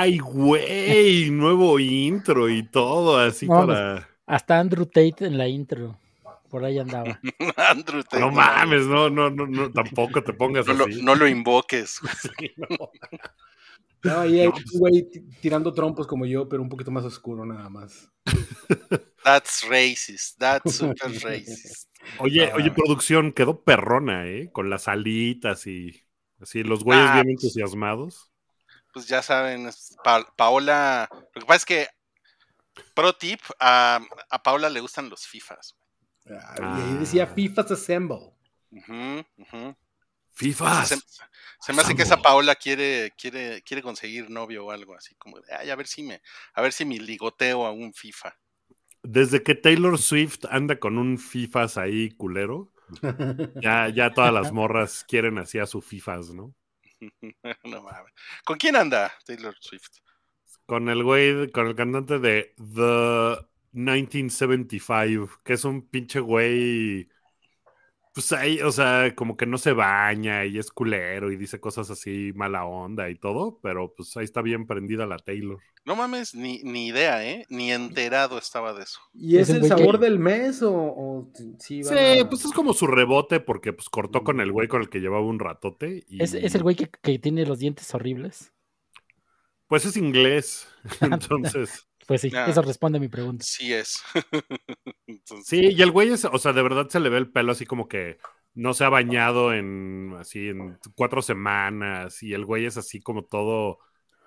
Ay, 0.00 0.18
güey, 0.18 1.30
nuevo 1.30 1.78
intro 1.78 2.48
y 2.48 2.62
todo, 2.62 3.18
así 3.18 3.46
No, 3.46 3.66
para. 3.66 4.08
Hasta 4.26 4.58
Andrew 4.58 4.86
Tate 4.86 5.26
en 5.26 5.36
la 5.36 5.46
intro. 5.48 5.98
Por 6.48 6.64
ahí 6.64 6.78
andaba. 6.78 7.20
Andrew 7.56 8.02
Tate, 8.02 8.20
No 8.20 8.30
mames, 8.30 8.86
no, 8.86 9.10
no, 9.10 9.30
no, 9.30 9.46
no, 9.46 9.70
tampoco 9.72 10.22
te 10.22 10.32
pongas 10.32 10.66
No 10.66 10.74
lo, 10.74 10.84
así. 10.86 11.02
no 11.02 11.14
lo 11.14 11.28
invoques. 11.28 12.00
Sí, 12.38 12.52
no. 12.56 12.66
No, 14.02 14.20
ahí 14.20 14.40
hay 14.40 14.46
un 14.46 14.54
güey 14.78 15.02
ti- 15.10 15.20
tirando 15.42 15.74
trompos 15.74 16.06
como 16.06 16.24
yo, 16.24 16.48
pero 16.48 16.62
un 16.62 16.70
poquito 16.70 16.90
más 16.90 17.04
oscuro 17.04 17.44
nada 17.44 17.68
más. 17.68 18.10
That's 19.22 19.66
racist. 19.68 20.38
That's 20.38 20.74
super 20.76 21.12
racist. 21.22 21.90
Oye, 22.18 22.46
Ah. 22.50 22.54
oye, 22.56 22.70
producción, 22.70 23.32
quedó 23.32 23.62
perrona, 23.62 24.26
¿eh? 24.26 24.48
Con 24.52 24.70
las 24.70 24.88
alitas 24.88 25.66
y 25.66 26.02
así, 26.40 26.62
los 26.62 26.82
güeyes 26.82 27.04
Ah, 27.10 27.14
bien 27.22 27.34
pues. 27.34 27.44
entusiasmados. 27.44 28.29
Pues 28.92 29.06
ya 29.06 29.22
saben, 29.22 29.70
Pa- 30.02 30.26
Paola. 30.36 31.08
Lo 31.34 31.40
que 31.40 31.46
pasa 31.46 31.56
es 31.58 31.64
que, 31.64 31.88
pro 32.94 33.12
tip, 33.14 33.40
a, 33.58 34.00
a 34.30 34.42
Paola 34.42 34.68
le 34.68 34.80
gustan 34.80 35.08
los 35.08 35.26
FIFAs. 35.26 35.76
Ah, 36.28 36.56
y 36.78 36.80
ahí 36.80 36.98
decía 36.98 37.24
Ah. 37.24 37.32
FIFA's 37.34 37.70
Assemble. 37.70 38.32
Ujú, 38.70 39.24
ujú. 39.36 39.76
FIFA. 40.32 40.84
Se, 40.86 40.96
se 41.60 41.72
me 41.72 41.82
hace 41.82 41.94
que 41.94 42.02
esa 42.02 42.16
Paola 42.16 42.54
quiere, 42.54 43.12
quiere, 43.18 43.62
quiere 43.62 43.82
conseguir 43.82 44.30
novio 44.30 44.66
o 44.66 44.70
algo 44.70 44.94
así, 44.94 45.14
como 45.16 45.38
de, 45.40 45.52
ay, 45.54 45.70
a 45.70 45.76
ver 45.76 45.86
si 45.86 46.02
me, 46.02 46.22
a 46.54 46.62
ver 46.62 46.72
si 46.72 46.84
me 46.84 46.98
ligoteo 46.98 47.66
a 47.66 47.72
un 47.72 47.92
FIFA. 47.92 48.34
Desde 49.02 49.42
que 49.42 49.54
Taylor 49.54 49.98
Swift 49.98 50.44
anda 50.50 50.78
con 50.78 50.98
un 50.98 51.18
FIFAs 51.18 51.76
ahí 51.78 52.10
culero, 52.12 52.72
ya, 53.60 53.88
ya 53.88 54.12
todas 54.14 54.32
las 54.32 54.52
morras 54.52 55.04
quieren 55.06 55.38
así 55.38 55.58
a 55.58 55.66
su 55.66 55.80
FIFAs, 55.82 56.30
¿no? 56.30 56.54
No 57.64 57.82
mames. 57.82 58.12
¿Con 58.44 58.58
quién 58.58 58.76
anda 58.76 59.12
Taylor 59.26 59.54
Swift? 59.60 60.00
Con 60.66 60.88
el 60.88 61.02
güey, 61.02 61.50
con 61.50 61.66
el 61.66 61.74
cantante 61.74 62.18
de 62.18 62.54
The 62.56 63.46
1975, 63.72 65.40
que 65.44 65.54
es 65.54 65.64
un 65.64 65.88
pinche 65.88 66.20
güey. 66.20 67.08
Pues 68.12 68.32
ahí, 68.32 68.60
o 68.60 68.72
sea, 68.72 69.14
como 69.14 69.36
que 69.36 69.46
no 69.46 69.56
se 69.56 69.72
baña 69.72 70.44
y 70.44 70.58
es 70.58 70.72
culero 70.72 71.30
y 71.30 71.36
dice 71.36 71.60
cosas 71.60 71.90
así 71.90 72.32
mala 72.34 72.64
onda 72.64 73.08
y 73.08 73.14
todo, 73.14 73.60
pero 73.62 73.94
pues 73.94 74.16
ahí 74.16 74.24
está 74.24 74.42
bien 74.42 74.66
prendida 74.66 75.06
la 75.06 75.16
Taylor. 75.18 75.60
No 75.84 75.94
mames, 75.94 76.34
ni, 76.34 76.60
ni 76.64 76.88
idea, 76.88 77.24
¿eh? 77.24 77.46
Ni 77.50 77.70
enterado 77.70 78.36
estaba 78.36 78.72
de 78.74 78.82
eso. 78.82 78.98
¿Y 79.14 79.36
es 79.36 79.42
Es 79.48 79.50
el 79.50 79.54
el 79.56 79.60
güey 79.60 79.70
que- 79.70 79.78
sabor 79.78 79.98
del 80.00 80.18
mes 80.18 80.60
o, 80.62 80.72
o 80.74 81.30
sí? 81.60 81.84
Sí, 81.84 81.94
a- 82.18 82.28
pues 82.28 82.44
es 82.44 82.52
como 82.52 82.74
su 82.74 82.88
rebote 82.88 83.38
porque 83.38 83.72
pues 83.72 83.88
cortó 83.88 84.24
con 84.24 84.40
el 84.40 84.50
güey 84.50 84.66
con 84.66 84.82
el 84.82 84.90
que 84.90 84.98
llevaba 84.98 85.24
un 85.24 85.38
ratote. 85.38 86.04
Y, 86.08 86.20
Es, 86.20 86.34
es 86.34 86.54
el 86.56 86.64
güey 86.64 86.74
que, 86.74 86.90
que 86.90 87.18
tiene 87.20 87.46
los 87.46 87.60
dientes 87.60 87.94
horribles. 87.94 88.52
Pues 89.68 89.84
es 89.84 89.96
inglés, 89.96 90.66
entonces. 91.00 91.86
Pues 92.10 92.22
sí, 92.22 92.30
Ah. 92.34 92.46
eso 92.48 92.60
responde 92.62 92.98
a 92.98 93.00
mi 93.00 93.06
pregunta. 93.06 93.44
Sí 93.46 93.72
es. 93.72 94.02
Entonces, 95.06 95.46
Sí, 95.46 95.60
y 95.76 95.80
el 95.80 95.92
güey 95.92 96.08
es, 96.08 96.24
o 96.24 96.38
sea, 96.38 96.52
de 96.52 96.60
verdad 96.60 96.88
se 96.88 96.98
le 96.98 97.08
ve 97.08 97.18
el 97.18 97.30
pelo 97.30 97.52
así 97.52 97.66
como 97.66 97.86
que 97.86 98.18
no 98.54 98.74
se 98.74 98.82
ha 98.82 98.88
bañado 98.88 99.54
en 99.54 100.16
así 100.18 100.48
en 100.48 100.76
cuatro 100.96 101.22
semanas 101.22 102.20
y 102.24 102.34
el 102.34 102.44
güey 102.44 102.66
es 102.66 102.76
así 102.76 103.00
como 103.00 103.24
todo 103.26 103.78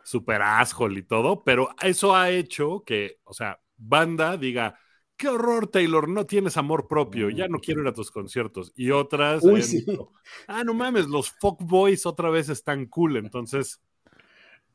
super 0.06 0.42
asshole 0.42 0.98
y 1.02 1.04
todo, 1.04 1.44
pero 1.44 1.72
eso 1.82 2.16
ha 2.16 2.30
hecho 2.30 2.84
que, 2.86 3.18
o 3.26 3.34
sea, 3.34 3.60
banda 3.76 4.38
diga, 4.38 4.80
qué 5.18 5.28
horror 5.28 5.68
Taylor, 5.68 6.08
no 6.08 6.26
tienes 6.26 6.56
amor 6.56 6.88
propio, 6.88 7.30
ya 7.30 7.50
no 7.50 7.60
quiero 7.60 7.82
ir 7.82 7.88
a 7.90 7.94
tus 7.94 8.12
conciertos. 8.12 8.72
Y 8.78 8.92
otras, 8.92 9.44
Uy, 9.44 9.62
sí. 9.62 9.84
dicho, 9.86 10.12
ah, 10.48 10.64
no 10.64 10.74
mames, 10.74 11.08
los 11.08 11.32
fuckboys 11.32 12.06
otra 12.06 12.30
vez 12.30 12.48
están 12.48 12.86
cool, 12.86 13.18
entonces 13.18 13.82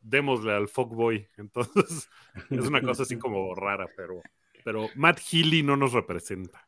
démosle 0.08 0.52
al 0.52 0.69
fuckboy. 0.69 1.28
Entonces, 1.36 2.08
es 2.50 2.66
una 2.66 2.80
cosa 2.82 3.02
así 3.02 3.19
como 3.19 3.54
rara, 3.54 3.86
pero, 3.96 4.20
pero 4.64 4.88
Matt 4.96 5.20
Healy 5.20 5.62
no 5.62 5.76
nos 5.76 5.92
representa. 5.92 6.66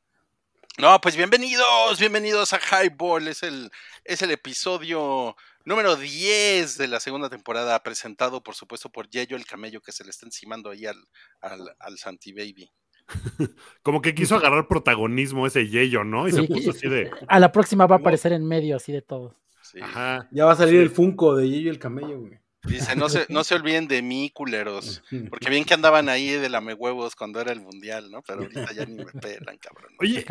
No, 0.78 1.00
pues 1.00 1.16
bienvenidos, 1.16 1.98
bienvenidos 1.98 2.52
a 2.52 2.58
Highball. 2.58 3.28
Es 3.28 3.42
el, 3.42 3.70
es 4.04 4.22
el 4.22 4.30
episodio 4.30 5.36
número 5.64 5.96
10 5.96 6.78
de 6.78 6.88
la 6.88 7.00
segunda 7.00 7.28
temporada, 7.28 7.82
presentado 7.82 8.42
por 8.42 8.54
supuesto 8.54 8.88
por 8.90 9.08
Yeyo 9.10 9.36
el 9.36 9.44
camello 9.44 9.80
que 9.82 9.92
se 9.92 10.04
le 10.04 10.10
está 10.10 10.24
encimando 10.26 10.70
ahí 10.70 10.86
al, 10.86 10.96
al, 11.40 11.74
al 11.78 11.98
Santi 11.98 12.32
Baby. 12.32 12.70
Como 13.82 14.00
que 14.00 14.14
quiso 14.14 14.36
agarrar 14.36 14.68
protagonismo 14.68 15.46
ese 15.46 15.68
Yeyo, 15.68 16.04
¿no? 16.04 16.28
Y 16.28 16.32
se 16.32 16.44
puso 16.44 16.70
que- 16.72 16.78
así 16.78 16.88
de. 16.88 17.10
A 17.28 17.40
la 17.40 17.52
próxima 17.52 17.86
va 17.86 17.96
a 17.96 17.98
aparecer 17.98 18.32
en 18.32 18.46
medio 18.46 18.76
así 18.76 18.92
de 18.92 19.02
todos. 19.02 19.34
Sí. 19.62 19.80
Ajá. 19.82 20.28
Ya 20.30 20.46
va 20.46 20.52
a 20.52 20.56
salir 20.56 20.74
Sí. 20.76 20.80
el 20.82 20.90
Funko 20.90 21.36
de 21.36 21.48
Yeyo 21.50 21.66
y 21.66 21.68
el 21.68 21.78
camello, 21.78 22.20
güey. 22.20 22.38
Dice, 22.62 22.94
no 22.94 23.09
se, 23.09 23.26
no 23.31 23.43
se 23.43 23.54
olviden 23.54 23.88
de 23.88 24.03
mí, 24.03 24.31
culeros. 24.34 25.03
Porque 25.31 25.50
bien 25.50 25.65
que 25.65 25.75
andaban 25.75 26.09
ahí 26.09 26.28
de 26.31 26.48
lame 26.48 26.75
huevos 26.75 27.16
cuando 27.16 27.41
era 27.41 27.53
el 27.53 27.60
mundial, 27.60 28.10
¿no? 28.10 28.22
Pero 28.22 28.43
ahorita 28.43 28.72
ya 28.72 28.84
ni 28.87 28.97
me 28.97 29.12
pelan, 29.12 29.56
cabrón. 29.59 29.93
Oye, 29.98 30.25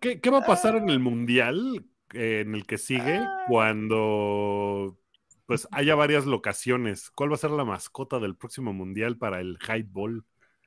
¿qué, 0.00 0.20
qué 0.20 0.30
va 0.30 0.38
a 0.38 0.46
pasar 0.46 0.76
en 0.76 0.88
el 0.88 0.98
mundial 0.98 1.84
eh, 2.12 2.40
en 2.46 2.54
el 2.54 2.66
que 2.66 2.78
sigue 2.78 3.20
cuando 3.48 4.98
pues 5.46 5.68
haya 5.72 5.94
varias 5.94 6.24
locaciones? 6.26 7.10
¿Cuál 7.10 7.30
va 7.30 7.34
a 7.34 7.38
ser 7.38 7.50
la 7.50 7.64
mascota 7.64 8.18
del 8.18 8.36
próximo 8.36 8.72
mundial 8.72 9.18
para 9.18 9.40
el 9.40 9.58
highball? 9.68 10.24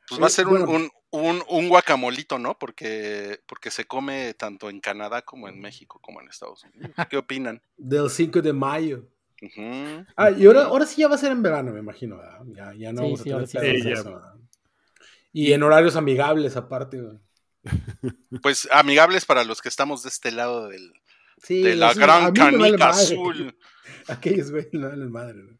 Pues 0.07 0.21
va 0.21 0.25
a 0.25 0.27
Eh, 0.27 0.31
ser 0.31 0.47
un, 0.47 0.89
un, 1.11 1.43
un 1.49 1.69
guacamolito, 1.69 2.37
¿no? 2.39 2.57
Porque, 2.59 3.41
porque 3.47 3.71
se 3.71 3.85
come 3.85 4.33
tanto 4.35 4.69
en 4.69 4.79
Canadá 4.79 5.23
como 5.23 5.47
en 5.49 5.59
México, 5.59 5.99
como 6.01 6.21
en 6.21 6.29
Estados 6.29 6.63
Unidos. 6.63 6.91
¿Qué 7.09 7.17
opinan? 7.17 7.61
Del 7.75 8.09
5 8.09 8.41
de 8.41 8.53
mayo. 8.53 9.07
Ah, 10.15 10.31
y 10.31 10.45
ahora, 10.47 10.63
ahora 10.65 10.85
sí 10.85 11.01
ya 11.01 11.07
va 11.07 11.15
a 11.15 11.19
ser 11.19 11.31
en 11.31 11.43
verano, 11.43 11.71
me 11.71 11.79
imagino, 11.79 12.17
¿verdad? 12.17 12.39
Ya, 12.47 12.73
ya 12.73 12.91
no 12.93 13.01
Sí, 13.01 13.07
vamos 13.07 13.21
a 13.21 13.23
sí, 13.47 13.57
tener 13.57 13.97
ahora 13.97 14.33
sí. 14.33 14.39
Y 15.33 15.53
en 15.53 15.61
horarios 15.63 15.95
amigables 15.95 16.55
aparte. 16.57 17.01
Pues 18.41 18.67
amigables 18.71 19.25
para 19.25 19.43
los 19.43 19.61
que 19.61 19.69
estamos 19.69 20.03
de 20.03 20.09
este 20.09 20.31
lado 20.31 20.69
del, 20.69 20.93
Sí, 21.41 21.61
de 21.61 21.75
la 21.75 21.93
sí, 21.93 21.99
a 21.99 22.01
gran 22.01 22.21
vale 22.33 22.57
canica 22.57 22.85
madre. 22.87 23.01
azul. 23.03 23.57
Aquellos, 24.07 24.51
güey, 24.51 24.67
no 24.73 24.89
valen 24.89 25.11
madre, 25.11 25.43
güey. 25.43 25.57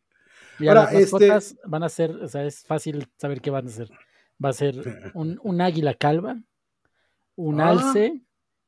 Mira, 0.59 0.71
Ahora, 0.71 0.83
las 0.85 0.93
este- 1.01 1.27
mascotas 1.27 1.55
van 1.65 1.83
a 1.83 1.89
ser, 1.89 2.11
o 2.11 2.27
sea, 2.27 2.43
es 2.45 2.63
fácil 2.63 3.07
saber 3.17 3.41
qué 3.41 3.51
van 3.51 3.67
a 3.67 3.69
ser. 3.69 3.89
Va 4.43 4.49
a 4.49 4.53
ser 4.53 4.73
un, 5.13 5.39
un 5.43 5.61
águila 5.61 5.93
calva, 5.93 6.37
un 7.35 7.61
Ah. 7.61 7.69
alce 7.69 8.21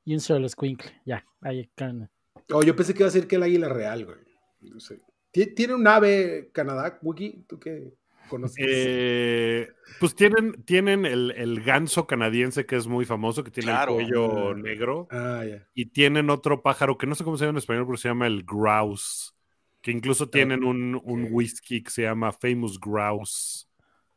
y 0.06 0.14
un 0.14 0.20
solo 0.20 0.46
escuincle. 0.46 1.02
Ya, 1.06 1.26
ahí 1.42 1.72
can- 1.76 2.12
Oh, 2.52 2.62
yo 2.64 2.76
pensé 2.76 2.94
que 2.94 3.00
iba 3.04 3.08
a 3.08 3.12
ser 3.12 3.28
que 3.28 3.38
el 3.38 3.44
águila 3.44 3.70
real, 3.70 4.06
güey. 4.06 4.18
No 4.62 4.80
sé. 4.80 5.00
¿Tie- 5.34 5.54
¿Tiene 5.56 5.76
un 5.76 5.88
ave 5.88 6.50
Canadá, 6.54 6.98
Wiki? 7.02 7.44
¿Tú 7.48 7.60
qué 7.60 7.94
conoces? 8.30 8.58
Eh, 8.68 9.68
pues 10.00 10.16
tienen, 10.16 10.64
tienen 10.64 11.06
el, 11.06 11.32
el 11.32 11.62
ganso 11.62 12.08
canadiense 12.08 12.66
que 12.66 12.76
es 12.76 12.88
muy 12.88 13.06
famoso, 13.06 13.44
que 13.44 13.52
tiene 13.52 13.72
Claro. 13.72 14.00
el 14.00 14.06
cuello 14.08 14.50
Ah. 14.52 14.56
negro, 14.56 15.08
Ah, 15.12 15.44
ya. 15.48 15.68
y 15.74 15.86
tienen 15.88 16.30
otro 16.30 16.62
pájaro 16.62 16.98
que 16.98 17.08
no 17.08 17.16
sé 17.16 17.24
cómo 17.24 17.38
se 17.38 17.46
llama 17.46 17.52
en 17.58 17.58
español, 17.58 17.86
pero 17.86 17.98
se 17.98 18.08
llama 18.10 18.28
el 18.28 18.44
grouse, 18.44 19.34
que 19.82 19.92
incluso 19.92 20.30
tienen 20.30 20.64
un, 20.64 21.00
un 21.04 21.28
whisky 21.32 21.84
que 21.84 21.92
se 21.92 22.02
llama 22.04 22.32
Famous 22.32 22.80
Grouse. 22.80 23.68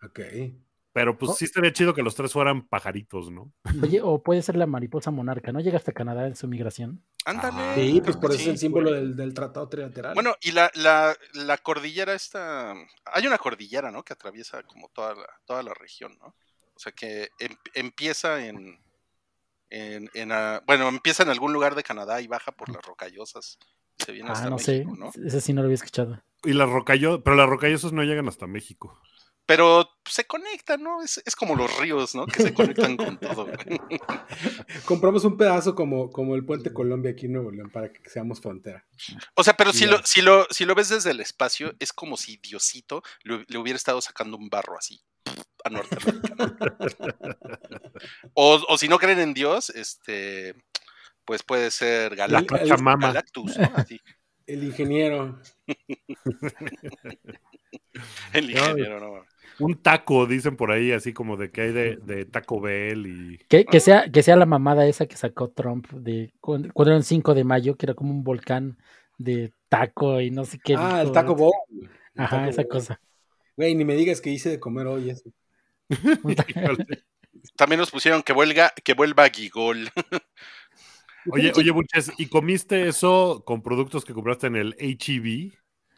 Ok. 0.03 0.21
Pero 0.95 1.17
pues 1.17 1.31
Oh. 1.31 1.35
sí 1.35 1.47
estaría 1.47 1.73
chido 1.73 1.95
que 1.95 2.03
los 2.03 2.15
tres 2.15 2.33
fueran 2.33 2.67
pajaritos, 2.69 3.31
¿no? 3.31 3.51
Oye, 3.83 4.01
o 4.03 4.23
puede 4.23 4.43
ser 4.43 4.57
la 4.57 4.67
mariposa 4.67 5.11
monarca, 5.11 5.51
¿no? 5.53 5.61
Llega 5.61 5.79
hasta 5.79 5.93
Canadá 5.93 6.27
en 6.27 6.37
su 6.37 6.47
migración. 6.49 7.03
Ándale. 7.25 7.75
Sí, 7.77 8.01
pues 8.01 8.17
por 8.17 8.31
eso 8.31 8.39
Sí. 8.39 8.45
es 8.47 8.51
el 8.51 8.59
símbolo 8.59 8.91
del, 8.93 9.15
del 9.15 9.33
tratado 9.33 9.69
trilateral. 9.69 10.15
Bueno, 10.15 10.35
y 10.41 10.53
la, 10.53 10.71
la, 10.75 11.17
la 11.35 11.59
cordillera 11.59 12.15
esta, 12.15 12.73
hay 13.05 13.27
una 13.27 13.39
cordillera, 13.39 13.91
¿no? 13.93 14.03
Que 14.03 14.13
atraviesa 14.13 14.63
como 14.65 14.89
toda 14.89 15.15
la, 15.15 15.27
toda 15.45 15.63
la 15.63 15.73
región, 15.75 16.19
¿no? 16.21 16.35
O 16.75 16.79
sea 16.79 16.91
que 16.93 17.31
em- 17.39 17.57
empieza 17.75 18.45
en, 18.45 18.83
en, 19.71 20.11
en, 20.15 20.33
ah, 20.33 20.63
bueno, 20.67 20.89
empieza 20.89 21.23
en 21.23 21.29
algún 21.29 21.53
lugar 21.53 21.75
de 21.75 21.83
Canadá 21.85 22.21
y 22.21 22.27
baja 22.27 22.51
por 22.53 22.69
las 22.71 22.85
rocallosas. 22.85 23.59
Se 23.99 24.11
viene 24.13 24.31
Ah, 24.31 24.33
hasta 24.33 24.51
no 24.51 24.57
México, 24.57 24.95
sé. 24.95 24.99
¿no? 24.99 25.27
Ese 25.27 25.41
sí 25.41 25.53
no 25.53 25.61
lo 25.63 25.67
había 25.67 25.75
escuchado. 25.77 26.21
Y 26.45 26.55
las 26.55 26.69
rocallo, 26.69 27.23
pero 27.23 27.37
las 27.37 27.49
rocallosas 27.49 27.93
no 27.93 28.03
llegan 28.03 28.27
hasta 28.27 28.47
México. 28.49 29.01
Pero 29.55 29.87
se 30.07 30.25
conectan, 30.25 30.83
¿no? 30.83 31.03
Es, 31.03 31.23
es 31.27 31.37
como 31.37 31.55
los 31.55 31.77
ríos, 31.77 32.15
¿no? 32.15 32.25
Que 32.25 32.43
se 32.43 32.55
conectan 32.55 32.97
con 32.97 33.21
todo. 33.21 33.47
Compramos 34.87 35.27
un 35.27 35.37
pedazo 35.37 35.75
como, 35.75 36.11
como 36.11 36.37
el 36.37 36.47
puente 36.47 36.73
Colombia 36.73 37.11
aquí 37.11 37.27
en 37.27 37.35
Nuevo 37.35 37.51
León 37.51 37.69
para 37.69 37.93
que 37.93 38.09
seamos 38.09 38.41
frontera. 38.41 38.87
O 39.35 39.45
sea, 39.45 39.53
pero 39.53 39.75
si 39.75 39.85
lo, 39.85 39.99
si, 40.07 40.23
lo, 40.23 40.47
si 40.49 40.65
lo 40.65 40.75
ves 40.75 40.89
desde 40.89 41.11
el 41.11 41.21
espacio, 41.21 41.75
es 41.81 41.93
como 41.93 42.17
si 42.17 42.39
Diosito 42.39 43.03
le, 43.25 43.45
le 43.47 43.59
hubiera 43.59 43.77
estado 43.77 44.01
sacando 44.01 44.39
un 44.39 44.49
barro 44.49 44.79
así 44.79 45.03
a 45.65 45.69
Norteamérica. 45.69 46.57
o, 48.33 48.59
o 48.67 48.79
si 48.79 48.89
no 48.89 48.99
creen 48.99 49.21
en 49.21 49.35
Dios, 49.35 49.69
este, 49.69 50.55
pues 51.27 51.43
puede 51.43 51.71
ser 51.71 52.13
La 52.13 52.27
Galactus. 52.27 52.59
Pachamama. 52.59 53.09
Galactus, 53.09 53.59
¿no? 53.59 53.71
Así, 53.75 54.01
El 54.47 54.65
ingeniero. 54.65 55.39
el 58.33 58.51
ingeniero, 58.51 58.99
¿no? 58.99 59.32
Un 59.59 59.75
taco, 59.77 60.27
dicen 60.27 60.57
por 60.57 60.73
ahí, 60.73 60.93
así 60.93 61.13
como 61.13 61.37
de 61.37 61.51
que 61.51 61.61
hay 61.61 61.73
de, 61.73 61.97
de 61.97 62.25
Taco 62.25 62.61
Bell 62.61 63.07
y... 63.07 63.39
Que, 63.49 63.65
que 63.65 63.81
sea, 63.81 64.11
que 64.11 64.23
sea 64.23 64.37
la 64.37 64.47
mamada 64.47 64.87
esa 64.87 65.07
que 65.07 65.17
sacó 65.17 65.51
Trump 65.51 65.89
de 65.91 66.33
cuando, 66.41 66.73
cuando 66.73 66.93
era 66.93 66.99
el 66.99 67.05
5 67.05 67.35
de 67.35 67.45
mayo, 67.45 67.77
que 67.77 67.87
era 67.87 67.95
como 67.95 68.11
un 68.11 68.25
volcán 68.25 68.79
de 69.19 69.53
taco 69.69 70.21
y 70.21 70.31
no 70.31 70.45
sé 70.45 70.59
qué. 70.59 70.75
Ah, 70.77 71.03
el. 71.03 71.13
Taco 71.13 71.35
Bowl. 71.35 71.53
El 71.71 71.89
Ajá, 72.17 72.37
Taco 72.39 72.51
esa 72.51 72.63
Bowl. 72.63 72.69
cosa. 72.69 73.01
Güey, 73.57 73.75
ni 73.75 73.85
me 73.85 73.95
digas 73.95 74.21
que 74.21 74.31
hice 74.31 74.51
de 74.51 74.61
comer 74.61 74.87
hoy 74.87 75.11
eso. 75.11 75.31
También 77.57 77.81
nos 77.81 77.91
pusieron 77.91 78.23
que 78.23 78.33
vuelva, 78.33 78.73
que 78.83 78.95
vuelva 78.95 79.29
Gigol. 79.29 79.91
Oye, 81.31 81.53
oye, 81.55 81.71
Buches, 81.71 82.13
¿y 82.19 82.27
comiste 82.27 82.89
eso 82.89 83.43
con 83.45 83.63
productos 83.63 84.05
que 84.05 84.13
compraste 84.13 84.49
en 84.49 84.57
el 84.57 84.75
HEB? 84.79 85.53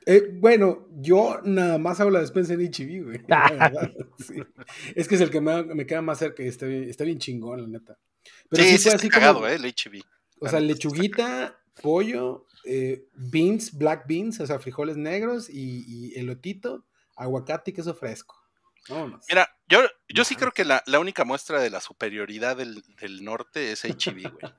Eh, 0.06 0.28
bueno, 0.34 0.86
yo 0.96 1.40
nada 1.44 1.78
más 1.78 1.98
hago 2.00 2.10
la 2.10 2.20
despensa 2.20 2.52
en 2.54 2.60
HEB, 2.60 3.04
güey. 3.04 3.20
la 3.28 3.50
verdad, 3.50 3.92
sí. 4.18 4.34
Es 4.94 5.08
que 5.08 5.14
es 5.14 5.20
el 5.20 5.30
que 5.30 5.40
me, 5.40 5.62
me 5.64 5.86
queda 5.86 6.02
más 6.02 6.18
cerca 6.18 6.42
y 6.42 6.48
está, 6.48 6.66
bien- 6.66 6.88
está 6.90 7.04
bien 7.04 7.18
chingón, 7.18 7.62
la 7.62 7.68
neta. 7.68 7.98
Pero 8.50 8.62
sí, 8.62 8.70
sí, 8.70 8.76
sí, 8.78 8.82
fue 8.84 8.90
está 8.92 8.96
así 8.96 9.08
cagado, 9.08 9.34
como, 9.36 9.46
¿eh? 9.48 9.54
El 9.54 9.64
HB. 9.64 10.02
o 10.40 10.48
sea, 10.48 10.60
lechuguita, 10.60 11.58
pollo, 11.82 12.46
eh, 12.64 13.06
beans, 13.14 13.76
black 13.76 14.06
beans, 14.06 14.40
o 14.40 14.46
sea, 14.46 14.58
frijoles 14.58 14.96
negros 14.96 15.48
y, 15.50 15.84
y 15.86 16.18
elotito, 16.18 16.84
aguacate 17.16 17.70
y 17.70 17.74
queso 17.74 17.94
fresco. 17.94 18.36
Vámonos. 18.88 19.24
Mira, 19.28 19.48
yo, 19.68 19.80
yo 20.08 20.24
sí 20.24 20.36
creo 20.36 20.52
que 20.52 20.64
la, 20.64 20.82
la 20.86 20.98
única 20.98 21.24
muestra 21.24 21.60
de 21.60 21.70
la 21.70 21.80
superioridad 21.80 22.56
del, 22.56 22.82
del 23.00 23.24
norte 23.24 23.72
es 23.72 23.84
HB, 23.84 24.30
güey. 24.32 24.52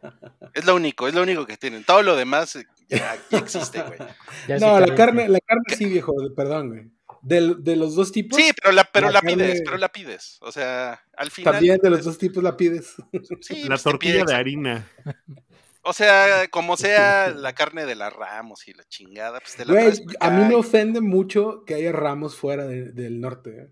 Es 0.53 0.65
lo 0.65 0.75
único, 0.75 1.07
es 1.07 1.13
lo 1.13 1.21
único 1.21 1.45
que 1.45 1.57
tienen. 1.57 1.83
Todo 1.83 2.01
lo 2.03 2.15
demás 2.15 2.55
eh, 2.55 2.65
ya 2.89 3.11
aquí 3.11 3.35
existe, 3.35 3.81
güey. 3.83 3.99
Ya 4.47 4.57
no, 4.59 4.77
sí, 4.79 4.89
la 4.89 4.95
carne, 4.95 5.27
la 5.29 5.39
carne 5.39 5.63
sí, 5.77 5.85
viejo, 5.85 6.13
perdón, 6.35 6.69
güey. 6.69 6.91
Del- 7.21 7.63
de 7.63 7.75
los 7.75 7.95
dos 7.95 8.11
tipos, 8.11 8.39
Sí, 8.39 8.51
pero 8.61 8.71
la, 8.71 8.83
pero 8.85 9.07
La 9.07 9.13
la 9.13 9.21
pides, 9.21 9.37
carne- 9.37 9.61
pero 9.65 9.77
la 9.77 9.89
pides. 9.89 10.37
O 10.41 10.51
sea, 10.51 11.01
al 11.17 11.31
final. 11.31 11.53
también 11.53 11.79
de 11.81 11.89
los 11.89 12.03
dos 12.03 12.17
tipos 12.17 12.43
la 12.43 12.55
pides. 12.57 12.95
sí, 13.41 13.63
La 13.63 13.69
pues, 13.69 13.83
tortilla 13.83 14.13
pides- 14.23 14.25
de 14.27 14.33
harina. 14.35 14.87
O 15.87 15.93
sea, 15.93 16.47
como 16.49 16.77
sea 16.77 17.29
la 17.29 17.53
carne 17.53 17.85
de 17.85 17.93
la 17.93 18.09
Ramos 18.09 18.67
y 18.67 18.73
la 18.73 18.83
chingada, 18.85 19.39
pues 19.39 19.55
te 19.55 19.65
la 19.65 19.73
Güey, 19.73 19.93
a 20.19 20.29
mí 20.31 20.45
me 20.45 20.55
ofende 20.55 20.99
mucho 20.99 21.63
que 21.65 21.75
haya 21.75 21.91
ramos 21.91 22.35
fuera 22.35 22.65
de- 22.65 22.91
del 22.91 23.19
norte. 23.21 23.49
¿eh? 23.51 23.69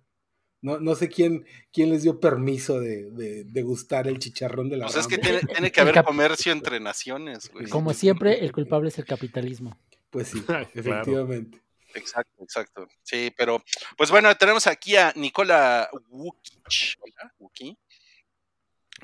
No, 0.64 0.80
no 0.80 0.96
sé 0.96 1.10
quién, 1.10 1.46
quién 1.72 1.90
les 1.92 2.02
dio 2.04 2.20
permiso 2.20 2.80
de, 2.80 3.12
de, 3.12 3.44
de 3.44 3.62
gustar 3.64 4.08
el 4.08 4.18
chicharrón 4.18 4.70
de 4.70 4.78
la 4.78 4.86
Pues 4.86 4.96
es 4.98 5.08
que 5.08 5.18
Ramos. 5.18 5.28
tiene, 5.42 5.54
tiene 5.54 5.72
que 5.72 5.82
haber 5.82 6.04
comercio 6.04 6.52
entre 6.54 6.80
naciones, 6.80 7.52
güey. 7.52 7.68
Como 7.68 7.94
siempre, 7.94 8.40
el 8.44 8.52
culpable 8.54 8.88
es 8.88 8.98
el 8.98 9.06
capitalismo. 9.06 9.78
Pues 10.10 10.30
sí, 10.30 10.42
Claro. 10.46 10.68
efectivamente. 10.74 11.62
Exacto, 11.96 12.42
exacto. 12.44 12.88
Sí, 13.04 13.32
pero 13.38 13.62
pues 13.98 14.10
bueno, 14.10 14.36
tenemos 14.36 14.66
aquí 14.66 14.96
a 14.96 15.14
Nicola 15.16 15.90
Wukic. 16.10 16.64
Hola, 17.02 17.34
Wuki. 17.38 17.78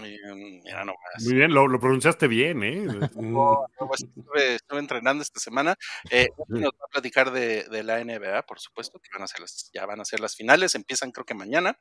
Mira 0.01 0.79
nomás. 0.85 1.23
Muy 1.23 1.33
bien, 1.35 1.53
lo, 1.53 1.67
lo 1.67 1.79
pronunciaste 1.79 2.27
bien, 2.27 2.63
¿eh? 2.63 2.81
Mm, 2.81 2.89
No, 3.33 3.65
estuve, 3.93 4.55
estuve 4.55 4.79
entrenando 4.79 5.21
esta 5.21 5.39
semana. 5.39 5.75
Eh, 6.09 6.29
nos 6.47 6.71
va 6.71 6.85
a 6.85 6.91
platicar 6.91 7.31
de, 7.31 7.63
de 7.65 7.83
la 7.83 7.99
NBA, 8.03 8.43
por 8.45 8.59
supuesto, 8.59 8.99
que 8.99 9.09
van 9.13 9.23
a 9.23 9.27
ser 9.27 9.41
las, 9.41 9.69
ya 9.73 9.85
van 9.85 9.99
a 10.01 10.05
ser 10.05 10.19
las 10.19 10.35
finales, 10.35 10.75
empiezan 10.75 11.11
creo 11.11 11.25
que 11.25 11.33
mañana. 11.33 11.77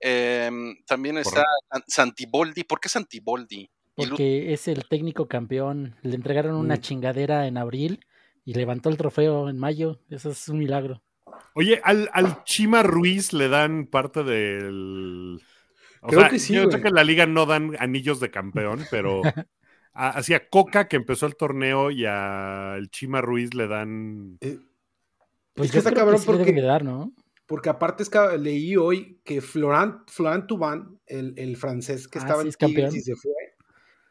Eh, 0.00 0.50
también 0.86 1.18
está 1.18 1.44
San- 1.70 1.84
Santiboldi. 1.86 2.64
¿Por 2.64 2.80
qué 2.80 2.88
Santiboldi? 2.88 3.70
Porque 3.94 4.52
es 4.52 4.68
el 4.68 4.86
técnico 4.88 5.26
campeón. 5.26 5.96
Le 6.02 6.16
entregaron 6.16 6.54
una 6.56 6.76
Mm. 6.76 6.80
chingadera 6.80 7.46
en 7.46 7.56
abril 7.56 8.04
y 8.44 8.52
levantó 8.54 8.90
el 8.90 8.98
trofeo 8.98 9.48
en 9.48 9.58
mayo. 9.58 10.00
Eso 10.10 10.30
es 10.30 10.48
un 10.48 10.58
milagro. 10.58 11.02
Oye, 11.54 11.80
al, 11.82 12.10
al 12.12 12.44
Chima 12.44 12.82
Ruiz 12.82 13.32
le 13.32 13.48
dan 13.48 13.86
parte 13.86 14.22
del. 14.22 15.40
O 16.06 16.08
Creo 16.08 16.20
sea, 16.20 16.30
que 16.30 16.38
sí, 16.38 16.54
yo 16.54 16.62
sé 16.62 16.68
güey. 16.68 16.82
que 16.82 16.88
en 16.88 16.94
la 16.94 17.04
liga 17.04 17.26
no 17.26 17.46
dan 17.46 17.76
anillos 17.78 18.20
de 18.20 18.30
campeón, 18.30 18.80
pero 18.90 19.22
hacia 19.92 20.48
Coca 20.48 20.88
que 20.88 20.96
empezó 20.96 21.26
el 21.26 21.36
torneo 21.36 21.90
y 21.90 22.04
al 22.06 22.88
Chima 22.90 23.20
Ruiz 23.20 23.54
le 23.54 23.66
dan. 23.66 24.38
eh, 24.40 24.58
Pues 25.54 25.66
es 25.66 25.72
que 25.72 25.76
yo 25.76 25.78
está 25.78 25.90
creo 25.90 26.00
cabrón 26.04 26.20
que 26.20 26.26
porque, 26.26 26.52
de 26.52 26.62
dar, 26.62 26.84
¿no? 26.84 27.12
porque 27.46 27.68
aparte 27.68 28.02
es 28.02 28.10
que 28.10 28.18
leí 28.38 28.76
hoy 28.76 29.20
que 29.24 29.40
Florent, 29.40 30.08
Florent 30.08 30.50
el, 31.06 31.34
el 31.36 31.56
francés 31.56 32.08
que 32.08 32.18
Ah, 32.18 32.22
estaba 32.22 32.42
sí 32.42 32.48
en 32.48 32.48
es 32.50 32.56
campeón. 32.56 32.94
Y 32.94 33.00
se 33.00 33.14
fue, 33.16 33.32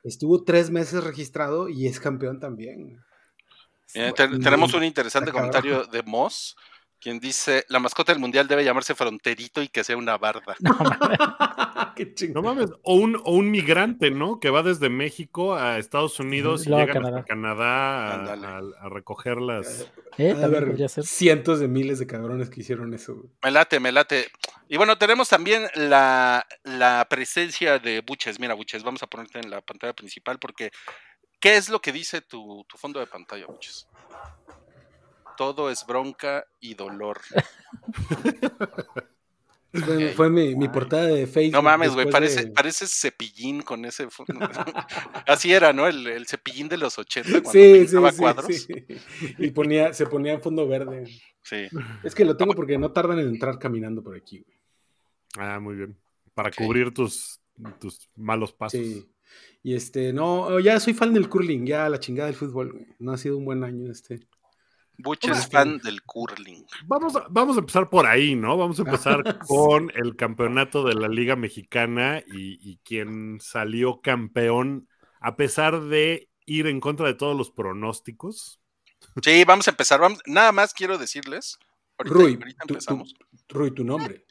estuvo 0.04 0.44
tres 0.44 0.72
meses 0.72 1.04
registrado 1.04 1.70
y 1.70 1.88
es 1.88 2.00
campeón 2.00 2.40
también. 2.40 3.00
Ten- 3.94 4.40
tenemos 4.42 4.74
un 4.74 4.84
interesante 4.84 5.32
comentario 5.32 5.86
de 5.86 6.04
Moss, 6.04 6.56
quien 7.06 7.20
dice, 7.20 7.66
la 7.70 7.78
mascota 7.78 8.12
del 8.12 8.20
mundial 8.20 8.48
debe 8.48 8.64
llamarse 8.64 8.96
Fronterito 8.96 9.62
y 9.62 9.68
que 9.68 9.84
sea 9.84 9.96
una 9.96 10.18
barda. 10.18 10.56
Qué 11.96 12.06
No 12.08 12.14
chingón. 12.16 12.44
mames, 12.44 12.72
o 12.82 12.96
un, 12.96 13.16
o 13.24 13.32
un 13.32 13.52
migrante, 13.52 14.10
¿no? 14.10 14.40
Que 14.40 14.50
va 14.50 14.64
desde 14.64 14.90
México 14.90 15.54
a 15.56 15.78
Estados 15.78 16.20
Unidos 16.20 16.66
y 16.66 16.70
luego 16.70 16.90
a 16.90 16.94
Canadá. 16.94 17.18
hasta 17.20 17.28
Canadá 17.28 18.16
a, 18.16 18.34
a- 18.58 18.62
a 18.86 18.90
recoger 18.90 19.38
las. 19.38 19.88
¿Eh? 20.18 20.34
Ser. 20.88 21.04
cientos 21.06 21.60
de 21.60 21.68
miles 21.68 22.00
de 22.00 22.08
cabrones 22.08 22.50
que 22.50 22.62
hicieron 22.62 22.92
eso. 22.96 23.14
güey. 23.16 23.30
Me 23.44 23.52
late, 23.52 23.80
me 23.80 23.92
late. 23.92 24.28
Y 24.68 24.78
bueno, 24.78 24.98
tenemos 24.98 25.30
también 25.30 25.68
la, 25.76 26.44
la 26.64 27.06
presencia 27.08 27.78
de 27.78 28.02
Buches. 28.02 28.40
Mira, 28.40 28.56
Buches, 28.56 28.82
vamos 28.84 29.04
a 29.04 29.08
ponerte 29.08 29.38
en 29.40 29.52
la 29.52 29.62
pantalla 29.62 29.94
principal 29.94 30.40
porque 30.40 30.72
¿qué 31.40 31.56
es 31.56 31.70
lo 31.70 31.80
que 31.82 31.92
dice 31.92 32.22
tu, 32.22 32.66
tu 32.68 32.78
fondo 32.78 33.00
de 33.00 33.06
pantalla, 33.08 33.46
Buches? 33.46 33.88
Todo 35.38 35.70
es 35.70 35.86
bronca 35.86 36.46
y 36.60 36.74
dolor. 36.76 37.20
Fue, 40.16 40.30
mi, 40.30 40.56
mi 40.56 40.70
portada 40.70 41.08
de 41.08 41.28
Facebook. 41.28 41.52
No 41.54 41.62
mames, 41.62 41.94
güey, 41.94 42.10
parece, 42.10 42.46
de- 42.46 42.52
parece 42.52 42.86
cepillín 42.88 43.62
con 43.62 43.84
ese 43.84 44.10
fondo. 44.10 44.40
Así 45.28 45.52
era, 45.52 45.74
¿no? 45.74 45.86
El, 45.86 46.08
el 46.08 46.26
cepillín 46.28 46.70
de 46.70 46.78
los 46.78 46.98
80 46.98 47.30
cuando 47.42 47.52
Sí, 47.52 47.74
sí, 47.74 47.80
pintaba 47.84 48.12
sí, 48.14 48.18
cuadros. 48.18 48.56
sí. 48.56 48.68
Y 49.38 49.52
ponía, 49.52 49.94
se 49.94 50.06
ponía 50.06 50.32
en 50.34 50.42
fondo 50.42 50.66
verde. 50.66 51.04
Sí. 51.42 51.68
Es 52.04 52.16
que 52.16 52.24
lo 52.24 52.38
tengo 52.38 52.54
porque 52.54 52.78
no 52.78 52.94
tardan 52.94 53.20
en 53.20 53.28
entrar 53.28 53.60
caminando 53.60 54.02
por 54.02 54.16
aquí. 54.16 54.40
güey. 54.46 54.58
Ah, 55.38 55.60
muy 55.60 55.76
bien. 55.76 55.98
Para 56.34 56.52
cubrir 56.52 56.94
tus, 56.94 57.42
tus 57.82 58.08
malos 58.16 58.54
pasos. 58.54 58.80
Sí. 58.80 59.06
Y 59.62 59.76
este, 59.76 60.14
no, 60.14 60.58
ya 60.62 60.80
soy 60.80 60.94
fan 60.94 61.14
del 61.14 61.28
curling, 61.28 61.66
ya 61.66 61.90
la 61.90 62.00
chingada 62.00 62.28
del 62.28 62.36
fútbol. 62.38 62.72
güey. 62.72 62.88
No 63.00 63.12
ha 63.12 63.18
sido 63.18 63.38
un 63.38 63.44
buen 63.44 63.62
año 63.66 63.92
este. 63.92 64.22
Buches 64.98 65.46
Ah. 65.46 65.50
fan 65.52 65.78
del 65.80 66.02
curling. 66.04 66.66
Vamos 66.86 67.16
a, 67.16 67.26
vamos 67.30 67.58
a 67.58 67.60
empezar 67.60 67.90
por 67.90 68.06
ahí, 68.06 68.36
¿no? 68.36 68.58
Vamos 68.58 68.80
a 68.80 68.84
empezar 68.86 69.40
con 69.48 69.92
el 69.96 70.16
campeonato 70.16 70.84
de 70.84 70.96
la 70.96 71.08
Liga 71.08 71.36
Mexicana 71.36 72.20
y, 72.28 72.58
y 72.62 72.78
quien 72.78 73.40
salió 73.42 74.02
campeón 74.02 74.88
a 75.20 75.36
pesar 75.36 75.82
de 75.82 76.30
ir 76.46 76.68
en 76.68 76.80
contra 76.80 77.08
de 77.08 77.14
todos 77.16 77.36
los 77.36 77.52
pronósticos. 77.52 78.60
Sí, 79.24 79.44
vamos 79.44 79.68
a 79.68 79.72
empezar. 79.72 80.00
Vamos, 80.00 80.20
nada 80.26 80.52
más 80.52 80.74
quiero 80.74 80.98
decirles. 80.98 81.58
Ahorita, 81.98 82.14
Rui, 82.16 82.34
ahorita 82.34 82.62
tu, 82.62 82.68
tu- 82.68 82.74
empezamos. 82.76 83.14
Rui, 83.50 83.72
tu 83.72 83.84
nombre. 83.84 84.26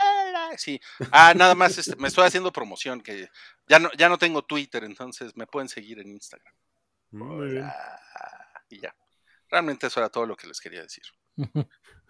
Sí. 0.57 0.81
Ah, 1.11 1.35
nada 1.35 1.57
más 1.57 1.77
este, 1.79 1.97
me 1.97 2.07
estoy 2.07 2.25
haciendo 2.27 2.53
promoción 2.53 3.01
que 3.01 3.29
ya 3.67 3.81
no, 3.81 3.91
ya 3.99 4.09
no 4.09 4.19
tengo 4.19 4.43
Twitter, 4.43 4.85
entonces 4.85 5.37
me 5.37 5.47
pueden 5.49 5.69
seguir 5.69 5.99
en 5.99 6.11
Instagram. 6.13 6.55
Muy 7.11 7.53
bien. 7.53 7.65
Ah, 7.65 8.63
y 8.69 8.79
ya. 8.81 8.95
Realmente 9.55 9.87
eso 9.87 10.01
era 10.01 10.09
todo 10.09 10.27
lo 10.27 10.35
que 10.37 10.49
les 10.49 10.61
quería 10.61 10.83
decir. 10.83 11.05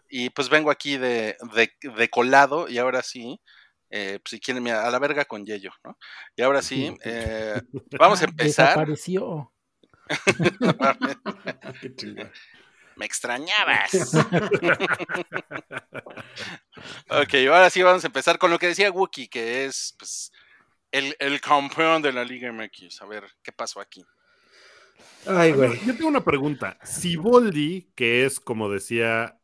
Y 0.08 0.30
pues 0.30 0.48
vengo 0.48 0.70
aquí 0.70 0.96
de, 0.96 1.36
de, 1.54 1.70
de 1.94 2.08
colado 2.08 2.68
y 2.70 2.78
ahora 2.78 3.02
sí, 3.02 3.38
eh, 3.90 4.18
pues 4.22 4.30
si 4.30 4.40
quieren, 4.40 4.62
mira, 4.62 4.86
a 4.86 4.90
la 4.90 4.98
verga 4.98 5.26
con 5.26 5.44
Yello, 5.44 5.72
¿no? 5.84 5.98
Y 6.36 6.40
ahora 6.40 6.62
sí, 6.62 6.96
eh, 7.04 7.60
vamos 7.98 8.22
a 8.22 8.24
Ah, 8.24 8.28
empezar. 8.30 8.68
Desapareció. 8.68 9.52
Qué 11.82 11.94
chingada. 11.94 12.32
Me 12.96 13.04
extrañabas. 13.04 13.92
ok, 17.10 17.34
ahora 17.50 17.68
sí 17.68 17.82
vamos 17.82 18.04
a 18.04 18.06
empezar 18.06 18.38
con 18.38 18.50
lo 18.50 18.58
que 18.58 18.68
decía 18.68 18.90
Wookie, 18.90 19.28
que 19.28 19.66
es 19.66 19.94
pues, 19.98 20.32
el, 20.92 21.14
el 21.18 21.40
campeón 21.42 22.00
de 22.00 22.12
la 22.12 22.24
Liga 22.24 22.50
MX. 22.50 23.02
A 23.02 23.06
ver, 23.06 23.24
¿qué 23.42 23.52
pasó 23.52 23.80
aquí? 23.80 24.02
Ay, 25.26 25.52
güey. 25.52 25.78
Yo 25.86 25.94
tengo 25.94 26.08
una 26.08 26.24
pregunta. 26.24 26.78
Si 26.84 27.16
Boldi, 27.16 27.88
que 27.94 28.24
es 28.26 28.40
como 28.40 28.68
decía 28.70 29.38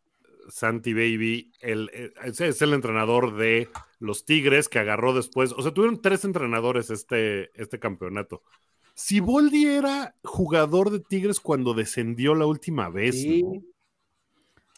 Santi 0.48 0.92
Baby, 0.92 1.52
el, 1.60 1.90
el- 1.92 2.12
es 2.24 2.40
es 2.40 2.62
el 2.62 2.72
entrenador 2.74 3.36
de 3.36 3.68
los 3.98 4.24
Tigres 4.24 4.68
que 4.68 4.78
agarró 4.78 5.14
después, 5.14 5.52
o 5.52 5.62
sea, 5.62 5.72
tuvieron 5.72 6.00
tres 6.02 6.24
entrenadores 6.24 6.90
este, 6.90 7.50
este 7.60 7.78
campeonato. 7.78 8.42
Si 8.94 9.20
Boldi 9.20 9.66
era 9.66 10.14
jugador 10.22 10.90
de 10.90 11.00
Tigres 11.00 11.40
cuando 11.40 11.72
descendió 11.74 12.34
la 12.34 12.46
última 12.46 12.90
vez, 12.90 13.20
Sí. 13.22 13.42
¿no? 13.42 13.62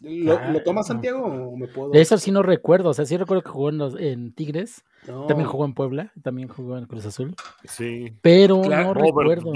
¿Lo, 0.02 0.36
Ah, 0.38 0.50
¿lo 0.50 0.62
toma 0.62 0.80
no. 0.80 0.84
Santiago 0.84 1.24
o 1.24 1.56
me 1.56 1.68
puedo? 1.68 1.90
De 1.90 2.00
eso 2.00 2.18
sí 2.18 2.30
no 2.30 2.42
recuerdo. 2.42 2.90
O 2.90 2.94
sea, 2.94 3.04
sí 3.06 3.16
recuerdo 3.16 3.42
que 3.42 3.50
jugó 3.50 3.68
en, 3.70 3.78
los- 3.78 3.98
en 3.98 4.32
Tigres. 4.34 4.84
No. 5.06 5.26
También 5.26 5.48
jugó 5.48 5.64
en 5.64 5.74
Puebla. 5.74 6.12
También 6.22 6.48
jugó 6.48 6.76
en 6.78 6.86
Cruz 6.86 7.06
Azul. 7.06 7.34
Sí. 7.64 8.12
Pero 8.22 8.62
Claro, 8.62 8.88
no 8.88 8.94
Robert 8.94 9.40
recuerdo. 9.40 9.52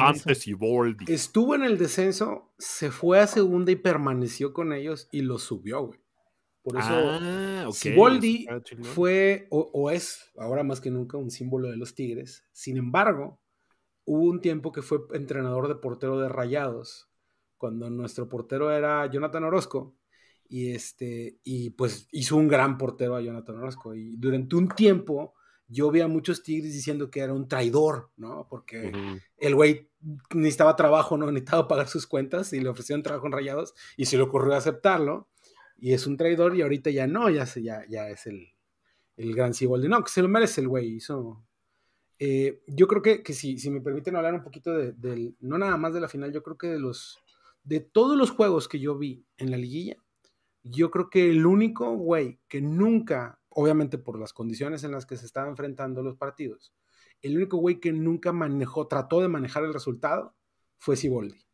y 0.47 0.53
Boldi. 0.55 1.12
Estuvo 1.12 1.55
en 1.55 1.65
el 1.65 1.79
descenso, 1.79 2.53
se 2.59 2.91
fue 2.91 3.21
a 3.21 3.26
segunda 3.26 3.71
y 3.73 3.76
permaneció 3.76 4.53
con 4.53 4.73
ellos 4.73 5.09
y 5.12 5.23
lo 5.23 5.38
subió, 5.38 5.87
güey. 5.87 6.00
Por 6.62 6.79
eso, 6.79 6.88
ah, 6.91 7.69
fue 8.83 9.47
o, 9.50 9.71
o 9.73 9.91
es 9.91 10.33
ahora 10.37 10.65
más 10.65 10.81
que 10.81 10.91
nunca 10.91 11.17
un 11.17 11.31
símbolo 11.31 11.69
de 11.71 11.76
los 11.76 11.95
Tigres. 11.95 12.45
Sin 12.53 12.76
embargo, 12.76 13.38
hubo 14.05 14.25
un 14.25 14.41
tiempo 14.41 14.73
que 14.73 14.83
fue 14.83 14.99
entrenador 15.15 15.69
de 15.69 15.76
portero 15.76 16.19
de 16.19 16.29
Rayados, 16.29 17.09
cuando 17.57 17.88
nuestro 17.91 18.29
portero 18.29 18.71
era 18.73 19.07
Jonathan 19.11 19.45
Orozco, 19.45 19.95
Y 20.49 20.73
este, 20.73 21.38
y 21.45 21.71
pues 21.71 22.09
hizo 22.12 22.37
un 22.37 22.49
gran 22.49 22.79
portero 22.79 23.17
a 23.17 23.21
Jonathan 23.21 23.57
Orozco. 23.57 23.95
Y 23.95 24.17
durante 24.17 24.57
un 24.57 24.69
tiempo 24.69 25.35
yo 25.69 25.91
vi 25.91 26.00
a 26.00 26.09
muchos 26.09 26.43
Tigres 26.43 26.73
diciendo 26.73 27.11
que 27.11 27.21
era 27.21 27.33
un 27.33 27.49
traidor, 27.49 28.11
¿no? 28.17 28.47
Porque 28.49 28.93
el 29.37 29.55
güey 29.55 29.88
necesitaba 30.35 30.76
trabajo, 30.76 31.17
no 31.17 31.26
necesitaba 31.33 31.69
pagar 31.69 31.88
sus 31.88 32.07
cuentas 32.07 32.53
y 32.53 32.61
le 32.61 32.69
ofrecieron 32.69 33.03
trabajo 33.03 33.26
en 33.26 33.33
rayados 33.33 33.75
y 33.97 34.07
se 34.07 34.17
le 34.17 34.23
ocurrió 34.23 34.55
aceptarlo. 34.55 35.29
Y 35.79 35.93
es 35.93 36.07
un 36.07 36.17
traidor 36.17 36.57
y 36.57 36.62
ahorita 36.62 36.91
ya 36.91 37.07
no, 37.07 37.29
ya, 37.29 37.45
se, 37.47 37.62
ya, 37.62 37.85
ya 37.88 38.09
es 38.09 38.26
el, 38.26 38.49
el 39.17 39.35
gran 39.35 39.53
Siboldi. 39.53 39.88
No, 39.88 40.03
que 40.03 40.11
se 40.11 40.23
lo 40.23 40.29
merece 40.29 40.62
el 40.62 40.69
güey. 40.69 40.95
Hizo, 40.95 41.45
eh, 42.19 42.62
yo 42.67 42.87
creo 42.87 43.03
que, 43.03 43.23
que 43.23 43.35
si, 43.35 43.59
si 43.59 43.69
me 43.71 43.81
permiten 43.81 44.17
hablar 44.17 44.35
un 44.35 44.43
poquito 44.43 44.73
de, 44.73 44.93
del, 44.93 45.37
no 45.41 45.59
nada 45.59 45.76
más 45.76 45.93
de 45.93 46.00
la 46.00 46.09
final, 46.09 46.33
yo 46.33 46.43
creo 46.43 46.57
que 46.57 46.69
de 46.69 46.79
los, 46.79 47.19
de 47.65 47.81
todos 47.81 48.17
los 48.17 48.31
juegos 48.31 48.69
que 48.69 48.81
yo 48.81 48.97
vi 48.97 49.26
en 49.37 49.50
la 49.50 49.59
liguilla, 49.59 49.97
yo 50.68 50.90
creo 50.90 51.11
que 51.11 51.30
el 51.30 51.46
único 51.46 51.94
güey 51.96 52.40
que 52.49 52.61
nunca, 52.61 53.40
obviamente 53.49 53.99
por 53.99 54.18
las 54.18 54.32
condiciones 54.32 54.85
en 54.85 54.92
las 54.92 55.06
que 55.06 55.16
se 55.16 55.26
estaban 55.26 55.50
enfrentando 55.50 56.02
los 56.02 56.16
partidos, 56.16 56.75
el 57.23 57.37
único 57.37 57.56
güey 57.58 57.80
que 57.80 57.92
nunca 57.92 58.32
manejó, 58.32 58.87
trató 58.88 59.20
de 59.20 59.28
manejar 59.28 59.64
el 59.64 59.73
resultado, 59.73 60.35
fue 60.78 60.96
Siboldi. 60.96 61.46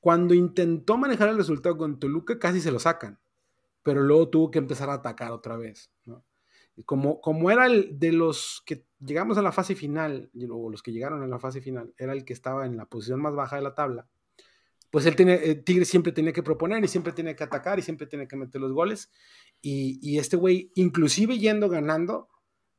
Cuando 0.00 0.34
intentó 0.34 0.96
manejar 0.96 1.28
el 1.28 1.36
resultado 1.36 1.76
con 1.76 1.98
Toluca, 1.98 2.38
casi 2.38 2.60
se 2.60 2.72
lo 2.72 2.78
sacan, 2.78 3.20
pero 3.82 4.02
luego 4.02 4.28
tuvo 4.28 4.50
que 4.50 4.58
empezar 4.58 4.88
a 4.90 4.94
atacar 4.94 5.32
otra 5.32 5.56
vez. 5.56 5.92
Como, 6.86 7.20
como 7.20 7.50
era 7.50 7.66
el 7.66 7.98
de 7.98 8.12
los 8.12 8.62
que 8.64 8.86
llegamos 9.00 9.36
a 9.36 9.42
la 9.42 9.52
fase 9.52 9.74
final, 9.74 10.30
o 10.48 10.70
los 10.70 10.82
que 10.82 10.92
llegaron 10.92 11.22
a 11.22 11.26
la 11.26 11.38
fase 11.38 11.60
final, 11.60 11.94
era 11.98 12.14
el 12.14 12.24
que 12.24 12.32
estaba 12.32 12.64
en 12.64 12.78
la 12.78 12.86
posición 12.86 13.20
más 13.20 13.34
baja 13.34 13.56
de 13.56 13.62
la 13.62 13.74
tabla, 13.74 14.08
pues 14.90 15.06
él 15.06 15.16
tiene, 15.16 15.34
eh, 15.34 15.54
Tigre 15.56 15.84
siempre 15.84 16.12
tenía 16.12 16.32
que 16.32 16.42
proponer 16.42 16.84
y 16.84 16.88
siempre 16.88 17.12
tenía 17.12 17.36
que 17.36 17.44
atacar 17.44 17.78
y 17.78 17.82
siempre 17.82 18.06
tenía 18.06 18.26
que 18.28 18.36
meter 18.36 18.60
los 18.60 18.72
goles. 18.72 19.10
Y, 19.62 19.98
y 20.02 20.18
este 20.18 20.36
güey, 20.36 20.72
inclusive 20.74 21.38
yendo 21.38 21.68
ganando, 21.68 22.28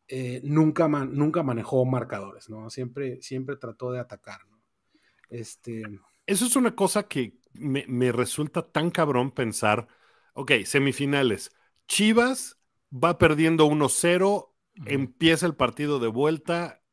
eh, 0.08 0.42
nunca, 0.44 0.88
man- 0.88 1.12
nunca 1.14 1.44
manejó 1.44 1.86
marcadores, 1.86 2.50
¿no? 2.50 2.70
Siempre, 2.70 3.22
siempre 3.22 3.58
trató 3.58 3.92
de 3.92 4.00
atacar, 4.00 4.42
¿no? 4.50 4.62
Este, 5.30 5.84
Eso 6.26 6.46
es 6.46 6.56
una 6.56 6.76
cosa 6.76 7.04
que 7.08 7.38
me, 7.54 7.86
me 7.88 8.12
resulta 8.12 8.62
tan 8.72 8.92
cabrón 8.92 9.32
pensar. 9.32 9.88
Ok, 10.34 10.52
semifinales. 10.66 11.52
Chivas 11.88 12.60
va 12.92 13.18
perdiendo 13.18 13.66
1-0, 13.66 14.56
empieza 14.86 15.46
el 15.46 15.56
partido 15.56 16.00
de 16.00 16.08
vuelta, 16.08 16.84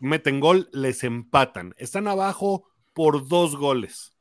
meten 0.00 0.40
gol, 0.40 0.70
les 0.72 1.04
empatan. 1.04 1.74
Están 1.78 2.08
abajo 2.08 2.68
por 2.94 3.28
dos 3.28 3.56
goles. 3.56 4.15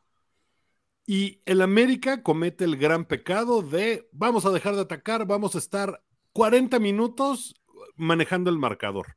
Y 1.06 1.42
el 1.46 1.62
América 1.62 2.24
comete 2.24 2.64
el 2.64 2.78
gran 2.78 3.06
pecado 3.06 3.62
de 3.62 4.10
vamos 4.12 4.46
a 4.46 4.52
dejar 4.52 4.76
de 4.76 4.82
atacar, 4.82 5.28
vamos 5.28 5.56
a 5.56 5.60
estar 5.60 6.02
40 6.34 6.80
minutos 6.80 7.56
manejando 7.96 8.50
el 8.50 8.58
marcador. 8.58 9.16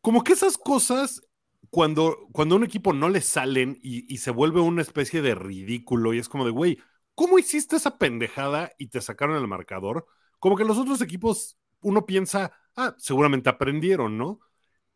Como 0.00 0.24
que 0.24 0.32
esas 0.32 0.58
cosas 0.58 1.22
cuando, 1.70 2.28
cuando 2.32 2.54
a 2.54 2.58
un 2.58 2.64
equipo 2.64 2.92
no 2.92 3.08
le 3.08 3.20
salen 3.20 3.78
y, 3.82 4.12
y 4.12 4.18
se 4.18 4.30
vuelve 4.30 4.60
una 4.60 4.82
especie 4.82 5.22
de 5.22 5.34
ridículo 5.34 6.14
y 6.14 6.18
es 6.18 6.28
como 6.28 6.44
de, 6.44 6.50
güey, 6.50 6.78
¿cómo 7.14 7.38
hiciste 7.38 7.76
esa 7.76 7.98
pendejada 7.98 8.72
y 8.78 8.88
te 8.88 9.00
sacaron 9.00 9.36
el 9.36 9.48
marcador? 9.48 10.06
Como 10.38 10.56
que 10.56 10.64
los 10.64 10.78
otros 10.78 11.00
equipos, 11.00 11.58
uno 11.80 12.06
piensa, 12.06 12.52
ah, 12.76 12.94
seguramente 12.98 13.50
aprendieron, 13.50 14.18
¿no? 14.18 14.40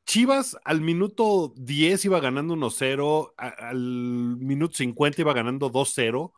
Chivas 0.09 0.57
al 0.65 0.81
minuto 0.81 1.53
10 1.55 2.07
iba 2.07 2.19
ganando 2.19 2.55
1-0, 2.55 3.35
a- 3.37 3.69
al 3.69 3.77
minuto 4.39 4.75
50 4.75 5.21
iba 5.21 5.35
ganando 5.35 5.69
2-0. 5.71 6.33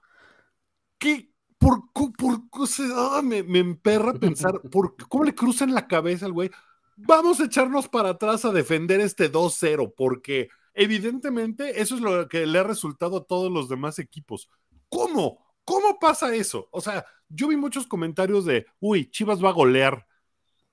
¿Qué? 0.98 1.30
¿Por, 1.56 1.92
cu- 1.92 2.12
por, 2.12 2.66
se- 2.66 2.90
ah, 2.92 3.20
me, 3.22 3.44
me 3.44 3.60
emperra 3.60 4.12
pensar, 4.12 4.60
por, 4.72 4.96
¿cómo 5.08 5.22
le 5.22 5.36
cruza 5.36 5.62
en 5.62 5.72
la 5.72 5.86
cabeza 5.86 6.26
al 6.26 6.32
güey? 6.32 6.50
Vamos 6.96 7.38
a 7.38 7.44
echarnos 7.44 7.86
para 7.88 8.08
atrás 8.10 8.44
a 8.44 8.50
defender 8.50 9.00
este 9.00 9.30
2-0, 9.30 9.94
porque 9.96 10.48
evidentemente 10.74 11.80
eso 11.80 11.94
es 11.94 12.00
lo 12.00 12.28
que 12.28 12.46
le 12.46 12.58
ha 12.58 12.64
resultado 12.64 13.18
a 13.18 13.24
todos 13.24 13.52
los 13.52 13.68
demás 13.68 14.00
equipos. 14.00 14.48
¿Cómo? 14.88 15.46
¿Cómo 15.64 15.96
pasa 16.00 16.34
eso? 16.34 16.68
O 16.72 16.80
sea, 16.80 17.06
yo 17.28 17.46
vi 17.46 17.56
muchos 17.56 17.86
comentarios 17.86 18.44
de, 18.44 18.66
uy, 18.80 19.08
Chivas 19.12 19.42
va 19.44 19.50
a 19.50 19.52
golear, 19.52 20.08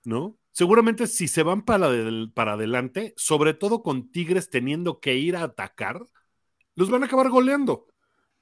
¿no? 0.04 0.36
Seguramente 0.58 1.06
si 1.06 1.28
se 1.28 1.44
van 1.44 1.64
para, 1.64 1.90
del- 1.92 2.32
para 2.34 2.54
adelante, 2.54 3.14
sobre 3.16 3.54
todo 3.54 3.84
con 3.84 4.10
Tigres 4.12 4.50
teniendo 4.50 5.00
que 5.00 5.16
ir 5.16 5.36
a 5.36 5.44
atacar, 5.44 6.02
los 6.76 6.90
van 6.90 7.04
a 7.04 7.08
acabar 7.08 7.30
goleando. 7.30 7.88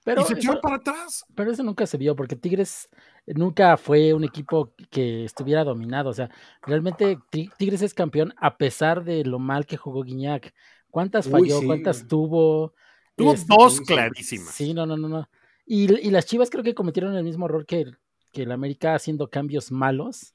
Pero 0.04 0.22
y 0.22 0.36
se 0.36 0.36
eso, 0.38 0.62
para 0.62 0.78
atrás. 0.78 1.26
pero 1.36 1.52
eso 1.52 1.64
nunca 1.64 1.88
se 1.88 1.98
vio, 1.98 2.16
porque 2.16 2.36
Tigres 2.36 2.90
nunca 3.28 3.78
fue 3.78 4.14
un 4.14 4.24
equipo 4.24 4.74
que 4.92 5.26
estuviera 5.26 5.64
dominado. 5.64 6.10
O 6.12 6.14
sea, 6.14 6.30
realmente 6.64 7.18
Ti- 7.32 7.50
Tigres 7.58 7.82
es 7.82 7.94
campeón 7.96 8.34
a 8.38 8.58
pesar 8.58 9.04
de 9.04 9.26
lo 9.26 9.40
mal 9.40 9.66
que 9.66 9.78
jugó 9.78 10.04
Guiñac. 10.04 10.54
¿Cuántas 10.92 11.28
Uy, 11.28 11.30
falló? 11.30 11.50
sí, 11.50 11.66
¿Cuántas 11.66 12.08
tuvo? 12.08 12.76
Tuvo 13.18 13.34
Este, 13.34 13.48
dos 13.48 13.82
clarísimas. 13.82 14.56
Sí, 14.56 14.74
no, 14.76 14.86
no, 14.86 14.98
no, 14.98 15.10
no. 15.10 15.30
Y, 15.66 15.92
y 16.08 16.12
las 16.12 16.28
Chivas 16.28 16.50
creo 16.52 16.64
que 16.64 16.76
cometieron 16.76 17.16
el 17.16 17.24
mismo 17.24 17.48
error 17.48 17.66
que, 17.66 17.86
que 18.34 18.44
el 18.44 18.52
América 18.52 18.96
haciendo 18.96 19.30
cambios 19.32 19.72
malos. 19.72 20.35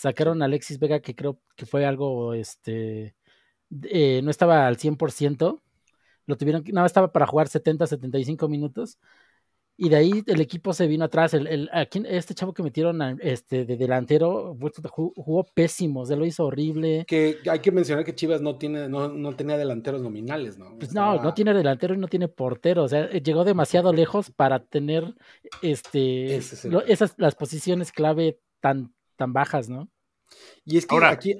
Sacaron 0.00 0.40
a 0.40 0.46
Alexis 0.46 0.78
Vega, 0.78 1.00
que 1.00 1.14
creo 1.14 1.38
que 1.56 1.66
fue 1.66 1.84
algo, 1.84 2.32
este, 2.32 3.14
eh, 3.82 4.20
no 4.24 4.30
estaba 4.30 4.66
al 4.66 4.78
100%. 4.78 5.60
Lo 6.26 6.36
tuvieron, 6.36 6.62
nada 6.68 6.82
más 6.84 6.90
estaba 6.90 7.12
para 7.12 7.26
jugar 7.26 7.48
70, 7.48 7.86
75 7.86 8.48
minutos. 8.48 8.98
Y 9.76 9.88
de 9.88 9.96
ahí 9.96 10.22
el 10.26 10.40
equipo 10.40 10.72
se 10.74 10.86
vino 10.86 11.04
atrás. 11.06 11.34
El, 11.34 11.70
este 12.06 12.34
chavo 12.34 12.52
que 12.54 12.62
metieron 12.62 13.00
a- 13.00 13.16
este, 13.20 13.64
de 13.64 13.76
delantero 13.76 14.56
jugó, 14.90 15.12
jugó 15.16 15.44
pésimo, 15.54 16.04
se 16.06 16.16
lo 16.16 16.24
hizo 16.26 16.44
horrible. 16.46 17.04
que 17.06 17.38
hay 17.50 17.60
que 17.60 17.72
mencionar 17.72 18.04
que 18.04 18.14
Chivas 18.14 18.40
no, 18.42 18.56
tiene, 18.56 18.88
no, 18.88 19.08
no 19.08 19.36
tenía 19.36 19.56
delanteros 19.56 20.02
nominales, 20.02 20.58
¿no? 20.58 20.76
Pues 20.78 20.92
no, 20.94 21.22
no 21.22 21.32
tiene 21.34 21.52
delantero 21.54 21.94
y 21.94 21.98
no 21.98 22.08
tiene 22.08 22.28
portero. 22.28 22.84
O 22.84 22.88
sea, 22.88 23.04
eh, 23.06 23.22
llegó 23.22 23.44
demasiado 23.44 23.92
lejos 23.92 24.30
para 24.30 24.62
tener 24.64 25.14
este 25.62 26.36
es 26.36 26.64
lo- 26.66 26.84
esas 26.84 27.14
las 27.16 27.34
posiciones 27.34 27.90
clave 27.92 28.38
tan, 28.60 28.92
tan 29.20 29.34
bajas, 29.34 29.68
¿no? 29.68 29.90
Y 30.64 30.78
es 30.78 30.86
que 30.86 30.94
Ahora- 30.94 31.10
aquí... 31.10 31.34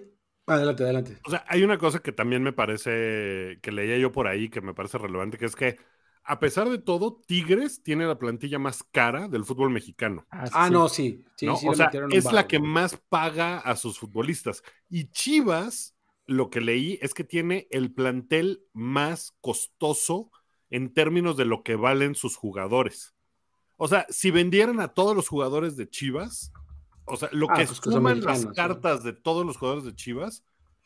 Adelante, 0.47 0.83
adelante. 0.83 1.19
O 1.25 1.31
sea, 1.31 1.45
hay 1.49 1.63
una 1.63 1.79
cosa 1.79 2.01
que 2.01 2.13
también 2.13 2.43
me 2.43 2.53
parece, 2.53 3.59
que 3.63 3.73
leía 3.73 3.97
yo 3.99 4.11
por 4.11 4.27
ahí, 4.27 4.51
que 4.51 4.61
me 4.61 4.75
parece 4.75 4.99
relevante, 4.99 5.39
que 5.39 5.47
es 5.47 5.55
que 5.55 5.79
a 6.25 6.39
pesar 6.41 6.69
de 6.69 6.79
todo, 6.79 7.23
Tigres 7.27 7.83
tiene 7.83 8.07
la 8.07 8.19
plantilla 8.19 8.59
más 8.59 8.83
cara 8.83 9.29
del 9.29 9.45
fútbol 9.45 9.71
mexicano. 9.71 10.27
Ah, 10.29 10.67
sí. 10.67 10.73
no, 10.73 10.89
sí. 10.89 11.25
sí, 11.37 11.47
¿no? 11.47 11.57
sí 11.57 11.69
o 11.69 11.75
sea, 11.75 11.91
es 12.11 12.31
la 12.33 12.47
que 12.47 12.59
más 12.59 12.97
paga 13.09 13.59
a 13.59 13.77
sus 13.77 13.99
futbolistas. 13.99 14.63
Y 14.89 15.11
Chivas, 15.13 15.97
lo 16.27 16.51
que 16.51 16.61
leí 16.61 16.99
es 17.01 17.15
que 17.15 17.25
tiene 17.25 17.69
el 17.71 17.95
plantel 17.95 18.65
más 18.73 19.35
costoso 19.41 20.31
en 20.69 20.93
términos 20.93 21.37
de 21.37 21.47
lo 21.47 21.63
que 21.63 21.77
valen 21.77 22.15
sus 22.15 22.37
jugadores. 22.37 23.15
O 23.77 23.89
sea, 23.89 24.05
si 24.11 24.31
vendieran 24.31 24.81
a 24.81 24.89
todos 24.89 25.17
los 25.17 25.27
jugadores 25.27 25.77
de 25.77 25.89
Chivas, 25.89 26.53
o 27.11 27.17
sea, 27.17 27.29
lo 27.33 27.49
Ah, 27.49 27.53
que 27.53 27.67
pues 27.67 27.79
suman 27.79 28.25
las 28.25 28.47
cartas 28.47 29.03
de 29.05 29.13
todos 29.13 29.47
los 29.47 29.57
jugadores 29.59 29.85
de 29.85 29.95
Chivas, 29.95 30.45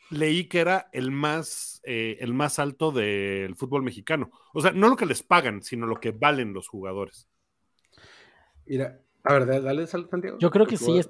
leí 0.09 0.47
que 0.47 0.59
era 0.59 0.89
el 0.93 1.11
más, 1.11 1.81
eh, 1.83 2.17
el 2.21 2.33
más 2.33 2.59
alto 2.59 2.91
del 2.91 3.55
fútbol 3.55 3.83
mexicano. 3.83 4.31
O 4.53 4.61
sea, 4.61 4.71
no 4.71 4.89
lo 4.89 4.95
que 4.97 5.05
les 5.05 5.23
pagan, 5.23 5.63
sino 5.63 5.87
lo 5.87 5.99
que 5.99 6.11
valen 6.11 6.53
los 6.53 6.67
jugadores. 6.67 7.27
Mira, 8.65 8.99
a 9.23 9.33
ver, 9.33 9.45
dale, 9.45 9.61
dale, 9.61 9.87
Santiago. 9.87 10.37
Yo 10.39 10.49
creo 10.51 10.67
que 10.67 10.77
sí 10.77 10.97
es, 10.97 11.09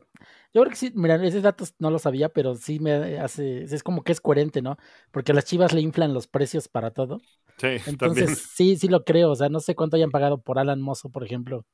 yo 0.53 0.61
creo 0.61 0.69
que 0.69 0.75
sí, 0.75 0.91
mira, 0.95 1.15
esos 1.25 1.41
datos 1.43 1.73
no 1.79 1.89
lo 1.89 1.99
sabía, 1.99 2.29
pero 2.29 2.55
sí 2.55 2.79
me 2.79 3.19
hace, 3.19 3.63
es 3.63 3.83
como 3.83 4.03
que 4.03 4.11
es 4.11 4.21
coherente, 4.21 4.61
¿no? 4.61 4.77
Porque 5.11 5.31
a 5.31 5.35
las 5.35 5.45
Chivas 5.45 5.73
le 5.73 5.81
inflan 5.81 6.13
los 6.13 6.27
precios 6.27 6.67
para 6.67 6.91
todo. 6.91 7.23
Sí, 7.57 7.67
Entonces, 7.85 8.31
también. 8.31 8.37
sí, 8.55 8.77
sí 8.77 8.87
lo 8.89 9.03
creo. 9.05 9.31
O 9.31 9.35
sea, 9.35 9.49
no 9.49 9.59
sé 9.61 9.75
cuánto 9.75 9.97
hayan 9.97 10.11
pagado 10.11 10.39
por 10.41 10.59
Alan 10.59 10.81
Mozo, 10.81 11.09
por 11.11 11.23
ejemplo. 11.25 11.65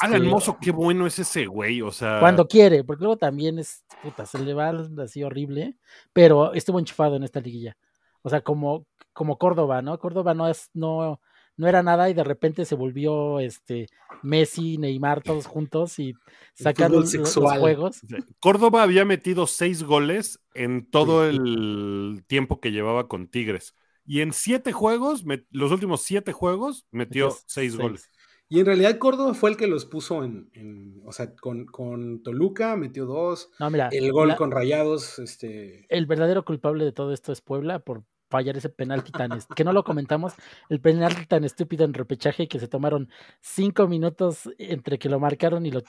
Alan 0.00 0.16
Este, 0.16 0.28
Mozo, 0.28 0.58
qué 0.60 0.70
bueno 0.70 1.06
es 1.06 1.18
ese 1.18 1.46
güey, 1.46 1.82
o 1.82 1.90
sea. 1.90 2.20
Cuando 2.20 2.46
quiere, 2.46 2.84
porque 2.84 3.04
luego 3.04 3.16
también 3.16 3.58
es, 3.58 3.84
puta, 4.02 4.26
se 4.26 4.38
le 4.38 4.54
va 4.54 4.72
así 5.02 5.22
horrible, 5.22 5.76
pero 6.12 6.52
estuvo 6.54 6.78
enchufado 6.78 7.16
en 7.16 7.24
esta 7.24 7.40
liguilla. 7.40 7.76
O 8.22 8.30
sea, 8.30 8.40
como, 8.40 8.86
como 9.12 9.38
Córdoba, 9.38 9.82
¿no? 9.82 9.98
Córdoba 9.98 10.34
no 10.34 10.48
es, 10.48 10.70
no, 10.74 11.20
no 11.56 11.68
era 11.68 11.82
nada 11.82 12.08
y 12.08 12.14
de 12.14 12.24
repente 12.24 12.64
se 12.64 12.74
volvió 12.74 13.40
este 13.40 13.88
Messi, 14.22 14.78
Neymar, 14.78 15.22
todos 15.22 15.46
juntos 15.46 15.98
y 15.98 16.14
sacan 16.54 16.92
fútbol 16.92 17.20
los, 17.20 17.58
juegos. 17.58 18.00
Córdoba 18.40 18.82
había 18.82 19.04
metido 19.04 19.46
seis 19.46 19.82
goles 19.82 20.40
en 20.54 20.88
todo 20.90 21.26
el 21.26 22.24
tiempo 22.26 22.60
que 22.60 22.72
llevaba 22.72 23.08
con 23.08 23.28
Tigres. 23.28 23.74
Y 24.04 24.20
en 24.20 24.32
siete 24.32 24.72
juegos, 24.72 25.24
los 25.50 25.70
últimos 25.70 26.02
siete 26.02 26.32
juegos, 26.32 26.86
metió 26.90 27.26
Metió 27.26 27.38
seis 27.46 27.72
seis. 27.72 27.76
goles. 27.76 28.10
Y 28.54 28.60
en 28.60 28.66
realidad 28.66 28.98
Córdoba 28.98 29.32
fue 29.32 29.48
el 29.48 29.56
que 29.56 29.66
los 29.66 29.86
puso 29.86 30.24
en, 30.24 30.50
en- 30.52 31.00
o 31.06 31.12
sea, 31.12 31.34
con, 31.36 31.64
con 31.64 32.22
Toluca 32.22 32.76
metió 32.76 33.06
dos, 33.06 33.50
No, 33.58 33.70
mira, 33.70 33.88
el 33.90 34.12
gol 34.12 34.28
la- 34.28 34.36
con 34.36 34.50
Rayados, 34.50 35.18
este, 35.18 35.86
el 35.88 36.04
verdadero 36.04 36.44
culpable 36.44 36.84
de 36.84 36.92
todo 36.92 37.14
esto 37.14 37.32
es 37.32 37.40
Puebla 37.40 37.78
por, 37.78 38.04
fallar 38.28 38.56
ese 38.56 38.68
penalti 38.70 39.10
tan 39.12 39.30
que 39.54 39.62
no 39.64 39.72
lo 39.72 39.84
comentamos, 39.84 40.32
el 40.70 40.80
penalti 40.80 41.26
tan 41.26 41.44
estúpido 41.44 41.84
en 41.84 41.92
repechaje 41.94 42.48
que 42.48 42.58
se 42.58 42.66
tomaron 42.68 43.08
cinco 43.40 43.88
minutos 43.88 44.50
entre 44.58 44.98
que 44.98 45.08
lo 45.10 45.18
marcaron 45.20 45.64
y 45.66 45.70
lo 45.70 45.82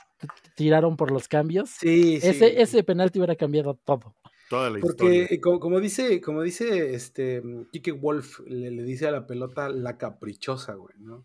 tiraron 0.55 0.95
por 0.97 1.11
los 1.11 1.27
cambios. 1.29 1.69
Sí, 1.69 2.19
sí. 2.19 2.27
Ese, 2.27 2.61
ese 2.61 2.83
penalti 2.83 3.19
hubiera 3.19 3.35
cambiado 3.35 3.79
todo. 3.85 4.15
Toda 4.49 4.69
la 4.69 4.79
Porque 4.79 5.05
historia. 5.05 5.27
eh, 5.29 5.39
como, 5.41 5.59
como 5.61 5.79
dice, 5.79 6.19
como 6.21 6.41
dice 6.41 6.93
este 6.93 7.41
Kike 7.71 7.93
Wolf, 7.93 8.41
le, 8.45 8.71
le 8.71 8.83
dice 8.83 9.07
a 9.07 9.11
la 9.11 9.25
pelota 9.25 9.69
la 9.69 9.97
caprichosa, 9.97 10.73
güey, 10.75 10.95
¿no? 10.99 11.23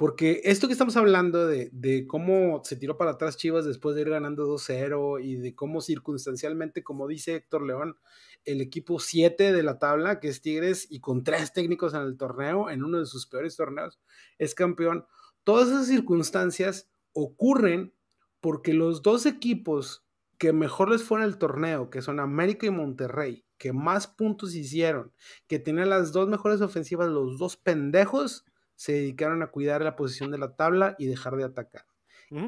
Porque 0.00 0.40
esto 0.44 0.66
que 0.66 0.72
estamos 0.72 0.96
hablando 0.96 1.46
de, 1.46 1.68
de 1.74 2.06
cómo 2.06 2.62
se 2.64 2.76
tiró 2.76 2.96
para 2.96 3.10
atrás 3.10 3.36
Chivas 3.36 3.66
después 3.66 3.94
de 3.94 4.00
ir 4.00 4.08
ganando 4.08 4.46
2-0 4.46 5.22
y 5.22 5.36
de 5.36 5.54
cómo 5.54 5.82
circunstancialmente, 5.82 6.82
como 6.82 7.06
dice 7.06 7.34
Héctor 7.34 7.66
León, 7.66 7.98
el 8.46 8.62
equipo 8.62 8.98
7 8.98 9.52
de 9.52 9.62
la 9.62 9.78
tabla, 9.78 10.18
que 10.18 10.28
es 10.28 10.40
Tigres, 10.40 10.86
y 10.88 11.00
con 11.00 11.22
tres 11.22 11.52
técnicos 11.52 11.92
en 11.92 12.00
el 12.00 12.16
torneo, 12.16 12.70
en 12.70 12.82
uno 12.82 12.98
de 12.98 13.04
sus 13.04 13.26
peores 13.26 13.56
torneos, 13.56 14.00
es 14.38 14.54
campeón. 14.54 15.04
Todas 15.44 15.68
esas 15.68 15.88
circunstancias 15.88 16.90
ocurren 17.12 17.92
porque 18.40 18.72
los 18.72 19.02
dos 19.02 19.26
equipos 19.26 20.06
que 20.38 20.54
mejor 20.54 20.90
les 20.90 21.02
fue 21.02 21.18
en 21.18 21.26
el 21.26 21.36
torneo, 21.36 21.90
que 21.90 22.00
son 22.00 22.20
América 22.20 22.64
y 22.64 22.70
Monterrey, 22.70 23.44
que 23.58 23.74
más 23.74 24.06
puntos 24.06 24.54
hicieron, 24.54 25.12
que 25.46 25.58
tenían 25.58 25.90
las 25.90 26.12
dos 26.12 26.26
mejores 26.26 26.62
ofensivas, 26.62 27.10
los 27.10 27.38
dos 27.38 27.58
pendejos, 27.58 28.46
se 28.80 28.92
dedicaron 28.92 29.42
a 29.42 29.48
cuidar 29.48 29.82
la 29.82 29.94
posición 29.94 30.30
de 30.30 30.38
la 30.38 30.56
tabla 30.56 30.94
y 30.98 31.04
dejar 31.06 31.36
de 31.36 31.44
atacar. 31.44 31.84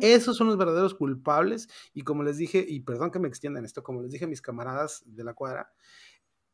Esos 0.01 0.35
son 0.35 0.47
los 0.47 0.57
verdaderos 0.57 0.95
culpables 0.95 1.69
y 1.93 2.05
como 2.05 2.23
les 2.23 2.39
dije, 2.39 2.65
y 2.67 2.81
perdón 2.81 3.11
que 3.11 3.19
me 3.19 3.29
extiendan 3.29 3.67
esto, 3.67 3.83
como 3.83 4.01
les 4.01 4.11
dije 4.13 4.25
a 4.25 4.29
mis 4.29 4.41
camaradas 4.41 5.03
de 5.05 5.25
la 5.25 5.35
cuadra, 5.35 5.71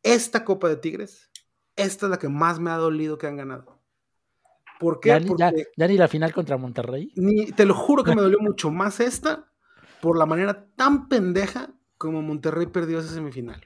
esta 0.02 0.44
Copa 0.44 0.68
de 0.68 0.76
Tigres, 0.78 1.30
esta 1.76 2.06
es 2.06 2.10
la 2.10 2.18
que 2.18 2.28
más 2.28 2.58
me 2.58 2.70
ha 2.72 2.76
dolido 2.76 3.18
que 3.18 3.28
han 3.28 3.36
ganado. 3.36 3.78
¿Por 4.80 4.98
qué? 4.98 5.10
Ya, 5.10 5.20
ni- 5.20 5.26
ya- 5.38 5.50
Porque 5.50 5.68
ya 5.76 5.86
ni 5.86 5.96
la 5.96 6.08
final 6.08 6.32
contra 6.32 6.56
Monterrey. 6.56 7.12
ni, 7.14 7.46
te 7.52 7.64
lo 7.64 7.74
juro 7.74 8.02
que 8.02 8.16
me 8.16 8.22
dolió 8.22 8.38
mucho 8.40 8.72
más 8.72 8.98
esta 8.98 9.46
por 10.00 10.18
la 10.18 10.26
manera 10.26 10.66
tan 10.74 11.08
pendeja 11.08 11.70
como 11.98 12.20
Monterrey 12.20 12.66
perdió 12.66 12.98
esa 12.98 13.14
semifinal. 13.14 13.60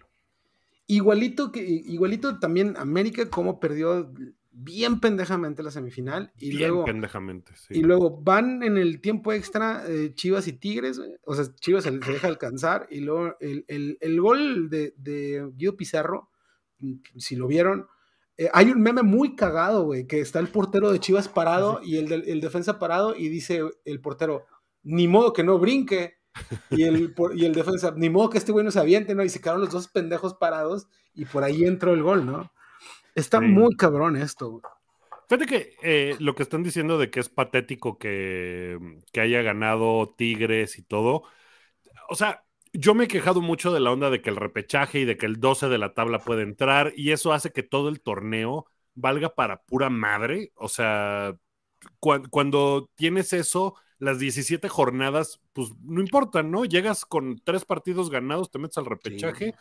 Igualito 0.88 1.52
que 1.52 1.62
igualito 1.62 2.38
también 2.38 2.74
América 2.76 3.30
como 3.30 3.58
perdió 3.60 4.12
bien 4.54 5.00
pendejamente 5.00 5.62
la 5.62 5.70
semifinal 5.70 6.32
y 6.38 6.50
Bien 6.50 6.68
luego 6.70 6.84
pendejamente, 6.84 7.52
sí. 7.56 7.74
y 7.78 7.82
luego 7.82 8.20
van 8.22 8.62
en 8.62 8.76
el 8.76 9.00
tiempo 9.00 9.32
extra 9.32 9.84
eh, 9.88 10.12
Chivas 10.14 10.46
y 10.46 10.52
Tigres, 10.52 11.00
o 11.24 11.34
sea, 11.34 11.46
Chivas 11.60 11.84
se, 11.84 11.90
deja 11.92 12.28
alcanzar 12.28 12.86
y 12.90 13.00
luego 13.00 13.34
el, 13.40 13.64
el- 13.68 13.96
el 14.00 14.20
gol 14.20 14.68
de, 14.68 14.94
de 14.98 15.50
Guido 15.54 15.76
Pizarro, 15.76 16.28
mm, 16.80 16.94
si 17.16 17.36
lo 17.36 17.46
vieron, 17.46 17.86
eh, 18.36 18.48
hay 18.52 18.70
un 18.70 18.80
meme 18.82 19.02
muy 19.02 19.36
cagado, 19.36 19.84
güey, 19.84 20.06
que 20.06 20.20
está 20.20 20.38
el 20.38 20.48
portero 20.48 20.92
de 20.92 21.00
Chivas 21.00 21.28
parado 21.28 21.80
y 21.82 21.96
el, 21.96 22.12
el 22.12 22.40
defensa 22.40 22.78
parado 22.78 23.14
y 23.16 23.28
dice 23.28 23.62
el 23.84 24.00
portero, 24.00 24.44
ni 24.82 25.08
modo 25.08 25.32
que 25.32 25.44
no 25.44 25.58
brinque. 25.58 26.14
Y 26.70 26.84
el, 26.84 27.12
por- 27.12 27.36
y 27.36 27.44
el 27.44 27.52
defensa, 27.52 27.92
ni 27.94 28.08
modo 28.08 28.30
que 28.30 28.38
este 28.38 28.52
güey 28.52 28.64
no 28.64 28.70
se 28.70 28.80
aviente, 28.80 29.14
¿no? 29.14 29.22
Y 29.22 29.28
se 29.28 29.38
quedaron 29.40 29.60
los 29.60 29.70
dos 29.70 29.88
pendejos 29.88 30.32
parados 30.34 30.88
y 31.12 31.26
por 31.26 31.44
ahí 31.44 31.64
entró 31.64 31.92
el 31.92 32.02
gol, 32.02 32.24
¿no? 32.24 32.50
Está 33.14 33.40
Sí. 33.40 33.46
muy 33.46 33.76
cabrón 33.76 34.16
esto, 34.16 34.50
güey. 34.50 34.62
Fíjate 35.28 35.46
que 35.46 35.74
eh, 35.82 36.16
lo 36.20 36.34
que 36.34 36.42
están 36.42 36.62
diciendo 36.62 36.98
de 36.98 37.10
que 37.10 37.20
es 37.20 37.28
patético 37.28 37.98
que, 37.98 38.78
que 39.12 39.20
haya 39.20 39.40
ganado 39.42 40.14
Tigres 40.16 40.78
y 40.78 40.82
todo. 40.82 41.22
O 42.08 42.14
sea, 42.16 42.44
yo 42.72 42.94
me 42.94 43.04
he 43.04 43.08
quejado 43.08 43.40
mucho 43.40 43.72
de 43.72 43.80
la 43.80 43.92
onda 43.92 44.10
de 44.10 44.20
que 44.22 44.30
el 44.30 44.36
repechaje 44.36 45.00
y 45.00 45.04
de 45.04 45.16
que 45.16 45.26
el 45.26 45.40
12 45.40 45.68
de 45.68 45.78
la 45.78 45.94
tabla 45.94 46.18
puede 46.18 46.42
entrar 46.42 46.92
y 46.96 47.12
eso 47.12 47.32
hace 47.32 47.50
que 47.50 47.62
todo 47.62 47.88
el 47.88 48.00
torneo 48.00 48.66
valga 48.94 49.34
para 49.34 49.62
pura 49.62 49.88
madre. 49.90 50.52
O 50.56 50.68
sea, 50.68 51.34
cuan- 52.00 52.26
cuando 52.28 52.90
tienes 52.94 53.32
eso, 53.32 53.74
las 53.98 54.18
17 54.18 54.68
jornadas, 54.68 55.40
pues 55.52 55.70
no 55.82 56.00
importa, 56.00 56.42
¿no? 56.42 56.64
Llegas 56.64 57.04
con 57.06 57.38
tres 57.44 57.64
partidos 57.64 58.10
ganados, 58.10 58.50
te 58.50 58.58
metes 58.58 58.78
al 58.78 58.86
repechaje, 58.86 59.54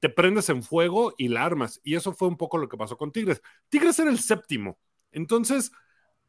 te 0.00 0.08
prendes 0.08 0.48
en 0.48 0.62
fuego 0.62 1.14
y 1.18 1.28
la 1.28 1.44
armas. 1.44 1.80
Y 1.82 1.96
eso 1.96 2.12
fue 2.12 2.28
un 2.28 2.36
poco 2.36 2.58
lo 2.58 2.68
que 2.68 2.76
pasó 2.76 2.96
con 2.96 3.12
Tigres. 3.12 3.42
Tigres 3.68 3.98
era 3.98 4.10
el 4.10 4.18
séptimo. 4.18 4.78
Entonces, 5.10 5.72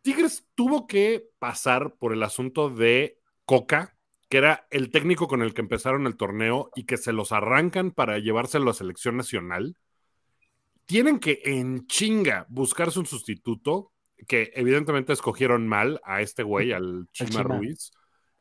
Tigres 0.02 0.48
tuvo 0.56 0.88
que 0.88 1.30
pasar 1.40 1.96
por 1.96 2.14
el 2.14 2.24
asunto 2.24 2.70
de 2.70 3.20
Coca, 3.46 3.98
que 4.30 4.38
era 4.38 4.68
el 4.70 4.92
técnico 4.92 5.28
con 5.28 5.42
el 5.42 5.54
que 5.54 5.62
empezaron 5.62 6.08
el 6.08 6.16
torneo 6.16 6.70
y 6.76 6.86
que 6.86 6.98
se 6.98 7.14
los 7.14 7.32
arrancan 7.32 7.92
para 7.92 8.20
llevárselo 8.20 8.72
a 8.72 8.74
selección 8.74 9.18
nacional. 9.18 9.78
Tienen 10.86 11.20
que 11.20 11.42
en 11.44 11.86
chinga 11.88 12.46
buscarse 12.50 13.00
un 13.00 13.06
sustituto, 13.06 13.92
que 14.28 14.52
evidentemente 14.56 15.14
escogieron 15.14 15.68
mal 15.68 16.02
a 16.04 16.22
este 16.22 16.44
güey, 16.44 16.72
al 16.72 17.08
Chima 17.12 17.30
Chima. 17.30 17.44
Ruiz. 17.44 17.92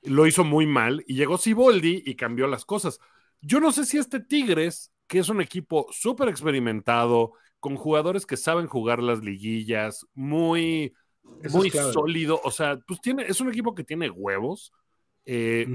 Lo 0.03 0.27
hizo 0.27 0.45
muy 0.45 0.67
mal 0.67 1.05
y 1.07 1.15
llegó 1.15 1.39
Siboldi 1.39 2.03
y 2.05 2.15
cambió 2.15 2.47
las 2.47 2.65
cosas. 2.65 3.01
Yo 3.41 3.61
no 3.61 3.73
sé 3.73 3.85
si 3.85 3.99
este 3.99 4.21
Tigres, 4.21 4.93
que 5.09 5.19
es 5.19 5.29
un 5.29 5.41
equipo 5.41 5.89
súper 5.91 6.29
experimentado, 6.29 7.33
con 7.61 7.77
jugadores 7.77 8.27
que 8.27 8.37
saben 8.37 8.67
jugar 8.67 9.03
las 9.03 9.25
liguillas, 9.25 10.07
muy, 10.15 10.95
Eso 11.43 11.59
muy 11.59 11.71
sólido, 11.71 12.41
o 12.45 12.51
sea, 12.51 12.79
pues 12.87 13.01
tiene, 13.01 13.25
es 13.25 13.41
un 13.41 13.49
equipo 13.49 13.75
que 13.75 13.85
tiene 13.85 14.11
huevos. 14.11 14.73
Eh, 15.25 15.67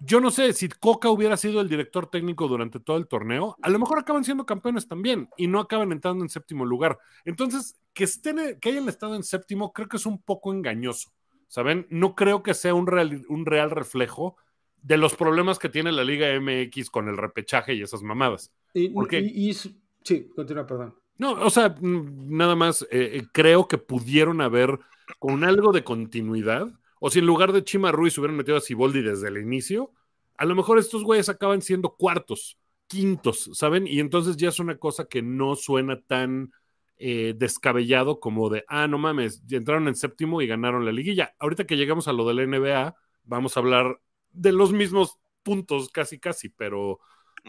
yo 0.00 0.20
no 0.20 0.30
sé 0.30 0.52
si 0.52 0.68
Coca 0.68 1.10
hubiera 1.10 1.36
sido 1.36 1.60
el 1.60 1.68
director 1.68 2.06
técnico 2.06 2.46
durante 2.46 2.80
todo 2.80 2.96
el 2.96 3.08
torneo, 3.08 3.56
a 3.60 3.68
lo 3.68 3.78
mejor 3.78 3.98
acaban 3.98 4.24
siendo 4.24 4.46
campeones 4.46 4.86
también 4.86 5.28
y 5.36 5.46
no 5.46 5.60
acaban 5.60 5.92
entrando 5.92 6.22
en 6.22 6.28
séptimo 6.28 6.64
lugar. 6.64 6.98
Entonces, 7.24 7.80
que, 7.92 8.04
estén, 8.04 8.58
que 8.60 8.68
hayan 8.68 8.88
estado 8.88 9.16
en 9.16 9.22
séptimo 9.22 9.72
creo 9.72 9.88
que 9.88 9.96
es 9.96 10.06
un 10.06 10.22
poco 10.22 10.52
engañoso, 10.52 11.10
¿saben? 11.48 11.86
No 11.90 12.14
creo 12.14 12.42
que 12.42 12.54
sea 12.54 12.74
un 12.74 12.86
real, 12.86 13.24
un 13.28 13.46
real 13.46 13.70
reflejo 13.70 14.36
de 14.82 14.98
los 14.98 15.14
problemas 15.14 15.58
que 15.58 15.70
tiene 15.70 15.90
la 15.92 16.04
Liga 16.04 16.28
MX 16.38 16.90
con 16.90 17.08
el 17.08 17.16
repechaje 17.16 17.74
y 17.74 17.82
esas 17.82 18.02
mamadas. 18.02 18.52
Y, 18.74 19.54
sí, 20.02 20.28
continúa, 20.34 20.66
perdón. 20.66 20.94
No, 21.16 21.32
o 21.32 21.50
sea, 21.50 21.76
nada 21.80 22.56
más 22.56 22.82
eh, 22.90 23.18
eh, 23.18 23.22
creo 23.32 23.68
que 23.68 23.78
pudieron 23.78 24.40
haber 24.40 24.80
con 25.18 25.44
algo 25.44 25.72
de 25.72 25.84
continuidad, 25.84 26.68
o 26.98 27.10
si 27.10 27.20
en 27.20 27.26
lugar 27.26 27.52
de 27.52 27.62
Chima 27.62 27.92
Ruiz 27.92 28.18
hubieran 28.18 28.36
metido 28.36 28.56
a 28.56 28.60
Siboldi 28.60 29.00
desde 29.00 29.28
el 29.28 29.38
inicio, 29.38 29.92
a 30.36 30.44
lo 30.44 30.56
mejor 30.56 30.78
estos 30.78 31.04
güeyes 31.04 31.28
acaban 31.28 31.62
siendo 31.62 31.94
cuartos, 31.94 32.58
quintos, 32.88 33.50
¿saben? 33.52 33.86
Y 33.86 34.00
entonces 34.00 34.36
ya 34.36 34.48
es 34.48 34.58
una 34.58 34.76
cosa 34.76 35.04
que 35.04 35.22
no 35.22 35.54
suena 35.54 36.00
tan 36.00 36.52
eh, 36.96 37.34
descabellado 37.36 38.18
como 38.18 38.48
de, 38.48 38.64
ah, 38.66 38.88
no 38.88 38.98
mames, 38.98 39.42
entraron 39.50 39.86
en 39.88 39.94
séptimo 39.94 40.42
y 40.42 40.46
ganaron 40.46 40.84
la 40.84 40.92
liguilla. 40.92 41.34
Ahorita 41.38 41.64
que 41.64 41.76
llegamos 41.76 42.08
a 42.08 42.12
lo 42.12 42.26
de 42.26 42.34
la 42.34 42.42
NBA, 42.42 42.96
vamos 43.24 43.56
a 43.56 43.60
hablar 43.60 44.00
de 44.32 44.52
los 44.52 44.72
mismos 44.72 45.18
puntos, 45.42 45.90
casi, 45.90 46.18
casi, 46.18 46.48
pero 46.48 46.98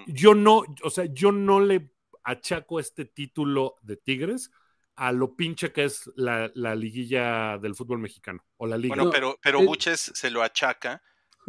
yo 0.07 0.33
no, 0.33 0.63
o 0.83 0.89
sea, 0.89 1.05
yo 1.05 1.31
no 1.31 1.59
le 1.59 1.91
achaco 2.23 2.79
este 2.79 3.05
título 3.05 3.75
de 3.81 3.97
Tigres 3.97 4.51
a 4.95 5.11
lo 5.11 5.35
pinche 5.35 5.71
que 5.71 5.83
es 5.83 6.09
la, 6.15 6.51
la 6.55 6.75
liguilla 6.75 7.57
del 7.57 7.75
fútbol 7.75 7.99
mexicano 7.99 8.43
o 8.57 8.65
la 8.65 8.77
liga. 8.77 8.95
Bueno, 8.95 9.05
No, 9.05 9.11
pero, 9.11 9.39
pero 9.41 9.61
eh, 9.61 9.65
Buches 9.65 10.11
se 10.13 10.29
lo 10.29 10.41
achaca 10.41 11.01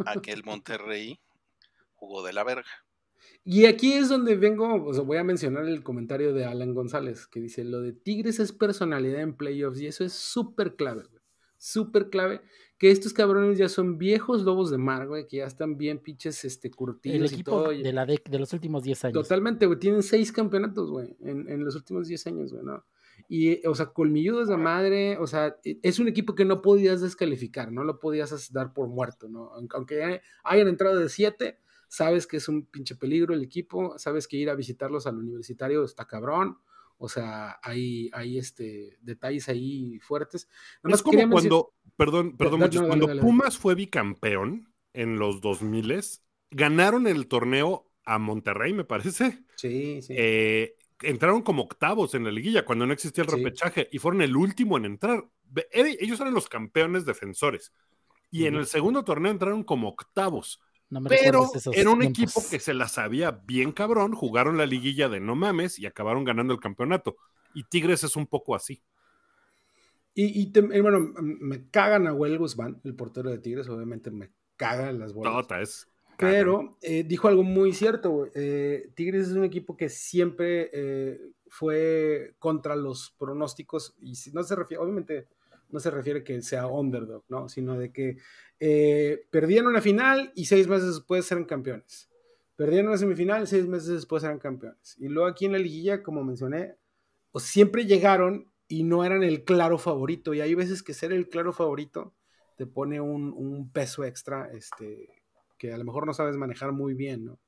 a 0.05 0.21
que 0.21 0.31
el 0.31 0.43
Monterrey 0.43 1.19
jugó 1.93 2.23
de 2.23 2.33
la 2.33 2.43
verga. 2.43 2.69
Y 3.43 3.65
aquí 3.65 3.93
es 3.93 4.09
donde 4.09 4.35
vengo, 4.35 4.83
o 4.85 4.93
sea, 4.93 5.03
voy 5.03 5.17
a 5.17 5.23
mencionar 5.23 5.65
el 5.65 5.81
comentario 5.81 6.33
de 6.33 6.45
Alan 6.45 6.73
González, 6.73 7.27
que 7.27 7.39
dice, 7.39 7.63
lo 7.63 7.81
de 7.81 7.93
Tigres 7.93 8.39
es 8.39 8.51
personalidad 8.51 9.21
en 9.21 9.35
playoffs, 9.35 9.79
y 9.79 9.87
eso 9.87 10.03
es 10.03 10.13
súper 10.13 10.75
clave, 10.75 11.03
güey. 11.03 11.16
Súper 11.57 12.09
clave, 12.09 12.41
que 12.77 12.91
estos 12.91 13.13
cabrones 13.13 13.57
ya 13.57 13.67
son 13.69 13.97
viejos 13.97 14.43
lobos 14.43 14.69
de 14.69 14.77
mar, 14.77 15.07
güey, 15.07 15.25
que 15.27 15.37
ya 15.37 15.45
están 15.45 15.77
bien 15.77 15.99
pinches, 15.99 16.45
este, 16.45 16.67
El 16.67 16.75
curtidos 16.75 17.31
y 17.31 17.35
equipo 17.35 17.51
todo. 17.51 17.71
y- 17.73 17.81
de, 17.81 17.91
la 17.93 18.05
de 18.05 18.21
los 18.39 18.53
últimos 18.53 18.83
10 18.83 19.05
años. 19.05 19.13
Totalmente, 19.23 19.65
güey. 19.65 19.79
Tienen 19.79 20.03
seis 20.03 20.31
campeonatos, 20.31 20.89
güey, 20.91 21.15
en, 21.21 21.49
en 21.49 21.65
los 21.65 21.75
últimos 21.75 22.07
10 22.07 22.27
años, 22.27 22.53
güey, 22.53 22.63
¿no? 22.63 22.85
Y, 23.29 23.65
o 23.67 23.73
sea, 23.73 23.87
colmilludos 23.87 24.47
de 24.47 24.57
madre, 24.57 25.17
o 25.17 25.25
sea, 25.25 25.57
e- 25.63 25.79
es 25.81 25.97
un 25.99 26.07
equipo 26.07 26.35
que 26.35 26.45
no 26.45 26.61
podías 26.61 27.01
descalificar, 27.01 27.71
no 27.71 27.83
lo 27.83 27.99
podías 27.99 28.31
as- 28.31 28.53
dar 28.53 28.73
por 28.73 28.87
muerto, 28.87 29.27
¿no? 29.27 29.51
Aunque, 29.53 29.75
aunque 29.75 30.21
hayan 30.43 30.67
entrado 30.67 30.99
de 30.99 31.09
7, 31.09 31.57
sabes 31.89 32.27
que 32.27 32.37
es 32.37 32.47
un 32.47 32.65
pinche 32.67 32.95
peligro 32.95 33.33
el 33.33 33.41
equipo, 33.41 33.97
sabes 33.97 34.27
que 34.27 34.37
ir 34.37 34.49
a 34.51 34.55
visitarlos 34.55 35.07
al 35.07 35.17
universitario 35.17 35.83
está 35.83 36.05
cabrón, 36.05 36.57
o 36.97 37.09
sea, 37.09 37.59
hay, 37.61 38.09
hay 38.13 38.37
este, 38.37 38.97
detalles 39.01 39.49
ahí 39.49 39.99
fuertes. 39.99 40.47
Es 40.83 41.01
como 41.03 41.29
cuando, 41.29 41.73
perdón, 41.95 42.35
perdón, 42.37 42.59
Dale, 42.59 42.69
muchos, 42.69 42.81
dale, 42.81 42.87
cuando 42.87 43.07
dale. 43.07 43.21
Pumas 43.21 43.57
fue 43.57 43.75
bicampeón 43.75 44.73
en 44.93 45.19
los 45.19 45.41
2000 45.41 46.01
ganaron 46.49 47.07
el 47.07 47.27
torneo 47.27 47.91
a 48.05 48.19
Monterrey, 48.19 48.73
me 48.73 48.83
parece. 48.85 49.43
Sí, 49.55 50.01
sí. 50.01 50.13
Eh, 50.17 50.75
entraron 51.01 51.41
como 51.41 51.63
octavos 51.63 52.15
en 52.15 52.23
la 52.23 52.31
liguilla 52.31 52.65
cuando 52.65 52.85
no 52.85 52.93
existía 52.93 53.23
el 53.23 53.29
Sí. 53.29 53.35
repechaje 53.35 53.89
y 53.91 53.99
fueron 53.99 54.21
el 54.21 54.35
último 54.35 54.77
en 54.77 54.85
entrar. 54.85 55.23
Ellos 55.71 56.19
eran 56.19 56.33
los 56.33 56.49
campeones 56.49 57.05
defensores. 57.05 57.71
Y 58.29 58.45
en 58.45 58.55
el 58.55 58.65
segundo 58.65 59.03
torneo 59.03 59.31
entraron 59.31 59.63
como 59.63 59.89
octavos. 59.89 60.61
No 60.89 61.01
me 61.01 61.09
Pero 61.09 61.45
esos 61.53 61.75
era 61.75 61.89
un 61.89 61.99
tiempos. 61.99 62.19
equipo 62.23 62.49
que 62.49 62.59
se 62.59 62.73
la 62.73 62.87
sabía 62.87 63.31
bien 63.31 63.71
cabrón, 63.71 64.13
jugaron 64.13 64.57
la 64.57 64.65
liguilla 64.65 65.09
de 65.09 65.19
no 65.19 65.35
mames 65.35 65.79
y 65.79 65.85
acabaron 65.85 66.23
ganando 66.23 66.53
el 66.53 66.59
campeonato. 66.59 67.17
Y 67.53 67.63
Tigres 67.65 68.03
es 68.03 68.15
un 68.15 68.27
poco 68.27 68.55
así. 68.55 68.81
Y, 70.13 70.41
y 70.41 70.51
te- 70.51 70.61
bueno, 70.81 70.99
me 71.21 71.69
cagan 71.69 72.07
a 72.07 72.13
Huel 72.13 72.37
Guzmán, 72.39 72.81
el 72.83 72.95
portero 72.95 73.29
de 73.29 73.37
Tigres, 73.37 73.69
obviamente 73.69 74.09
me 74.09 74.31
cagan 74.55 74.99
las 74.99 75.13
bolas. 75.13 75.33
Tota, 75.33 75.61
es. 75.61 75.87
Pero 76.17 76.77
eh, 76.81 77.03
dijo 77.03 77.27
algo 77.27 77.43
muy 77.43 77.73
cierto. 77.73 78.27
Eh, 78.33 78.89
Tigres 78.95 79.27
es 79.27 79.33
un 79.35 79.43
equipo 79.43 79.77
que 79.77 79.89
siempre 79.89 80.69
eh, 80.73 81.19
fue 81.49 82.33
contra 82.39 82.75
los 82.75 83.11
pronósticos 83.19 83.95
y 84.01 84.15
si- 84.15 84.31
no 84.31 84.43
se 84.43 84.55
refiere, 84.55 84.81
obviamente 84.83 85.27
no 85.69 85.79
se 85.79 85.91
refiere 85.91 86.23
que 86.23 86.41
sea 86.41 86.67
underdog, 86.67 87.23
¿no? 87.29 87.49
Sino 87.49 87.77
de 87.77 87.91
que 87.91 88.17
eh, 88.59 89.25
perdían 89.29 89.67
una 89.67 89.81
final 89.81 90.31
y 90.35 90.45
seis 90.45 90.67
meses 90.67 90.87
después 90.95 91.31
eran 91.31 91.45
campeones. 91.45 92.09
Perdían 92.55 92.87
una 92.87 92.97
semifinal 92.97 93.47
seis 93.47 93.67
meses 93.67 93.89
después 93.89 94.23
eran 94.23 94.39
campeones. 94.39 94.95
Y 94.99 95.07
luego 95.07 95.29
aquí 95.29 95.45
en 95.45 95.51
la 95.51 95.59
liguilla, 95.59 96.01
como 96.01 96.23
mencioné, 96.23 96.75
pues 97.31 97.45
siempre 97.45 97.85
llegaron 97.85 98.51
y 98.67 98.83
no 98.83 99.03
eran 99.05 99.23
el 99.23 99.43
claro 99.43 99.77
favorito. 99.77 100.33
Y 100.33 100.41
hay 100.41 100.55
veces 100.55 100.81
que 100.81 100.93
ser 100.93 101.13
el 101.13 101.29
claro 101.29 101.53
favorito 101.53 102.13
te 102.57 102.65
pone 102.65 102.99
un, 102.99 103.31
un 103.33 103.71
peso 103.71 104.03
extra, 104.03 104.49
este, 104.51 105.09
que 105.59 105.71
a 105.71 105.77
lo 105.77 105.83
mejor 105.83 106.07
no 106.07 106.13
sabes 106.13 106.35
manejar 106.35 106.71
muy 106.71 106.95
bien, 106.95 107.25
¿no? 107.25 107.39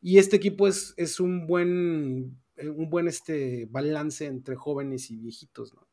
Y 0.00 0.18
este 0.18 0.36
equipo 0.36 0.68
es, 0.68 0.92
es 0.96 1.20
un 1.20 1.46
buen, 1.46 2.38
eh, 2.56 2.68
un 2.68 2.90
buen 2.90 3.08
este, 3.08 3.66
balance 3.70 4.26
entre 4.26 4.56
jóvenes 4.56 5.10
y 5.10 5.16
viejitos, 5.16 5.74
¿no? 5.74 5.87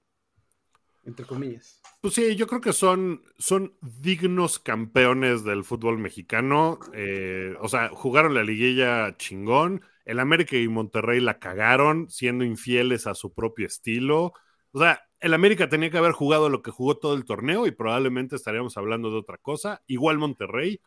Entre 1.06 1.26
comillas. 1.26 1.82
Pues 2.02 2.16
sí, 2.16 2.36
yo 2.36 2.48
creo 2.48 2.62
que 2.62 2.74
son, 2.74 3.22
son 3.38 3.74
dignos 3.82 4.58
campeones 4.60 5.44
del 5.44 5.64
fútbol 5.64 5.98
mexicano. 6.00 6.80
Eh, 6.94 7.56
o 7.62 7.68
sea, 7.68 7.90
jugaron 7.90 8.34
la 8.34 8.44
liguilla 8.44 9.16
chingón. 9.18 9.82
El 10.04 10.20
América 10.20 10.58
y 10.58 10.68
Monterrey 10.68 11.20
la 11.20 11.40
cagaron, 11.40 12.10
siendo 12.10 12.44
infieles 12.44 13.06
a 13.08 13.14
su 13.16 13.34
propio 13.34 13.68
estilo. 13.68 14.34
O 14.72 14.80
sea, 14.80 15.02
el 15.20 15.34
América 15.34 15.70
tenía 15.70 15.90
que 15.92 15.98
haber 15.98 16.12
jugado 16.12 16.50
lo 16.50 16.62
que 16.62 16.72
jugó 16.72 16.98
todo 16.98 17.14
el 17.16 17.26
torneo 17.26 17.66
y 17.68 17.72
probablemente 17.72 18.36
estaríamos 18.36 18.78
hablando 18.78 19.12
de 19.12 19.18
otra 19.18 19.38
cosa. 19.38 19.84
Igual 19.88 20.18
Monterrey. 20.18 20.82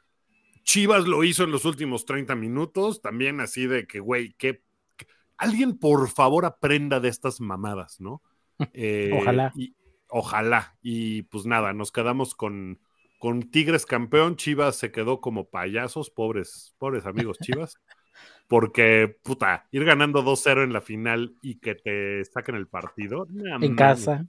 Chivas 0.65 1.07
lo 1.07 1.25
hizo 1.25 1.45
en 1.45 1.51
los 1.53 1.65
últimos 1.65 2.05
30 2.05 2.35
minutos, 2.35 3.01
también 3.01 3.41
así 3.41 3.67
de 3.67 3.87
que, 3.87 4.01
güey, 4.01 4.35
que, 4.35 4.63
que- 4.97 5.07
alguien 5.39 5.79
por 5.79 6.09
favor 6.11 6.45
aprenda 6.45 7.01
de 7.01 7.09
estas 7.09 7.41
mamadas, 7.41 8.01
¿no? 8.01 8.21
Eh, 8.75 9.11
Ojalá. 9.15 9.53
y- 9.57 9.73
ojalá. 10.09 10.77
Y 10.83 11.23
pues 11.23 11.47
nada, 11.47 11.73
nos 11.73 11.93
quedamos 11.93 12.35
con, 12.35 12.81
con 13.19 13.51
Tigres 13.51 13.87
campeón. 13.87 14.37
Chivas 14.37 14.77
se 14.77 14.93
quedó 14.93 15.21
como 15.21 15.49
payasos, 15.49 16.11
pobres, 16.11 16.75
pobres 16.79 17.07
amigos 17.07 17.39
Chivas. 17.43 17.79
Porque, 18.49 19.17
puta, 19.23 19.69
ir 19.71 19.85
ganando 19.85 20.25
2-0 20.25 20.65
en 20.65 20.73
la 20.73 20.81
final 20.81 21.37
y 21.43 21.61
que 21.61 21.75
te 21.75 22.25
saquen 22.25 22.57
el 22.57 22.67
partido. 22.67 23.29
En 23.61 23.77
casa. 23.77 24.27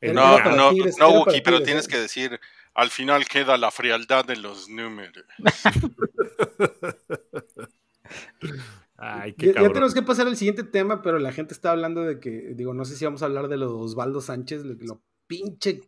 En 0.00 0.14
No, 0.14 0.38
no, 0.38 0.70
Tigres, 0.70 0.98
no, 0.98 1.10
Wookie, 1.10 1.42
pero 1.42 1.58
Tigres, 1.58 1.64
tienes 1.64 1.86
¿eh? 1.86 1.90
que 1.90 1.98
decir, 1.98 2.40
al 2.74 2.90
final 2.90 3.26
queda 3.26 3.56
la 3.58 3.70
frialdad 3.70 4.24
de 4.24 4.36
los 4.36 4.68
números. 4.68 5.24
Ay, 8.98 9.34
qué 9.34 9.52
Ya, 9.52 9.68
tenemos 9.68 9.94
que 9.94 10.02
pasar 10.02 10.26
al 10.26 10.36
siguiente 10.36 10.64
tema, 10.64 11.02
pero 11.02 11.18
la 11.18 11.32
gente 11.32 11.54
está 11.54 11.70
hablando 11.70 12.02
de 12.02 12.18
que, 12.20 12.52
digo, 12.54 12.74
no 12.74 12.84
sé 12.84 12.96
si 12.96 13.04
vamos 13.04 13.22
a 13.22 13.26
hablar 13.26 13.48
de 13.48 13.56
lo 13.56 13.68
de 13.68 13.74
Osvaldo 13.74 14.20
Sánchez, 14.20 14.64
lo, 14.64 14.74
lo 14.74 15.02
pinche 15.26 15.80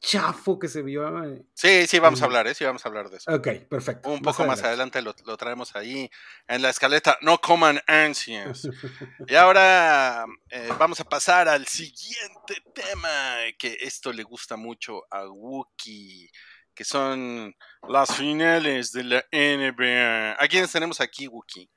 chafo 0.00 0.58
que 0.58 0.68
se 0.68 0.82
vio. 0.82 1.24
eh. 1.24 1.44
Sí, 1.54 1.86
sí, 1.86 1.98
vamos 1.98 2.22
a 2.22 2.26
hablar, 2.26 2.46
¿eh? 2.46 2.54
Sí, 2.54 2.64
vamos 2.64 2.84
a 2.84 2.88
hablar 2.88 3.10
de 3.10 3.16
eso. 3.16 3.34
Ok, 3.34 3.48
perfecto. 3.68 4.08
Un 4.10 4.22
poco 4.22 4.44
más 4.44 4.62
adelante 4.62 5.02
lo, 5.02 5.14
lo 5.26 5.36
traemos 5.36 5.74
ahí 5.74 6.08
en 6.46 6.62
la 6.62 6.70
escaleta. 6.70 7.18
No 7.20 7.40
coman 7.40 7.80
ansias. 7.86 8.68
Y 9.28 9.34
ahora 9.34 10.24
eh, 10.50 10.70
vamos 10.78 11.00
a 11.00 11.04
pasar 11.04 11.48
al 11.48 11.66
siguiente 11.66 12.62
tema, 12.74 13.36
que 13.58 13.76
esto 13.80 14.12
le 14.12 14.22
gusta 14.22 14.56
mucho 14.56 15.02
a 15.10 15.28
Wookie, 15.28 16.30
que 16.74 16.84
son 16.84 17.54
las 17.88 18.14
finales 18.16 18.92
de 18.92 19.04
la 19.04 19.24
NBA. 19.32 20.42
¿A 20.42 20.48
quiénes 20.48 20.72
tenemos 20.72 21.00
aquí, 21.00 21.26
Wookie? 21.26 21.68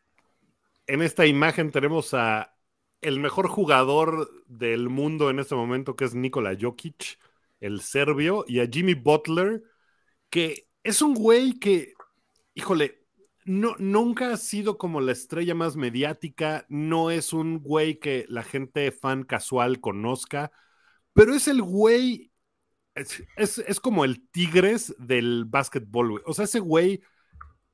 En 0.91 1.01
esta 1.01 1.25
imagen 1.25 1.71
tenemos 1.71 2.13
a 2.13 2.54
el 2.99 3.21
mejor 3.21 3.47
jugador 3.47 4.30
del 4.47 4.89
mundo 4.89 5.30
en 5.30 5.39
este 5.39 5.56
momento, 5.56 5.95
que 5.95 6.04
es 6.04 6.13
Nikola 6.15 6.58
Jokic, 6.60 7.17
el 7.62 7.80
serbio, 7.80 8.43
y 8.45 8.60
a 8.60 8.67
Jimmy 8.67 8.93
Butler, 8.95 9.63
que 10.30 10.67
es 10.84 11.01
un 11.01 11.13
güey 11.15 11.60
que, 11.60 11.93
híjole, 12.56 13.06
no, 13.45 13.75
nunca 13.80 14.34
ha 14.34 14.38
sido 14.38 14.77
como 14.77 15.01
la 15.01 15.13
estrella 15.13 15.56
más 15.56 15.77
mediática, 15.77 16.65
no 16.69 17.12
es 17.12 17.34
un 17.34 17.60
güey 17.62 17.99
que 17.99 18.25
la 18.30 18.43
gente 18.43 18.91
fan 18.91 19.23
casual 19.23 19.80
conozca, 19.82 20.51
pero 21.13 21.36
es 21.36 21.47
el 21.47 21.62
güey, 21.62 22.34
es, 22.95 23.23
es- 23.38 23.80
como 23.80 24.06
el 24.06 24.27
Tigres 24.30 24.95
del 24.99 25.45
básquetbol. 25.47 26.21
O 26.25 26.34
sea, 26.34 26.45
ese 26.45 26.60
güey 26.60 27.01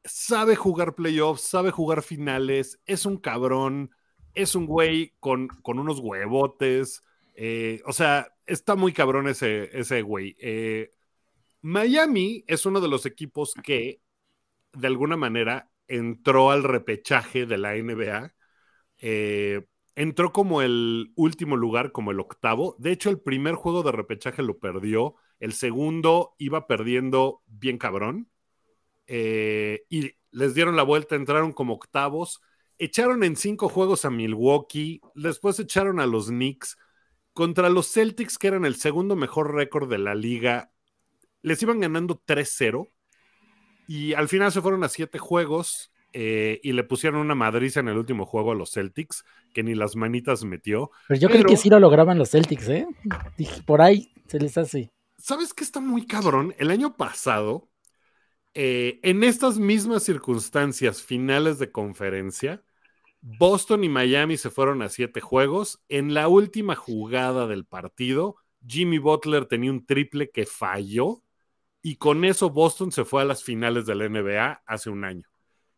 sabe 0.08 0.56
jugar 0.56 0.96
playoffs, 0.96 1.42
sabe 1.44 1.72
jugar 1.72 2.02
finales, 2.04 2.80
es 2.86 3.06
un 3.06 3.18
cabrón, 3.18 3.92
es 4.34 4.56
un 4.56 4.66
güey 4.66 5.14
con, 5.20 5.48
con 5.48 5.80
unos 5.80 6.00
huevotes. 6.00 7.04
eh, 7.36 7.82
o 7.86 7.94
sea, 7.94 8.34
está 8.46 8.76
muy 8.76 8.94
cabrón 8.94 9.28
ese, 9.28 9.70
ese 9.78 10.02
güey. 10.02 10.36
Eh, 10.40 10.92
Miami 11.62 12.44
es 12.48 12.66
uno 12.66 12.82
de 12.82 12.88
los 12.90 13.06
equipos 13.06 13.54
que, 13.64 14.02
de 14.74 14.88
alguna 14.88 15.18
manera, 15.18 15.70
entró 15.88 16.52
al 16.52 16.64
repechaje 16.64 17.46
de 17.46 17.58
la 17.58 17.76
NBA. 17.76 18.34
Eh, 19.00 19.68
entró 19.96 20.32
como 20.34 20.62
el 20.62 21.12
último 21.16 21.56
lugar, 21.58 21.92
como 21.92 22.12
el 22.12 22.20
octavo. 22.20 22.76
De 22.80 22.92
hecho, 22.92 23.10
el 23.10 23.20
primer 23.22 23.56
juego 23.56 23.84
de 23.84 23.92
repechaje 23.94 24.44
lo 24.44 24.60
perdió. 24.60 25.16
El 25.40 25.54
segundo 25.54 26.36
iba 26.40 26.68
perdiendo 26.68 27.44
bien 27.48 27.78
cabrón. 27.78 28.30
Eh, 29.08 29.84
y 29.90 30.12
les 30.32 30.54
dieron 30.54 30.76
la 30.76 30.84
vuelta, 30.84 31.16
entraron 31.16 31.54
como 31.54 31.74
octavos. 31.74 32.42
Echaron 32.78 33.24
en 33.24 33.36
cinco 33.36 33.70
juegos 33.70 34.06
a 34.06 34.10
Milwaukee. 34.12 35.02
Después 35.16 35.60
echaron 35.60 36.00
a 36.00 36.06
los 36.06 36.28
Knicks. 36.28 36.78
Contra 37.34 37.70
los 37.70 37.92
Celtics, 37.92 38.38
que 38.38 38.48
eran 38.48 38.66
el 38.66 38.76
segundo 38.76 39.16
mejor 39.16 39.54
récord 39.54 39.90
de 39.90 40.00
la 40.00 40.16
liga, 40.16 40.72
les 41.42 41.62
iban 41.62 41.80
ganando 41.80 42.22
3-0. 42.26 42.90
Y 43.88 44.14
al 44.14 44.28
final 44.28 44.52
se 44.52 44.62
fueron 44.62 44.84
a 44.84 44.90
siete 44.90 45.18
juegos 45.20 45.92
eh, 46.14 46.60
y 46.64 46.74
le 46.74 46.84
pusieron 46.84 47.20
una 47.22 47.36
madriza 47.36 47.80
en 47.80 47.88
el 47.90 47.98
último 47.98 48.26
juego 48.26 48.52
a 48.52 48.56
los 48.56 48.72
Celtics, 48.72 49.24
que 49.54 49.64
ni 49.64 49.76
las 49.76 49.96
manitas 49.96 50.44
metió. 50.44 50.92
Pero 51.08 51.20
yo 51.20 51.28
creí 51.30 51.40
Pero- 51.42 51.50
que 51.50 51.58
sí 51.58 51.70
lo 51.70 51.80
lograban 51.80 52.18
los 52.18 52.32
Celtics, 52.32 52.68
¿eh? 52.70 52.88
Por 53.66 53.82
ahí 53.82 54.12
se 54.28 54.40
les 54.40 54.58
hace. 54.58 54.92
¿Sabes 55.18 55.54
qué 55.54 55.64
está 55.64 55.80
muy 55.80 56.06
cabrón? 56.06 56.54
El 56.58 56.70
año 56.72 56.98
pasado, 56.98 57.70
eh, 58.60 59.00
en 59.04 59.24
estas 59.24 59.60
mismas 59.60 60.02
circunstancias 60.02 61.04
finales 61.04 61.60
de 61.60 61.72
conferencia, 61.72 62.64
Boston 63.22 63.84
y 63.84 63.90
Miami 63.90 64.36
se 64.36 64.50
fueron 64.50 64.82
a 64.82 64.90
siete 64.90 65.22
juegos. 65.22 65.84
En 65.90 66.16
la 66.16 66.28
última 66.28 66.76
jugada 66.76 67.46
del 67.46 67.66
partido, 67.68 68.38
Jimmy 68.66 68.98
Butler 68.98 69.46
tenía 69.46 69.70
un 69.70 69.86
triple 69.86 70.32
que 70.32 70.48
falló 70.48 71.22
y 71.84 71.98
con 71.98 72.26
eso 72.26 72.50
Boston 72.50 72.92
se 72.92 73.06
fue 73.06 73.22
a 73.22 73.26
las 73.26 73.44
finales 73.44 73.86
de 73.86 73.94
la 73.94 74.10
NBA 74.10 74.64
hace 74.66 74.90
un 74.90 75.06
año. 75.06 75.30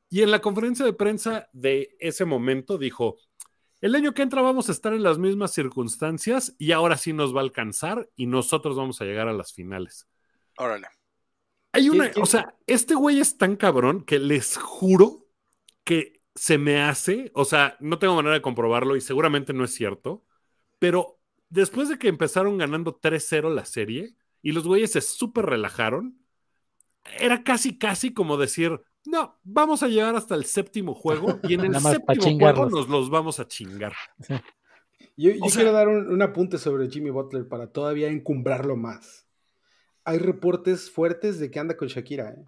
Y 0.09 0.21
en 0.21 0.31
la 0.31 0.39
conferencia 0.39 0.85
de 0.85 0.93
prensa 0.93 1.49
de 1.51 1.97
ese 1.99 2.23
momento 2.23 2.77
dijo, 2.77 3.17
el 3.81 3.93
año 3.93 4.13
que 4.13 4.21
entra 4.21 4.41
vamos 4.41 4.69
a 4.69 4.71
estar 4.71 4.93
en 4.93 5.03
las 5.03 5.17
mismas 5.17 5.51
circunstancias 5.51 6.55
y 6.57 6.71
ahora 6.71 6.95
sí 6.95 7.11
nos 7.11 7.35
va 7.35 7.41
a 7.41 7.43
alcanzar 7.43 8.09
y 8.15 8.27
nosotros 8.27 8.77
vamos 8.77 9.01
a 9.01 9.03
llegar 9.03 9.27
a 9.27 9.33
las 9.33 9.51
finales. 9.51 10.07
Órale. 10.55 10.87
Hay 11.71 11.89
una, 11.89 12.09
¿Quién- 12.11 12.23
o 12.23 12.25
sea, 12.25 12.55
este 12.67 12.95
güey 12.95 13.19
es 13.19 13.37
tan 13.37 13.55
cabrón 13.55 14.03
que 14.03 14.19
les 14.19 14.57
juro 14.57 15.27
que 15.83 16.21
se 16.35 16.57
me 16.57 16.81
hace, 16.81 17.31
o 17.35 17.45
sea, 17.45 17.75
no 17.79 17.99
tengo 17.99 18.15
manera 18.15 18.35
de 18.35 18.41
comprobarlo 18.41 18.95
y 18.95 19.01
seguramente 19.01 19.53
no 19.53 19.63
es 19.65 19.73
cierto, 19.73 20.25
pero 20.79 21.19
después 21.49 21.89
de 21.89 21.97
que 21.99 22.07
empezaron 22.07 22.57
ganando 22.57 22.97
3-0 22.99 23.49
la 23.53 23.65
serie 23.65 24.15
y 24.41 24.51
los 24.53 24.65
güeyes 24.65 24.91
se 24.93 25.01
súper 25.01 25.45
relajaron, 25.47 26.17
era 27.19 27.43
casi, 27.43 27.77
casi 27.77 28.13
como 28.13 28.37
decir, 28.37 28.79
no, 29.05 29.39
vamos 29.43 29.83
a 29.83 29.87
llegar 29.87 30.15
hasta 30.15 30.35
el 30.35 30.45
séptimo 30.45 30.93
juego 30.93 31.39
y 31.43 31.53
en 31.55 31.61
el 31.61 31.79
séptimo 31.79 32.39
juego 32.39 32.69
nos 32.69 32.87
los 32.89 33.09
vamos 33.09 33.39
a 33.39 33.47
chingar. 33.47 33.93
Yo, 35.17 35.31
yo 35.31 35.37
O 35.41 35.49
sea- 35.49 35.61
quiero 35.63 35.71
dar 35.73 35.87
un, 35.87 36.07
un 36.09 36.21
apunte 36.21 36.57
sobre 36.57 36.89
Jimmy 36.89 37.09
Butler 37.09 37.47
para 37.47 37.71
todavía 37.71 38.07
encumbrarlo 38.07 38.75
más. 38.77 39.27
Hay 40.05 40.17
reportes 40.17 40.89
fuertes 40.91 41.39
de 41.39 41.51
que 41.51 41.59
anda 41.59 41.75
con 41.77 41.87
Shakira, 41.87 42.29
¿eh? 42.31 42.45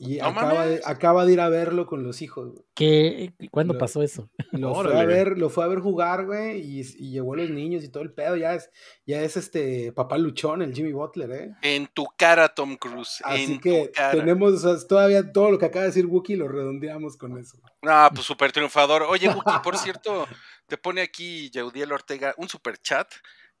Y 0.00 0.18
No 0.18 0.26
acaba 0.26 0.52
de, 0.64 0.70
mames. 0.76 0.86
acaba 0.86 1.26
de 1.26 1.32
ir 1.32 1.40
a 1.40 1.48
verlo 1.48 1.84
con 1.84 2.04
los 2.04 2.22
hijos. 2.22 2.52
güey. 2.52 2.64
¿Qué? 2.76 3.32
¿Cuándo 3.50 3.72
Lo- 3.74 3.80
pasó 3.80 4.00
eso? 4.00 4.30
Lo 4.52 4.72
fue, 4.72 4.96
a 4.96 5.04
ver, 5.04 5.36
lo 5.36 5.50
fue 5.50 5.64
a 5.64 5.66
ver 5.66 5.80
jugar, 5.80 6.24
güey, 6.24 6.60
y, 6.60 6.80
y 6.82 7.10
llevó 7.10 7.34
a 7.34 7.38
los 7.38 7.50
niños 7.50 7.82
y 7.82 7.88
todo 7.88 8.04
el 8.04 8.12
pedo. 8.12 8.36
Ya 8.36 8.54
es, 8.54 8.70
ya 9.06 9.20
es 9.22 9.36
este 9.36 9.90
papá 9.90 10.16
luchón, 10.16 10.62
el 10.62 10.72
Jimmy 10.72 10.92
Butler, 10.92 11.30
¿eh? 11.32 11.52
En 11.62 11.88
tu 11.88 12.06
cara, 12.16 12.48
Tom 12.48 12.76
Cruise. 12.76 13.20
Así 13.24 13.54
en 13.54 13.60
que 13.60 13.86
tu 13.88 13.92
cara. 13.92 14.12
tenemos 14.12 14.64
o 14.64 14.76
sea, 14.78 14.86
todavía 14.86 15.32
todo 15.32 15.50
lo 15.50 15.58
que 15.58 15.66
acaba 15.66 15.82
de 15.82 15.88
decir 15.88 16.06
Wookie 16.06 16.36
lo 16.36 16.46
redondeamos 16.46 17.16
con 17.16 17.36
eso. 17.36 17.58
Ah, 17.82 18.08
pues 18.14 18.24
súper 18.24 18.52
triunfador. 18.52 19.02
Oye, 19.02 19.28
Wookie, 19.28 19.58
por 19.64 19.76
cierto, 19.76 20.28
te 20.68 20.76
pone 20.78 21.00
aquí 21.00 21.50
Yaudiel 21.50 21.90
Ortega 21.90 22.34
un 22.36 22.48
super 22.48 22.78
chat 22.78 23.08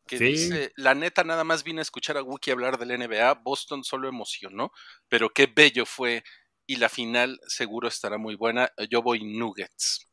que 0.08 0.18
Sí. 0.18 0.24
dice, 0.24 0.72
la 0.76 0.96
neta 0.96 1.22
nada 1.22 1.44
más 1.44 1.62
vine 1.62 1.80
a 1.80 1.82
escuchar 1.82 2.16
a 2.16 2.22
Wookie 2.24 2.50
hablar 2.50 2.78
del 2.78 2.90
NBA, 2.90 3.34
Boston 3.34 3.84
solo 3.84 4.08
emocionó, 4.08 4.72
pero 5.08 5.30
qué 5.30 5.46
bello 5.46 5.86
fue 5.86 6.24
y 6.66 6.76
la 6.76 6.88
final 6.88 7.38
seguro 7.46 7.88
estará 7.88 8.18
muy 8.18 8.34
buena. 8.34 8.70
Yo 8.90 9.02
voy 9.02 9.24
Nuggets. 9.24 10.06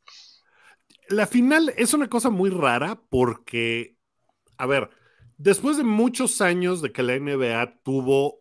La 1.10 1.28
final 1.28 1.74
es 1.78 1.94
una 1.94 2.10
cosa 2.10 2.30
muy 2.30 2.50
rara 2.50 3.02
porque, 3.10 3.98
a 4.58 4.66
ver, 4.66 4.90
después 5.38 5.78
de 5.78 5.84
muchos 5.84 6.42
años 6.42 6.82
de 6.82 6.92
que 6.92 7.04
la 7.04 7.16
NBA 7.16 7.82
tuvo 7.84 8.40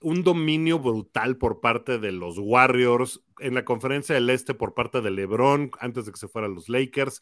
un 0.00 0.24
dominio 0.24 0.78
brutal 0.78 1.36
por 1.36 1.60
parte 1.60 1.98
de 1.98 2.12
los 2.12 2.36
Warriors, 2.38 3.20
en 3.38 3.54
la 3.54 3.64
conferencia 3.64 4.14
del 4.14 4.30
Este 4.30 4.54
por 4.54 4.74
parte 4.74 5.00
de 5.02 5.10
LeBron, 5.10 5.70
antes 5.78 6.06
de 6.06 6.12
que 6.12 6.18
se 6.18 6.28
fueran 6.28 6.54
los 6.54 6.68
Lakers, 6.68 7.20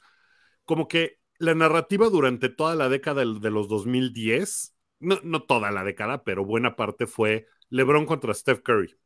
como 0.64 0.86
que 0.86 1.17
la 1.38 1.55
narrativa 1.55 2.09
durante 2.09 2.48
toda 2.48 2.74
la 2.74 2.88
década 2.88 3.24
de 3.24 3.51
los 3.51 3.68
2010, 3.68 4.74
no, 5.01 5.18
no 5.22 5.42
toda 5.42 5.70
la 5.70 5.85
década, 5.85 6.24
pero 6.24 6.44
buena 6.44 6.77
parte 6.77 7.07
fue 7.07 7.46
LeBron 7.70 8.07
contra 8.07 8.35
Steph 8.35 8.62
Curry. 8.62 8.96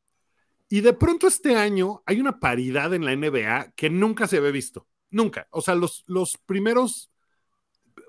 Y 0.68 0.81
de 0.81 0.95
pronto 0.95 1.27
este 1.27 1.55
año 1.57 2.03
hay 2.07 2.18
una 2.18 2.40
paridad 2.40 2.95
en 2.95 3.05
la 3.05 3.12
NBA 3.12 3.73
que 3.77 3.90
nunca 3.90 4.27
se 4.27 4.38
había 4.38 4.51
visto. 4.51 4.88
Nunca. 5.11 5.47
O 5.51 5.61
sea, 5.61 5.75
los, 5.75 6.03
los 6.07 6.38
primeros, 6.47 7.12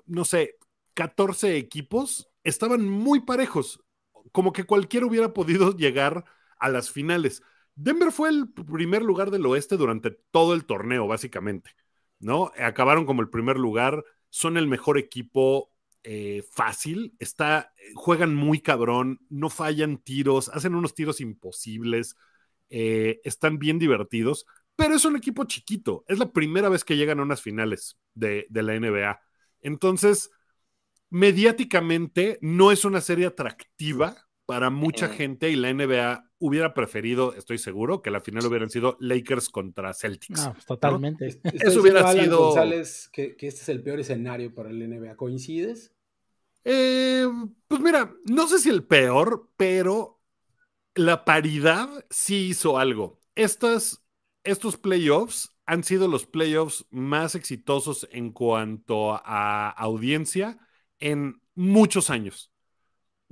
no 0.06 0.24
sé, 0.24 0.56
14 0.94 1.58
equipos 1.58 2.30
estaban 2.42 2.88
muy 2.88 3.20
parejos. 3.20 3.84
Como 4.32 4.52
que 4.52 4.64
cualquiera 4.64 5.04
hubiera 5.04 5.34
podido 5.34 5.72
llegar 5.76 6.24
a 6.58 6.70
las 6.70 6.90
finales. 6.90 7.42
Denver 7.74 8.10
fue 8.10 8.30
el 8.30 8.50
primer 8.50 9.02
lugar 9.02 9.30
del 9.30 9.44
oeste 9.44 9.76
durante 9.76 10.12
todo 10.30 10.54
el 10.54 10.64
torneo, 10.64 11.06
básicamente. 11.06 11.72
¿No? 12.18 12.50
Acabaron 12.58 13.04
como 13.04 13.20
el 13.20 13.28
primer 13.28 13.58
lugar. 13.58 14.02
Son 14.34 14.56
el 14.56 14.66
mejor 14.66 14.98
equipo 14.98 15.70
eh, 16.02 16.42
fácil. 16.50 17.14
Está, 17.20 17.72
juegan 17.94 18.34
muy 18.34 18.60
cabrón. 18.60 19.20
No 19.30 19.48
fallan 19.48 19.98
tiros. 19.98 20.48
Hacen 20.48 20.74
unos 20.74 20.94
tiros 20.94 21.20
imposibles. 21.20 22.16
eh, 22.70 23.20
están 23.24 23.58
bien 23.58 23.78
divertidos 23.78 24.46
pero 24.76 24.96
es 24.96 25.04
un 25.04 25.16
equipo 25.16 25.44
chiquito. 25.44 26.04
Es 26.08 26.18
la 26.18 26.32
primera 26.32 26.68
vez 26.68 26.82
que 26.84 26.96
llegan 26.96 27.20
a 27.20 27.22
unas 27.22 27.40
finales 27.40 27.96
de, 28.14 28.46
de 28.50 28.62
la 28.62 28.74
NBA. 28.74 29.20
Entonces, 29.62 30.30
mediáticamente 31.10 32.38
no 32.42 32.72
es 32.72 32.84
una 32.84 33.00
serie 33.00 33.26
atractiva 33.26 34.16
para 34.46 34.70
mucha 34.70 35.08
gente 35.08 35.50
y 35.50 35.56
la 35.56 35.70
NBA 35.70 36.30
hubiera 36.38 36.74
preferido, 36.74 37.34
estoy 37.34 37.58
seguro, 37.58 38.02
que 38.02 38.10
la 38.10 38.20
final 38.20 38.44
hubieran 38.46 38.68
sido 38.70 38.96
Lakers 39.00 39.48
contra 39.48 39.94
Celtics. 39.94 40.44
No, 40.44 40.52
pues, 40.52 40.66
totalmente. 40.66 41.26
Estoy 41.28 41.52
Eso 41.60 41.80
hubiera 41.80 42.00
Alan 42.08 42.24
sido- 42.26 42.38
González, 42.46 43.08
que, 43.12 43.36
que 43.36 43.46
este 43.48 43.62
es 43.62 43.68
el 43.70 43.82
peor 43.82 44.00
escenario 44.00 44.54
para 44.54 44.70
el 44.70 44.82
NBA. 44.82 45.16
¿Coincides? 45.16 45.94
Eh, 46.64 47.26
pues 47.68 47.80
mira, 47.80 48.14
no 48.26 48.46
sé 48.48 48.58
si 48.58 48.70
el 48.70 48.84
peor, 48.84 49.50
pero 49.56 50.20
la 50.94 51.24
paridad 51.24 51.88
sí 52.10 52.48
hizo 52.48 52.78
algo. 52.78 53.20
Estas, 53.34 54.04
estos 54.44 54.76
playoffs 54.76 55.56
han 55.66 55.84
sido 55.84 56.08
los 56.08 56.26
playoffs 56.26 56.86
más 56.90 57.34
exitosos 57.34 58.06
en 58.12 58.32
cuanto 58.32 59.14
a 59.14 59.70
audiencia 59.70 60.58
en 60.98 61.40
muchos 61.54 62.10
años. 62.10 62.50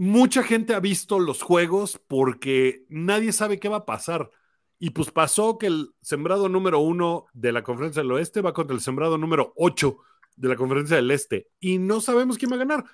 Mucha 0.05 0.43
gente 0.43 0.75
ha 0.75 0.81
visto 0.81 1.21
los 1.21 1.43
juegos 1.43 2.03
porque 2.09 2.87
nadie 2.89 3.31
sabe 3.31 3.61
qué 3.61 3.69
va 3.69 3.77
a 3.77 3.87
pasar. 3.87 4.33
Y 4.81 4.91
pues 4.91 5.13
pasó 5.13 5.59
que 5.59 5.69
el 5.69 5.91
sembrado 6.01 6.49
número 6.49 6.81
uno 6.81 7.27
de 7.35 7.53
la 7.53 7.63
conferencia 7.63 8.03
del 8.03 8.11
oeste 8.11 8.41
va 8.41 8.53
contra 8.53 8.75
el 8.75 8.83
sembrado 8.83 9.17
número 9.17 9.53
ocho 9.55 9.99
de 10.35 10.49
la 10.49 10.57
conferencia 10.57 10.97
del 10.97 11.13
este. 11.13 11.51
Y 11.61 11.79
no 11.79 12.01
sabemos 12.01 12.37
quién 12.37 12.51
va 12.51 12.57
a 12.57 12.59
ganar. 12.59 12.85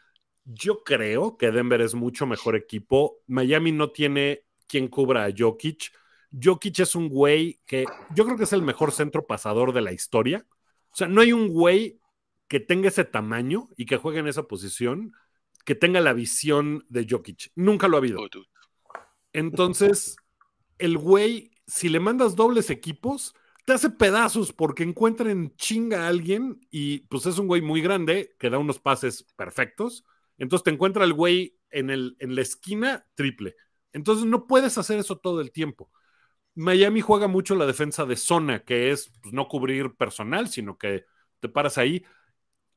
Yo 0.44 0.84
creo 0.84 1.38
que 1.38 1.50
Denver 1.50 1.80
es 1.80 1.94
mucho 1.94 2.26
mejor 2.26 2.56
equipo. 2.56 3.22
Miami 3.26 3.72
no 3.72 3.90
tiene 3.90 4.42
quien 4.66 4.88
cubra 4.88 5.24
a 5.24 5.32
Jokic. 5.34 5.90
Jokic 6.30 6.80
es 6.80 6.94
un 6.94 7.08
güey 7.08 7.58
que 7.64 7.86
yo 8.14 8.26
creo 8.26 8.36
que 8.36 8.44
es 8.44 8.52
el 8.52 8.60
mejor 8.60 8.92
centro 8.92 9.26
pasador 9.26 9.72
de 9.72 9.80
la 9.80 9.94
historia. 9.94 10.44
O 10.92 10.94
sea, 10.94 11.08
no 11.08 11.22
hay 11.22 11.32
un 11.32 11.48
güey 11.48 12.02
que 12.48 12.60
tenga 12.60 12.88
ese 12.88 13.04
tamaño 13.04 13.70
y 13.78 13.86
que 13.86 13.96
juegue 13.96 14.18
en 14.18 14.28
esa 14.28 14.42
posición 14.42 15.14
que 15.68 15.74
tenga 15.74 16.00
la 16.00 16.14
visión 16.14 16.86
de 16.88 17.06
Jokic. 17.06 17.52
Nunca 17.54 17.88
lo 17.88 17.98
ha 17.98 18.00
habido. 18.00 18.22
Oh. 18.22 18.28
Entonces, 19.34 20.16
el 20.78 20.96
güey, 20.96 21.50
si 21.66 21.90
le 21.90 22.00
mandas 22.00 22.36
dobles 22.36 22.70
equipos, 22.70 23.34
te 23.66 23.74
hace 23.74 23.90
pedazos 23.90 24.54
porque 24.54 24.82
encuentra 24.82 25.30
en 25.30 25.54
chinga 25.56 26.04
a 26.04 26.08
alguien 26.08 26.58
y 26.70 27.00
pues 27.08 27.26
es 27.26 27.36
un 27.36 27.48
güey 27.48 27.60
muy 27.60 27.82
grande 27.82 28.34
que 28.38 28.48
da 28.48 28.56
unos 28.56 28.78
pases 28.78 29.24
perfectos. 29.36 30.06
Entonces 30.38 30.64
te 30.64 30.70
encuentra 30.70 31.04
el 31.04 31.12
güey 31.12 31.58
en, 31.68 31.90
el, 31.90 32.16
en 32.18 32.34
la 32.34 32.40
esquina 32.40 33.06
triple. 33.14 33.54
Entonces 33.92 34.24
no 34.24 34.46
puedes 34.46 34.78
hacer 34.78 34.98
eso 34.98 35.18
todo 35.18 35.42
el 35.42 35.52
tiempo. 35.52 35.92
Miami 36.54 37.02
juega 37.02 37.28
mucho 37.28 37.54
la 37.54 37.66
defensa 37.66 38.06
de 38.06 38.16
zona, 38.16 38.64
que 38.64 38.90
es 38.90 39.12
pues, 39.20 39.34
no 39.34 39.48
cubrir 39.48 39.94
personal, 39.96 40.48
sino 40.48 40.78
que 40.78 41.04
te 41.40 41.50
paras 41.50 41.76
ahí. 41.76 42.06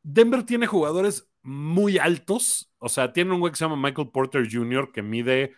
Denver 0.03 0.43
tiene 0.45 0.67
jugadores 0.67 1.31
muy 1.41 1.97
altos, 1.97 2.70
o 2.83 2.89
sea, 2.89 3.13
tiene 3.13 3.31
un 3.31 3.39
güey 3.39 3.51
que 3.51 3.59
se 3.59 3.65
llama 3.65 3.75
Michael 3.75 4.09
Porter 4.09 4.47
Jr. 4.51 4.91
que 4.91 5.03
mide, 5.03 5.53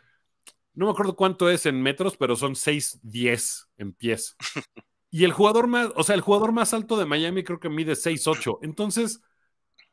no 0.73 0.87
me 0.87 0.91
acuerdo 0.91 1.15
cuánto 1.15 1.49
es 1.49 1.65
en 1.65 1.81
metros, 1.81 2.17
pero 2.17 2.35
son 2.35 2.53
6'10 2.53 3.69
en 3.77 3.93
pies. 3.93 4.35
Y 5.15 5.25
el 5.25 5.31
jugador 5.31 5.67
más, 5.67 5.91
o 5.95 6.01
sea, 6.01 6.15
el 6.15 6.21
jugador 6.21 6.53
más 6.53 6.73
alto 6.73 6.97
de 6.97 7.05
Miami 7.05 7.43
creo 7.43 7.59
que 7.59 7.69
mide 7.69 7.95
6'8. 7.95 8.57
Entonces, 8.63 9.21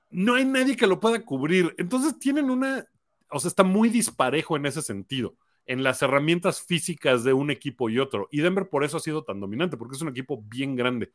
no 0.08 0.34
hay 0.34 0.46
nadie 0.46 0.78
que 0.78 0.86
lo 0.86 0.98
pueda 0.98 1.22
cubrir. 1.26 1.74
Entonces 1.76 2.18
tienen 2.18 2.48
una, 2.48 2.86
o 3.30 3.38
sea, 3.38 3.50
está 3.50 3.62
muy 3.62 3.90
disparejo 3.90 4.56
en 4.56 4.64
ese 4.64 4.80
sentido, 4.80 5.36
en 5.66 5.82
las 5.82 6.00
herramientas 6.00 6.62
físicas 6.62 7.22
de 7.22 7.34
un 7.34 7.50
equipo 7.50 7.90
y 7.90 7.98
otro. 7.98 8.28
Y 8.30 8.40
Denver 8.40 8.70
por 8.70 8.82
eso 8.82 8.96
ha 8.96 9.00
sido 9.00 9.22
tan 9.22 9.40
dominante, 9.40 9.76
porque 9.76 9.94
es 9.94 10.00
un 10.00 10.08
equipo 10.08 10.42
bien 10.42 10.74
grande, 10.74 11.12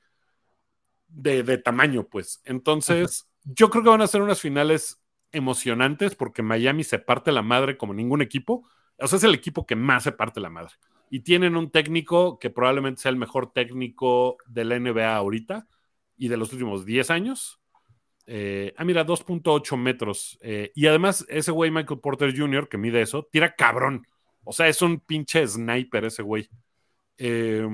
de, 1.08 1.42
de 1.42 1.58
tamaño, 1.58 2.08
pues. 2.08 2.44
Entonces, 2.46 3.28
yo 3.44 3.72
creo 3.72 3.84
que 3.84 3.90
van 3.90 4.04
a 4.04 4.08
ser 4.08 4.22
unas 4.22 4.40
finales 4.40 5.02
emocionantes 5.36 6.16
porque 6.16 6.42
Miami 6.42 6.84
se 6.84 7.00
parte 7.00 7.32
la 7.32 7.42
madre 7.42 7.78
como 7.78 7.94
ningún 7.94 8.22
equipo. 8.22 8.68
O 8.98 9.08
sea, 9.08 9.18
es 9.18 9.24
el 9.24 9.34
equipo 9.34 9.66
que 9.66 9.76
más 9.76 10.04
se 10.04 10.12
parte 10.12 10.40
la 10.40 10.50
madre. 10.50 10.74
Y 11.10 11.22
tienen 11.22 11.56
un 11.56 11.70
técnico 11.70 12.40
que 12.40 12.50
probablemente 12.50 13.02
sea 13.02 13.12
el 13.12 13.18
mejor 13.18 13.52
técnico 13.52 14.38
de 14.48 14.66
la 14.66 14.80
NBA 14.80 15.16
ahorita 15.16 15.68
y 16.18 16.28
de 16.30 16.38
los 16.38 16.52
últimos 16.54 16.86
10 16.86 17.10
años. 17.12 17.60
Eh, 18.28 18.74
ah, 18.78 18.86
mira, 18.86 19.06
2.8 19.06 19.78
metros. 19.78 20.38
Eh, 20.42 20.72
y 20.76 20.88
además, 20.88 21.26
ese 21.30 21.52
güey, 21.52 21.72
Michael 21.72 22.00
Porter 22.00 22.36
Jr., 22.36 22.68
que 22.68 22.78
mide 22.78 23.02
eso, 23.02 23.28
tira 23.32 23.56
cabrón. 23.56 24.08
O 24.44 24.54
sea, 24.54 24.68
es 24.68 24.82
un 24.82 25.00
pinche 25.00 25.46
sniper 25.48 26.06
ese 26.06 26.24
güey. 26.24 26.50
Eh, 27.18 27.68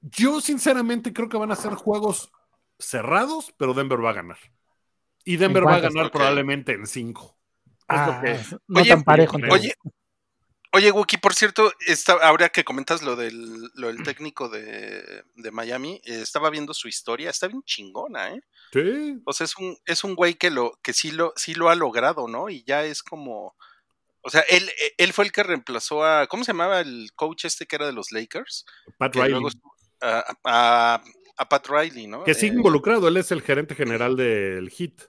yo, 0.00 0.40
sinceramente, 0.40 1.12
creo 1.12 1.28
que 1.28 1.36
van 1.36 1.50
a 1.52 1.56
ser 1.56 1.74
juegos 1.74 2.30
cerrados, 2.78 3.52
pero 3.56 3.74
Denver 3.74 4.02
va 4.04 4.10
a 4.10 4.14
ganar. 4.14 4.38
Y 5.24 5.36
Denver 5.36 5.66
va 5.66 5.76
a 5.76 5.80
ganar 5.80 6.10
probablemente 6.10 6.72
en 6.72 6.86
5. 6.86 7.36
Ah, 7.88 8.20
que- 8.24 8.38
no 8.68 8.80
Oye, 8.80 8.90
tan 8.90 9.02
parejo. 9.04 9.36
oye. 9.36 9.48
Oye, 9.50 9.74
oye, 10.72 10.90
Wookie, 10.92 11.18
por 11.18 11.34
cierto, 11.34 11.72
está, 11.86 12.12
ahora 12.22 12.48
que 12.48 12.62
comentas 12.64 13.02
lo 13.02 13.16
del, 13.16 13.68
lo 13.74 13.88
del 13.88 14.02
técnico 14.04 14.48
de, 14.48 15.24
de 15.34 15.50
Miami, 15.50 16.00
eh, 16.04 16.20
estaba 16.22 16.50
viendo 16.50 16.72
su 16.74 16.86
historia, 16.88 17.30
está 17.30 17.48
bien 17.48 17.62
chingona, 17.64 18.30
¿eh? 18.34 18.40
Sí, 18.72 19.20
O 19.24 19.32
sea, 19.32 19.44
es 19.46 19.56
un, 19.56 19.76
es 19.84 20.04
un 20.04 20.14
güey 20.14 20.34
que 20.34 20.50
lo, 20.50 20.78
que 20.82 20.92
sí 20.92 21.10
lo, 21.10 21.32
sí 21.36 21.54
lo 21.54 21.68
ha 21.70 21.74
logrado, 21.74 22.28
¿no? 22.28 22.48
Y 22.48 22.62
ya 22.64 22.84
es 22.84 23.02
como. 23.02 23.56
O 24.22 24.28
sea, 24.30 24.42
él, 24.50 24.70
él 24.98 25.12
fue 25.12 25.24
el 25.24 25.32
que 25.32 25.42
reemplazó 25.42 26.04
a. 26.04 26.26
¿Cómo 26.28 26.44
se 26.44 26.52
llamaba 26.52 26.80
el 26.80 27.10
coach 27.16 27.46
este 27.46 27.66
que 27.66 27.74
era 27.76 27.86
de 27.86 27.92
los 27.92 28.12
Lakers? 28.12 28.64
Pat 28.98 29.14
Riley. 29.16 29.30
luego 29.30 29.48
estuvo- 29.48 29.74
a, 30.02 30.24
a- 30.44 31.02
a 31.36 31.48
Pat 31.48 31.66
Riley, 31.68 32.06
¿no? 32.06 32.22
Que 32.24 32.34
sigue 32.34 32.52
Eh, 32.52 32.56
involucrado, 32.56 33.08
él 33.08 33.16
es 33.16 33.32
el 33.32 33.40
gerente 33.42 33.74
general 33.74 34.14
del 34.16 34.68
HIT. 34.70 35.02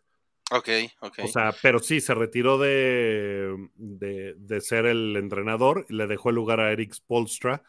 Ok, 0.52 0.70
ok. 1.00 1.20
O 1.24 1.28
sea, 1.28 1.56
pero 1.62 1.80
sí, 1.80 2.02
se 2.02 2.14
retiró 2.14 2.58
de, 2.58 3.70
de, 3.76 4.36
de 4.38 4.62
ser 4.62 4.86
el 4.86 5.16
entrenador 5.18 5.86
y 5.90 5.94
le 5.94 6.08
dejó 6.08 6.30
el 6.30 6.36
lugar 6.36 6.60
a 6.60 6.72
Eric 6.72 6.94
Spolstra. 6.94 7.64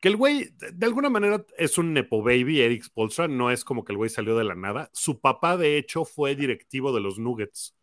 Que 0.00 0.08
el 0.08 0.16
güey, 0.16 0.50
de, 0.58 0.86
alguna 0.86 1.08
manera, 1.08 1.44
es 1.56 1.78
un 1.78 1.94
Nepo 1.94 2.22
Baby, 2.22 2.60
Eric 2.60 2.82
Spolstra. 2.82 3.28
No 3.28 3.50
es 3.50 3.64
como 3.64 3.84
que 3.84 3.92
el 3.92 3.96
güey 3.96 4.10
salió 4.10 4.36
de 4.36 4.44
la 4.44 4.54
nada. 4.54 4.90
Su 4.92 5.20
papá, 5.20 5.56
de 5.56 5.78
hecho, 5.78 6.04
fue 6.04 6.34
directivo 6.34 6.92
de 6.92 7.00
los 7.00 7.18
Nuggets 7.18 7.74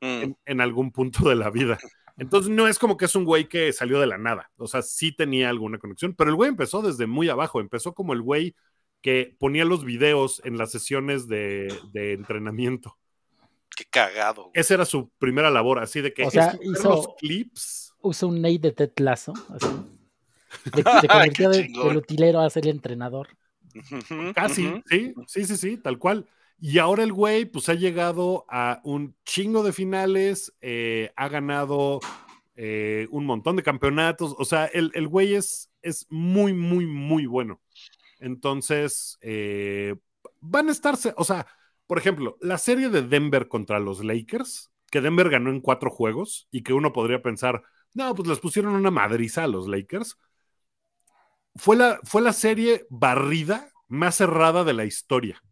Mm, 0.00 0.22
en, 0.22 0.36
en 0.44 0.60
algún 0.60 0.92
punto 0.92 1.28
de 1.28 1.36
la 1.36 1.50
vida. 1.50 1.78
Entonces, 2.18 2.50
no 2.50 2.66
es 2.66 2.78
como 2.78 2.96
que 2.96 3.06
es 3.06 3.14
un 3.14 3.24
güey 3.24 3.48
que 3.48 3.72
salió 3.72 4.00
de 4.00 4.06
la 4.06 4.18
nada. 4.18 4.50
O 4.56 4.66
sea, 4.66 4.82
sí 4.82 5.12
tenía 5.14 5.50
alguna 5.50 5.78
conexión, 5.78 6.14
pero 6.14 6.30
el 6.30 6.36
güey 6.36 6.48
empezó 6.48 6.82
desde 6.82 7.06
muy 7.06 7.28
abajo. 7.28 7.60
Empezó 7.60 7.94
como 7.94 8.12
el 8.12 8.22
güey 8.22 8.54
que 9.02 9.36
ponía 9.38 9.64
los 9.64 9.84
videos 9.84 10.40
en 10.44 10.56
las 10.56 10.72
sesiones 10.72 11.28
de, 11.28 11.74
de 11.92 12.14
entrenamiento. 12.14 12.98
Qué 13.74 13.84
cagado. 13.90 14.42
güey. 14.44 14.52
Esa 14.54 14.74
era 14.74 14.84
su 14.84 15.08
primera 15.18 15.50
labor, 15.50 15.78
así 15.78 16.00
de 16.00 16.12
que 16.12 16.24
O 16.24 16.30
sea, 16.30 16.58
hizo- 16.62 16.88
los 16.88 17.08
clips. 17.18 17.94
Usa 18.02 18.28
un 18.28 18.40
Nate 18.42 18.58
de 18.58 18.72
Ted 18.72 18.92
Lasso. 18.98 19.32
Así. 19.50 19.66
De, 20.74 20.82
se 21.00 21.08
convirtió 21.08 21.50
de- 21.50 21.62
del 21.68 21.96
utilero 21.96 22.40
a 22.40 22.50
ser 22.50 22.64
el 22.64 22.70
entrenador. 22.76 23.28
Casi, 24.34 24.72
sí, 24.88 25.14
sí, 25.26 25.44
sí, 25.44 25.56
sí, 25.56 25.76
tal 25.76 25.98
cual. 25.98 26.26
Y 26.58 26.78
ahora 26.78 27.02
el 27.02 27.12
güey, 27.12 27.44
pues 27.44 27.68
ha 27.68 27.74
llegado 27.74 28.46
a 28.48 28.80
un 28.84 29.14
chingo 29.24 29.62
de 29.62 29.72
finales, 29.74 30.54
eh, 30.62 31.12
ha 31.16 31.28
ganado 31.28 32.00
eh, 32.54 33.06
un 33.10 33.26
montón 33.26 33.56
de 33.56 33.62
campeonatos. 33.62 34.34
O 34.38 34.44
sea, 34.46 34.64
el, 34.66 34.90
el 34.94 35.06
güey 35.08 35.34
es, 35.34 35.70
es 35.82 36.06
muy, 36.08 36.54
muy, 36.54 36.86
muy 36.86 37.26
bueno. 37.26 37.60
Entonces, 38.20 39.18
eh, 39.20 39.94
van 40.40 40.68
a 40.68 40.72
estarse, 40.72 41.12
o 41.18 41.24
sea, 41.24 41.46
por 41.86 41.98
ejemplo, 41.98 42.36
la 42.40 42.58
serie 42.58 42.88
de 42.88 43.02
Denver 43.02 43.48
contra 43.48 43.78
los 43.80 44.04
Lakers, 44.04 44.70
que 44.90 45.00
Denver 45.00 45.30
ganó 45.30 45.50
en 45.50 45.60
cuatro 45.60 45.90
juegos 45.90 46.48
y 46.50 46.62
que 46.62 46.72
uno 46.72 46.92
podría 46.92 47.22
pensar, 47.22 47.62
no, 47.94 48.14
pues 48.14 48.28
les 48.28 48.38
pusieron 48.38 48.74
una 48.74 48.90
madriza 48.90 49.44
a 49.44 49.48
los 49.48 49.68
Lakers. 49.68 50.18
Fue 51.54 51.76
la, 51.76 51.98
fue 52.04 52.22
la 52.22 52.32
serie 52.32 52.86
barrida 52.90 53.70
más 53.88 54.16
cerrada 54.16 54.64
de 54.64 54.74
la 54.74 54.84
historia. 54.84 55.42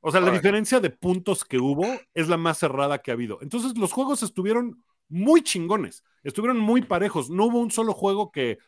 O 0.00 0.12
sea, 0.12 0.20
la 0.20 0.30
diferencia 0.30 0.80
de 0.80 0.90
puntos 0.90 1.44
que 1.46 1.58
hubo 1.58 1.86
es 2.12 2.28
la 2.28 2.36
más 2.36 2.58
cerrada 2.58 2.98
que 2.98 3.10
ha 3.10 3.14
habido. 3.14 3.38
Entonces, 3.40 3.78
los 3.78 3.90
juegos 3.90 4.22
estuvieron 4.22 4.84
muy 5.08 5.42
chingones, 5.42 6.04
estuvieron 6.22 6.58
muy 6.58 6.82
parejos. 6.82 7.30
No 7.30 7.46
hubo 7.46 7.58
un 7.58 7.70
solo 7.70 7.94
juego 7.94 8.30
que, 8.30 8.58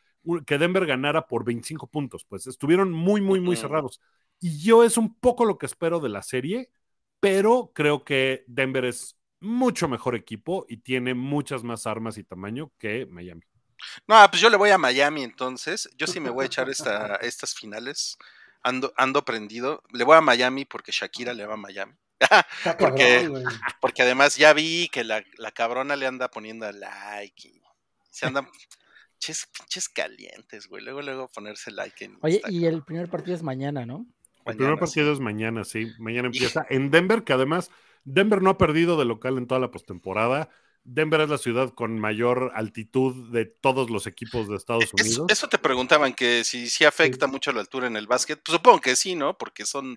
que 0.46 0.56
Denver 0.56 0.87
ganara 0.87 1.26
por 1.26 1.44
25 1.44 1.88
puntos, 1.88 2.24
pues 2.24 2.46
estuvieron 2.46 2.90
muy, 2.90 3.20
muy, 3.20 3.40
muy 3.40 3.54
cerrados. 3.56 4.00
Y 4.40 4.62
yo 4.62 4.82
es 4.82 4.96
un 4.96 5.14
poco 5.14 5.44
lo 5.44 5.59
que 5.59 5.66
espero 5.66 6.00
de 6.00 6.09
la 6.09 6.22
serie, 6.22 6.70
pero 7.20 7.72
creo 7.74 8.05
que 8.05 8.44
Denver 8.46 8.85
es 8.85 9.16
mucho 9.40 9.88
mejor 9.88 10.14
equipo 10.14 10.66
y 10.68 10.79
tiene 10.79 11.14
muchas 11.14 11.62
más 11.62 11.87
armas 11.87 12.18
y 12.18 12.24
tamaño 12.24 12.72
que 12.79 13.07
Miami. 13.07 13.42
No, 14.07 14.26
pues 14.31 14.40
yo 14.40 14.50
le 14.50 14.57
voy 14.57 14.70
a 14.70 14.79
Miami 14.79 15.22
entonces. 15.22 15.88
Yo 15.96 16.07
sí 16.07 16.20
me 16.20 16.31
voy 16.31 16.44
a 16.44 16.46
echar 16.46 16.68
esta, 16.70 17.16
estas 17.22 17.55
finales. 17.55 18.16
Ando, 18.62 18.92
ando 18.96 19.24
prendido. 19.24 19.83
Le 19.92 20.05
voy 20.05 20.16
a 20.16 20.20
Miami 20.20 20.64
porque 20.64 20.92
Shakira 20.92 21.35
le 21.35 21.46
va 21.46 21.55
a 21.55 21.59
Miami. 21.59 21.94
Porque-. 22.79 23.31
Porque 23.81 24.02
además 24.02 24.37
ya 24.37 24.52
vi 24.52 24.88
que 24.88 25.05
la, 25.05 25.22
la 25.37 25.52
cabrona 25.52 25.96
le 25.96 26.07
anda 26.07 26.31
poniendo 26.31 26.70
like 26.72 27.48
y 27.48 27.62
se 28.11 28.26
andan 28.26 28.48
pinches, 29.12 29.46
pinches 29.57 29.88
calientes, 29.88 30.66
güey. 30.66 30.83
Luego, 30.83 31.02
luego 31.02 31.29
ponerse 31.29 31.70
like 31.70 32.05
en 32.05 32.18
Oye, 32.22 32.37
Instagram. 32.37 32.61
y 32.61 32.66
el 32.66 32.83
primer 32.83 33.11
partido 33.11 33.37
es 33.37 33.42
mañana, 33.42 33.85
¿no? 33.87 34.07
El 34.46 34.56
primer 34.56 34.74
sí. 34.74 34.80
partido 34.80 35.12
es 35.12 35.20
mañana, 35.20 35.64
sí. 35.64 35.92
Mañana 35.98 36.26
empieza 36.26 36.66
en 36.70 36.90
Denver, 36.90 37.24
que 37.24 37.32
además 37.32 37.70
Denver 38.04 38.42
no 38.42 38.50
ha 38.50 38.59
perdido 38.59 38.96
de 38.96 39.04
local 39.04 39.38
en 39.38 39.46
toda 39.46 39.61
la 39.61 39.70
postemporada. 39.70 40.48
Denver 40.85 41.20
es 41.20 41.28
la 41.28 41.38
ciudad 41.38 41.70
con 41.74 41.98
mayor 41.98 42.52
altitud 42.54 43.32
de 43.32 43.44
todos 43.44 43.90
los 43.90 44.06
equipos 44.06 44.48
de 44.48 44.54
Estados 44.56 44.85
Eso, 44.85 44.94
Unidos. 45.00 45.26
eso 45.28 45.48
te 45.48 45.59
preguntaban, 45.59 46.14
que 46.14 46.44
si, 46.44 46.68
si 46.68 46.85
afecta 46.85 47.26
mucho 47.26 47.52
la 47.52 47.61
altura 47.61 47.88
en 47.88 47.96
el 47.96 48.06
básquet. 48.06 48.40
Pues 48.44 48.54
supongo 48.56 48.80
que 48.80 48.94
sí, 48.94 49.16
¿no? 49.16 49.37
Porque 49.37 49.66
son 49.66 49.96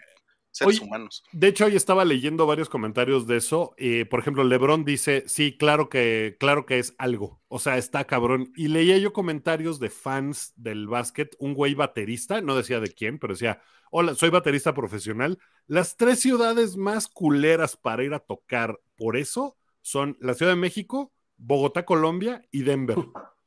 seres 0.52 0.80
humanos. 0.80 1.24
De 1.32 1.48
hecho, 1.48 1.66
hoy 1.66 1.76
estaba 1.76 2.06
leyendo 2.06 2.46
varios 2.46 2.70
comentarios 2.70 3.28
de 3.28 3.38
eso. 3.38 3.74
Eh, 3.78 4.06
por 4.06 4.20
ejemplo, 4.20 4.44
LeBron 4.44 4.86
dice, 4.86 5.24
sí, 5.28 5.58
claro 5.58 5.90
que, 5.90 6.38
claro 6.40 6.66
que 6.66 6.80
es 6.80 6.96
algo. 6.98 7.42
O 7.48 7.60
sea, 7.60 7.78
está 7.78 8.06
cabrón. 8.06 8.52
Y 8.56 8.68
leía 8.68 8.98
yo 8.98 9.14
comentarios 9.14 9.80
de 9.80 9.90
fans 9.90 10.54
del 10.56 10.88
básquet, 10.88 11.36
un 11.40 11.54
güey 11.54 11.74
baterista, 11.76 12.42
no 12.42 12.56
decía 12.56 12.80
de 12.80 12.92
quién, 12.92 13.20
pero 13.20 13.34
decía, 13.34 13.62
hola, 13.92 14.16
soy 14.16 14.30
baterista 14.30 14.74
profesional. 14.74 15.40
Las 15.68 15.98
tres 15.98 16.20
ciudades 16.20 16.78
más 16.78 17.08
culeras 17.08 17.78
para 17.78 18.04
ir 18.04 18.14
a 18.14 18.20
tocar 18.20 18.80
por 18.96 19.18
eso 19.18 19.58
son 19.82 20.18
la 20.20 20.34
Ciudad 20.34 20.52
de 20.52 20.58
México, 20.58 21.14
Bogotá, 21.38 21.86
Colombia 21.86 22.42
y 22.52 22.64
Denver. 22.64 22.98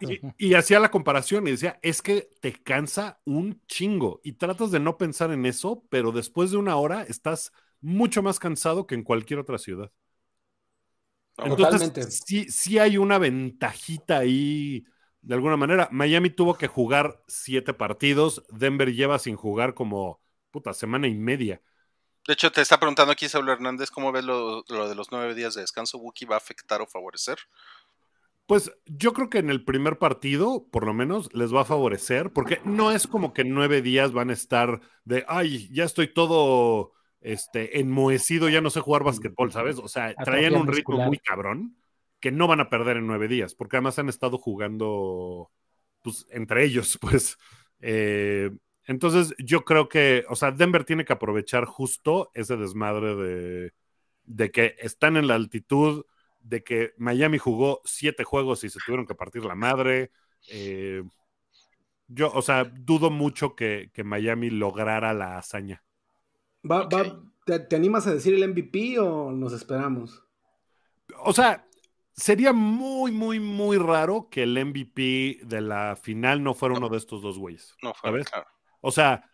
Y, 0.00 0.20
y 0.38 0.54
hacía 0.54 0.80
la 0.80 0.90
comparación 0.90 1.46
y 1.46 1.52
decía, 1.52 1.78
es 1.82 2.02
que 2.02 2.28
te 2.40 2.52
cansa 2.52 3.20
un 3.24 3.60
chingo 3.66 4.20
y 4.24 4.32
tratas 4.32 4.70
de 4.70 4.80
no 4.80 4.98
pensar 4.98 5.30
en 5.32 5.46
eso, 5.46 5.84
pero 5.90 6.12
después 6.12 6.50
de 6.50 6.56
una 6.56 6.76
hora 6.76 7.02
estás 7.02 7.52
mucho 7.80 8.22
más 8.22 8.38
cansado 8.38 8.86
que 8.86 8.94
en 8.94 9.02
cualquier 9.02 9.40
otra 9.40 9.58
ciudad. 9.58 9.90
No, 11.38 11.56
Totalmente. 11.56 12.00
Entonces, 12.00 12.22
sí, 12.26 12.46
sí 12.50 12.78
hay 12.78 12.98
una 12.98 13.18
ventajita 13.18 14.18
ahí, 14.18 14.84
de 15.22 15.34
alguna 15.34 15.56
manera. 15.56 15.88
Miami 15.90 16.30
tuvo 16.30 16.56
que 16.56 16.68
jugar 16.68 17.22
siete 17.26 17.74
partidos, 17.74 18.44
Denver 18.50 18.92
lleva 18.92 19.18
sin 19.18 19.36
jugar 19.36 19.74
como, 19.74 20.20
puta, 20.50 20.72
semana 20.74 21.08
y 21.08 21.14
media. 21.14 21.60
De 22.26 22.34
hecho, 22.34 22.52
te 22.52 22.60
está 22.60 22.78
preguntando 22.78 23.12
aquí 23.12 23.28
Saulo 23.28 23.52
Hernández, 23.52 23.90
¿cómo 23.90 24.12
ves 24.12 24.24
lo, 24.24 24.62
lo 24.68 24.88
de 24.88 24.94
los 24.94 25.10
nueve 25.10 25.34
días 25.34 25.54
de 25.54 25.62
descanso? 25.62 25.98
¿Wookie 25.98 26.24
va 26.26 26.36
a 26.36 26.38
afectar 26.38 26.80
o 26.80 26.86
favorecer? 26.86 27.38
Pues 28.52 28.70
yo 28.84 29.14
creo 29.14 29.30
que 29.30 29.38
en 29.38 29.48
el 29.48 29.64
primer 29.64 29.96
partido, 29.96 30.68
por 30.70 30.84
lo 30.84 30.92
menos, 30.92 31.32
les 31.32 31.54
va 31.54 31.62
a 31.62 31.64
favorecer, 31.64 32.34
porque 32.34 32.60
no 32.66 32.90
es 32.90 33.06
como 33.06 33.32
que 33.32 33.44
nueve 33.44 33.80
días 33.80 34.12
van 34.12 34.28
a 34.28 34.34
estar 34.34 34.82
de, 35.06 35.24
ay, 35.26 35.70
ya 35.72 35.84
estoy 35.84 36.12
todo 36.12 36.92
este, 37.22 37.80
enmohecido, 37.80 38.50
ya 38.50 38.60
no 38.60 38.68
sé 38.68 38.80
jugar 38.80 39.04
basquetbol, 39.04 39.52
¿sabes? 39.52 39.78
O 39.78 39.88
sea, 39.88 40.14
traían 40.16 40.54
un 40.56 40.66
ritmo 40.66 40.98
muy 40.98 41.16
cabrón 41.16 41.78
que 42.20 42.30
no 42.30 42.46
van 42.46 42.60
a 42.60 42.68
perder 42.68 42.98
en 42.98 43.06
nueve 43.06 43.26
días, 43.26 43.54
porque 43.54 43.78
además 43.78 43.98
han 43.98 44.10
estado 44.10 44.36
jugando, 44.36 45.50
pues, 46.02 46.26
entre 46.28 46.66
ellos, 46.66 46.98
pues. 47.00 47.38
Eh, 47.80 48.50
entonces, 48.84 49.34
yo 49.38 49.64
creo 49.64 49.88
que, 49.88 50.26
o 50.28 50.36
sea, 50.36 50.50
Denver 50.50 50.84
tiene 50.84 51.06
que 51.06 51.14
aprovechar 51.14 51.64
justo 51.64 52.30
ese 52.34 52.58
desmadre 52.58 53.16
de, 53.16 53.72
de 54.24 54.50
que 54.50 54.76
están 54.78 55.16
en 55.16 55.26
la 55.26 55.36
altitud, 55.36 56.04
de 56.42 56.62
que 56.64 56.92
Miami 56.98 57.38
jugó 57.38 57.80
siete 57.84 58.24
juegos 58.24 58.64
y 58.64 58.70
se 58.70 58.78
tuvieron 58.84 59.06
que 59.06 59.14
partir 59.14 59.44
la 59.44 59.54
madre. 59.54 60.12
Eh, 60.48 61.02
yo, 62.08 62.30
o 62.32 62.42
sea, 62.42 62.64
dudo 62.64 63.10
mucho 63.10 63.54
que, 63.56 63.90
que 63.94 64.04
Miami 64.04 64.50
lograra 64.50 65.14
la 65.14 65.38
hazaña. 65.38 65.82
Va- 66.70 66.88
va- 66.88 67.02
Ok. 67.02 67.24
¿te, 67.44 67.58
te 67.60 67.76
animas 67.76 68.06
a 68.06 68.14
decir 68.14 68.34
el 68.34 68.42
MVP 68.44 68.98
o 68.98 69.32
nos 69.32 69.52
esperamos? 69.52 70.22
O 71.24 71.32
sea, 71.32 71.66
sería 72.12 72.52
muy, 72.52 73.12
muy, 73.12 73.40
muy 73.40 73.78
raro 73.78 74.28
que 74.30 74.42
el 74.44 74.56
MVP 74.58 75.40
de 75.44 75.60
la 75.60 75.96
final 75.96 76.42
no 76.42 76.54
fuera 76.54 76.74
uno 76.74 76.88
de 76.88 76.98
estos 76.98 77.22
dos 77.22 77.38
güeyes. 77.38 77.78
No 77.82 77.94
fue, 77.94 78.10
¿Sabes? 78.10 78.24
claro. 78.24 78.46
O 78.80 78.90
sea, 78.90 79.30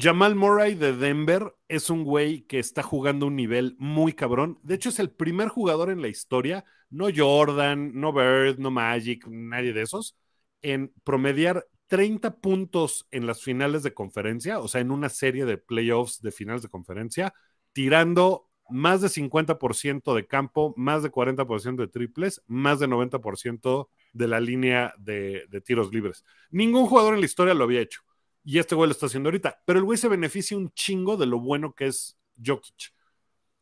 Jamal 0.00 0.36
Murray 0.36 0.76
de 0.76 0.94
Denver 0.94 1.56
es 1.66 1.90
un 1.90 2.04
güey 2.04 2.42
que 2.42 2.60
está 2.60 2.84
jugando 2.84 3.26
un 3.26 3.34
nivel 3.34 3.74
muy 3.80 4.12
cabrón. 4.12 4.60
De 4.62 4.76
hecho, 4.76 4.90
es 4.90 5.00
el 5.00 5.10
primer 5.10 5.48
jugador 5.48 5.90
en 5.90 6.00
la 6.00 6.06
historia, 6.06 6.64
no 6.88 7.08
Jordan, 7.14 7.90
no 7.98 8.12
Bird, 8.12 8.58
no 8.58 8.70
Magic, 8.70 9.26
nadie 9.26 9.72
de 9.72 9.82
esos, 9.82 10.16
en 10.62 10.92
promediar 11.02 11.66
30 11.88 12.36
puntos 12.36 13.08
en 13.10 13.26
las 13.26 13.42
finales 13.42 13.82
de 13.82 13.92
conferencia, 13.92 14.60
o 14.60 14.68
sea, 14.68 14.80
en 14.80 14.92
una 14.92 15.08
serie 15.08 15.44
de 15.46 15.58
playoffs 15.58 16.22
de 16.22 16.30
finales 16.30 16.62
de 16.62 16.68
conferencia, 16.68 17.34
tirando 17.72 18.48
más 18.70 19.00
de 19.00 19.08
50% 19.08 20.14
de 20.14 20.28
campo, 20.28 20.74
más 20.76 21.02
de 21.02 21.10
40% 21.10 21.82
de 21.82 21.88
triples, 21.88 22.40
más 22.46 22.78
de 22.78 22.86
90% 22.86 23.88
de 24.12 24.28
la 24.28 24.38
línea 24.38 24.94
de, 24.96 25.46
de 25.48 25.60
tiros 25.60 25.92
libres. 25.92 26.24
Ningún 26.52 26.86
jugador 26.86 27.14
en 27.14 27.20
la 27.20 27.26
historia 27.26 27.54
lo 27.54 27.64
había 27.64 27.80
hecho. 27.80 28.02
Y 28.48 28.58
este 28.58 28.74
güey 28.74 28.88
lo 28.88 28.92
está 28.92 29.04
haciendo 29.04 29.28
ahorita. 29.28 29.60
Pero 29.66 29.78
el 29.78 29.84
güey 29.84 29.98
se 29.98 30.08
beneficia 30.08 30.56
un 30.56 30.70
chingo 30.70 31.18
de 31.18 31.26
lo 31.26 31.38
bueno 31.38 31.74
que 31.74 31.88
es 31.88 32.18
Jokic. 32.42 32.94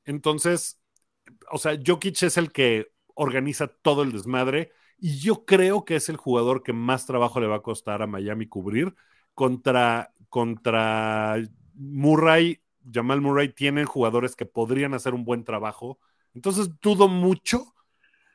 Entonces, 0.04 0.80
o 1.50 1.58
sea, 1.58 1.76
Jokic 1.84 2.22
es 2.22 2.36
el 2.36 2.52
que 2.52 2.92
organiza 3.14 3.66
todo 3.66 4.04
el 4.04 4.12
desmadre. 4.12 4.70
Y 4.96 5.18
yo 5.18 5.44
creo 5.44 5.84
que 5.84 5.96
es 5.96 6.08
el 6.08 6.16
jugador 6.16 6.62
que 6.62 6.72
más 6.72 7.04
trabajo 7.04 7.40
le 7.40 7.48
va 7.48 7.56
a 7.56 7.62
costar 7.62 8.00
a 8.00 8.06
Miami 8.06 8.46
cubrir. 8.46 8.94
Contra, 9.34 10.12
contra 10.28 11.34
Murray, 11.74 12.62
Jamal 12.88 13.20
Murray, 13.20 13.48
tienen 13.48 13.86
jugadores 13.86 14.36
que 14.36 14.46
podrían 14.46 14.94
hacer 14.94 15.14
un 15.14 15.24
buen 15.24 15.42
trabajo. 15.42 15.98
Entonces, 16.32 16.70
dudo 16.80 17.08
mucho 17.08 17.74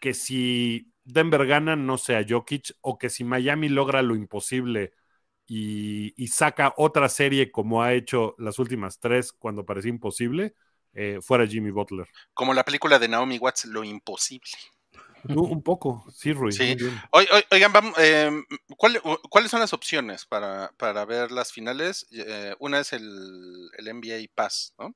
que 0.01 0.13
si 0.13 0.91
Denver 1.05 1.47
gana, 1.47 1.77
no 1.77 1.97
sea 1.97 2.25
Jokic, 2.27 2.73
o 2.81 2.97
que 2.97 3.09
si 3.09 3.23
Miami 3.23 3.69
logra 3.69 4.01
lo 4.01 4.15
imposible 4.15 4.91
y, 5.53 6.13
y 6.15 6.27
saca 6.27 6.73
otra 6.77 7.09
serie 7.09 7.51
como 7.51 7.83
ha 7.83 7.93
hecho 7.93 8.35
las 8.37 8.57
últimas 8.57 8.99
tres 8.99 9.33
cuando 9.33 9.65
parecía 9.65 9.89
imposible, 9.89 10.55
eh, 10.93 11.19
fuera 11.21 11.45
Jimmy 11.45 11.71
Butler. 11.71 12.07
Como 12.33 12.53
la 12.53 12.63
película 12.63 12.97
de 12.99 13.09
Naomi 13.09 13.37
Watts, 13.37 13.65
Lo 13.65 13.83
Imposible. 13.83 14.49
Uh, 15.25 15.43
un 15.43 15.61
poco, 15.61 16.05
sí, 16.13 16.31
Rui. 16.33 16.51
Sí. 16.53 16.77
Oigan, 17.51 17.73
vamos, 17.73 17.93
eh, 17.99 18.31
¿cuál- 18.77 19.01
¿cuáles 19.29 19.51
son 19.51 19.59
las 19.59 19.73
opciones 19.73 20.25
para, 20.25 20.71
para 20.77 21.05
ver 21.05 21.31
las 21.31 21.51
finales? 21.51 22.07
Eh, 22.11 22.55
una 22.59 22.79
es 22.79 22.93
el, 22.93 23.69
el 23.77 23.87
NBA 23.87 24.31
Pass, 24.33 24.73
¿no? 24.79 24.95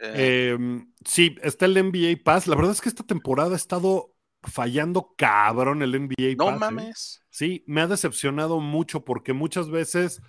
Eh, 0.00 0.54
Eh, 0.54 0.58
sí, 1.04 1.36
está 1.42 1.64
el 1.66 1.76
NBA 1.76 2.22
Pass. 2.22 2.46
La 2.46 2.54
verdad 2.56 2.72
es 2.72 2.80
que 2.80 2.88
esta 2.88 3.04
temporada 3.04 3.54
ha 3.54 3.56
estado 3.56 4.12
fallando 4.48 5.14
cabrón 5.16 5.82
el 5.82 5.94
NBA 5.94 6.34
no 6.36 6.46
Pass. 6.46 6.54
¿eh? 6.54 6.58
mames. 6.58 7.22
Sí, 7.30 7.64
me 7.66 7.80
ha 7.80 7.86
decepcionado 7.86 8.60
mucho 8.60 9.04
porque 9.04 9.32
muchas 9.32 9.70
veces 9.70 10.20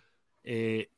eh, 0.43 0.91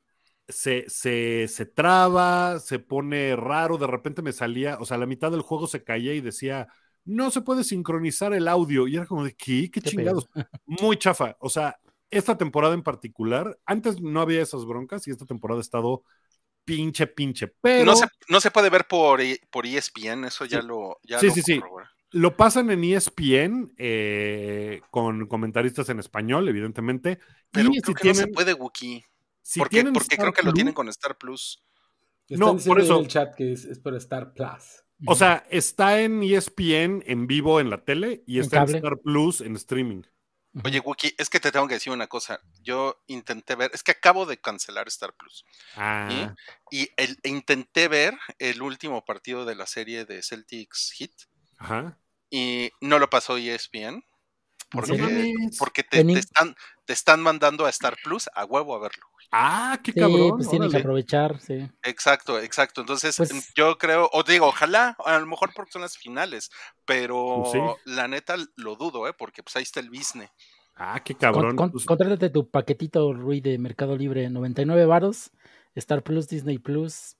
se, 0.47 0.85
se, 0.89 1.47
se 1.47 1.65
traba, 1.65 2.59
se 2.59 2.79
pone 2.79 3.35
raro, 3.35 3.77
de 3.77 3.87
repente 3.87 4.21
me 4.21 4.33
salía, 4.33 4.77
o 4.79 4.85
sea, 4.85 4.97
la 4.97 5.05
mitad 5.05 5.31
del 5.31 5.41
juego 5.41 5.67
se 5.67 5.83
caía 5.83 6.13
y 6.13 6.21
decía, 6.21 6.67
no 7.05 7.31
se 7.31 7.41
puede 7.41 7.63
sincronizar 7.63 8.33
el 8.33 8.47
audio. 8.47 8.87
Y 8.87 8.95
era 8.95 9.05
como 9.05 9.23
de, 9.23 9.33
¿qué? 9.33 9.69
¿Qué, 9.71 9.81
Qué 9.81 9.89
chingados? 9.89 10.29
Muy 10.65 10.97
chafa. 10.97 11.35
O 11.39 11.49
sea, 11.49 11.77
esta 12.09 12.37
temporada 12.37 12.73
en 12.73 12.83
particular, 12.83 13.57
antes 13.65 14.01
no 14.01 14.21
había 14.21 14.41
esas 14.41 14.65
broncas 14.65 15.07
y 15.07 15.11
esta 15.11 15.25
temporada 15.25 15.59
ha 15.59 15.61
estado 15.61 16.03
pinche, 16.65 17.07
pinche. 17.07 17.47
Pero 17.61 17.85
No, 17.85 17.95
se, 17.95 18.05
no 18.29 18.39
se 18.41 18.51
puede 18.51 18.69
ver 18.69 18.85
por, 18.85 19.21
por 19.49 19.65
ESPN, 19.65 20.25
eso 20.25 20.45
ya 20.45 20.61
lo. 20.61 20.99
Ya 21.03 21.19
Sí, 21.19 21.27
lo 21.27 21.33
sí, 21.33 21.41
sí. 21.41 21.61
Lo 22.11 22.35
pasan 22.37 22.69
en 22.71 22.83
ESPN 22.83 23.73
eh, 23.77 24.81
con 24.91 25.27
comentaristas 25.27 25.89
en 25.89 25.99
español, 25.99 26.47
evidentemente. 26.49 27.19
Pero 27.51 27.69
y 27.73 27.81
creo 27.81 27.95
si 27.97 28.01
que 28.01 28.07
no 28.09 28.13
se 28.15 28.27
puede, 28.27 28.53
Wookie. 28.53 29.03
si 29.41 29.59
porque 29.59 29.77
tienen 29.77 29.93
porque 29.93 30.17
creo 30.17 30.33
que 30.33 30.43
lo 30.43 30.53
tienen 30.53 30.73
con 30.73 30.87
Star 30.89 31.17
Plus. 31.17 31.63
Están 32.29 32.39
No, 32.39 32.57
por 32.57 32.79
eso- 32.79 32.97
en 32.97 33.01
el 33.03 33.07
chat 33.07 33.35
que 33.35 33.51
es, 33.53 33.65
es 33.65 33.79
por 33.79 33.95
Star 33.95 34.33
Plus. 34.33 34.83
O 35.07 35.15
sea, 35.15 35.45
está 35.49 35.99
en 36.01 36.21
ESPN 36.21 37.03
en 37.07 37.25
vivo 37.27 37.59
en 37.59 37.69
la 37.69 37.83
tele 37.83 38.23
y 38.27 38.39
está 38.39 38.63
en. 38.63 38.75
Star 38.75 38.97
Plus 38.99 39.41
en 39.41 39.55
streaming. 39.55 40.03
Oye, 40.65 40.79
Wookie, 40.81 41.15
es 41.17 41.29
que 41.29 41.39
te 41.39 41.49
tengo 41.51 41.67
que 41.67 41.75
decir 41.75 41.91
una 41.93 42.07
cosa. 42.07 42.39
Yo 42.61 43.01
intenté 43.07 43.55
ver, 43.55 43.71
es 43.73 43.83
que 43.83 43.91
acabo 43.91 44.25
de 44.25 44.37
cancelar 44.37 44.87
Star 44.89 45.13
Plus. 45.15 45.45
Ah, 45.75 46.35
Y 46.69 46.89
el- 46.97 47.17
intenté 47.23 47.87
ver 47.87 48.15
el 48.37 48.61
último 48.61 49.03
partido 49.05 49.45
de 49.45 49.55
la 49.55 49.65
serie 49.65 50.03
de 50.05 50.21
Celtics 50.21 50.91
Hit. 50.91 51.13
Ajá. 51.61 51.97
Y 52.29 52.71
no 52.81 52.97
lo 52.99 53.09
pasó 53.09 53.37
ESPN. 53.37 54.03
Porque, 54.69 54.97
mames. 54.97 55.57
porque 55.59 55.83
te, 55.83 55.99
están, 56.13 56.55
te 56.85 56.93
están 56.93 57.21
mandando 57.21 57.65
a 57.65 57.69
Star 57.69 57.97
Plus 58.01 58.29
a 58.33 58.45
huevo 58.45 58.73
a 58.73 58.79
verlo. 58.79 59.03
Ah, 59.29 59.77
qué 59.83 59.91
Sí, 59.91 59.99
cabrón. 59.99 60.37
pues 60.37 60.49
tienen 60.49 60.71
que 60.71 60.77
aprovechar, 60.77 61.41
sí. 61.41 61.69
Exacto, 61.83 62.39
exacto. 62.39 62.79
Entonces, 62.79 63.17
Pues- 63.17 63.53
yo 63.53 63.77
creo, 63.77 64.09
o 64.13 64.23
digo, 64.23 64.45
ojalá, 64.47 64.95
a 65.05 65.19
lo 65.19 65.25
mejor 65.27 65.51
porque 65.53 65.73
son 65.73 65.81
las 65.81 65.97
finales, 65.97 66.51
pero 66.85 67.41
Pues 67.43 67.51
sí. 67.51 67.59
la 67.91 68.07
neta 68.07 68.35
lo 68.55 68.77
dudo, 68.77 69.09
¿eh? 69.09 69.13
Porque 69.13 69.43
pues 69.43 69.57
ahí 69.57 69.63
está 69.63 69.81
el 69.81 69.89
business. 69.89 70.29
Ah, 70.75 71.01
qué 71.03 71.15
Con- 71.15 71.19
cabrón. 71.33 71.55
con- 71.57 71.71
Pues, 71.71 71.85
contrátate 71.85 72.29
tu 72.29 72.49
paquetito, 72.49 73.11
Rui, 73.11 73.41
de 73.41 73.57
Mercado 73.57 73.97
Libre, 73.97 74.29
99 74.29 74.85
varos, 74.85 75.31
Star 75.75 76.01
Plus, 76.01 76.29
Disney 76.29 76.59
Plus, 76.59 77.17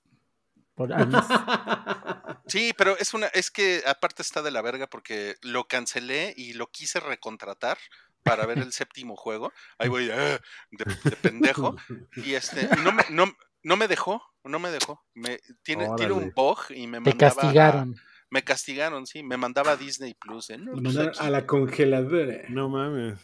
por 0.90 1.06
mes. 1.06 1.26
Sí, 2.46 2.74
pero 2.76 2.98
es 2.98 3.14
una, 3.14 3.28
es 3.28 3.50
que 3.50 3.82
aparte 3.86 4.20
está 4.20 4.42
de 4.42 4.50
la 4.50 4.60
verga 4.62 4.86
porque 4.86 5.36
lo 5.42 5.64
cancelé 5.68 6.34
y 6.36 6.52
lo 6.52 6.66
quise 6.70 7.00
recontratar 7.00 7.78
para 8.22 8.44
ver 8.46 8.58
el 8.60 8.72
séptimo 8.72 9.16
juego. 9.16 9.52
Ahí 9.78 9.88
voy 9.88 10.10
ah, 10.10 10.38
de, 10.70 10.84
de 11.04 11.16
pendejo. 11.16 11.76
Y 12.16 12.34
este, 12.34 12.68
no 12.84 12.92
me, 12.92 13.04
no, 13.10 13.32
no 13.62 13.76
me 13.76 13.88
dejó, 13.88 14.22
no 14.44 14.58
me 14.58 14.70
dejó. 14.70 15.02
Me, 15.14 15.38
tiene, 15.62 15.88
tiene 15.96 16.12
un 16.12 16.32
bug 16.34 16.58
y 16.70 16.86
me 16.86 17.00
Te 17.00 17.14
mandaba. 17.14 17.26
a- 17.28 17.34
castigaron. 17.34 17.96
me 18.28 18.42
castigaron, 18.44 19.06
sí, 19.06 19.22
me 19.22 19.36
mandaba 19.36 19.72
a 19.72 19.76
Disney 19.76 20.14
Plus. 20.14 20.50
¿eh? 20.50 20.58
No, 20.58 20.72
pues, 20.82 21.20
a 21.20 21.30
la 21.30 21.46
congeladora. 21.46 22.42
No 22.48 22.68
mames. 22.68 23.18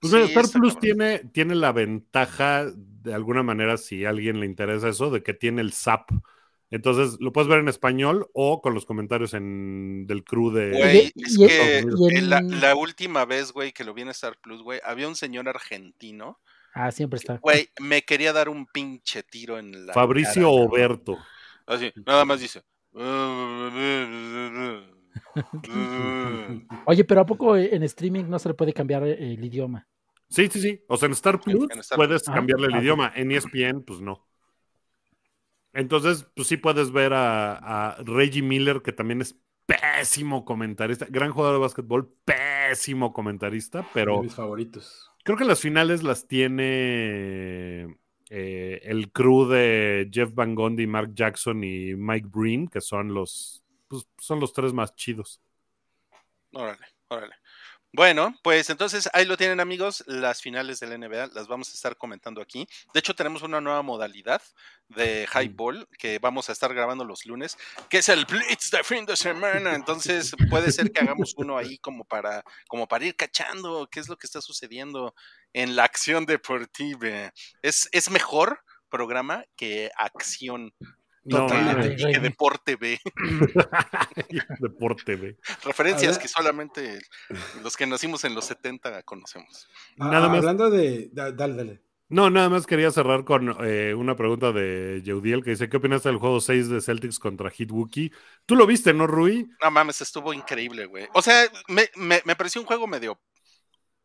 Pues 0.00 0.12
Sí, 0.12 0.18
mira, 0.18 0.40
Star 0.40 0.60
Plus 0.60 0.78
tiene, 0.80 1.18
tiene 1.32 1.54
la 1.54 1.72
ventaja, 1.72 2.66
de 2.74 3.14
alguna 3.14 3.42
manera, 3.42 3.76
si 3.76 4.04
a 4.04 4.10
alguien 4.10 4.40
le 4.40 4.46
interesa 4.46 4.88
eso, 4.88 5.10
de 5.10 5.22
que 5.22 5.34
tiene 5.34 5.60
el 5.62 5.72
SAP. 5.72 6.10
Entonces 6.72 7.18
lo 7.20 7.32
puedes 7.32 7.48
ver 7.48 7.58
en 7.60 7.68
español 7.68 8.26
o 8.32 8.60
con 8.62 8.72
los 8.74 8.86
comentarios 8.86 9.34
en, 9.34 10.06
del 10.06 10.24
crew 10.24 10.50
de. 10.50 10.70
Güey, 10.70 11.12
es 11.14 11.38
que 11.38 11.78
en 11.78 12.30
la, 12.30 12.74
última 12.74 13.24
vez, 13.26 13.52
güey, 13.52 13.72
que 13.72 13.84
lo 13.84 13.94
vi 13.94 14.02
en 14.02 14.08
Star 14.08 14.38
Plus, 14.40 14.62
güey, 14.62 14.80
había 14.84 15.06
un 15.06 15.14
señor 15.14 15.48
argentino, 15.48 16.40
Ah, 16.74 16.90
siempre 16.90 17.18
está. 17.18 17.36
güey, 17.36 17.68
me 17.80 18.02
quería 18.02 18.32
dar 18.32 18.48
un 18.48 18.66
pinche 18.66 19.22
tiro 19.22 19.58
en 19.58 19.86
la 19.86 19.92
Fabricio 19.92 20.34
cara, 20.50 20.66
Oberto. 20.66 21.18
Así, 21.66 21.92
nada 22.06 22.24
más 22.24 22.40
dice. 22.40 22.62
Oye, 26.86 27.04
pero 27.04 27.20
¿a 27.20 27.26
poco 27.26 27.56
en 27.56 27.82
streaming 27.82 28.24
no 28.24 28.38
se 28.38 28.48
le 28.48 28.54
puede 28.54 28.72
cambiar 28.72 29.04
eh, 29.06 29.34
el 29.34 29.44
idioma? 29.44 29.86
Sí, 30.28 30.48
sí, 30.50 30.60
sí. 30.60 30.80
O 30.88 30.96
sea, 30.96 31.06
en 31.06 31.12
Star 31.12 31.40
Plus 31.40 31.70
en 31.70 31.80
Star 31.80 31.96
puedes 31.96 32.22
Plus. 32.22 32.34
cambiarle 32.34 32.66
el 32.68 32.74
Ah, 32.74 32.80
idioma. 32.80 33.12
En 33.14 33.30
ESPN, 33.30 33.82
pues 33.82 34.00
no. 34.00 34.26
Entonces, 35.72 36.26
pues 36.34 36.48
sí 36.48 36.56
puedes 36.58 36.92
ver 36.92 37.12
a, 37.14 37.92
a 37.92 37.96
Reggie 38.04 38.42
Miller, 38.42 38.82
que 38.82 38.92
también 38.92 39.20
es 39.22 39.38
pésimo 39.66 40.44
comentarista. 40.44 41.06
Gran 41.08 41.32
jugador 41.32 41.56
de 41.56 41.60
básquetbol, 41.62 42.12
pésimo 42.24 43.12
comentarista, 43.12 43.88
De 44.06 44.16
pero 44.16 44.18
mis 44.18 44.34
favoritos. 44.34 45.10
creo 45.24 45.36
que 45.38 45.44
las 45.44 45.60
finales 45.60 46.02
las 46.02 46.26
tiene 46.28 47.98
eh, 48.30 48.80
el 48.84 49.12
crew 49.12 49.46
de 49.48 50.08
Jeff 50.12 50.34
Van 50.34 50.54
Gundy, 50.54 50.86
Mark 50.86 51.12
Jackson 51.14 51.64
y 51.64 51.94
Mike 51.96 52.28
Breen, 52.30 52.68
que 52.68 52.80
son 52.80 53.14
los, 53.14 53.62
pues, 53.88 54.06
son 54.18 54.40
los 54.40 54.52
tres 54.52 54.72
más 54.72 54.94
chidos. 54.96 55.40
Órale, 56.54 56.86
órale. 57.08 57.34
Bueno, 57.94 58.34
pues 58.42 58.70
entonces 58.70 59.10
ahí 59.12 59.26
lo 59.26 59.36
tienen 59.36 59.60
amigos, 59.60 60.02
las 60.06 60.40
finales 60.40 60.80
del 60.80 60.98
NBA 60.98 61.26
las 61.34 61.46
vamos 61.46 61.68
a 61.68 61.74
estar 61.74 61.94
comentando 61.98 62.40
aquí. 62.40 62.66
De 62.94 63.00
hecho 63.00 63.14
tenemos 63.14 63.42
una 63.42 63.60
nueva 63.60 63.82
modalidad 63.82 64.40
de 64.88 65.28
highball 65.34 65.86
que 65.98 66.18
vamos 66.18 66.48
a 66.48 66.52
estar 66.52 66.72
grabando 66.72 67.04
los 67.04 67.26
lunes, 67.26 67.58
que 67.90 67.98
es 67.98 68.08
el 68.08 68.24
Blitz 68.24 68.70
de 68.70 68.82
fin 68.82 69.04
de 69.04 69.14
semana. 69.14 69.74
Entonces 69.74 70.32
puede 70.48 70.72
ser 70.72 70.90
que 70.90 71.02
hagamos 71.02 71.34
uno 71.36 71.58
ahí 71.58 71.76
como 71.78 72.04
para, 72.04 72.42
como 72.66 72.88
para 72.88 73.04
ir 73.04 73.14
cachando 73.14 73.86
qué 73.90 74.00
es 74.00 74.08
lo 74.08 74.16
que 74.16 74.26
está 74.26 74.40
sucediendo 74.40 75.14
en 75.52 75.76
la 75.76 75.84
acción 75.84 76.24
deportiva. 76.24 77.30
Es, 77.60 77.90
es 77.92 78.08
mejor 78.10 78.60
programa 78.88 79.44
que 79.54 79.90
acción 79.96 80.72
No, 81.24 81.46
Totalmente. 81.46 81.94
y 82.08 82.12
que 82.12 82.18
deporte 82.20 82.76
B. 82.76 82.98
Deporte, 84.58 85.16
güey. 85.16 85.36
Referencias 85.64 86.18
que 86.18 86.28
solamente 86.28 87.00
los 87.62 87.76
que 87.76 87.86
nacimos 87.86 88.24
en 88.24 88.34
los 88.34 88.44
70 88.46 89.02
conocemos. 89.04 89.68
Ah, 89.98 90.08
Nada 90.10 90.28
más- 90.28 90.38
Hablando 90.38 90.70
de. 90.70 91.10
da- 91.12 91.32
Dale, 91.32 91.54
dale. 91.54 91.82
No, 92.08 92.28
nada 92.28 92.50
más 92.50 92.66
quería 92.66 92.90
cerrar 92.90 93.24
con 93.24 93.56
eh, 93.64 93.94
una 93.94 94.16
pregunta 94.16 94.52
de 94.52 95.00
Yeudiel 95.02 95.42
que 95.42 95.50
dice: 95.50 95.68
¿Qué 95.70 95.78
opinas 95.78 96.02
del 96.02 96.18
juego 96.18 96.40
6 96.40 96.68
de 96.68 96.80
Celtics 96.82 97.18
contra 97.18 97.48
Hit 97.50 97.70
Wookie? 97.70 98.12
Tú 98.44 98.54
lo 98.54 98.66
viste, 98.66 98.92
¿no, 98.92 99.06
Rui? 99.06 99.48
No 99.62 99.70
mames, 99.70 100.02
estuvo 100.02 100.34
increíble, 100.34 100.84
güey. 100.86 101.08
O 101.14 101.22
sea, 101.22 101.44
me, 101.68 101.88
me, 101.96 102.20
me 102.26 102.36
pareció 102.36 102.60
un 102.60 102.66
juego 102.66 102.86
medio. 102.86 103.18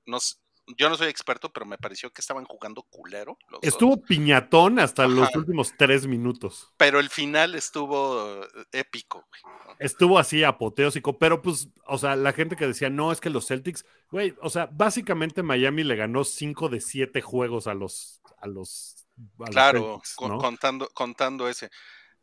No, 0.05 0.17
s- 0.17 0.35
yo 0.75 0.89
no 0.89 0.97
soy 0.97 1.07
experto, 1.07 1.51
pero 1.51 1.65
me 1.65 1.77
pareció 1.77 2.11
que 2.11 2.21
estaban 2.21 2.45
jugando 2.45 2.83
culero. 2.83 3.37
los 3.49 3.61
dos. 3.61 3.69
Estuvo 3.69 4.01
piñatón 4.01 4.79
hasta 4.79 5.07
los 5.07 5.33
últimos 5.35 5.73
tres 5.77 6.07
minutos. 6.07 6.73
Pero 6.77 6.99
el 6.99 7.09
final 7.09 7.55
estuvo 7.55 8.43
eh, 8.43 8.47
épico, 8.73 9.25
güey. 9.29 9.75
Estuvo 9.79 10.19
así 10.19 10.43
apoteósico, 10.43 11.17
pero 11.17 11.41
pues, 11.41 11.69
o 11.85 11.97
sea, 11.97 12.15
la 12.15 12.33
gente 12.33 12.55
que 12.55 12.67
decía, 12.67 12.89
no, 12.89 13.11
es 13.11 13.21
que 13.21 13.29
los 13.29 13.47
Celtics, 13.47 13.85
güey, 14.09 14.35
o 14.41 14.49
sea, 14.49 14.67
básicamente 14.71 15.43
Miami 15.43 15.83
le 15.83 15.95
ganó 15.95 16.23
5 16.23 16.69
de 16.69 16.81
7 16.81 17.21
juegos 17.21 17.67
a 17.67 17.73
los, 17.73 18.21
a 18.39 18.47
los, 18.47 19.07
a 19.39 19.45
los 19.45 19.49
Claro, 19.51 20.01
Celtics, 20.03 20.15
¿no? 20.21 20.37
contando, 20.39 20.89
contando 20.93 21.47
ese. 21.47 21.69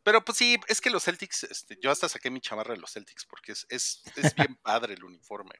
Pero 0.05 0.23
pues 0.23 0.37
sí, 0.37 0.55
es 0.67 0.81
que 0.81 0.91
los 0.91 1.03
Celtics, 1.03 1.45
este, 1.45 1.79
yo 1.81 1.89
hasta 1.89 2.07
saqué 2.07 2.29
mi 2.29 2.39
chamarra 2.39 2.75
de 2.75 2.79
los 2.79 2.91
Celtics 2.91 3.25
porque 3.25 3.53
es, 3.53 3.65
es, 3.69 4.03
es 4.15 4.35
bien 4.35 4.55
padre 4.61 4.93
el 4.93 5.03
uniforme. 5.03 5.55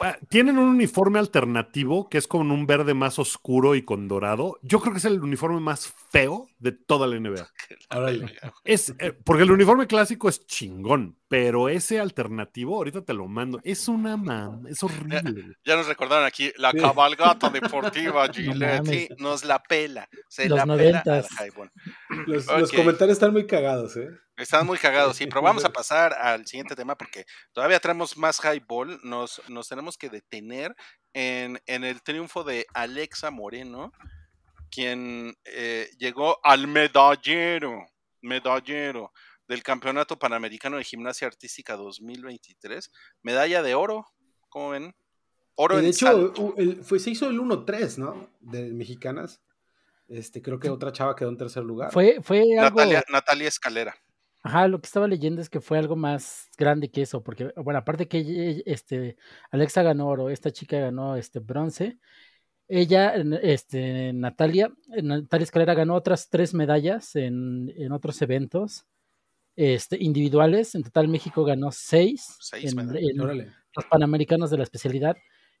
Ah, 0.00 0.16
Tienen 0.28 0.58
un 0.58 0.68
uniforme 0.68 1.18
alternativo 1.18 2.08
que 2.08 2.18
es 2.18 2.26
con 2.26 2.50
un 2.50 2.66
verde 2.66 2.94
más 2.94 3.18
oscuro 3.18 3.74
y 3.74 3.82
con 3.82 4.08
dorado. 4.08 4.58
Yo 4.62 4.80
creo 4.80 4.92
que 4.92 4.98
es 4.98 5.04
el 5.04 5.22
uniforme 5.22 5.60
más 5.60 5.92
feo 6.10 6.48
de 6.58 6.72
toda 6.72 7.06
la 7.06 7.18
NBA. 7.18 7.48
Es, 8.64 8.94
eh, 8.98 9.12
porque 9.12 9.42
el 9.42 9.50
uniforme 9.50 9.86
clásico 9.86 10.28
es 10.28 10.46
chingón, 10.46 11.16
pero 11.28 11.68
ese 11.68 12.00
alternativo, 12.00 12.76
ahorita 12.76 13.02
te 13.02 13.14
lo 13.14 13.26
mando, 13.26 13.60
es 13.64 13.88
una 13.88 14.16
mam, 14.16 14.66
es 14.66 14.82
horrible. 14.82 15.56
Ya 15.64 15.76
nos 15.76 15.86
recordaron 15.86 16.26
aquí 16.26 16.52
la 16.56 16.72
cabalgata 16.72 17.48
deportiva 17.50 18.28
Gillette. 18.32 18.82
mames. 18.82 18.90
sí, 18.90 19.08
nos 19.18 19.44
la 19.44 19.62
pela. 19.62 20.08
Se 20.28 20.48
Los 20.48 20.58
la 20.58 20.76
pela. 20.76 21.02
Los, 22.26 22.72
comentarios 22.72 23.16
están 23.16 23.32
muy 23.32 23.46
cagados, 23.46 23.96
¿eh? 23.96 24.08
Están 24.38 24.66
muy 24.66 24.78
cagados, 24.78 25.16
sí, 25.16 25.26
pero 25.26 25.42
vamos 25.42 25.64
a 25.64 25.70
pasar 25.70 26.12
al 26.14 26.46
siguiente 26.46 26.76
tema 26.76 26.96
porque 26.96 27.24
todavía 27.52 27.80
tenemos 27.80 28.16
más 28.16 28.40
highball. 28.44 29.00
Nos, 29.02 29.42
nos 29.48 29.68
tenemos 29.68 29.98
que 29.98 30.08
detener 30.08 30.74
en, 31.12 31.60
en 31.66 31.84
el 31.84 32.02
triunfo 32.02 32.44
de 32.44 32.66
Alexa 32.72 33.30
Moreno, 33.30 33.92
quien 34.70 35.34
eh, 35.44 35.90
llegó 35.98 36.38
al 36.44 36.68
medallero, 36.68 37.86
medallero 38.20 39.12
del 39.48 39.62
Campeonato 39.62 40.18
Panamericano 40.18 40.76
de 40.76 40.84
Gimnasia 40.84 41.26
Artística 41.26 41.74
2023. 41.76 42.90
Medalla 43.22 43.62
de 43.62 43.74
oro, 43.74 44.06
¿cómo 44.48 44.70
ven? 44.70 44.94
Oro 45.56 45.74
Que 45.74 45.78
en 45.80 45.84
de 45.86 45.90
hecho, 45.90 46.06
salto. 46.06 46.54
el- 46.58 46.84
fue, 46.84 46.98
se 47.00 47.10
hizo 47.10 47.26
el 47.28 47.40
1-3, 47.40 47.98
¿no? 47.98 48.30
De 48.40 48.72
mexicanas. 48.72 49.42
Este, 50.06 50.40
creo 50.40 50.58
que 50.58 50.70
otra 50.70 50.92
chava 50.92 51.16
quedó 51.16 51.28
en 51.30 51.36
tercer 51.36 51.64
lugar. 51.64 51.90
Fue, 51.92 52.20
fue 52.22 52.38
algo. 52.58 52.78
Natalia, 52.78 53.04
Natalia 53.10 53.48
Escalera. 53.48 53.94
Ajá, 54.42 54.68
lo 54.68 54.80
que 54.80 54.86
estaba 54.86 55.08
leyendo 55.08 55.40
es 55.40 55.50
que 55.50 55.60
fue 55.60 55.78
algo 55.78 55.96
más 55.96 56.48
grande 56.56 56.90
que 56.90 57.02
eso, 57.02 57.22
porque, 57.22 57.52
bueno, 57.56 57.78
aparte 57.80 58.06
que 58.06 58.62
este, 58.66 59.16
Alexa 59.50 59.82
ganó 59.82 60.06
oro, 60.06 60.30
esta 60.30 60.52
chica 60.52 60.78
ganó 60.78 61.16
este 61.16 61.40
bronce, 61.40 61.98
ella, 62.68 63.14
este, 63.42 64.12
Natalia, 64.12 64.72
Natalia 65.02 65.44
Escalera 65.44 65.74
ganó 65.74 65.94
otras 65.94 66.28
tres 66.28 66.54
medallas 66.54 67.16
en, 67.16 67.72
en 67.76 67.92
otros 67.92 68.20
eventos 68.22 68.86
este, 69.56 69.96
individuales, 70.00 70.74
en 70.74 70.84
total 70.84 71.08
México 71.08 71.44
ganó 71.44 71.72
seis, 71.72 72.36
Seis 72.40 72.74
en, 72.76 73.48
los 73.74 73.84
Panamericanos 73.90 74.50
de 74.50 74.58
la 74.58 74.62
especialidad, 74.62 75.16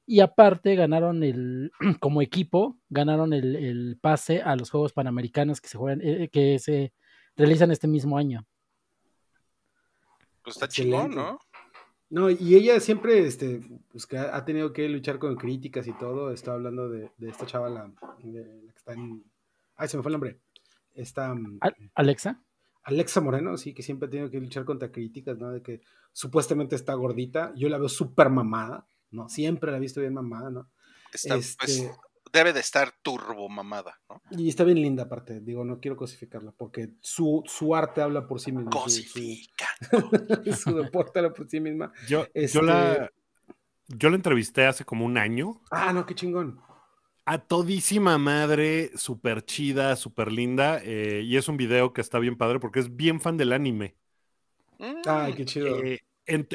y 0.06 0.20
aparte 0.20 0.76
ganaron 0.76 1.24
el, 1.24 1.72
como 2.00 2.22
equipo, 2.22 2.78
ganaron 2.90 3.32
el, 3.32 3.56
el 3.56 3.98
pase 4.00 4.40
a 4.40 4.54
los 4.54 4.70
Juegos 4.70 4.92
Panamericanos 4.92 5.60
que 5.60 5.68
se 5.68 5.78
juegan, 5.78 6.00
eh, 6.02 6.28
que 6.30 6.58
se 6.60 6.92
realizan 7.36 7.72
este 7.72 7.88
mismo 7.88 8.18
año. 8.18 8.46
Pues 10.48 10.56
está 10.56 10.68
chingón. 10.68 11.14
¿no? 11.14 11.38
No, 12.10 12.30
y 12.30 12.54
ella 12.54 12.80
siempre, 12.80 13.18
este, 13.26 13.60
pues 13.92 14.06
que 14.06 14.16
ha 14.18 14.44
tenido 14.44 14.72
que 14.72 14.88
luchar 14.88 15.18
con 15.18 15.36
críticas 15.36 15.86
y 15.86 15.92
todo. 15.92 16.30
Estaba 16.32 16.56
hablando 16.56 16.88
de, 16.88 17.10
de 17.18 17.28
esta 17.30 17.44
chava, 17.46 17.68
la, 17.68 17.90
de- 18.22 18.62
la 18.64 18.72
que 18.72 18.78
está 18.78 18.92
en... 18.94 19.22
Ay, 19.76 19.88
se 19.88 19.96
me 19.98 20.02
fue 20.02 20.10
el 20.10 20.14
nombre. 20.14 20.40
Esta 20.94 21.34
mm, 21.34 21.58
Al- 21.60 21.76
Alexa. 21.94 22.40
Alexa 22.84 23.20
Moreno, 23.20 23.56
sí, 23.58 23.74
que 23.74 23.82
siempre 23.82 24.06
ha 24.08 24.10
tenido 24.10 24.30
que 24.30 24.40
luchar 24.40 24.64
contra 24.64 24.90
críticas, 24.90 25.36
¿no? 25.38 25.50
De 25.50 25.60
que 25.62 25.82
supuestamente 26.12 26.74
está 26.76 26.94
gordita. 26.94 27.52
Yo 27.54 27.68
la 27.68 27.76
veo 27.76 27.90
súper 27.90 28.30
mamada, 28.30 28.86
¿no? 29.10 29.28
Siempre 29.28 29.70
la 29.70 29.76
he 29.76 29.80
visto 29.80 30.00
bien 30.00 30.14
mamada, 30.14 30.50
¿no? 30.50 30.70
Está, 31.12 31.36
Este- 31.36 31.56
pues, 31.58 31.90
debe 32.32 32.52
de 32.52 32.60
estar 32.60 32.92
turbo 33.02 33.48
mamada, 33.48 33.98
¿no? 34.08 34.20
Y 34.30 34.48
está 34.48 34.64
bien 34.64 34.80
linda 34.80 35.04
aparte, 35.04 35.40
digo, 35.40 35.64
no 35.64 35.80
quiero 35.80 35.96
cosificarla, 35.96 36.52
porque 36.52 36.90
su, 37.00 37.42
su 37.46 37.74
arte 37.74 38.00
habla 38.00 38.26
por 38.26 38.40
sí 38.40 38.52
misma. 38.52 38.70
su- 38.72 38.78
su- 38.78 38.84
Cosifica. 38.84 39.66
su 40.56 40.74
deporte 40.76 41.18
habla 41.18 41.32
por 41.32 41.48
sí 41.48 41.60
misma. 41.60 41.92
Yo, 42.08 42.26
Este- 42.34 42.58
yo, 42.58 42.62
la, 42.62 43.10
yo 43.88 44.10
la 44.10 44.16
entrevisté 44.16 44.66
hace 44.66 44.84
como 44.84 45.04
un 45.04 45.18
año. 45.18 45.60
Ah, 45.70 45.92
no, 45.92 46.04
qué 46.06 46.14
chingón. 46.14 46.60
A 47.24 47.38
todísima 47.38 48.16
madre, 48.16 48.90
súper 48.96 49.44
chida, 49.44 49.96
súper 49.96 50.32
linda. 50.32 50.80
eh, 50.82 51.20
y 51.24 51.36
es 51.36 51.48
un 51.48 51.58
video 51.58 51.92
que 51.92 52.00
está 52.00 52.18
bien 52.18 52.36
padre 52.38 52.58
porque 52.58 52.80
es 52.80 52.96
bien 52.96 53.20
fan 53.20 53.36
del 53.36 53.52
anime. 53.52 53.96
Mm, 54.78 55.02
Ay, 55.06 55.34
qué 55.34 55.44
chido. 55.44 55.84
Eh, 55.84 56.00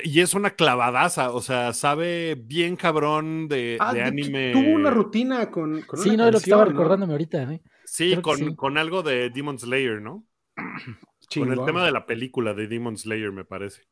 y 0.04 0.20
es 0.22 0.34
una 0.36 0.52
clavadaza, 0.52 1.32
o 1.32 1.42
sea, 1.42 1.74
sabe 1.74 2.36
bien 2.36 2.76
cabrón 2.76 3.48
de, 3.48 3.78
Ah, 3.80 3.94
de 3.94 4.02
de 4.02 4.10
hecho, 4.10 4.10
anime. 4.10 4.52
tuvo 4.52 4.70
una 4.76 4.90
rutina 4.92 5.50
con, 5.52 5.82
con 5.84 6.00
Sí, 6.00 6.10
una 6.10 6.18
no, 6.18 6.28
es 6.30 6.34
lo 6.34 6.40
que 6.40 6.44
estaba 6.44 6.66
¿no? 6.66 6.70
recordándome 6.72 7.14
ahorita. 7.14 7.44
¿eh? 7.54 7.62
Sí, 7.86 8.18
con, 8.22 8.38
sí. 8.38 8.56
con 8.56 8.78
algo 8.78 9.04
de 9.04 9.30
Demon 9.30 9.60
Slayer, 9.60 10.02
¿no? 10.02 10.26
Con 11.36 11.52
el 11.52 11.64
tema 11.66 11.84
de 11.84 11.92
la 11.92 12.06
película 12.06 12.54
de 12.54 12.68
Demon 12.68 12.96
Slayer, 12.98 13.32
me 13.32 13.44
parece. 13.46 13.88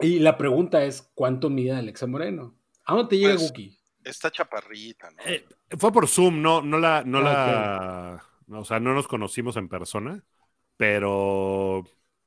Y 0.00 0.18
la 0.18 0.36
pregunta 0.36 0.84
es, 0.84 1.10
¿cuánto 1.14 1.48
mide 1.48 1.72
Alexa 1.72 2.06
Moreno? 2.06 2.58
¿A 2.84 2.94
dónde 2.94 3.08
te 3.10 3.18
llega 3.18 3.34
Pues, 3.34 3.48
Guki? 3.48 3.78
Está 4.02 4.30
chaparrita, 4.30 5.10
¿no? 5.10 5.22
Eh, 5.24 5.46
fue 5.78 5.92
por 5.92 6.06
Zoom, 6.08 6.42
no, 6.42 6.60
no 6.60 6.78
la, 6.78 7.04
no 7.04 7.20
Ah, 7.20 8.20
la, 8.48 8.58
o 8.58 8.64
sea, 8.64 8.80
no 8.80 8.92
nos 8.92 9.08
conocimos 9.08 9.56
en 9.56 9.68
persona, 9.68 10.22
pero 10.76 11.84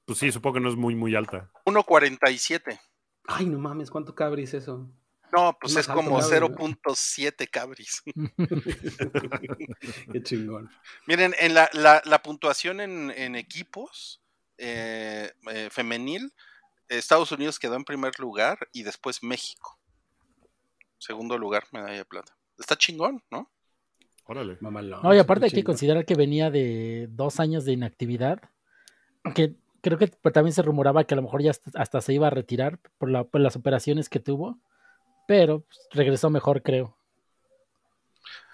pues 0.08 0.18
sí, 0.20 0.32
supongo 0.32 0.56
que 0.56 0.60
no 0.62 0.70
es 0.70 0.76
muy, 0.76 0.96
muy 0.96 1.14
alta. 1.16 1.52
1.47. 1.66 2.80
Ay, 3.28 3.46
no 3.46 3.60
mames, 3.60 3.92
¿cuánto 3.92 4.16
cabris 4.16 4.54
eso? 4.56 4.90
No, 5.34 5.58
pues 5.60 5.76
es 5.76 5.90
alto 5.90 6.02
como 6.02 6.18
Cabri, 6.20 6.40
¿no? 6.40 6.48
0.7 6.56 7.50
cabris. 7.52 8.02
Qué 10.14 10.24
chingón. 10.24 10.70
Miren, 11.06 11.36
en 11.40 11.54
la, 11.54 11.70
la- 11.74 12.02
la 12.06 12.22
puntuación 12.24 12.80
en, 12.80 13.12
en 13.12 13.36
equipos 13.36 14.22
eh, 14.58 15.32
eh, 15.52 15.68
femenil, 15.72 16.34
Estados 16.88 17.32
Unidos 17.34 17.60
quedó 17.60 17.76
en 17.76 17.84
primer 17.84 18.18
lugar 18.20 18.58
y 18.72 18.84
después 18.84 19.22
México. 19.22 19.78
Segundo 20.98 21.38
lugar, 21.38 21.66
medalla 21.74 21.98
de 21.98 22.06
plata. 22.06 22.38
Está 22.58 22.78
chingón, 22.78 23.22
¿no? 23.30 23.52
Órale. 24.24 24.58
Mamalón. 24.62 25.02
No, 25.04 25.14
y 25.14 25.20
aparte 25.20 25.46
hay 25.46 25.52
que 25.52 25.64
considerar 25.64 26.06
que 26.06 26.16
venía 26.16 26.50
de 26.50 27.08
dos 27.12 27.40
años 27.40 27.66
de 27.66 27.74
inactividad, 27.74 28.42
que 29.36 29.56
creo 29.88 29.98
que 29.98 30.08
pues, 30.08 30.34
también 30.34 30.54
se 30.54 30.62
rumoraba 30.62 31.04
que 31.06 31.14
a 31.14 31.18
lo 31.18 31.24
mejor 31.24 31.42
ya 31.42 31.52
hasta, 31.52 31.72
hasta 31.76 32.02
se 32.02 32.14
iba 32.14 32.28
a 32.28 32.32
retirar 32.32 32.80
por, 32.98 33.10
la- 33.10 33.24
por 33.24 33.42
las 33.42 33.56
operaciones 33.56 34.10
que 34.10 34.20
tuvo, 34.20 34.60
pero 35.28 35.62
pues, 35.62 35.80
regresó 35.92 36.30
mejor, 36.30 36.62
creo. 36.64 36.98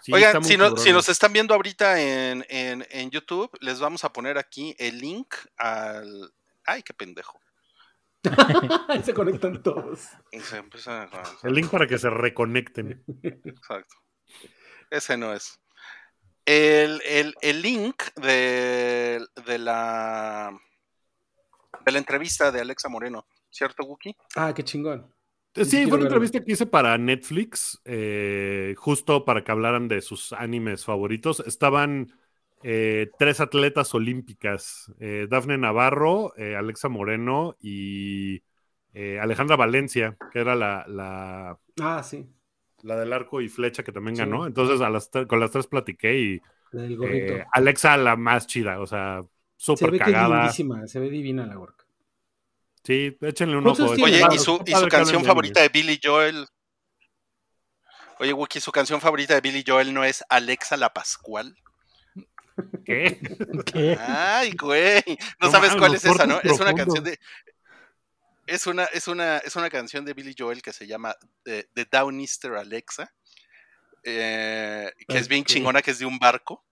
Sí, 0.01 0.11
Oigan, 0.13 0.43
si, 0.43 0.57
no- 0.57 0.65
si 0.69 0.75
cabrona. 0.75 0.93
nos 0.93 1.09
están 1.09 1.31
viendo 1.33 1.53
ahorita 1.53 2.01
en, 2.01 2.45
en- 2.49 2.85
en 2.89 3.09
YouTube, 3.09 3.49
les 3.61 3.79
vamos 3.79 4.03
a 4.03 4.11
poner 4.11 4.37
aquí 4.37 4.75
el 4.77 4.99
link 4.99 5.33
al... 5.57 6.33
Ay, 6.65 6.83
qué 6.83 6.93
pendejo. 6.93 7.39
Ahí 8.89 9.01
se 9.03 9.13
conectan 9.13 9.61
todos. 9.63 9.99
Se 10.31 10.57
a- 10.89 11.09
El 11.43 11.53
link 11.53 11.69
para 11.69 11.87
que 11.87 11.97
se 11.97 12.09
reconecten. 12.09 13.03
Exacto. 13.23 13.95
Ese 14.89 15.17
no 15.17 15.33
es. 15.33 15.59
El, 16.45 17.01
el- 17.05 17.35
el 17.41 17.61
link 17.61 18.03
de, 18.15 19.25
de 19.45 19.57
la 19.57 20.57
de 21.85 21.91
la 21.91 21.99
entrevista 21.99 22.51
de 22.51 22.61
Alexa 22.61 22.89
Moreno, 22.89 23.25
¿cierto, 23.49 23.83
Wookie? 23.85 24.15
Ah, 24.35 24.53
qué 24.53 24.63
chingón. 24.63 25.11
Sí, 25.55 25.63
Sí, 25.65 25.87
fue 25.87 25.97
una 25.97 26.03
verlo. 26.03 26.05
entrevista 26.05 26.39
que 26.43 26.51
hice 26.53 26.65
para 26.65 26.97
Netflix, 26.97 27.79
eh, 27.85 28.73
justo 28.77 29.23
para 29.23 29.43
que 29.43 29.51
hablaran 29.51 29.87
de 29.87 30.01
sus 30.01 30.33
animes 30.33 30.83
favoritos. 30.83 31.41
Estaban 31.45 32.11
eh, 32.63 33.13
tres 33.19 33.39
atletas 33.39 33.93
olímpicas, 33.93 34.91
eh, 34.99 35.27
Dafne 35.29 35.57
Navarro, 35.59 36.33
eh, 36.37 36.55
Alexa 36.55 36.89
Moreno 36.89 37.55
y 37.59 38.43
eh, 38.93 39.19
Alejandra 39.19 39.55
Valencia, 39.55 40.17
que 40.31 40.39
era 40.39 40.55
la, 40.55 40.85
la, 40.87 41.59
Ah, 41.79 42.01
sí. 42.03 42.33
la 42.81 42.97
del 42.97 43.13
arco 43.13 43.41
y 43.41 43.49
flecha 43.49 43.83
que 43.83 43.91
también 43.91 44.17
Sí. 44.17 44.17
ganó. 44.17 44.45
Entonces 44.45 44.81
a 44.81 44.89
las 44.89 45.11
tre- 45.11 45.27
con 45.27 45.39
las 45.39 45.51
tres 45.51 45.67
platiqué 45.67 46.17
y 46.19 46.43
La 46.71 46.81
del 46.81 46.97
gorrito. 46.97 47.37
eh, 47.37 47.45
Alexa 47.53 47.97
la 47.97 48.15
más 48.15 48.47
chida, 48.47 48.79
o 48.81 48.87
sea, 48.87 49.23
se 49.75 49.85
súper 49.85 49.91
ve 49.91 49.97
que 49.99 50.03
es 50.03 50.11
cagada. 50.11 50.39
lindísima, 50.41 50.87
se 50.87 50.99
ve 50.99 51.09
divina 51.09 51.45
la 51.45 51.57
work. 51.57 51.85
Sí, 52.83 53.17
échenle 53.21 53.57
un 53.57 53.63
¿Cuántos 53.63 53.91
ojo. 53.91 54.03
Oye, 54.03 54.21
y 54.33 54.39
su, 54.39 54.61
y 54.65 54.71
su 54.73 54.87
canción 54.87 55.21
de 55.21 55.27
favorita 55.27 55.61
de 55.61 55.69
Billy 55.69 55.99
Joel. 56.03 56.47
Oye, 58.19 58.33
Wookie, 58.33 58.59
su 58.59 58.71
canción 58.71 58.99
favorita 59.01 59.33
de 59.33 59.41
Billy 59.41 59.63
Joel 59.65 59.93
no 59.93 60.03
es 60.03 60.23
Alexa 60.29 60.77
la 60.77 60.93
Pascual. 60.93 61.55
¿Qué? 62.85 63.19
¿Qué? 63.65 63.97
Ay, 63.99 64.51
güey. 64.51 65.01
No, 65.39 65.47
No 65.47 65.51
sabes 65.51 65.75
cuál 65.75 65.95
es 65.95 66.05
esa, 66.05 66.25
¿no? 66.27 66.39
Es 66.41 66.59
una 66.59 66.73
canción 66.73 67.03
de. 67.03 67.17
Es 68.45 68.67
una, 68.67 68.83
es 68.85 69.07
una, 69.07 69.37
es 69.37 69.55
una 69.55 69.69
canción 69.69 70.03
de 70.03 70.13
Billy 70.13 70.35
Joel 70.37 70.61
que 70.61 70.73
se 70.73 70.85
llama 70.85 71.15
eh, 71.45 71.65
The 71.73 71.85
Downister 71.89 72.53
Alexa. 72.55 73.13
eh, 74.03 74.91
que 75.07 75.17
es 75.17 75.27
bien 75.29 75.45
chingona, 75.45 75.81
que 75.81 75.91
es 75.91 75.99
de 75.99 76.05
un 76.05 76.19
barco. 76.19 76.63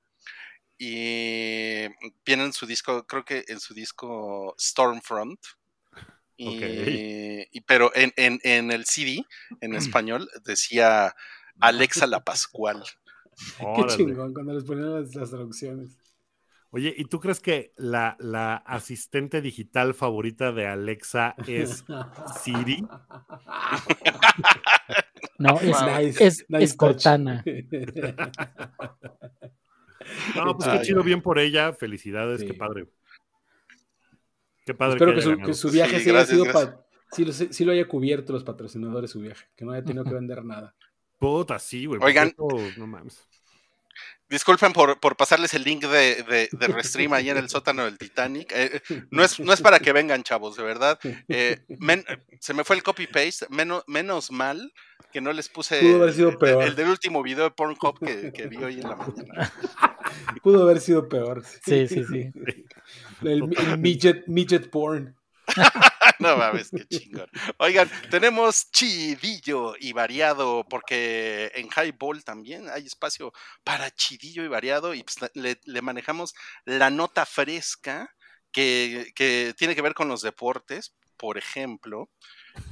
Y 0.84 1.88
viene 2.26 2.46
en 2.46 2.54
su 2.54 2.66
disco, 2.66 3.06
creo 3.06 3.24
que 3.24 3.44
en 3.48 3.60
su 3.60 3.76
disco 3.76 4.56
Stormfront. 4.60 5.40
Y, 6.38 7.46
pero 7.68 7.92
en, 7.94 8.12
en- 8.16 8.40
en 8.44 8.72
el 8.72 8.86
CD, 8.86 9.24
en 9.62 9.74
español, 9.78 10.28
decía 10.44 11.14
Alexa 11.60 12.08
la 12.08 12.24
Pascual. 12.24 12.84
Qué 13.76 13.86
chingón 13.96 14.34
cuando 14.34 14.56
les 14.56 14.64
ponían 14.64 15.04
las, 15.04 15.14
las 15.14 15.30
traducciones. 15.30 16.00
Oye, 16.72 16.96
¿y 16.98 17.06
tú 17.06 17.20
crees 17.20 17.42
que 17.42 17.74
la, 17.78 18.18
la 18.20 18.56
asistente 18.56 19.42
digital 19.42 19.94
favorita 19.94 20.52
de 20.52 20.66
Alexa 20.66 21.36
es 21.46 21.84
Siri? 22.42 22.84
No, 25.38 25.60
es, 25.60 25.82
Nice, 25.82 26.26
es, 26.26 26.46
nice 26.50 26.64
es. 26.66 26.74
Cortana. 26.76 27.44
No, 30.36 30.56
pues 30.58 30.70
qué 30.70 30.82
chido, 30.86 31.04
bien 31.04 31.22
por 31.22 31.40
ella. 31.40 31.74
Felicidades, 31.74 32.42
Sí. 32.42 32.48
qué 32.48 32.54
padre. 32.54 32.86
Qué 34.66 34.74
padre 34.74 34.94
Espero 34.96 35.12
que 35.12 35.18
haya 35.18 35.24
su, 35.24 35.30
ganado. 35.32 35.48
que 35.48 35.54
su 35.54 35.70
viaje 35.72 35.98
Sí, 35.98 36.04
sí 36.04 36.10
haya 36.12 36.26
sido 36.26 36.44
gracias. 36.44 36.66
pa- 36.70 36.86
sí 37.12 37.26
lo, 37.26 37.34
sí 37.34 37.66
lo 37.66 37.72
haya 37.72 37.88
cubierto 37.88 38.32
los 38.34 38.44
patrocinadores 38.44 39.12
su 39.12 39.20
viaje, 39.20 39.46
que 39.56 39.66
no 39.66 39.72
haya 39.72 39.84
tenido 39.84 40.04
que 40.04 40.14
vender 40.14 40.44
nada. 40.46 40.76
Puta, 41.20 41.60
sí, 41.60 41.86
güey. 41.86 42.00
porque 42.00 42.20
Oigan. 42.20 42.36
no 42.78 42.88
mames. 42.88 43.28
Disculpen 44.30 44.72
por, 44.72 44.98
por 45.02 45.18
pasarles 45.18 45.54
el 45.56 45.64
link 45.64 45.84
de, 45.84 46.24
de, 46.24 46.50
de 46.54 46.68
Restream 46.68 47.12
ahí 47.12 47.30
en 47.30 47.36
el 47.38 47.50
sótano 47.50 47.84
del 47.84 47.98
Titanic. 47.98 48.50
Eh, 48.56 48.82
no, 49.12 49.24
es, 49.24 49.42
no 49.42 49.52
es 49.52 49.60
para 49.62 49.80
que 49.80 49.92
vengan, 49.92 50.24
chavos, 50.24 50.56
de 50.56 50.64
verdad. 50.64 50.98
Eh, 51.28 51.60
men- 51.80 52.06
se 52.40 52.54
me 52.54 52.64
fue 52.64 52.78
el 52.78 52.84
copy-paste. 52.84 53.48
Menos, 53.50 53.84
menos 53.88 54.32
mal 54.32 54.72
que 55.12 55.22
no 55.22 55.34
les 55.34 55.50
puse 55.50 55.80
Pudo 55.80 55.96
haber 56.04 56.14
sido 56.14 56.30
el- 56.30 56.38
peor. 56.38 56.64
el 56.64 56.76
del 56.76 56.88
último 56.90 57.22
video 57.24 57.44
de 57.46 57.52
Pornhub 57.52 58.00
que, 58.00 58.32
que 58.32 58.48
vi 58.48 58.58
hoy 58.58 58.76
en 58.82 58.90
la 58.90 58.96
mañana. 58.96 59.54
Pudo 60.44 60.64
haber 60.64 60.80
sido 60.80 61.08
peor. 61.08 61.44
Sí, 61.66 61.88
sí, 61.88 62.04
sí. 62.06 62.32
El, 63.22 63.44
el 63.56 63.78
midget, 63.78 64.28
midget 64.28 64.70
porn. 64.70 65.16
No 66.20 66.38
mames, 66.38 66.70
qué 66.72 66.86
chingón. 66.88 67.28
Oigan, 67.58 67.90
tenemos 68.12 68.70
chidillo 68.72 69.74
y 69.80 69.92
variado, 69.94 70.64
porque 70.70 71.52
en 71.56 71.68
Highball 71.68 72.24
también 72.24 72.70
hay 72.70 72.86
espacio 72.86 73.34
para 73.64 73.90
chidillo 73.92 74.44
y 74.44 74.48
variado, 74.48 74.94
y 74.94 75.04
pues 75.04 75.18
le, 75.34 75.60
le 75.64 75.82
manejamos 75.82 76.34
la 76.66 76.90
nota 76.92 77.26
fresca 77.26 78.14
que, 78.52 79.12
que 79.16 79.54
tiene 79.58 79.74
que 79.76 79.82
ver 79.82 79.94
con 79.96 80.08
los 80.10 80.22
deportes. 80.22 80.94
Por 81.18 81.38
ejemplo, 81.38 82.10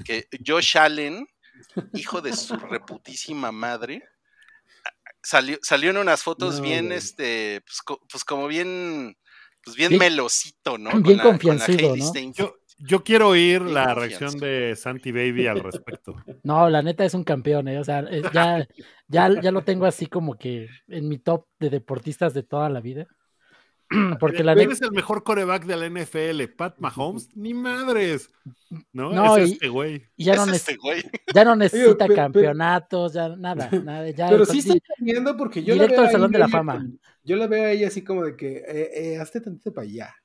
que 0.06 0.28
Josh 0.46 0.78
Allen, 0.78 1.28
hijo 1.94 2.22
de 2.22 2.34
su 2.36 2.56
reputísima 2.58 3.52
madre, 3.52 4.04
salió, 5.22 5.58
salió 5.62 5.90
en 5.92 5.98
unas 5.98 6.24
fotos 6.24 6.58
No, 6.58 6.62
bien, 6.64 6.88
güey. 6.88 6.98
este, 6.98 7.62
pues, 7.66 7.82
co- 7.82 8.02
pues 8.12 8.24
como 8.24 8.48
bien, 8.48 9.16
pues 9.64 9.76
bien, 9.76 9.90
Bien- 9.90 10.00
melosito, 10.00 10.78
¿no? 10.78 10.92
bien 11.02 11.18
la- 11.18 11.24
la 11.24 11.30
confianzudo, 11.30 11.94
Hailey 11.94 12.28
¿no? 12.28 12.34
Yo, 12.34 12.56
yo 12.82 13.04
quiero 13.04 13.30
oír 13.30 13.62
la 13.62 13.94
confianza. 13.94 13.94
reacción 13.96 14.40
de 14.40 14.76
Santi 14.78 15.12
Baby 15.12 15.48
al 15.48 15.60
respecto. 15.62 16.16
No, 16.44 16.70
la 16.70 16.82
neta 16.82 17.04
es 17.04 17.14
un 17.14 17.24
campeón, 17.26 17.68
¿eh? 17.68 17.78
O 17.80 17.84
sea, 17.84 18.00
eh, 18.10 18.22
ya, 18.34 18.66
ya, 19.08 19.42
ya 19.42 19.52
lo 19.52 19.64
tengo 19.64 19.86
así 19.86 20.06
como 20.06 20.38
que 20.38 20.70
en 20.88 21.10
mi 21.10 21.18
top 21.20 21.46
de 21.60 21.70
deportistas 21.70 22.34
de 22.34 22.44
toda 22.44 22.70
la 22.70 22.80
vida. 22.80 23.06
Porque 24.20 24.44
la 24.44 24.54
¿Quién 24.56 24.72
es 24.72 24.82
el 24.82 24.92
mejor 24.92 25.24
coreback 25.24 25.66
de 25.66 25.76
la 25.76 25.90
NFL? 25.90 26.44
¿Pat 26.56 26.78
Mahomes? 26.80 27.36
Ni 27.36 27.54
madres. 27.54 28.30
No, 28.94 29.12
No, 29.12 29.36
es 29.38 29.50
y- 29.50 29.54
este 29.54 29.68
güey. 29.70 30.06
ya 30.18 30.36
no, 30.36 30.46
este 30.52 30.76
güey. 30.76 31.04
ya 31.34 31.44
no 31.46 31.56
necesita 31.56 32.08
campeonatos, 32.08 33.14
ya 33.14 33.30
nada, 33.30 33.70
nada. 33.84 34.10
Ya, 34.12 34.30
Pero 34.30 34.46
sí 34.46 34.60
está 34.60 34.76
cambiando 34.96 35.36
porque 35.36 35.64
yo 35.64 35.74
Directo 35.74 35.96
la 35.96 36.02
veo 36.02 36.08
al 36.08 36.12
Salón 36.12 36.28
ahí 36.30 36.34
de 36.34 36.40
la 36.40 36.48
Fama. 36.50 36.86
yo 37.24 37.36
la 37.36 37.48
veo 37.48 37.64
a 37.66 37.72
ella 37.72 37.88
así 37.88 38.04
como 38.04 38.24
de 38.26 38.36
que, 38.36 38.58
eh, 38.58 38.92
eh, 39.14 39.18
hazte 39.20 39.42
tantito 39.42 39.74
para 39.74 39.86
allá. 39.88 40.16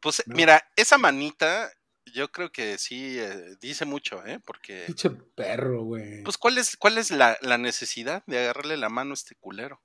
Pues 0.00 0.22
No. 0.26 0.36
mira, 0.36 0.62
esa 0.76 0.96
manita, 0.96 1.68
yo 2.14 2.28
creo 2.30 2.52
que 2.52 2.78
sí 2.78 3.18
eh, 3.18 3.56
dice 3.60 3.84
mucho, 3.84 4.24
¿eh? 4.26 4.38
Porque, 4.46 4.84
Pinche 4.86 5.10
perro, 5.10 5.82
güey. 5.82 6.22
pues, 6.22 6.38
¿cuál 6.38 6.56
es, 6.58 6.76
cuál 6.76 6.98
es 6.98 7.10
la, 7.10 7.36
la 7.42 7.58
necesidad 7.58 8.22
de 8.26 8.38
agarrarle 8.38 8.76
la 8.76 8.88
mano 8.88 9.10
a 9.10 9.14
este 9.14 9.34
culero? 9.34 9.80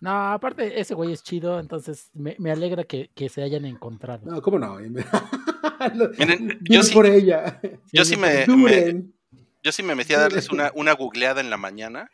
No, 0.00 0.32
aparte, 0.32 0.80
ese 0.80 0.94
güey 0.94 1.12
es 1.12 1.22
chido, 1.22 1.58
entonces 1.60 2.10
me, 2.14 2.36
me 2.38 2.50
alegra 2.52 2.84
que, 2.84 3.10
que 3.14 3.28
se 3.28 3.42
hayan 3.42 3.64
encontrado. 3.64 4.30
No, 4.30 4.40
¿cómo 4.42 4.58
no? 4.58 4.78
Lo- 5.94 6.10
Miren, 6.18 6.58
yo 6.62 6.82
sí- 6.82 6.94
por 6.94 7.06
ella. 7.06 7.60
Yo 7.92 8.04
sí 8.04 8.16
me, 8.16 8.44
yo 9.62 9.72
sí 9.72 9.82
me 9.82 9.94
metí 9.94 10.12
a 10.14 10.18
darles 10.20 10.50
una, 10.50 10.70
una 10.74 10.92
googleada 10.92 11.40
en 11.40 11.50
la 11.50 11.56
mañana. 11.56 12.10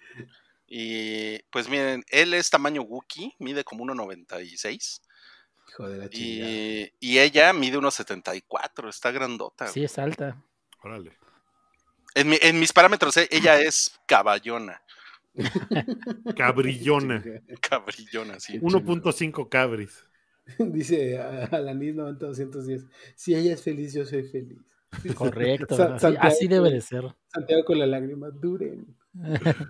Y 0.73 1.41
pues 1.51 1.69
miren, 1.69 2.05
él 2.11 2.33
es 2.35 2.49
tamaño 2.49 2.83
Wookiee, 2.83 3.35
mide 3.41 3.65
como 3.65 3.85
1.96. 3.85 5.01
Hijo 5.69 5.89
de 5.89 5.99
la. 5.99 6.09
Y, 6.13 6.93
y 7.01 7.19
ella 7.19 7.53
mide 7.53 7.77
1.74, 7.79 8.89
está 8.89 9.11
grandota. 9.11 9.67
Sí, 9.67 9.83
es 9.85 9.99
alta. 9.99 10.41
Órale. 10.83 11.17
En, 12.15 12.29
mi- 12.29 12.39
en 12.41 12.59
mis 12.59 12.73
parámetros, 12.73 13.17
eh, 13.17 13.29
ella 13.31 13.61
es 13.61 13.99
caballona, 14.07 14.83
Cabrillona. 16.37 17.23
cabrillona, 17.61 18.41
sí. 18.41 18.59
1.5 18.61 19.49
cabris. 19.49 20.05
Dice 20.59 21.19
a- 21.19 21.45
Alanis 21.47 21.95
90210. 21.95 22.87
Si 23.15 23.35
ella 23.35 23.53
es 23.55 23.63
feliz, 23.63 23.93
yo 23.95 24.05
soy 24.05 24.23
feliz. 24.25 24.59
Correcto. 25.15 25.77
Sa- 25.77 25.95
así, 25.95 26.01
Santiago, 26.01 26.27
así 26.29 26.49
debe 26.49 26.71
de 26.71 26.81
ser. 26.81 27.05
Santiago 27.33 27.65
con 27.65 27.79
la 27.79 27.87
lágrima, 27.87 28.31
duren. 28.31 28.87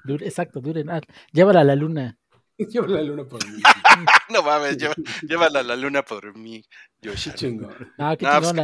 Dure- 0.04 0.26
exacto, 0.26 0.60
duren. 0.60 0.90
Ah, 0.90 1.00
llévala 1.32 1.60
a 1.60 1.64
la 1.64 1.74
luna. 1.74 2.16
Yo 2.58 2.86
la 2.86 3.02
luna 3.02 3.24
por 3.24 3.42
mí. 3.50 3.62
No 4.30 4.42
mames, 4.42 4.76
llévala 5.22 5.60
a 5.60 5.62
la 5.62 5.76
luna 5.76 6.02
por 6.02 6.36
mí, 6.36 6.62
Qué 7.00 7.08
Yosha. 7.08 7.34
chingón. 7.34 7.70
No, 7.96 8.14
qué 8.18 8.26
No, 8.26 8.32
pues, 8.38 8.48
chingón, 8.52 8.56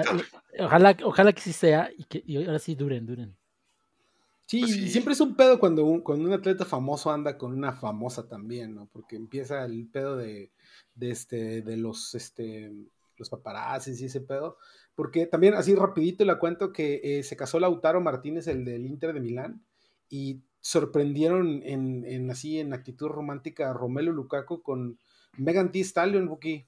la- 0.59 0.65
Ojalá, 0.67 0.97
ojalá 1.03 1.33
que 1.33 1.41
sí 1.41 1.53
sea 1.55 1.91
y 1.97 2.05
que 2.05 2.23
y 2.27 2.37
ahora 2.45 2.59
sí 2.59 2.75
duren, 2.75 3.07
duren. 3.07 3.35
Sí, 4.47 4.61
Pues 4.61 4.73
sí. 4.73 4.89
siempre 4.89 5.13
es 5.13 5.21
un 5.21 5.35
pedo 5.35 5.59
cuando 5.59 5.85
un, 5.85 6.01
cuando 6.03 6.25
un 6.25 6.33
atleta 6.33 6.65
famoso 6.65 7.11
anda 7.11 7.37
con 7.37 7.53
una 7.53 7.73
famosa 7.73 8.29
también, 8.29 8.75
¿no? 8.75 8.89
Porque 8.93 9.17
empieza 9.17 9.65
el 9.65 9.89
pedo 9.89 10.17
de, 10.17 10.53
de 10.95 11.11
este, 11.11 11.63
de 11.63 11.77
los, 11.77 12.15
este, 12.15 12.73
los 13.17 13.29
paparazzis 13.29 14.01
y 14.01 14.05
ese 14.05 14.21
pedo. 14.21 14.57
Porque 14.95 15.27
también, 15.27 15.55
así 15.55 15.75
rapidito 15.75 16.25
la 16.25 16.39
cuento 16.39 16.73
que 16.73 17.01
eh, 17.03 17.23
se 17.25 17.37
casó 17.37 17.59
Lautaro 17.59 18.01
Martínez, 18.01 18.47
el 18.47 18.65
del 18.65 18.87
Inter 18.87 19.13
de 19.13 19.21
Milán, 19.21 19.63
y 20.09 20.41
sorprendieron 20.61 21.63
en, 21.65 22.05
en 22.07 22.31
así 22.31 22.59
en 22.59 22.73
actitud 22.73 23.09
romántica 23.09 23.71
a 23.71 23.73
Romelu 23.75 24.13
Lukaku 24.13 24.63
con 24.63 24.99
Megan 25.37 25.71
Thee 25.73 25.83
Stallion, 25.83 26.29
Buki. 26.29 26.67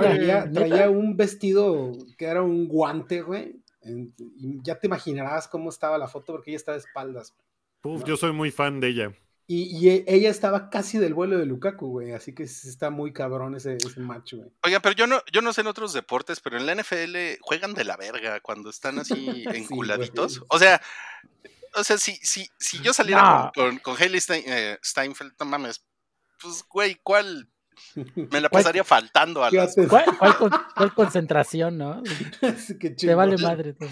Traía, 0.00 0.50
traía 0.50 0.90
un 0.90 1.16
vestido 1.16 1.92
que 2.18 2.24
era 2.26 2.42
un 2.42 2.66
guante, 2.68 3.22
güey. 3.22 3.59
En- 3.82 4.14
Y 4.18 4.62
ya 4.62 4.78
te 4.78 4.86
imaginarás 4.86 5.48
cómo 5.48 5.70
estaba 5.70 5.98
la 5.98 6.08
foto 6.08 6.32
porque 6.32 6.50
ella 6.50 6.56
estaba 6.58 6.76
de 6.78 6.84
espaldas. 6.84 7.34
Uf, 7.82 8.04
yo 8.04 8.16
soy 8.16 8.32
muy 8.32 8.50
fan 8.50 8.80
de 8.80 8.88
ella. 8.88 9.12
Y, 9.46 9.64
y 9.76 9.88
e- 9.90 10.04
ella 10.06 10.30
estaba 10.30 10.70
casi 10.70 10.98
del 10.98 11.12
vuelo 11.14 11.36
de 11.36 11.44
Lukaku, 11.46 11.88
güey. 11.88 12.12
Así 12.12 12.32
que 12.34 12.46
sí 12.46 12.68
está 12.68 12.90
muy 12.90 13.12
cabrón 13.12 13.56
ese, 13.56 13.76
ese 13.78 13.98
match, 14.00 14.34
güey. 14.34 14.48
Oiga, 14.62 14.78
pero 14.80 14.94
yo 14.94 15.06
no, 15.08 15.20
yo 15.32 15.42
no 15.42 15.52
sé 15.52 15.62
en 15.62 15.66
otros 15.66 15.92
deportes, 15.92 16.38
pero 16.40 16.56
en 16.56 16.66
la 16.66 16.74
NFL 16.76 17.38
juegan 17.40 17.74
de 17.74 17.82
la 17.84 17.96
verga 17.96 18.38
cuando 18.40 18.70
están 18.70 19.00
así 19.00 19.14
enculaditos. 19.52 20.38
güey. 20.38 20.46
o 20.50 20.58
sea, 20.60 20.80
o 21.74 21.82
sea, 21.82 21.98
si, 21.98 22.14
si, 22.22 22.48
si 22.58 22.78
yo 22.80 22.92
saliera 22.92 23.22
No. 23.22 23.52
con, 23.54 23.78
con, 23.78 23.96
con 23.96 24.08
Stein- 24.20 24.44
eh, 24.46 24.78
Steinfeld, 24.84 25.32
no 25.40 25.46
mames, 25.46 25.84
pues 26.40 26.64
güey, 26.68 26.94
¿cuál? 27.02 27.49
Me 28.14 28.40
la 28.40 28.48
¿Cuál- 28.48 28.62
pasaría 28.62 28.84
faltando 28.84 29.42
a 29.44 29.50
las... 29.50 29.74
¿Cuál, 29.88 30.04
cuál 30.18 30.36
con- 30.36 30.52
cuál 30.76 30.94
concentración, 30.94 31.78
no? 31.78 32.02
Te 32.98 33.14
vale 33.14 33.36
madre. 33.38 33.72
tú. 33.74 33.86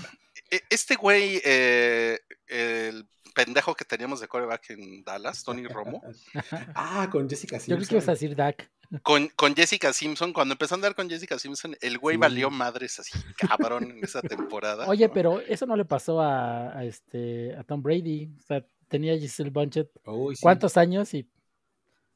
E- 0.51 0.63
Este 0.71 0.97
güey, 0.97 1.41
eh, 1.45 2.19
el 2.47 3.07
pendejo 3.35 3.75
que 3.75 3.85
teníamos 3.85 4.21
de 4.21 4.29
coreback 4.29 4.71
en 4.71 5.05
Dallas, 5.05 5.45
Tony 5.45 5.67
Romo, 5.67 6.03
Ah, 6.75 7.09
con 7.11 7.29
Jessica 7.29 7.57
Yo 7.57 7.61
Simpson. 7.61 7.77
creo 7.79 7.89
que 7.89 7.95
ibas 7.97 8.09
a 8.09 8.13
decir 8.13 8.35
Dak. 8.35 8.71
con, 9.03 9.29
con 9.37 9.55
Jessica 9.55 9.93
Simpson, 9.93 10.33
cuando 10.33 10.55
empezó 10.55 10.75
a 10.75 10.77
andar 10.77 10.95
con 10.95 11.09
Jessica 11.09 11.39
Simpson, 11.39 11.77
el 11.81 11.99
güey 11.99 12.17
Sí. 12.17 12.21
valió 12.21 12.51
madres 12.51 12.99
así, 12.99 13.13
cabrón, 13.37 13.91
en 13.91 14.03
esa 14.05 14.23
temporada. 14.23 14.87
Oye, 14.89 15.07
¿no? 15.09 15.13
pero 15.13 15.41
eso 15.41 15.67
no 15.67 15.77
le 15.77 15.85
pasó 15.85 16.21
a, 16.21 16.77
a 16.77 16.85
este 16.85 17.55
a 17.57 17.63
Tom 17.65 17.83
Brady. 17.83 18.31
O 18.39 18.43
sea, 18.43 18.65
tenía 18.89 19.17
Giselle 19.19 19.51
Bunchett 19.51 19.91
sí. 19.95 20.41
cuántos 20.41 20.77
años 20.79 21.13
y 21.15 21.29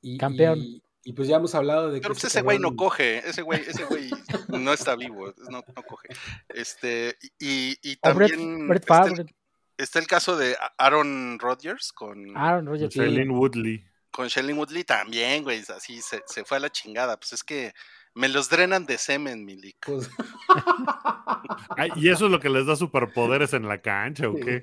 Y- 0.01 0.16
campeón? 0.18 0.59
Y, 0.59 0.83
y 1.05 1.13
pues 1.13 1.29
ya 1.29 1.37
hemos 1.37 1.55
hablado 1.55 1.91
de 1.91 1.99
que. 1.99 2.03
Pero 2.03 2.15
pues 2.15 2.25
este 2.25 2.39
ese 2.39 2.43
güey 2.43 2.59
no 2.59 2.77
coge, 2.77 3.19
ese 3.29 3.43
güey, 3.43 3.61
ese 3.61 3.85
güey 3.85 4.11
no 4.49 4.73
está 4.73 4.95
vivo, 4.97 5.33
no, 5.51 5.63
no 5.75 5.83
coge. 5.83 6.09
Este, 6.49 7.17
y, 7.39 7.77
y 7.83 7.99
Brett, 8.15 8.33
también 8.33 8.69
Brett 8.69 8.83
está, 8.83 9.05
el, 9.05 9.17
Favre, 9.17 9.35
está 9.77 9.99
el 9.99 10.07
caso 10.07 10.37
de 10.37 10.57
Aaron 10.79 11.39
Rodgers 11.39 11.93
con, 11.93 12.37
Aaron 12.37 12.67
Rodgers. 12.67 12.95
Sí. 12.95 13.01
Shailene 13.01 13.33
Woodley. 13.33 13.85
con 14.11 14.29
Shailene 14.29 14.59
Woodley 14.59 14.85
también, 14.85 15.43
güey, 15.43 15.63
así 15.75 16.01
se, 16.01 16.23
se 16.27 16.45
fue 16.45 16.59
a 16.59 16.61
la 16.61 16.71
chingada. 16.71 17.17
Pues 17.17 17.33
es 17.33 17.43
que 17.43 17.73
me 18.15 18.29
los 18.29 18.49
drenan 18.49 18.87
de 18.87 18.99
semen, 18.99 19.45
Milik. 19.45 19.77
Pues, 19.87 20.11
Ay, 21.77 21.91
¿Y 21.97 22.09
eso 22.11 22.27
es 22.27 22.31
lo 22.33 22.41
que 22.41 22.51
les 22.51 22.67
da 22.67 22.77
superpoderes 22.77 23.53
en 23.55 23.67
la 23.67 23.79
cancha 23.79 24.29
o 24.29 24.35
qué? 24.35 24.63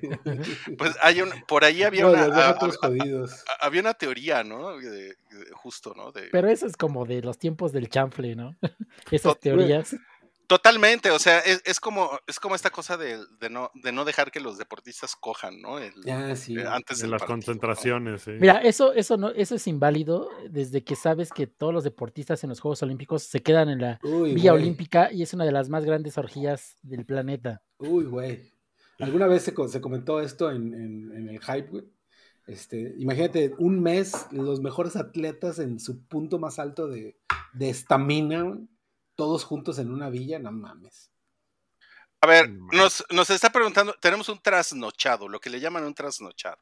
Pues 0.78 0.96
hay 1.02 1.20
un, 1.22 1.30
por 1.48 1.64
ahí 1.64 1.82
había 1.82 2.02
no, 2.02 2.10
una, 2.12 2.24
a- 2.50 2.58
había 3.60 3.80
una 3.80 3.94
teoría, 3.94 4.44
¿no? 4.44 4.76
De- 4.76 4.90
de- 4.90 5.16
justo, 5.52 5.94
¿no? 5.96 6.12
De, 6.12 6.28
Pero 6.30 6.48
eso 6.48 6.66
es 6.66 6.76
como 6.76 7.04
de 7.06 7.22
los 7.22 7.38
tiempos 7.38 7.72
del 7.72 7.88
chanfle, 7.88 8.36
¿no? 8.36 8.56
Esas 9.10 9.32
Tot- 9.34 9.40
teorías. 9.40 9.96
Totalmente, 10.50 11.12
o 11.12 11.18
sea, 11.20 11.38
es, 11.38 11.62
es 11.64 11.78
como, 11.78 12.10
es 12.26 12.40
como 12.40 12.56
esta 12.56 12.70
cosa 12.70 12.96
de, 12.96 13.18
de 13.38 13.48
no, 13.50 13.70
de 13.72 13.92
no 13.92 14.04
dejar 14.04 14.32
que 14.32 14.40
los 14.40 14.58
deportistas 14.58 15.14
cojan, 15.14 15.60
¿no? 15.62 15.78
El- 15.78 15.94
Ya, 16.04 16.34
sí. 16.34 16.56
eh, 16.58 16.64
antes 16.66 16.98
En 16.98 17.02
del 17.02 17.10
las 17.12 17.20
partido, 17.20 17.36
¿no? 17.36 17.44
concentraciones, 17.44 18.22
sí. 18.22 18.32
Mira, 18.32 18.54
eso, 18.58 18.92
eso 18.92 19.16
no, 19.16 19.28
eso 19.28 19.54
es 19.54 19.66
inválido 19.68 20.28
desde 20.48 20.82
que 20.82 20.96
sabes 20.96 21.30
que 21.30 21.46
todos 21.46 21.72
los 21.72 21.84
deportistas 21.84 22.42
en 22.42 22.50
los 22.50 22.58
Juegos 22.58 22.82
Olímpicos 22.82 23.22
se 23.22 23.40
quedan 23.44 23.68
en 23.68 23.80
la 23.80 24.00
Uy, 24.02 24.34
Villa 24.34 24.50
güey. 24.50 24.64
Olímpica 24.64 25.12
y 25.12 25.22
es 25.22 25.32
una 25.34 25.44
de 25.44 25.52
las 25.52 25.68
más 25.68 25.84
grandes 25.84 26.18
orgías 26.18 26.78
del 26.82 27.06
planeta. 27.06 27.62
Uy, 27.78 28.06
güey. 28.06 28.52
¿Alguna 28.98 29.28
vez 29.28 29.44
se, 29.44 29.54
se 29.68 29.80
comentó 29.80 30.20
esto 30.20 30.50
en, 30.50 30.74
en- 30.74 31.12
en 31.16 31.28
el 31.28 31.38
hype, 31.40 31.68
güey? 31.68 31.84
Este, 32.48 32.96
imagínate, 32.98 33.54
un 33.58 33.80
mes, 33.80 34.26
los 34.32 34.60
mejores 34.60 34.96
atletas 34.96 35.60
en 35.60 35.78
su 35.78 36.04
punto 36.08 36.40
más 36.40 36.58
alto 36.58 36.88
de 36.88 37.16
de 37.52 37.68
estamina, 37.68 38.42
güey, 38.42 38.60
todos 39.20 39.44
juntos 39.44 39.78
en 39.78 39.90
una 39.92 40.08
villa, 40.10 40.38
no 40.38 40.50
mames. 40.50 41.10
A 42.22 42.26
ver, 42.26 42.50
nos, 42.72 43.04
nos 43.10 43.30
está 43.30 43.50
preguntando, 43.50 43.94
tenemos 44.00 44.28
un 44.28 44.40
trasnochado, 44.42 45.28
lo 45.28 45.40
que 45.40 45.50
le 45.50 45.60
llaman 45.60 45.84
un 45.84 45.94
trasnochado, 45.94 46.58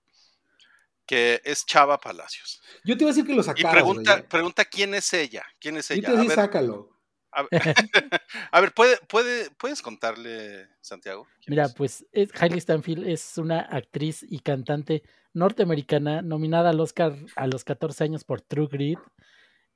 que 1.06 1.40
es 1.44 1.64
Chava 1.66 1.98
Palacios. 1.98 2.60
Yo 2.82 2.96
te 2.96 3.04
iba 3.04 3.10
a 3.10 3.14
decir 3.14 3.26
que 3.26 3.34
lo 3.34 3.42
Y 3.54 3.64
sacaras, 3.64 3.72
pregunta, 3.72 4.02
güey. 4.02 4.28
pregunta 4.28 4.64
quién 4.64 4.94
es 4.94 5.12
ella, 5.12 5.44
quién 5.60 5.76
es 5.76 5.90
Yo 5.92 6.02
ella. 6.02 6.02
te 6.02 6.10
iba 6.12 6.20
a 6.20 6.22
A 6.22 6.24
decir, 6.24 6.28
ver, 6.28 6.40
sácalo. 6.44 6.90
a 7.32 7.42
ver, 7.50 7.50
a 8.52 8.60
ver, 8.60 8.74
¿puede, 8.74 8.98
puede, 9.08 9.50
¿puedes 9.52 9.82
contarle, 9.82 10.68
Santiago? 10.80 11.28
Mira, 11.46 11.64
es? 11.64 11.74
pues 11.74 12.06
es, 12.12 12.30
Hailey 12.40 12.60
Stanfield 12.60 13.06
es 13.08 13.38
una 13.38 13.60
actriz 13.60 14.24
y 14.28 14.40
cantante 14.40 15.02
norteamericana 15.32 16.22
nominada 16.22 16.70
al 16.70 16.80
Oscar 16.80 17.16
a 17.36 17.46
los 17.46 17.64
14 17.64 18.04
años 18.04 18.24
por 18.24 18.40
True 18.42 18.68
Grit, 18.70 19.00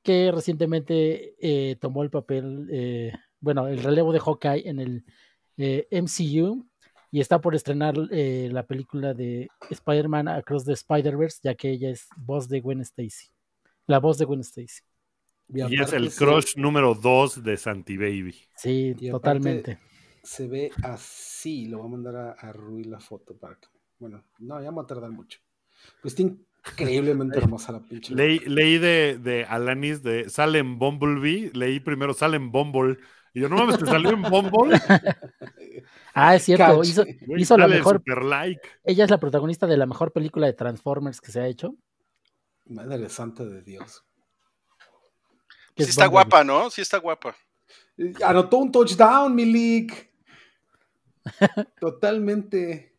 que 0.02 0.30
recientemente 0.32 1.34
eh, 1.40 1.76
tomó 1.76 2.02
el 2.02 2.10
papel, 2.10 2.68
eh, 2.72 3.12
bueno, 3.40 3.68
el 3.68 3.82
relevo 3.82 4.12
de 4.12 4.20
Hawkeye 4.20 4.68
en 4.68 4.80
el 4.80 5.04
eh, 5.56 5.86
MCU 5.90 6.66
y 7.10 7.20
está 7.20 7.40
por 7.40 7.54
estrenar 7.54 7.94
eh, 8.10 8.48
la 8.50 8.66
película 8.66 9.14
de 9.14 9.48
Spider-Man 9.70 10.28
Across 10.28 10.64
the 10.64 10.72
Spider-Verse, 10.72 11.40
ya 11.42 11.54
que 11.54 11.70
ella 11.70 11.90
es 11.90 12.08
voz 12.16 12.48
de 12.48 12.60
Gwen 12.60 12.80
Stacy, 12.80 13.26
la 13.86 13.98
voz 13.98 14.18
de 14.18 14.24
Gwen 14.24 14.40
Stacy. 14.40 14.82
Y 15.48 15.80
es 15.80 15.92
el 15.92 16.10
se- 16.10 16.24
crush 16.24 16.56
número 16.56 16.94
2 16.94 17.42
de 17.44 17.56
Santi 17.58 17.96
Baby. 17.98 18.34
Sí, 18.56 18.94
Y 18.98 19.10
totalmente. 19.10 19.78
Se 20.22 20.46
ve 20.46 20.70
así, 20.82 21.66
lo 21.66 21.78
voy 21.78 21.86
a 21.88 21.90
mandar 21.90 22.16
a, 22.16 22.30
a 22.32 22.52
Rui 22.52 22.84
la 22.84 23.00
foto 23.00 23.36
para 23.36 23.56
que. 23.56 23.66
Bueno, 23.98 24.24
no, 24.38 24.62
ya 24.62 24.70
me 24.70 24.78
va 24.78 24.82
a 24.84 24.86
tardar 24.86 25.10
mucho. 25.10 25.40
Pues 26.00 26.14
está 26.14 26.22
increíblemente 26.70 27.38
hermosa 27.38 27.72
la 27.72 27.80
pinche. 27.80 28.14
Leí, 28.14 28.38
leí 28.40 28.78
de, 28.78 29.18
de 29.18 29.44
Alanis 29.44 30.02
de 30.02 30.28
sale 30.30 30.58
en 30.60 30.78
Bumblebee, 30.78 31.50
leí 31.54 31.80
primero 31.80 32.14
sale 32.14 32.36
en 32.36 32.50
Bumble. 32.52 32.98
Y 33.34 33.40
yo, 33.40 33.48
no 33.48 33.56
mames, 33.56 33.78
¿te 33.78 33.86
salió 33.86 34.10
en 34.10 34.22
Bumble? 34.22 34.78
Ah, 36.14 36.34
es 36.34 36.42
cierto, 36.44 36.78
Cache. 36.78 36.90
hizo, 36.90 37.04
Güey, 37.26 37.40
hizo 37.40 37.56
la 37.56 37.66
mejor 37.66 37.96
super 37.96 38.22
like. 38.22 38.60
Ella 38.84 39.04
es 39.04 39.10
la 39.10 39.18
protagonista 39.18 39.66
de 39.66 39.78
la 39.78 39.86
mejor 39.86 40.12
película 40.12 40.46
de 40.46 40.52
Transformers 40.52 41.22
que 41.22 41.32
se 41.32 41.40
ha 41.40 41.46
hecho. 41.46 41.74
Madre 42.66 43.08
santa 43.08 43.44
de 43.46 43.62
Dios. 43.62 44.04
Sí 45.74 45.84
es 45.84 45.88
está 45.88 46.04
Bumblebee. 46.08 46.28
guapa, 46.28 46.44
¿no? 46.44 46.68
Sí 46.68 46.82
está 46.82 46.98
guapa. 46.98 47.34
Eh, 47.96 48.12
Anotó 48.26 48.58
un 48.58 48.70
touchdown, 48.70 49.34
Milik. 49.34 50.10
Totalmente. 51.80 52.91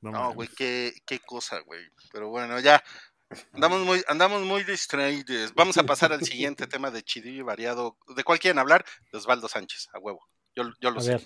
No, 0.00 0.32
güey, 0.34 0.48
qué, 0.56 0.92
qué 1.06 1.18
cosa, 1.20 1.60
güey. 1.60 1.80
Pero 2.12 2.28
bueno, 2.28 2.58
ya. 2.60 2.82
Andamos 3.52 3.80
muy, 3.84 4.02
andamos 4.08 4.42
muy 4.42 4.64
distraídos. 4.64 5.52
Vamos 5.54 5.76
a 5.76 5.82
pasar 5.84 6.12
al 6.12 6.24
siguiente 6.24 6.66
tema 6.80 6.90
de 6.90 7.02
chidillo 7.02 7.40
y 7.40 7.42
variado. 7.42 7.98
¿De 8.16 8.24
cuál 8.24 8.38
quieren 8.38 8.58
hablar? 8.58 8.84
De 9.12 9.18
Osvaldo 9.18 9.48
Sánchez, 9.48 9.88
a 9.92 9.98
huevo. 9.98 10.20
Yo, 10.56 10.64
yo 10.80 10.90
lo 10.90 10.98
A 11.00 11.02
sé. 11.02 11.10
ver, 11.10 11.22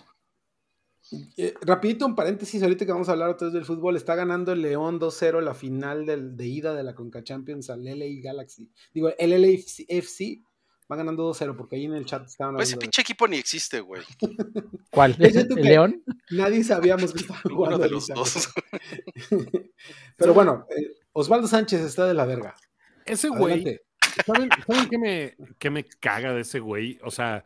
Eh, 1.36 1.54
rapidito, 1.60 2.06
un 2.06 2.14
paréntesis, 2.14 2.62
ahorita 2.62 2.86
que 2.86 2.92
vamos 2.92 3.08
a 3.08 3.12
hablar 3.12 3.28
otra 3.28 3.46
vez 3.46 3.54
del 3.54 3.64
fútbol, 3.64 3.96
está 3.96 4.14
ganando 4.14 4.52
el 4.52 4.62
León 4.62 4.98
2-0 4.98 5.40
la 5.42 5.52
final 5.54 6.06
del- 6.06 6.36
de 6.36 6.46
ida 6.46 6.74
de 6.74 6.82
la 6.84 6.94
Conca 6.94 7.22
Champions 7.22 7.68
al 7.70 7.86
LA 7.86 8.06
Galaxy. 8.22 8.70
Digo, 8.94 9.10
el 9.18 9.30
LAFC 9.30 10.42
va 10.92 10.96
ganando 10.96 11.32
2-0 11.32 11.56
porque 11.56 11.76
ahí 11.76 11.86
en 11.86 11.94
el 11.94 12.04
chat 12.04 12.26
estaban 12.26 12.54
Pues 12.54 12.68
ese 12.68 12.76
de- 12.76 12.80
pinche 12.80 13.00
equipo 13.02 13.26
ni 13.26 13.38
existe, 13.38 13.80
güey. 13.80 14.02
¿cuál? 14.90 15.16
¿El 15.18 15.48
que- 15.48 15.62
León? 15.62 16.02
Nadie 16.30 16.62
sabíamos 16.62 17.12
que 17.14 17.20
Ninguno 17.22 17.54
jugando 17.56 17.78
de 17.78 17.88
los 17.90 18.06
dos. 18.08 18.48
pero- 20.16 20.34
bueno, 20.34 20.66
eh, 20.76 20.90
Osvaldo 21.12 21.46
Sánchez 21.48 21.80
está 21.80 22.06
de 22.06 22.14
la 22.14 22.24
verga. 22.24 22.54
Ese 23.04 23.28
güey, 23.28 23.54
Adelante. 23.54 23.82
¿saben, 24.24 24.48
¿saben 24.66 24.88
qué, 24.88 24.98
me, 24.98 25.36
qué 25.58 25.70
me 25.70 25.84
caga 25.84 26.32
de 26.32 26.42
ese 26.42 26.60
güey? 26.60 26.98
O 27.02 27.10
sea, 27.10 27.44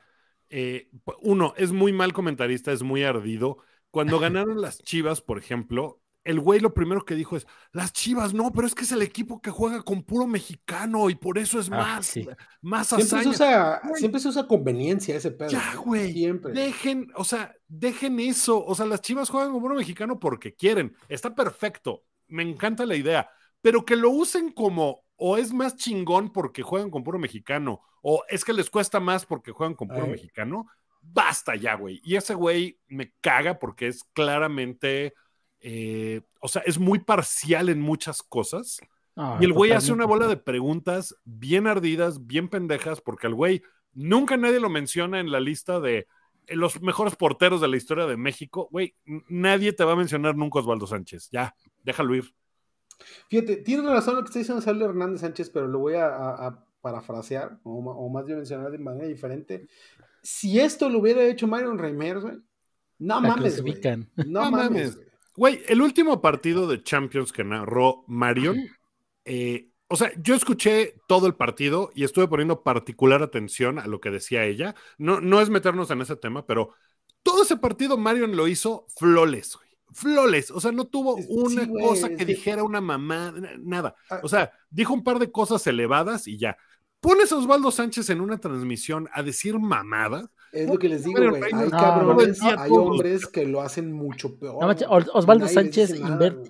eh, 0.51 0.88
uno, 1.22 1.55
es 1.57 1.72
muy 1.72 1.92
mal 1.92 2.12
comentarista, 2.12 2.72
es 2.72 2.82
muy 2.82 3.03
ardido. 3.05 3.59
Cuando 3.90 4.18
ganaron 4.18 4.61
las 4.61 4.78
Chivas, 4.82 5.20
por 5.22 5.38
ejemplo, 5.38 6.03
el 6.27 6.41
güey 6.41 6.61
lo 6.61 6.74
primero 6.74 7.05
que 7.05 7.14
dijo 7.14 7.37
es, 7.37 7.47
las 7.72 7.93
Chivas, 7.93 8.35
no, 8.35 8.53
pero 8.53 8.66
es 8.66 8.74
que 8.74 8.85
es 8.85 8.93
el 8.93 9.03
equipo 9.03 9.41
que 9.41 9.51
juega 9.51 9.83
con 9.83 10.03
puro 10.03 10.27
mexicano 10.27 11.09
y 11.09 11.14
por 11.14 11.39
eso 11.39 11.59
es 11.61 11.70
Ah, 11.70 11.77
más, 11.77 12.07
sí. 12.07 12.27
más 12.61 12.89
Siempre 12.89 13.22
se, 13.22 13.29
usa, 13.29 13.81
siempre 13.95 14.20
se 14.20 14.29
usa 14.29 14.47
conveniencia 14.47 15.16
ese 15.16 15.31
pedo. 15.31 15.51
Ya, 15.51 15.74
güey. 15.77 16.12
Siempre. 16.12 16.53
Dejen, 16.53 17.11
o 17.14 17.24
sea, 17.24 17.55
dejen 17.68 18.20
eso. 18.20 18.64
O 18.64 18.74
sea, 18.74 18.87
las 18.87 19.01
chivas 19.01 19.31
juegan 19.31 19.51
como 19.51 19.62
puro 19.62 19.77
mexicano 19.77 20.18
porque 20.18 20.55
quieren. 20.55 20.97
Está 21.09 21.35
perfecto. 21.35 22.05
Me 22.29 22.43
encanta 22.43 22.85
la 22.87 22.97
idea. 22.97 23.31
Pero 23.62 23.85
que 23.85 23.97
lo 23.97 24.11
usen 24.11 24.51
como 24.53 25.05
o 25.16 25.37
es 25.39 25.53
más 25.53 25.77
chingón 25.77 26.33
porque 26.33 26.62
juegan 26.62 26.91
con 26.91 27.03
puro 27.03 27.18
mexicano, 27.18 27.81
o 28.03 28.22
es 28.29 28.45
que 28.45 28.53
les 28.53 28.68
cuesta 28.70 29.01
más 29.01 29.24
porque 29.27 29.51
juegan 29.53 29.74
con 29.74 29.89
puro 29.89 30.05
Ay. 30.05 30.11
mexicano. 30.11 30.66
Basta 31.01 31.55
ya, 31.57 31.74
güey. 31.74 32.01
Y 32.05 32.16
ese 32.16 32.35
güey 32.35 32.79
me 32.89 33.12
caga 33.20 33.59
porque 33.59 33.87
es 33.89 34.05
claramente, 34.12 35.14
eh, 35.61 36.23
o 36.41 36.49
sea, 36.49 36.63
es 36.67 36.79
muy 36.79 36.99
parcial 37.01 37.69
en 37.69 37.81
muchas 37.81 38.23
cosas. 38.23 38.79
Ah, 39.17 39.39
Y 39.41 39.45
el 39.45 39.53
güey 39.53 39.73
hace 39.73 39.93
una 39.93 40.05
bola 40.07 40.27
de 40.29 40.37
preguntas 40.37 41.15
bien 41.25 41.67
ardidas, 41.67 42.27
bien 42.27 42.49
pendejas, 42.49 43.01
porque 43.01 43.27
el 43.27 43.35
güey 43.35 43.63
nunca 43.95 44.37
nadie 44.37 44.61
lo 44.61 44.69
menciona 44.69 45.21
en 45.21 45.31
la 45.33 45.41
lista 45.41 45.81
de 45.81 46.07
eh, 46.47 46.55
los 46.57 46.81
mejores 46.83 47.17
porteros 47.17 47.61
de 47.61 47.69
la 47.69 47.77
historia 47.79 48.07
de 48.07 48.17
México. 48.17 48.69
Güey, 48.71 48.95
nadie 49.29 49.73
te 49.73 49.85
va 49.85 49.93
a 49.93 49.97
mencionar 49.97 50.37
nunca 50.37 50.59
Osvaldo 50.59 50.87
Sánchez. 50.87 51.31
Ya, 51.33 51.55
déjalo 51.83 52.15
ir. 52.15 52.35
Fíjate, 53.29 53.57
tiene 53.59 53.89
razón 53.89 54.17
lo 54.17 54.23
que 54.23 54.27
está 54.27 54.39
diciendo 54.39 54.63
Saulo 54.63 54.87
Hernández 54.87 55.21
Sánchez, 55.21 55.51
pero 55.51 55.67
lo 55.67 55.79
voy 55.79 55.95
a, 55.95 56.07
a- 56.09 56.47
a 56.49 56.65
parafrasear, 56.81 57.59
o, 57.65 58.09
más 58.11 58.25
bien 58.27 58.39
mencionar 58.39 58.71
de 58.71 58.79
manera 58.79 59.07
diferente. 59.09 59.67
Si 60.23 60.61
esto 60.61 60.89
lo 60.89 61.01
hubiera 61.01 61.25
hecho 61.25 61.47
Marion 61.49 61.79
Reimers, 61.79 62.23
güey, 62.23 62.37
no 62.99 63.21
La 63.21 63.29
mames, 63.29 63.61
güey. 63.61 63.81
No, 63.83 64.25
No 64.27 64.51
mames, 64.51 64.71
mames. 64.97 65.01
Güey. 65.37 65.62
El 65.68 65.82
último 65.82 66.20
partido 66.20 66.66
de 66.66 66.82
Champions 66.82 67.32
que 67.32 67.45
narró 67.45 68.05
Marion, 68.07 68.59
eh, 69.24 69.68
o 69.89 69.97
sea, 69.97 70.11
yo 70.20 70.34
escuché 70.34 70.95
todo 71.07 71.26
el 71.26 71.34
partido 71.34 71.91
y 71.95 72.05
estuve 72.05 72.26
poniendo 72.28 72.62
particular 72.62 73.22
atención 73.22 73.78
a 73.78 73.87
lo 73.87 74.01
que 74.01 74.11
decía 74.11 74.45
ella. 74.45 74.74
No, 74.99 75.20
no 75.20 75.41
es 75.41 75.49
meternos 75.51 75.91
en 75.91 76.01
ese 76.01 76.16
tema, 76.16 76.45
pero 76.47 76.74
todo 77.22 77.43
ese 77.43 77.57
partido 77.57 77.97
Marion 77.97 78.37
lo 78.37 78.49
hizo 78.49 78.87
flawless, 78.97 79.57
güey. 79.57 79.66
Flawless, 79.93 80.51
o 80.51 80.61
sea, 80.61 80.72
no 80.72 80.87
tuvo 80.87 81.16
Sí, 81.16 81.26
una 81.30 81.64
güey, 81.64 81.84
cosa 81.84 82.09
que 82.11 82.24
dijera 82.24 82.64
una 82.64 82.80
mamá, 82.80 83.32
na- 83.32 83.57
nada. 83.59 83.95
Ah. 84.11 84.20
O 84.22 84.28
sea, 84.28 84.51
dijo 84.68 84.93
un 84.93 85.05
par 85.05 85.18
de 85.20 85.30
cosas 85.30 85.64
elevadas 85.66 86.26
y 86.26 86.37
ya. 86.37 86.57
Pones 87.01 87.30
a 87.30 87.37
Osvaldo 87.37 87.70
Sánchez 87.70 88.11
en 88.11 88.20
una 88.20 88.39
transmisión 88.39 89.09
a 89.12 89.22
decir 89.22 89.59
mamadas. 89.59 90.28
Es 90.57 90.69
lo 90.69 90.79
que 90.79 90.89
les 90.89 91.05
digo, 91.05 91.29
güey. 91.31 91.43
Hay 91.45 91.53
no, 91.53 91.71
cabrones, 91.71 92.41
no, 92.41 92.61
hay 92.61 92.71
hombres 92.71 93.27
que 93.27 93.45
lo 93.47 93.61
hacen 93.61 93.93
mucho 93.93 94.39
peor. 94.39 94.65
No 94.65 94.91
Osvaldo 95.13 95.49
Sánchez 95.49 95.95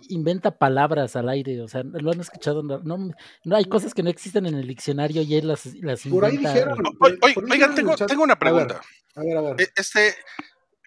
inventa 0.08 0.56
palabras 0.58 1.16
al 1.16 1.28
aire, 1.28 1.60
o 1.62 1.68
sea, 1.68 1.82
lo 1.82 2.10
han 2.12 2.20
escuchado, 2.20 2.62
no, 2.62 2.78
no, 2.80 3.10
no 3.44 3.56
hay 3.56 3.64
cosas 3.64 3.94
que 3.94 4.02
no 4.02 4.10
existen 4.10 4.46
en 4.46 4.54
el 4.54 4.66
diccionario 4.66 5.22
y 5.22 5.34
él 5.34 5.48
las, 5.48 5.66
las 5.76 6.02
Por 6.02 6.24
ahí 6.24 6.36
inventa. 6.36 6.74
por- 6.98 7.18
oigan, 7.22 7.22
ahí 7.22 7.42
dijeron 7.44 7.70
en 7.70 7.74
tengo, 7.76 7.96
tengo 7.96 8.22
una 8.22 8.32
A 8.34 8.36
ver, 8.36 8.38
pregunta. 8.38 8.80
A 9.14 9.20
ver, 9.22 9.36
a 9.36 9.40
ver. 9.40 9.60
Eh, 9.60 9.68
Este, 9.76 10.14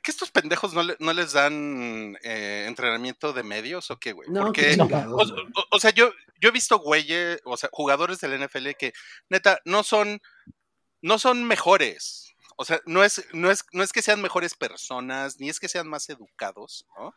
¿que 0.01 0.11
estos 0.11 0.31
pendejos 0.31 0.73
no, 0.73 0.83
le- 0.83 0.95
no 0.99 1.11
les 1.13 1.33
dan 1.33 2.15
eh, 2.23 2.65
entrenamiento 2.67 3.33
de 3.33 3.43
medios 3.43 3.91
o 3.91 3.97
qué, 3.97 4.13
güey? 4.13 4.29
No, 4.29 4.41
Porque, 4.45 4.77
o, 4.79 4.85
o- 5.21 5.65
o 5.71 5.79
sea, 5.79 5.91
yo, 5.91 6.11
yo 6.39 6.49
he 6.49 6.51
visto 6.53 6.79
güeyes, 6.79 7.41
o 7.43 7.57
sea, 7.57 7.69
jugadores 7.71 8.19
del 8.21 8.33
NFL 8.39 8.69
que, 8.77 8.93
neta, 9.29 9.59
no 9.65 9.83
son, 9.83 10.21
no 11.01 11.19
son 11.19 11.43
mejores. 11.43 12.28
O 12.61 12.65
sea, 12.65 12.81
no 12.85 13.05
es, 13.05 13.25
no 13.31 13.49
es, 13.49 13.63
no 13.71 13.83
es 13.83 13.93
que 13.93 14.01
sean 14.01 14.21
mejores 14.21 14.53
personas, 14.53 15.39
ni 15.39 15.47
es 15.47 15.61
que 15.61 15.69
sean 15.69 15.87
más 15.87 16.09
educados, 16.09 16.85
¿no? 16.97 17.15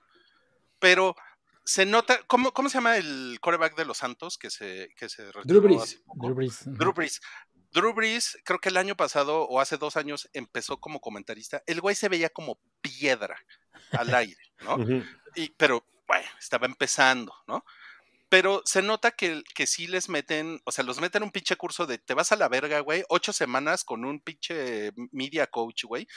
Pero 0.78 1.16
se 1.64 1.84
nota, 1.84 2.20
¿cómo, 2.28 2.52
cómo 2.52 2.68
se 2.68 2.74
llama 2.78 2.96
el 2.96 3.38
coreback 3.40 3.76
de 3.76 3.84
los 3.84 3.98
Santos 3.98 4.38
que 4.38 4.50
se, 4.50 4.94
que 4.96 5.08
se 5.08 5.32
retiró 5.32 5.60
Brees. 5.60 6.00
Drew 6.14 6.32
Brees. 6.32 6.60
Drew 6.64 6.92
Brees. 6.92 7.20
Drew 7.72 7.92
Brees, 7.92 8.38
creo 8.44 8.60
que 8.60 8.68
el 8.68 8.76
año 8.76 8.94
pasado 8.94 9.42
o 9.48 9.58
hace 9.58 9.78
dos 9.78 9.96
años 9.96 10.30
empezó 10.32 10.78
como 10.78 11.00
comentarista. 11.00 11.60
El 11.66 11.80
güey 11.80 11.96
se 11.96 12.08
veía 12.08 12.28
como 12.28 12.60
piedra 12.80 13.36
al 13.90 14.14
aire, 14.14 14.40
¿no? 14.60 14.76
Y, 15.34 15.50
pero, 15.56 15.84
bueno, 16.06 16.28
estaba 16.38 16.66
empezando, 16.66 17.34
¿no? 17.48 17.64
Pero 18.32 18.62
se 18.64 18.80
nota 18.80 19.10
que, 19.10 19.42
que 19.54 19.66
sí 19.66 19.86
les 19.86 20.08
meten, 20.08 20.58
o 20.64 20.72
sea, 20.72 20.84
los 20.84 21.02
meten 21.02 21.22
un 21.22 21.30
pinche 21.32 21.54
curso 21.56 21.84
de 21.84 21.98
te 21.98 22.14
vas 22.14 22.32
a 22.32 22.36
la 22.36 22.48
verga, 22.48 22.80
güey, 22.80 23.04
ocho 23.10 23.30
semanas 23.30 23.84
con 23.84 24.06
un 24.06 24.20
pinche 24.20 24.90
media 25.10 25.46
coach, 25.48 25.84
güey. 25.84 26.08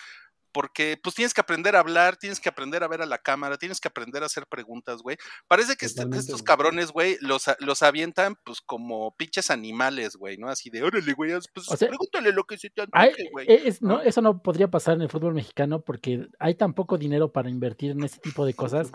Porque 0.56 0.98
pues 1.04 1.14
tienes 1.16 1.34
que 1.34 1.42
aprender 1.42 1.76
a 1.76 1.80
hablar, 1.80 2.16
tienes 2.16 2.40
que 2.40 2.48
aprender 2.48 2.82
a 2.82 2.88
ver 2.88 3.02
a 3.02 3.06
la 3.06 3.18
cámara, 3.18 3.58
tienes 3.58 3.82
que 3.82 3.90
aprender 3.90 4.24
a 4.24 4.28
hacer 4.28 4.48
preguntas, 4.48 5.02
güey. 5.02 5.18
Parece 5.50 5.76
que 5.76 5.86
este- 5.86 5.98
Totalmente, 6.04 6.22
estos 6.22 6.40
güey. 6.40 6.46
cabrones, 6.46 6.92
güey, 6.94 7.18
los, 7.20 7.44
los 7.60 7.84
avientan 7.84 8.38
pues 8.46 8.62
como 8.62 9.14
pinches 9.18 9.52
animales, 9.52 10.16
güey, 10.16 10.38
¿no? 10.38 10.48
Así 10.48 10.70
de, 10.70 10.82
órale, 10.82 11.12
güey, 11.12 11.32
pues 11.54 11.68
O 11.70 11.76
sea, 11.76 11.90
pregúntale 11.90 12.32
lo 12.32 12.46
que 12.46 12.58
se 12.58 12.70
te 12.70 12.84
antoje, 12.84 13.28
güey. 13.34 13.46
es- 13.50 13.82
no, 13.82 13.96
¿no? 13.98 14.02
eso 14.02 14.22
no 14.22 14.42
podría 14.42 14.70
pasar 14.70 14.96
en 14.96 15.02
el 15.02 15.10
fútbol 15.10 15.34
mexicano 15.34 15.82
porque 15.82 16.26
hay 16.40 16.56
tan 16.56 16.74
poco 16.74 16.98
dinero 16.98 17.34
para 17.34 17.50
invertir 17.50 17.92
en 17.92 18.02
ese 18.06 18.20
tipo 18.22 18.46
de 18.46 18.54
cosas 18.54 18.92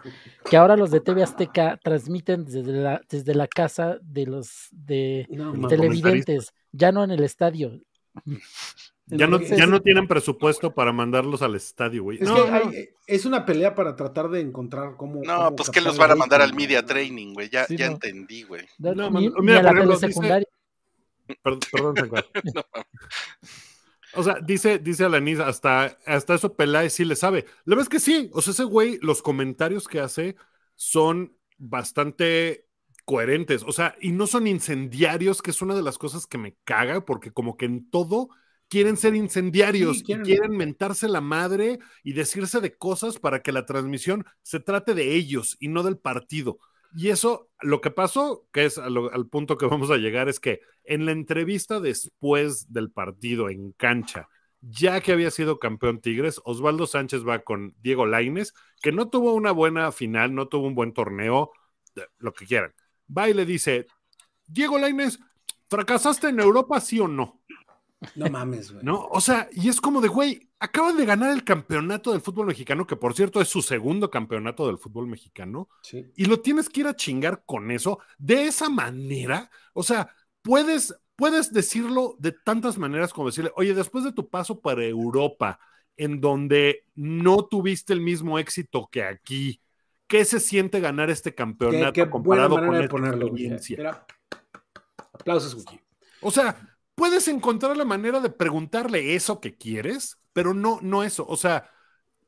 que 0.48 0.56
ahora 0.56 0.76
los 0.78 0.90
de 0.90 1.00
TV 1.02 1.22
Azteca 1.22 1.78
transmiten 1.84 2.46
desde 2.46 2.62
la, 2.72 3.02
desde 3.06 3.34
la 3.34 3.46
casa 3.48 3.98
de 4.00 4.24
los 4.24 4.68
de 4.70 5.26
No, 5.28 5.68
televidentes, 5.68 6.54
ya 6.72 6.90
no 6.90 7.04
en 7.04 7.11
el 7.11 7.22
estadio. 7.22 7.78
Ya 9.11 9.26
no, 9.26 9.40
ya 9.40 9.66
no 9.66 9.80
tienen 9.82 10.06
presupuesto 10.06 10.74
para 10.74 10.92
mandarlos 10.92 11.42
al 11.42 11.54
estadio, 11.54 12.04
güey. 12.04 12.18
Es 12.20 12.28
No, 12.28 12.44
que 12.44 12.50
no. 12.50 12.56
hay- 12.56 12.88
es 13.06 13.24
una 13.26 13.44
pelea 13.44 13.74
para 13.74 13.96
tratar 13.96 14.28
de 14.30 14.40
encontrar 14.40 14.96
cómo. 14.96 15.20
No, 15.24 15.36
cómo 15.36 15.56
pues 15.56 15.70
que 15.70 15.80
los 15.80 15.98
van 15.98 16.12
a 16.12 16.14
mandar 16.16 16.40
al 16.42 16.54
media 16.54 16.84
training, 16.84 17.34
güey. 17.34 17.48
Ya, 17.50 17.64
Sí, 17.66 17.76
ya 17.76 17.86
no. 17.86 17.92
entendí, 17.94 18.44
güey. 18.44 18.66
No, 18.78 19.11
man, 19.11 19.32
mira, 19.40 19.61
a 19.61 19.62
la 19.62 19.68
por 19.70 19.76
ejemplo, 19.78 19.94
dice- 19.94 20.00
telesecundaria. 20.00 20.48
Perdón, 21.42 21.94
perdón. 21.94 22.24
O 24.14 24.24
sea, 24.24 24.38
dice, 24.42 24.80
dice 24.80 25.04
Alanis, 25.04 25.38
hasta, 25.38 25.96
hasta 26.04 26.34
eso 26.34 26.54
Peláez 26.56 26.92
sí 26.94 27.04
le 27.04 27.14
sabe. 27.14 27.44
La 27.64 27.76
verdad 27.76 27.82
es 27.84 27.88
que 27.88 28.00
sí. 28.00 28.28
O 28.32 28.42
sea, 28.42 28.50
ese 28.52 28.64
güey, 28.64 28.98
los 29.02 29.22
comentarios 29.22 29.86
que 29.86 30.00
hace 30.00 30.34
son 30.74 31.36
bastante 31.58 32.66
coherentes. 33.04 33.62
O 33.64 33.70
sea, 33.70 33.94
y 34.00 34.11
no 34.11 34.26
son 34.26 34.48
incendiarios, 34.48 35.42
que 35.42 35.52
es 35.52 35.62
una 35.62 35.76
de 35.76 35.82
las 35.82 35.96
cosas 35.96 36.26
que 36.26 36.38
me 36.38 36.56
caga, 36.64 37.04
porque 37.04 37.30
como 37.30 37.56
que 37.56 37.66
en 37.66 37.88
todo 37.88 38.30
quieren 38.70 38.96
ser 38.96 39.14
incendiarios 39.14 39.96
Sí, 39.98 40.02
y 40.02 40.04
quieren- 40.06 40.24
quieren 40.24 40.56
mentarse 40.56 41.08
la 41.08 41.20
madre 41.20 41.78
y 42.02 42.14
decirse 42.14 42.60
de 42.60 42.76
cosas 42.78 43.18
para 43.18 43.42
que 43.42 43.52
la 43.52 43.66
transmisión 43.66 44.24
se 44.42 44.60
trate 44.60 44.94
de 44.94 45.14
ellos 45.14 45.56
y 45.60 45.68
no 45.68 45.82
del 45.82 45.98
partido. 45.98 46.58
Y 46.96 47.08
eso, 47.08 47.50
lo 47.60 47.80
que 47.80 47.90
pasó, 47.90 48.46
que 48.52 48.64
es 48.64 48.78
lo- 48.78 49.12
al 49.12 49.26
punto 49.28 49.58
que 49.58 49.66
vamos 49.78 49.90
a 49.90 49.96
llegar, 49.98 50.28
es 50.28 50.40
que 50.40 50.60
en 50.84 51.04
la 51.04 51.12
entrevista 51.12 51.80
después 51.80 52.72
del 52.72 52.90
partido 52.90 53.50
en 53.50 53.72
cancha, 53.72 54.28
ya 54.60 55.00
que 55.00 55.12
había 55.12 55.30
sido 55.30 55.58
campeón 55.58 56.00
Tigres, 56.00 56.40
Osvaldo 56.44 56.86
Sánchez 56.86 57.26
va 57.26 57.40
con 57.40 57.74
Diego 57.80 58.06
Laines, 58.06 58.54
que 58.82 58.92
no 58.92 59.08
tuvo 59.08 59.34
una 59.34 59.52
buena 59.52 59.90
final, 59.92 60.34
no 60.34 60.48
tuvo 60.48 60.66
un 60.66 60.74
buen 60.74 60.92
torneo, 60.92 61.50
lo 62.18 62.32
que 62.32 62.46
quieran. 62.46 62.72
Va 63.16 63.28
y 63.28 63.34
le 63.34 63.44
dice, 63.46 63.86
Diego 64.46 64.78
Laines, 64.78 65.18
¿fracasaste 65.68 66.28
en 66.28 66.40
Europa, 66.40 66.80
sí 66.80 67.00
o 67.00 67.08
no? 67.08 67.39
No 68.14 68.30
mames, 68.30 68.72
güey. 68.72 68.84
¿No? 68.84 69.07
O 69.11 69.20
sea, 69.20 69.48
y 69.53 69.68
es 69.68 69.80
como 69.80 70.01
de, 70.01 70.09
güey, 70.09 70.48
acaban 70.59 70.96
de 70.96 71.05
ganar 71.05 71.32
el 71.32 71.44
campeonato 71.44 72.12
del 72.12 72.20
fútbol 72.22 72.46
mexicano, 72.46 72.86
que 72.86 72.96
por 72.96 73.14
cierto 73.14 73.40
es 73.40 73.48
su 73.48 73.61
segundo 73.62 74.11
campeonato 74.11 74.66
del 74.66 74.78
fútbol 74.78 75.07
mexicano, 75.07 75.68
Sí. 75.82 76.07
y 76.16 76.24
lo 76.24 76.40
tienes 76.40 76.68
que 76.70 76.80
ir 76.80 76.86
a 76.86 76.96
chingar 76.96 77.42
con 77.44 77.70
eso, 77.70 77.98
de 78.18 78.44
esa 78.46 78.70
manera. 78.70 79.51
O 79.74 79.82
sea, 79.82 80.14
puedes, 80.42 80.94
puedes 81.16 81.53
decirlo 81.53 82.16
de 82.18 82.32
tantas 82.32 82.78
maneras 82.78 83.12
como 83.12 83.28
decirle, 83.28 83.53
oye, 83.57 83.74
después 83.74 84.03
de 84.05 84.12
tu 84.12 84.28
paso 84.30 84.61
para 84.61 84.84
Europa, 84.84 85.61
en 85.98 86.20
donde 86.22 86.86
no 86.94 87.44
tuviste 87.44 87.92
el 87.92 88.01
mismo 88.01 88.38
éxito 88.38 88.88
que 88.90 89.03
aquí, 89.03 89.61
¿qué 90.07 90.24
se 90.24 90.40
siente 90.40 90.80
ganar 90.80 91.11
este 91.11 91.34
campeonato 91.34 91.92
Qué- 91.92 92.05
qué 92.05 92.11
comparado 92.11 92.51
buena 92.57 92.66
con 92.66 92.76
esta 92.76 92.88
ponerlo, 92.88 93.26
experiencia? 93.26 94.07
Aplausos, 95.12 95.55
Wookie. 95.55 95.80
O 96.22 96.30
sea, 96.30 96.69
puedes 97.01 97.28
encontrar 97.28 97.78
la 97.78 97.86
manera 97.86 98.20
de 98.20 98.28
preguntarle 98.28 99.14
eso 99.14 99.40
que 99.40 99.57
quieres, 99.57 100.18
pero 100.34 100.53
no, 100.53 100.78
no 100.82 101.03
eso. 101.03 101.24
O 101.26 101.38
sea, 101.38 101.70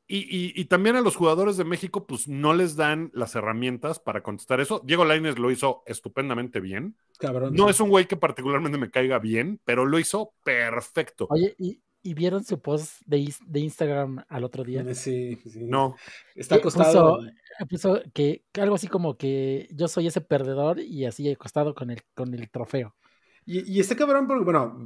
y, 0.06 0.20
y- 0.20 0.52
y 0.58 0.64
también 0.64 0.96
a 0.96 1.02
los 1.02 1.14
jugadores 1.14 1.58
de 1.58 1.64
México, 1.64 2.06
pues 2.06 2.26
no 2.26 2.54
les 2.54 2.74
dan 2.74 3.10
las 3.12 3.34
herramientas 3.34 3.98
para 3.98 4.22
contestar 4.22 4.60
eso. 4.60 4.80
Diego 4.82 5.04
Lainez 5.04 5.38
lo 5.38 5.50
hizo 5.50 5.82
estupendamente 5.84 6.58
bien. 6.60 6.96
Cabrón. 7.18 7.54
No 7.54 7.68
es 7.68 7.80
un 7.80 7.90
güey 7.90 8.06
que 8.06 8.16
particularmente 8.16 8.78
me 8.78 8.90
caiga 8.90 9.18
bien, 9.18 9.60
pero 9.66 9.84
lo 9.84 9.98
hizo 9.98 10.32
perfecto. 10.42 11.26
Oye, 11.28 11.54
¿y, 11.58 11.82
y 12.02 12.14
vieron 12.14 12.42
su 12.42 12.58
post 12.60 13.02
de, 13.04 13.18
Instagram 13.60 14.24
al 14.28 14.44
otro 14.44 14.64
día? 14.64 14.82
Sí, 14.94 15.36
sí. 15.36 15.64
No, 15.64 15.96
Está 16.34 16.56
Eh, 16.56 16.58
acostado. 16.60 17.20
Puso, 17.68 18.00
que 18.14 18.44
algo 18.54 18.76
así 18.76 18.88
como 18.88 19.18
que 19.18 19.68
yo 19.70 19.86
soy 19.86 20.06
ese 20.06 20.22
perdedor 20.22 20.80
y 20.80 21.04
así 21.04 21.30
acostado 21.30 21.74
con 21.74 21.90
el, 21.90 22.02
con 22.14 22.32
el 22.32 22.50
trofeo. 22.50 22.96
Y, 23.44 23.72
y 23.72 23.80
este 23.80 23.96
cabrón, 23.96 24.26
porque, 24.26 24.44
bueno, 24.44 24.76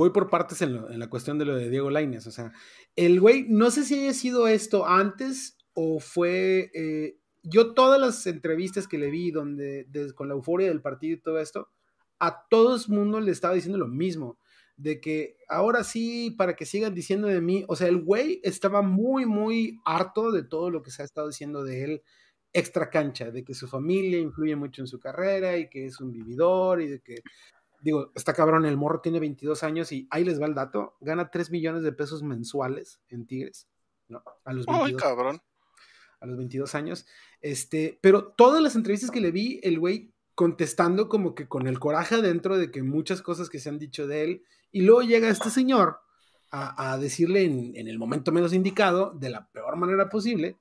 voy 0.00 0.10
por 0.10 0.30
partes 0.30 0.62
en, 0.62 0.98
la 0.98 1.10
cuestión 1.10 1.38
de 1.38 1.44
lo 1.44 1.56
de 1.56 1.68
Diego 1.68 1.90
Lainez. 1.90 2.26
O 2.26 2.30
sea, 2.30 2.52
el 2.96 3.20
güey, 3.20 3.46
no 3.48 3.70
sé 3.70 3.84
si 3.84 4.00
haya 4.00 4.14
sido 4.14 4.48
esto 4.48 4.86
antes 4.86 5.58
o 5.74 6.00
fue. 6.00 6.70
eh, 6.74 7.16
yo, 7.42 7.72
todas 7.72 8.00
las 8.00 8.26
entrevistas 8.26 8.86
que 8.86 8.98
le 8.98 9.10
vi, 9.10 9.30
donde 9.30 9.86
con 10.14 10.28
la 10.28 10.34
euforia 10.34 10.68
del 10.68 10.82
partido 10.82 11.14
y 11.14 11.20
todo 11.20 11.38
esto, 11.38 11.68
a 12.18 12.46
todo 12.50 12.76
el 12.76 12.82
mundo 12.88 13.20
le 13.20 13.30
estaba 13.30 13.54
diciendo 13.54 13.78
lo 13.78 13.88
mismo. 13.88 14.38
De 14.76 15.00
que 15.00 15.36
ahora 15.48 15.84
sí, 15.84 16.34
para 16.38 16.56
que 16.56 16.64
sigan 16.64 16.94
diciendo 16.94 17.28
de 17.28 17.42
mí. 17.42 17.64
O 17.68 17.76
sea, 17.76 17.88
el 17.88 18.02
güey 18.02 18.40
estaba 18.42 18.80
muy, 18.80 19.26
muy 19.26 19.78
harto 19.84 20.32
de 20.32 20.42
todo 20.42 20.70
lo 20.70 20.82
que 20.82 20.90
se 20.90 21.02
ha 21.02 21.04
estado 21.04 21.28
diciendo 21.28 21.64
de 21.64 21.84
él 21.84 22.02
extra 22.52 22.90
cancha, 22.90 23.30
de 23.30 23.44
que 23.44 23.54
su 23.54 23.68
familia 23.68 24.18
influye 24.18 24.56
mucho 24.56 24.82
en 24.82 24.88
su 24.88 24.98
carrera 24.98 25.56
y 25.56 25.68
que 25.68 25.86
es 25.86 26.00
un 26.00 26.10
vividor 26.10 26.80
y 26.80 26.88
de 26.88 27.00
que 27.00 27.22
digo, 27.80 28.12
está 28.14 28.32
cabrón, 28.34 28.66
el 28.66 28.76
morro 28.76 29.00
tiene 29.00 29.20
22 29.20 29.62
años 29.62 29.90
y 29.92 30.06
ahí 30.10 30.24
les 30.24 30.40
va 30.40 30.46
el 30.46 30.54
dato, 30.54 30.96
gana 31.00 31.30
3 31.30 31.50
millones 31.50 31.82
de 31.82 31.92
pesos 31.92 32.22
mensuales 32.22 33.00
en 33.08 33.26
Tigres, 33.26 33.68
¿no? 34.08 34.22
A 34.44 34.52
los 34.52 34.66
Ay, 34.68 34.92
22, 34.92 35.02
cabrón. 35.02 35.40
a 36.20 36.26
los 36.26 36.36
22 36.36 36.74
años. 36.74 37.06
Este, 37.40 37.98
pero 38.02 38.28
todas 38.36 38.62
las 38.62 38.76
entrevistas 38.76 39.10
que 39.10 39.20
le 39.20 39.30
vi, 39.30 39.60
el 39.62 39.78
güey 39.78 40.12
contestando 40.34 41.08
como 41.08 41.34
que 41.34 41.48
con 41.48 41.66
el 41.66 41.78
coraje 41.78 42.14
adentro 42.16 42.56
de 42.56 42.70
que 42.70 42.82
muchas 42.82 43.20
cosas 43.22 43.50
que 43.50 43.58
se 43.58 43.68
han 43.68 43.78
dicho 43.78 44.06
de 44.06 44.24
él, 44.24 44.44
y 44.72 44.82
luego 44.82 45.02
llega 45.02 45.28
este 45.28 45.50
señor 45.50 45.98
a, 46.50 46.92
a 46.92 46.98
decirle 46.98 47.44
en, 47.44 47.72
en 47.76 47.88
el 47.88 47.98
momento 47.98 48.32
menos 48.32 48.52
indicado, 48.52 49.12
de 49.18 49.30
la 49.30 49.48
peor 49.50 49.76
manera 49.76 50.08
posible, 50.08 50.58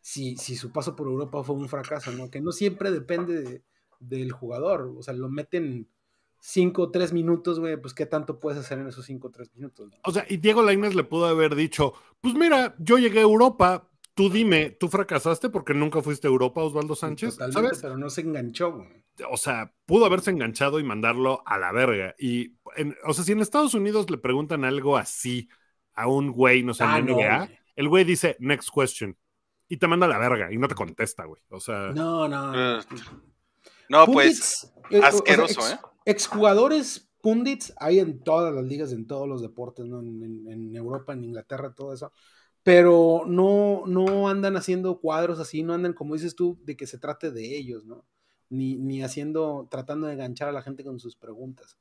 si, 0.00 0.36
si 0.36 0.56
su 0.56 0.72
paso 0.72 0.96
por 0.96 1.06
Europa 1.06 1.42
fue 1.44 1.54
un 1.56 1.68
fracaso, 1.68 2.10
¿no? 2.12 2.30
Que 2.30 2.40
no 2.40 2.52
siempre 2.52 2.90
depende 2.90 3.40
de- 3.42 3.62
del 4.00 4.32
jugador, 4.32 4.92
o 4.98 5.02
sea, 5.02 5.14
lo 5.14 5.28
meten 5.28 5.88
5 6.44 6.82
o 6.82 6.90
3 6.90 7.12
minutos, 7.12 7.60
güey, 7.60 7.76
pues 7.80 7.94
qué 7.94 8.04
tanto 8.04 8.40
puedes 8.40 8.58
hacer 8.58 8.78
en 8.80 8.88
esos 8.88 9.04
5 9.06 9.28
o 9.28 9.30
3 9.30 9.54
minutos. 9.54 9.92
o 10.04 10.10
sea, 10.10 10.26
y 10.28 10.38
Diego 10.38 10.60
Lainez 10.62 10.94
le 10.96 11.04
pudo 11.04 11.26
haber 11.26 11.54
dicho, 11.54 11.94
pues 12.20 12.34
mira, 12.34 12.74
yo 12.80 12.98
llegué 12.98 13.20
a 13.20 13.22
Europa, 13.22 13.88
tú 14.14 14.28
dime, 14.28 14.70
tú 14.70 14.88
fracasaste 14.88 15.50
porque 15.50 15.72
nunca 15.72 16.02
fuiste 16.02 16.26
a 16.26 16.30
Europa, 16.30 16.60
Osvaldo 16.64 16.96
Sánchez, 16.96 17.34
Totalmente, 17.34 17.62
¿sabes? 17.68 17.78
pero 17.80 17.96
no 17.96 18.10
se 18.10 18.22
enganchó, 18.22 18.72
güey. 18.72 18.88
o 19.30 19.36
sea, 19.36 19.72
pudo 19.86 20.04
haberse 20.04 20.30
enganchado 20.32 20.80
y 20.80 20.82
mandarlo 20.82 21.42
a 21.46 21.58
la 21.58 21.70
verga. 21.70 22.14
Y, 22.18 22.56
en- 22.76 22.96
o 23.04 23.14
sea, 23.14 23.22
si 23.24 23.30
en 23.32 23.40
Estados 23.40 23.74
Unidos 23.74 24.10
le 24.10 24.18
preguntan 24.18 24.64
algo 24.64 24.96
así 24.96 25.48
a 25.94 26.08
un 26.08 26.32
güey, 26.32 26.64
no 26.64 26.74
sé, 26.74 26.82
Ah, 26.84 26.98
en 26.98 27.06
no, 27.06 27.12
NBA, 27.18 27.38
güey. 27.46 27.58
el 27.76 27.88
güey 27.88 28.04
dice, 28.04 28.36
next 28.40 28.70
question. 28.74 29.16
Y 29.68 29.76
te 29.76 29.86
manda 29.86 30.06
a 30.06 30.08
la 30.08 30.18
verga 30.18 30.52
y 30.52 30.58
no 30.58 30.66
te 30.66 30.74
contesta, 30.74 31.24
güey. 31.24 31.40
O 31.50 31.60
sea, 31.60 31.92
No, 31.94 32.26
no. 32.26 32.78
Eh, 32.80 32.82
No, 33.88 34.06
pues, 34.06 34.72
eh, 34.90 34.98
o 34.98 35.00
sea, 35.00 35.08
asqueroso, 35.08 35.60
ex- 35.60 35.72
¿eh? 35.74 35.78
Exjugadores 36.04 37.08
pundits 37.20 37.72
hay 37.78 38.00
en 38.00 38.22
todas 38.22 38.52
las 38.54 38.64
ligas, 38.64 38.92
en 38.92 39.06
todos 39.06 39.28
los 39.28 39.42
deportes, 39.42 39.86
¿no? 39.86 40.00
En, 40.00 40.22
en- 40.22 40.50
en 40.52 40.76
Europa, 40.76 41.12
en 41.12 41.24
Inglaterra, 41.24 41.72
todo 41.74 41.92
eso. 41.94 42.12
Pero 42.62 43.24
no, 43.26 43.82
no 43.86 44.28
andan 44.28 44.56
haciendo 44.56 45.00
cuadros 45.00 45.38
así, 45.40 45.62
no 45.62 45.74
andan, 45.74 45.94
como 45.94 46.14
dices 46.14 46.36
tú, 46.36 46.58
de 46.64 46.76
que 46.76 46.86
se 46.86 46.98
trate 46.98 47.30
de 47.32 47.56
ellos, 47.56 47.84
¿no? 47.84 48.04
Ni, 48.50 48.76
ni 48.76 49.02
haciendo, 49.02 49.66
tratando 49.70 50.06
de 50.06 50.12
enganchar 50.14 50.48
a 50.48 50.52
la 50.52 50.62
gente 50.62 50.84
con 50.84 51.00
sus 51.00 51.16
preguntas. 51.16 51.76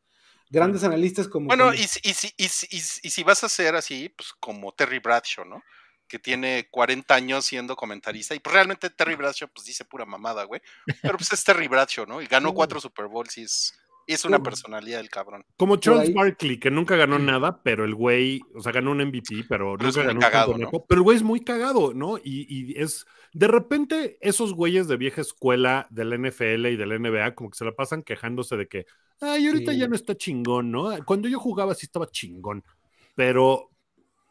Grandes 0.49 0.83
analistas 0.83 1.27
como... 1.27 1.47
Bueno, 1.47 1.65
como- 1.65 1.75
y, 1.75 1.87
si- 1.87 1.99
y, 2.03 2.13
si- 2.13 2.33
y, 2.37 2.47
si- 2.47 2.99
y 3.03 3.09
si- 3.09 3.23
vas 3.23 3.43
a 3.43 3.49
ser 3.49 3.75
así, 3.75 4.09
pues 4.09 4.29
como 4.39 4.71
Terry 4.73 4.99
Bradshaw, 4.99 5.45
¿no? 5.45 5.61
Que 6.07 6.19
tiene 6.19 6.67
40 6.71 7.15
años 7.15 7.45
siendo 7.45 7.75
comentarista. 7.75 8.35
Y 8.35 8.39
pues 8.39 8.53
realmente 8.53 8.89
Terry 8.89 9.15
Bradshaw, 9.15 9.49
pues 9.53 9.65
dice 9.67 9.85
pura 9.85 10.05
mamada, 10.05 10.43
güey. 10.45 10.61
Pero 11.01 11.17
pues 11.17 11.31
es 11.31 11.43
Terry 11.43 11.67
Bradshaw, 11.67 12.05
¿no? 12.05 12.21
Y 12.21 12.25
ganó 12.27 12.53
cuatro 12.53 12.81
Super 12.81 13.07
Bowls 13.07 13.37
y 13.37 13.43
es, 13.43 13.73
y 14.11 14.13
es 14.13 14.25
una 14.25 14.43
personalidad 14.43 14.97
del 14.99 15.09
cabrón. 15.09 15.45
como 15.57 15.77
Charles 15.77 16.13
Barkley, 16.13 16.59
que 16.59 16.71
nunca 16.71 16.95
ganó 16.95 17.19
nada, 17.19 17.61
pero 17.63 17.85
el 17.85 17.95
güey, 17.95 18.41
o 18.55 18.61
sea, 18.61 18.71
ganó 18.71 18.91
un 18.91 18.97
MVP, 19.01 19.45
pero 19.47 19.77
Pero 19.77 19.89
es 19.89 19.95
nunca 19.95 20.03
ganó 20.03 20.19
un 20.19 20.19
cagado, 20.19 20.51
campeonato. 20.53 20.85
Pero 20.87 20.99
el 20.99 21.03
güey 21.03 21.17
es 21.17 21.23
muy 21.23 21.41
cagado, 21.43 21.93
¿no? 21.93 22.17
Y, 22.17 22.45
y 22.73 22.79
es, 22.81 23.05
de 23.33 23.47
repente, 23.47 24.17
esos 24.21 24.53
güeyes 24.53 24.87
de 24.87 24.97
vieja 24.97 25.21
escuela 25.21 25.87
del 25.91 26.13
NFL 26.13 26.65
y 26.67 26.75
del 26.77 26.91
NBA, 27.01 27.35
como 27.35 27.49
que 27.51 27.57
se 27.57 27.65
la 27.65 27.73
pasan 27.73 28.03
quejándose 28.03 28.57
de 28.57 28.67
que, 28.67 28.85
ay, 29.21 29.47
ahorita 29.47 29.71
Sí. 29.71 29.77
ya 29.77 29.87
no 29.87 29.95
está 29.95 30.15
chingón, 30.15 30.71
¿no? 30.71 30.89
Cuando 31.05 31.29
yo 31.29 31.39
jugaba 31.39 31.75
sí 31.75 31.85
estaba 31.85 32.07
chingón, 32.07 32.63
pero, 33.15 33.71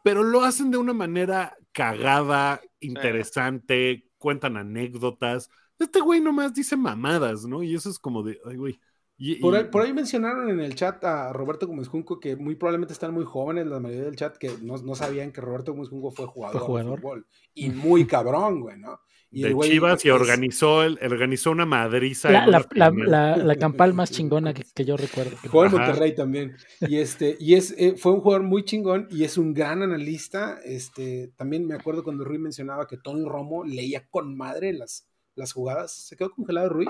pero 0.03 0.23
lo 0.23 0.43
hacen 0.43 0.71
de 0.71 0.77
una 0.77 0.93
manera 0.93 1.55
cagada, 1.71 2.61
interesante, 2.79 4.07
cuentan 4.17 4.57
anécdotas. 4.57 5.49
Este 5.79 5.99
güey 6.01 6.21
nomás 6.21 6.53
dice 6.53 6.77
mamadas, 6.77 7.45
¿no? 7.45 7.63
Y 7.63 7.75
eso 7.75 7.89
es 7.89 7.99
como 7.99 8.23
de, 8.23 8.39
ay, 8.45 8.55
güey. 8.57 8.79
Y- 9.23 9.35
Por 9.35 9.53
y- 9.53 9.57
ahí, 9.57 9.63
por 9.65 9.83
ahí 9.83 9.93
mencionaron 9.93 10.49
en 10.49 10.59
el 10.59 10.73
chat 10.73 11.03
a 11.05 11.31
Roberto 11.31 11.67
Gómez 11.67 11.87
Junco 11.87 12.19
que 12.19 12.35
muy 12.35 12.55
probablemente 12.55 12.91
están 12.93 13.13
muy 13.13 13.23
jóvenes 13.23 13.67
la 13.67 13.79
mayoría 13.79 14.05
del 14.05 14.15
chat 14.15 14.35
que 14.35 14.49
no, 14.63 14.77
no 14.77 14.95
sabían 14.95 15.31
que 15.31 15.41
Roberto 15.41 15.73
Gómez 15.73 15.89
Junco 15.89 16.09
fue 16.11 16.25
jugador, 16.25 16.57
Fue 16.59 16.67
jugador. 16.67 16.95
de 16.95 17.01
fútbol. 17.01 17.27
Y 17.53 17.69
muy 17.69 18.07
cabrón, 18.07 18.61
güey, 18.61 18.79
¿no? 18.79 18.99
Y 19.29 19.43
de 19.43 19.49
el 19.49 19.53
güey 19.53 19.69
Chivas 19.69 20.03
y 20.03 20.09
es- 20.09 20.13
organizó, 20.15 20.83
el, 20.83 20.97
organizó 21.05 21.51
una 21.51 21.67
madriza. 21.67 22.31
La, 22.31 22.47
la, 22.47 22.47
una 22.47 22.67
la, 22.73 22.89
final. 22.91 23.11
la- 23.11 23.37
la 23.37 23.55
campal 23.57 23.93
más 23.93 24.09
chingona 24.11 24.53
que, 24.55 24.63
que 24.73 24.85
yo 24.85 24.97
recuerdo. 24.97 25.37
Jugó 25.49 25.65
en. 25.65 25.71
Monterrey 25.71 26.15
también. 26.15 26.55
Y 26.81 26.97
este, 26.97 27.37
y 27.39 27.53
es, 27.53 27.75
eh, 27.77 27.93
fue 27.97 28.13
un 28.13 28.21
jugador 28.21 28.43
muy 28.43 28.65
chingón 28.65 29.07
y 29.11 29.23
es 29.23 29.37
un 29.37 29.53
gran 29.53 29.83
analista. 29.83 30.59
Este, 30.65 31.31
también 31.37 31.67
me 31.67 31.75
acuerdo 31.75 32.03
cuando 32.03 32.25
Rui 32.25 32.39
mencionaba 32.39 32.87
que 32.87 32.97
Tony 32.97 33.23
Romo 33.23 33.63
leía 33.63 34.07
con 34.09 34.35
madre 34.35 34.73
las, 34.73 35.07
las 35.35 35.53
jugadas. 35.53 35.93
¿Se 35.93 36.17
quedó 36.17 36.31
congelado 36.31 36.69
Rui? 36.69 36.89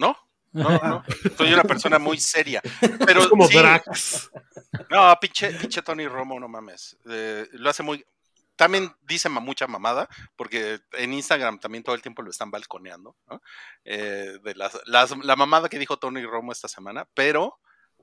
¿No? 0.00 0.14
No, 0.56 0.78
no. 0.78 1.04
Soy 1.36 1.52
una 1.52 1.62
persona 1.64 1.98
muy 1.98 2.18
seria. 2.18 2.62
Pero 3.06 3.20
Es 3.20 3.26
como 3.28 3.46
sí, 3.46 3.56
Drax. 3.58 4.30
No, 4.90 5.14
pinche, 5.20 5.50
pinche 5.52 5.82
Tony 5.82 6.06
Romo, 6.08 6.38
no 6.40 6.48
mames. 6.48 6.96
Eh, 7.08 7.46
lo 7.52 7.70
hace 7.70 7.82
muy. 7.82 8.04
También 8.56 8.90
dice 9.02 9.28
mucha 9.28 9.66
mamada, 9.66 10.08
porque 10.34 10.80
en 10.92 11.12
Instagram 11.12 11.58
también 11.58 11.84
todo 11.84 11.94
el 11.94 12.00
tiempo 12.00 12.22
lo 12.22 12.30
están 12.30 12.50
balconeando, 12.50 13.14
¿no? 13.28 13.42
Eh, 13.84 14.38
de 14.42 14.54
las, 14.54 14.78
las- 14.86 15.16
la 15.18 15.36
mamada 15.36 15.68
que 15.68 15.78
dijo 15.78 15.98
Tony 15.98 16.24
Romo 16.24 16.52
esta 16.52 16.66
semana, 16.68 17.06
pero, 17.12 17.58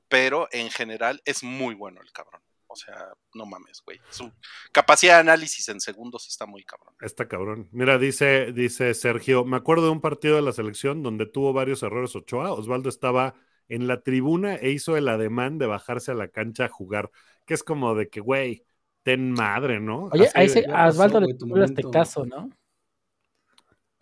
pero 0.10 0.48
en 0.52 0.70
general 0.70 1.24
es 1.26 1.42
muy 1.42 1.74
bueno 1.74 2.02
el 2.02 2.12
cabrón. 2.12 2.42
O 2.74 2.76
sea, 2.76 3.14
no 3.36 3.46
mames, 3.46 3.82
güey. 3.86 4.02
Su 4.10 4.32
capacidad 4.72 5.14
de 5.14 5.20
análisis 5.20 5.70
en 5.70 5.80
segundos 5.80 6.28
está 6.28 6.48
muy 6.48 6.64
cabrón. 6.64 6.96
Está 7.02 7.28
cabrón. 7.28 7.70
Mira, 7.72 8.00
dice, 8.00 8.52
dice 8.52 8.94
Sergio, 8.96 9.46
me 9.46 9.58
acuerdo 9.58 9.86
de 9.86 9.92
un 9.92 10.02
partido 10.02 10.36
de 10.36 10.42
la 10.42 10.54
selección 10.54 11.04
donde 11.04 11.28
tuvo 11.28 11.54
varios 11.54 11.84
errores 11.84 12.16
Ochoa. 12.16 12.52
Osvaldo 12.52 12.90
estaba 12.90 13.36
en 13.68 13.88
la 13.88 14.02
tribuna 14.02 14.56
e 14.56 14.72
hizo 14.72 14.98
el 14.98 15.08
ademán 15.08 15.60
de 15.60 15.68
bajarse 15.68 16.12
a 16.12 16.16
la 16.16 16.30
cancha 16.30 16.66
a 16.66 16.70
jugar, 16.70 17.12
que 17.46 17.54
es 17.54 17.64
como 17.64 17.94
de 17.94 18.10
que, 18.10 18.20
güey, 18.20 18.66
ten 19.04 19.32
madre, 19.32 19.80
¿no? 19.80 20.10
Oye, 20.12 20.32
Así 20.34 20.34
a, 20.34 20.44
ese, 20.44 20.66
Osvaldo 20.68 21.20
le 21.20 21.28
güey, 21.28 21.38
tu 21.38 21.46
tocó 21.46 21.56
el 21.58 21.62
momento. 21.62 21.82
aztecaso, 21.82 22.26
¿no? 22.26 22.50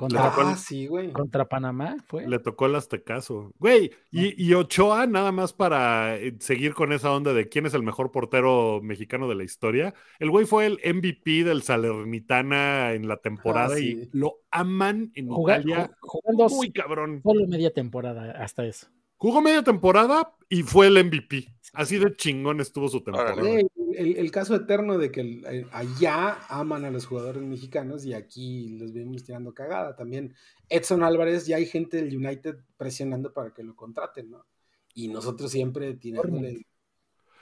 Contra, 0.01 0.33
Ah, 0.35 0.57
sí, 0.57 0.87
güey. 0.87 1.11
contra 1.11 1.47
Panamá, 1.47 1.95
¿fue? 2.07 2.27
Le 2.27 2.39
tocó 2.39 2.65
el 2.65 2.73
aztecaso. 2.75 3.53
Güey, 3.59 3.91
y, 4.11 4.43
y 4.43 4.53
Ochoa, 4.55 5.05
nada 5.05 5.31
más 5.31 5.53
para 5.53 6.15
eh, 6.17 6.35
seguir 6.39 6.73
con 6.73 6.91
esa 6.91 7.11
onda 7.11 7.33
de 7.33 7.47
quién 7.49 7.67
es 7.67 7.73
el 7.75 7.83
mejor 7.83 8.11
portero 8.11 8.79
mexicano 8.81 9.27
de 9.29 9.35
la 9.35 9.43
historia. 9.43 9.93
El 10.17 10.31
güey 10.31 10.45
fue 10.45 10.65
el 10.65 10.79
MVP 10.83 11.43
del 11.43 11.61
Salernitana 11.61 12.93
en 12.93 13.07
la 13.07 13.17
temporada 13.17 13.75
Ah, 13.75 13.79
y 13.79 14.09
lo 14.11 14.39
aman 14.49 15.11
en 15.13 15.27
Juga- 15.27 15.57
Italia. 15.59 15.91
ju- 15.91 15.95
jugando 16.01 16.49
Muy 16.55 16.71
cabrón. 16.71 17.21
solo 17.23 17.47
media 17.47 17.71
temporada 17.71 18.31
hasta 18.43 18.65
eso. 18.65 18.87
Jugó 19.17 19.39
media 19.41 19.61
temporada 19.63 20.33
y 20.49 20.63
fue 20.63 20.87
el 20.87 20.97
MVP. 20.97 21.47
Así 21.73 21.97
de 21.97 22.13
chingón 22.15 22.59
estuvo 22.59 22.89
su 22.89 23.01
temporada. 23.01 23.41
El, 23.41 24.17
el 24.17 24.31
caso 24.31 24.55
eterno 24.55 24.97
de 24.97 25.11
que 25.11 25.21
el- 25.21 25.45
el- 25.45 25.67
allá 25.71 26.39
aman 26.49 26.85
a 26.85 26.91
los 26.91 27.05
jugadores 27.05 27.41
mexicanos 27.43 28.05
y 28.05 28.13
aquí 28.13 28.77
los 28.77 28.93
vemos 28.93 29.23
tirando 29.23 29.53
cagada. 29.53 29.95
También 29.95 30.33
Edson 30.69 31.03
Álvarez, 31.03 31.45
ya 31.45 31.57
hay 31.57 31.65
gente 31.65 31.97
del 31.97 32.15
United 32.15 32.57
presionando 32.77 33.33
para 33.33 33.53
que 33.53 33.63
lo 33.63 33.75
contraten, 33.75 34.31
¿no? 34.31 34.45
Y 34.93 35.07
nosotros 35.07 35.51
siempre 35.51 35.93
tirándole. 35.93 36.65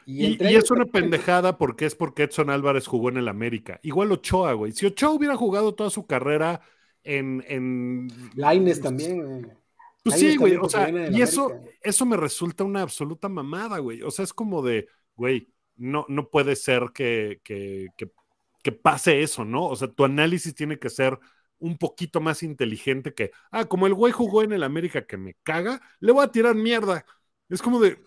Y, 0.05 0.43
es 0.43 0.71
una 0.71 0.85
pendejada 0.85 1.57
porque 1.57 1.85
es 1.85 1.93
porque 1.95 2.23
Edson 2.23 2.49
Álvarez 2.49 2.87
jugó 2.87 3.09
en 3.09 3.17
el 3.17 3.27
América. 3.27 3.79
Igual 3.83 4.11
Ochoa, 4.11 4.53
güey. 4.53 4.71
Si 4.71 4.85
Ochoa 4.87 5.11
hubiera 5.11 5.35
jugado 5.35 5.75
toda 5.75 5.89
su 5.91 6.05
carrera 6.07 6.61
en. 7.03 7.43
en 7.47 8.07
Lainez 8.35 8.81
también. 8.81 9.23
güey. 9.23 9.58
Pues 10.09 10.19
sí, 10.19 10.35
güey. 10.37 10.55
O 10.55 10.69
sea, 10.69 10.89
y 11.09 11.21
eso, 11.21 11.51
eso 11.81 12.05
me 12.05 12.17
resulta 12.17 12.63
una 12.63 12.81
absoluta 12.81 13.29
mamada, 13.29 13.79
güey. 13.79 14.01
O 14.01 14.11
sea, 14.11 14.23
es 14.23 14.33
como 14.33 14.61
de, 14.61 14.87
güey, 15.15 15.53
no, 15.75 16.05
no 16.09 16.29
puede 16.29 16.55
ser 16.55 16.91
que, 16.93 17.41
que, 17.43 17.87
que, 17.97 18.11
que 18.63 18.71
pase 18.71 19.21
eso, 19.21 19.45
¿no? 19.45 19.65
O 19.65 19.75
sea, 19.75 19.87
tu 19.87 20.03
análisis 20.03 20.53
tiene 20.53 20.79
que 20.79 20.89
ser 20.89 21.17
un 21.59 21.77
poquito 21.77 22.21
más 22.21 22.43
inteligente 22.43 23.13
que, 23.13 23.31
ah, 23.51 23.65
como 23.65 23.87
el 23.87 23.93
güey 23.93 24.13
jugó 24.13 24.43
en 24.43 24.53
el 24.53 24.63
América 24.63 25.05
que 25.05 25.17
me 25.17 25.35
caga, 25.43 25.81
le 25.99 26.11
voy 26.11 26.23
a 26.23 26.31
tirar 26.31 26.55
mierda. 26.55 27.05
Es 27.49 27.61
como 27.61 27.79
de, 27.79 27.99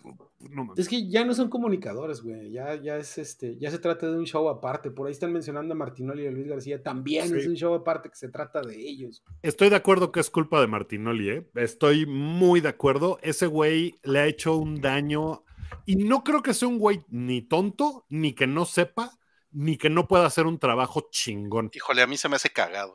no 0.51 0.65
mames. 0.65 0.79
Es 0.79 0.89
que 0.89 1.09
ya 1.09 1.25
no 1.25 1.35
son 1.35 1.49
comunicadores, 1.49 2.23
güey. 2.23 2.51
Ya, 2.51 2.75
ya 2.75 2.97
es 2.97 3.19
este, 3.19 3.57
ya 3.59 3.71
se 3.71 3.79
trata 3.79 4.11
de 4.11 4.17
un 4.17 4.25
show 4.27 4.49
aparte. 4.49 4.91
Por 4.91 5.07
ahí 5.07 5.13
están 5.13 5.33
mencionando 5.33 5.75
a 5.75 5.77
Martinoli 5.77 6.25
y 6.25 6.27
a 6.27 6.31
Luis 6.31 6.47
García. 6.49 6.83
También 6.83 7.29
Sí. 7.29 7.37
es 7.37 7.47
un 7.47 7.55
show 7.55 7.75
aparte 7.75 8.09
que 8.09 8.17
se 8.17 8.29
trata 8.29 8.61
de 8.63 8.77
ellos. 8.77 9.23
Estoy 9.43 9.69
de 9.71 9.77
acuerdo 9.77 10.13
que 10.13 10.21
es 10.21 10.31
culpa 10.31 10.61
de 10.61 10.67
Martinoli, 10.67 11.29
¿eh? 11.31 11.51
Estoy 11.55 12.07
muy 12.07 12.61
de 12.61 12.69
acuerdo. 12.69 13.19
Ese 13.23 13.47
güey 13.47 13.99
le 14.03 14.19
ha 14.21 14.27
hecho 14.27 14.57
un 14.57 14.81
daño 14.81 15.45
y 15.87 15.97
no 15.97 16.23
creo 16.25 16.43
que 16.43 16.55
sea 16.55 16.69
un 16.69 16.79
güey 16.79 17.03
ni 17.09 17.43
tonto, 17.43 18.05
ni 18.09 18.35
que 18.35 18.47
no 18.47 18.65
sepa, 18.65 19.19
ni 19.51 19.77
que 19.77 19.91
no 19.91 20.09
pueda 20.09 20.27
hacer 20.27 20.47
un 20.47 20.59
trabajo 20.59 21.09
chingón. 21.11 21.71
Híjole, 21.75 22.03
a 22.03 22.07
mí 22.07 22.17
se 22.17 22.29
me 22.29 22.37
hace 22.37 22.51
cagado. 22.51 22.95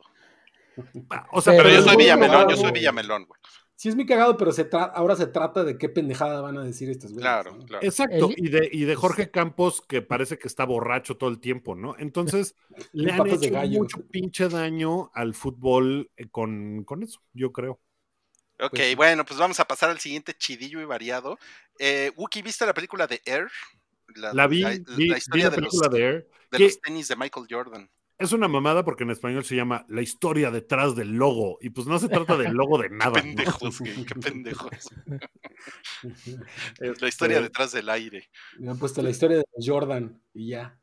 O 1.32 1.40
sea, 1.40 1.52
Pero 1.54 1.64
Pero 1.64 1.74
yo 1.76 1.82
soy 1.82 1.96
Villamelón, 1.96 2.48
yo 2.48 2.56
soy 2.56 2.72
Villamelón, 2.72 3.24
güey. 3.26 3.40
Sí 3.78 3.88
es 3.88 3.94
muy 3.94 4.06
cagado, 4.06 4.36
pero 4.36 4.50
se 4.50 4.68
ahora 4.72 5.14
se 5.14 5.28
trata 5.28 5.62
de 5.62 5.78
qué 5.78 5.88
pendejada 5.88 6.40
van 6.40 6.58
a 6.58 6.64
decir 6.64 6.90
estos 6.90 7.12
güeyes. 7.12 7.22
Claro, 7.22 7.54
¿no? 7.54 7.64
claro. 7.64 7.86
Exacto, 7.86 8.30
y 8.36 8.48
de, 8.48 8.68
y 8.72 8.82
de 8.82 8.96
Jorge 8.96 9.30
Campos, 9.30 9.82
que 9.82 10.02
parece 10.02 10.36
que 10.36 10.48
está 10.48 10.64
borracho 10.64 11.16
todo 11.16 11.30
el 11.30 11.38
tiempo, 11.38 11.76
¿no? 11.76 11.94
Entonces, 11.96 12.56
le 12.92 13.12
han 13.12 13.22
de 13.22 13.34
hecho 13.34 13.52
gallo. 13.52 13.78
mucho 13.78 14.04
pinche 14.08 14.48
daño 14.48 15.12
al 15.14 15.32
fútbol 15.32 16.10
eh, 16.16 16.26
con, 16.28 16.82
con 16.82 17.04
eso, 17.04 17.22
yo 17.32 17.52
creo. 17.52 17.80
Ok, 18.58 18.70
Pues 18.72 18.96
bueno, 18.96 19.24
pues 19.24 19.38
vamos 19.38 19.60
a 19.60 19.64
pasar 19.64 19.90
al 19.90 20.00
siguiente 20.00 20.34
chidillo 20.34 20.80
y 20.80 20.84
variado. 20.84 21.38
Eh, 21.78 22.10
Wookie, 22.16 22.42
¿viste 22.42 22.66
la 22.66 22.74
película 22.74 23.06
de 23.06 23.22
Air? 23.26 23.46
La 24.16 24.48
vi, 24.48 24.62
la, 24.62 24.70
vi, 24.70 24.80
la 24.80 24.96
vi 24.96 25.12
historia 25.12 25.44
la 25.44 25.50
de, 25.50 25.60
los, 25.60 25.70
película 25.70 25.88
de 25.88 26.04
Air, 26.04 26.30
de 26.50 26.58
que 26.58 26.64
los 26.64 26.80
tenis 26.80 27.06
de 27.06 27.14
Michael 27.14 27.46
Jordan. 27.48 27.88
Es 28.18 28.32
una 28.32 28.48
mamada 28.48 28.84
porque 28.84 29.04
en 29.04 29.10
español 29.10 29.44
se 29.44 29.54
llama 29.54 29.86
La 29.88 30.02
historia 30.02 30.50
detrás 30.50 30.96
del 30.96 31.12
logo, 31.12 31.58
y 31.60 31.70
pues 31.70 31.86
no 31.86 31.98
se 31.98 32.08
trata 32.08 32.36
del 32.36 32.52
logo 32.52 32.78
de 32.78 32.90
nada. 32.90 33.22
¿no? 33.22 33.22
Pendejos, 33.22 33.78
güey, 33.78 34.04
qué 34.04 34.14
pendejos. 34.14 34.90
Este, 36.80 37.00
La 37.00 37.08
historia 37.08 37.40
detrás 37.40 37.72
del 37.72 37.88
aire. 37.88 38.30
Me 38.58 38.70
han 38.70 38.78
puesto 38.78 39.02
la 39.02 39.10
historia 39.10 39.38
de 39.38 39.44
Jordan 39.60 40.22
y 40.32 40.50
ya. 40.50 40.78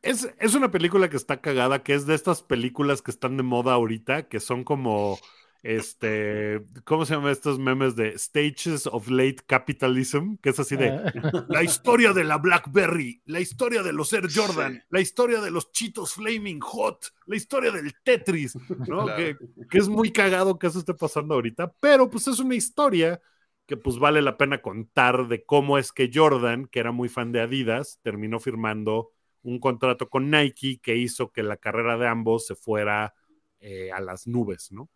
Es, 0.00 0.32
es 0.38 0.54
una 0.54 0.70
película 0.70 1.10
que 1.10 1.16
está 1.16 1.40
cagada, 1.40 1.82
que 1.82 1.94
es 1.94 2.06
de 2.06 2.14
estas 2.14 2.42
películas 2.42 3.02
que 3.02 3.10
están 3.10 3.36
de 3.36 3.42
moda 3.42 3.74
ahorita, 3.74 4.28
que 4.28 4.40
son 4.40 4.64
como, 4.64 5.18
este, 5.62 6.60
¿cómo 6.84 7.04
se 7.04 7.14
llaman 7.14 7.32
estos 7.32 7.58
memes 7.58 7.96
de 7.96 8.16
Stages 8.18 8.86
of 8.86 9.08
Late 9.08 9.38
Capitalism? 9.46 10.36
Que 10.42 10.50
es 10.50 10.58
así 10.60 10.76
de 10.76 10.88
Ah, 10.90 11.12
la 11.48 11.62
historia 11.62 12.12
de 12.12 12.24
la 12.24 12.38
BlackBerry, 12.38 13.22
la 13.26 13.40
historia 13.40 13.82
de 13.82 13.92
los 13.92 14.12
Air 14.12 14.28
Jordan, 14.32 14.74
Sí. 14.74 14.80
la 14.90 15.00
historia 15.00 15.40
de 15.40 15.50
los 15.50 15.70
Cheetos 15.72 16.14
Flaming 16.14 16.60
Hot, 16.60 17.12
la 17.26 17.36
historia 17.36 17.70
del 17.70 17.92
Tetris, 18.02 18.56
¿no? 18.86 19.04
Claro. 19.04 19.16
Que, 19.16 19.36
que 19.68 19.78
es 19.78 19.88
muy 19.88 20.12
cagado 20.12 20.58
que 20.58 20.68
eso 20.68 20.78
esté 20.78 20.94
pasando 20.94 21.34
ahorita, 21.34 21.72
pero 21.80 22.08
pues 22.08 22.26
es 22.28 22.38
una 22.38 22.54
historia 22.54 23.20
que 23.66 23.76
pues 23.76 23.98
vale 23.98 24.22
la 24.22 24.38
pena 24.38 24.62
contar 24.62 25.28
de 25.28 25.44
cómo 25.44 25.76
es 25.76 25.92
que 25.92 26.10
Jordan, 26.12 26.66
que 26.66 26.80
era 26.80 26.90
muy 26.92 27.08
fan 27.10 27.32
de 27.32 27.40
Adidas, 27.42 27.98
terminó 28.02 28.40
firmando 28.40 29.10
un 29.42 29.58
contrato 29.60 30.08
con 30.08 30.30
Nike 30.30 30.80
que 30.82 30.96
hizo 30.96 31.30
que 31.32 31.42
la 31.42 31.58
carrera 31.58 31.98
de 31.98 32.06
ambos 32.08 32.46
se 32.46 32.54
fuera 32.54 33.14
eh, 33.60 33.90
a 33.92 34.00
las 34.00 34.26
nubes, 34.26 34.72
¿no? 34.72 34.88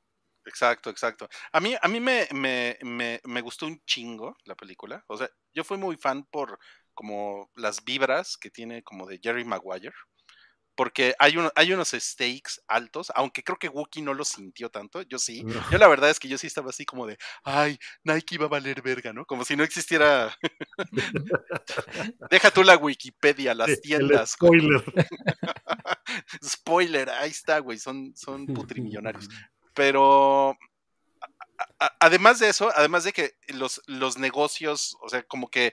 Exacto, 0.45 0.91
exacto. 0.91 1.29
A 1.53 1.61
mí, 1.61 1.75
a 1.81 1.89
mí 1.89 2.01
me, 2.01 2.27
me, 2.33 2.77
me, 2.83 3.21
me 3.25 3.41
gustó 3.43 3.67
un 3.67 3.81
chingo 3.87 4.37
la 4.45 4.55
película. 4.57 5.05
O 5.09 5.17
sea, 5.17 5.29
yo 5.55 5.65
fui 5.65 5.79
muy 5.79 5.97
fan 5.97 6.25
por 6.25 6.59
como 6.95 7.51
las 7.55 7.85
vibras 7.85 8.37
que 8.37 8.51
tiene 8.51 8.83
como 8.83 9.07
de 9.07 9.21
Jerry 9.23 9.45
Maguire. 9.45 9.93
Porque 10.75 11.15
hay, 11.19 11.37
uno- 11.37 11.53
hay 11.55 11.73
unos 11.75 11.91
stakes 11.91 12.63
altos, 12.67 13.13
aunque 13.15 13.43
creo 13.45 13.59
que 13.59 13.69
Wookiee 13.69 14.03
no 14.03 14.15
lo 14.15 14.25
sintió 14.25 14.71
tanto, 14.71 15.03
yo 15.03 15.19
sí. 15.19 15.45
Yo 15.71 15.79
la 15.79 15.87
verdad 15.87 16.09
es 16.11 16.19
que 16.19 16.29
yo 16.29 16.39
sí 16.39 16.47
estaba 16.47 16.71
así 16.71 16.87
como 16.87 17.07
de, 17.07 17.19
ay, 17.45 17.79
Nike 18.05 18.39
va 18.39 18.47
a 18.47 18.49
valer 18.49 18.81
verga, 18.81 19.13
¿no? 19.13 19.27
Como 19.27 19.45
si 19.45 19.55
no 19.55 19.65
existiera... 19.65 20.35
Deja 22.31 22.51
tú 22.51 22.63
la 22.65 22.77
Wikipedia, 22.77 23.55
las 23.55 23.69
tiendas. 23.83 24.31
spoiler. 24.31 24.83
Spoiler, 26.43 27.11
ahí 27.11 27.31
está, 27.31 27.59
güey, 27.59 27.79
son, 27.79 28.13
son 28.17 28.47
putrimillonarios. 28.55 29.29
Pero 29.75 30.57
además 32.01 32.39
de 32.39 32.49
eso, 32.49 32.71
además 32.75 33.05
de 33.05 33.13
que 33.13 33.33
los, 33.49 33.81
los 33.87 34.19
negocios, 34.19 34.97
o 35.01 35.09
sea, 35.09 35.23
como 35.23 35.49
que 35.49 35.73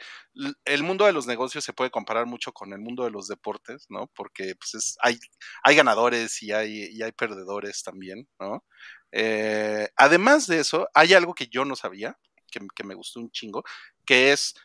el 0.65 0.83
mundo 0.83 1.05
de 1.05 1.13
los 1.13 1.27
negocios 1.27 1.63
se 1.63 1.73
puede 1.73 1.91
comparar 1.91 2.25
mucho 2.25 2.51
con 2.51 2.73
el 2.73 2.79
mundo 2.79 3.03
de 3.03 3.11
los 3.11 3.27
deportes, 3.27 3.85
¿no? 3.89 4.07
Porque 4.15 4.55
pues 4.55 4.75
es, 4.75 4.97
hay, 5.01 5.19
hay 5.63 5.75
ganadores 5.75 6.41
y 6.43 6.51
hay, 6.51 6.89
y 6.91 7.01
hay 7.01 7.11
perdedores 7.11 7.83
también, 7.83 8.27
¿no? 8.39 8.63
Eh, 9.11 9.89
además 9.95 10.47
de 10.47 10.59
eso, 10.59 10.87
hay 10.93 11.13
algo 11.13 11.33
que 11.33 11.47
yo 11.47 11.65
no 11.65 11.75
sabía, 11.75 12.17
que, 12.51 12.59
que 12.75 12.83
me 12.83 12.95
gustó 12.95 13.19
un 13.19 13.31
chingo, 13.31 13.63
que 14.05 14.31
es 14.31 14.55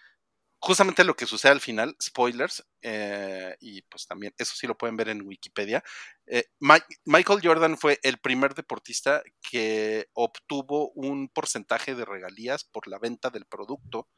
justamente 0.64 1.04
lo 1.04 1.14
que 1.14 1.26
sucede 1.26 1.52
al 1.52 1.60
final, 1.60 1.94
spoilers, 2.02 2.66
eh, 2.80 3.54
y 3.60 3.82
pues 3.82 4.06
también 4.06 4.32
eso 4.38 4.54
sí 4.56 4.66
lo 4.66 4.78
pueden 4.78 4.96
ver 4.96 5.10
en 5.10 5.20
Wikipedia. 5.20 5.84
Eh, 6.26 6.44
Mi- 6.58 6.78
Michael 7.04 7.40
Jordan 7.42 7.76
fue 7.76 8.00
el 8.02 8.16
primer 8.16 8.54
deportista 8.54 9.22
que 9.50 10.08
obtuvo 10.14 10.90
un 10.92 11.28
porcentaje 11.28 11.94
de 11.94 12.06
regalías 12.06 12.64
por 12.64 12.88
la 12.88 12.98
venta 12.98 13.28
del 13.28 13.44
producto. 13.44 14.08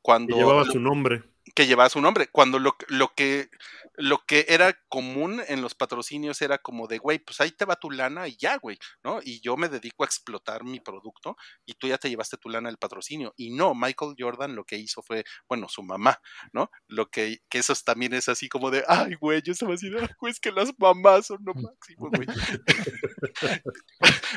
Cuando 0.00 0.36
llevaba 0.36 0.64
su 0.64 0.78
nombre. 0.78 1.24
Que 1.54 1.66
llevaba 1.66 1.88
su 1.88 2.00
nombre. 2.00 2.28
Cuando 2.28 2.58
lo, 2.58 2.76
lo, 2.88 3.14
que, 3.14 3.50
lo 3.94 4.24
que 4.26 4.46
era 4.48 4.78
común 4.88 5.42
en 5.48 5.62
los 5.62 5.74
patrocinios 5.74 6.42
era 6.42 6.58
como 6.58 6.86
de, 6.86 6.98
güey, 6.98 7.18
pues 7.18 7.40
ahí 7.40 7.52
te 7.52 7.64
va 7.64 7.76
tu 7.76 7.90
lana 7.90 8.28
y 8.28 8.36
ya, 8.36 8.56
güey, 8.58 8.78
¿no? 9.04 9.20
Y 9.22 9.40
yo 9.40 9.56
me 9.56 9.68
dedico 9.68 10.04
a 10.04 10.06
explotar 10.06 10.64
mi 10.64 10.80
producto 10.80 11.36
y 11.64 11.74
tú 11.74 11.88
ya 11.88 11.98
te 11.98 12.10
llevaste 12.10 12.36
tu 12.36 12.48
lana 12.48 12.68
del 12.68 12.78
patrocinio. 12.78 13.32
Y 13.36 13.50
no, 13.50 13.74
Michael 13.74 14.14
Jordan 14.18 14.54
lo 14.54 14.64
que 14.64 14.76
hizo 14.76 15.02
fue, 15.02 15.24
bueno, 15.48 15.68
su 15.68 15.82
mamá, 15.82 16.20
¿no? 16.52 16.70
Lo 16.88 17.10
que, 17.10 17.40
que 17.48 17.58
eso 17.58 17.74
también 17.84 18.14
es 18.14 18.28
así 18.28 18.48
como 18.48 18.70
de, 18.70 18.84
ay, 18.88 19.14
güey, 19.14 19.42
yo 19.42 19.52
estaba 19.52 19.74
así, 19.74 19.88
"Ay, 19.98 20.08
güey, 20.18 20.32
es 20.32 20.40
que 20.40 20.52
las 20.52 20.72
mamás 20.78 21.26
son 21.26 21.38
lo 21.44 21.54
máximo, 21.54 22.10
güey. 22.10 22.26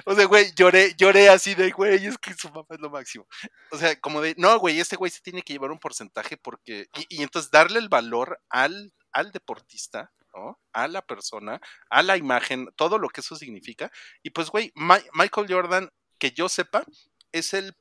o 0.05 0.15
sea, 0.15 0.25
güey, 0.25 0.53
lloré, 0.55 0.93
lloré 0.97 1.29
así 1.29 1.55
de, 1.55 1.71
güey, 1.71 2.05
es 2.05 2.17
que 2.17 2.33
su 2.33 2.49
mamá 2.49 2.65
es 2.69 2.79
lo 2.79 2.89
máximo. 2.89 3.27
O 3.71 3.77
sea, 3.77 3.99
como 3.99 4.21
de, 4.21 4.35
no, 4.37 4.57
güey, 4.59 4.79
este 4.79 4.95
güey 4.95 5.11
se 5.11 5.21
tiene 5.21 5.41
que 5.41 5.53
llevar 5.53 5.71
un 5.71 5.79
porcentaje 5.79 6.37
porque, 6.37 6.87
y, 7.09 7.23
entonces 7.23 7.51
darle 7.51 7.79
el 7.79 7.89
valor 7.89 8.41
al, 8.49 8.93
al 9.11 9.31
deportista, 9.31 10.11
¿no? 10.33 10.59
A 10.73 10.87
la 10.87 11.01
persona, 11.01 11.59
a 11.89 12.03
la 12.03 12.17
imagen, 12.17 12.69
todo 12.75 12.97
lo 12.99 13.09
que 13.09 13.21
eso 13.21 13.35
significa. 13.35 13.91
Y 14.23 14.29
pues, 14.31 14.49
güey, 14.49 14.71
Mi- 14.75 15.05
Michael 15.13 15.47
Jordan, 15.49 15.89
que 16.19 16.31
yo 16.31 16.49
sepa, 16.49 16.83
es 17.31 17.53
el 17.53 17.75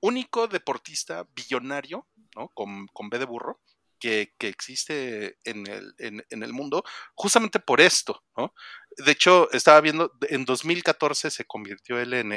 único 0.00 0.46
deportista 0.48 1.26
billonario, 1.34 2.06
¿no? 2.36 2.48
Con, 2.48 2.86
con 2.88 3.08
B 3.08 3.18
de 3.18 3.24
burro, 3.26 3.60
que, 3.98 4.34
que 4.38 4.48
existe 4.48 5.38
en 5.44 5.66
el, 5.66 5.94
en, 5.98 6.24
en 6.28 6.42
el 6.42 6.52
mundo, 6.52 6.84
justamente 7.14 7.58
por 7.58 7.80
esto, 7.80 8.22
¿no? 8.36 8.52
De 8.98 9.12
hecho, 9.12 9.50
estaba 9.52 9.80
viendo, 9.80 10.12
en 10.28 10.44
2014 10.44 11.30
se 11.30 11.44
convirtió 11.46 11.98
él 11.98 12.12
en, 12.12 12.32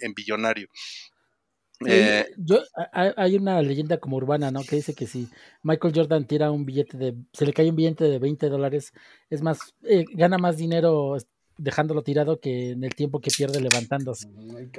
en 0.00 0.14
billonario. 0.14 0.68
Eh, 1.84 2.26
yo, 2.38 2.60
hay 2.92 3.12
hay 3.16 3.36
una 3.36 3.60
leyenda 3.62 3.98
como 3.98 4.16
urbana, 4.16 4.50
¿no? 4.50 4.62
Que 4.64 4.76
dice 4.76 4.94
que 4.94 5.06
si 5.06 5.28
Michael 5.62 5.92
Jordan 5.94 6.26
tira 6.26 6.50
un 6.50 6.64
billete 6.64 6.96
de, 6.96 7.14
se 7.32 7.44
le 7.44 7.52
cae 7.52 7.68
un 7.68 7.76
billete 7.76 8.04
de 8.04 8.18
20 8.18 8.48
dólares, 8.48 8.92
es 9.28 9.42
más, 9.42 9.58
eh, 9.82 10.04
gana 10.14 10.38
más 10.38 10.56
dinero 10.56 11.16
dejándolo 11.58 12.02
tirado 12.02 12.38
que 12.40 12.70
en 12.70 12.84
el 12.84 12.94
tiempo 12.94 13.20
que 13.20 13.30
pierde 13.30 13.60
levantándose. 13.60 14.28
Ay, 14.56 14.70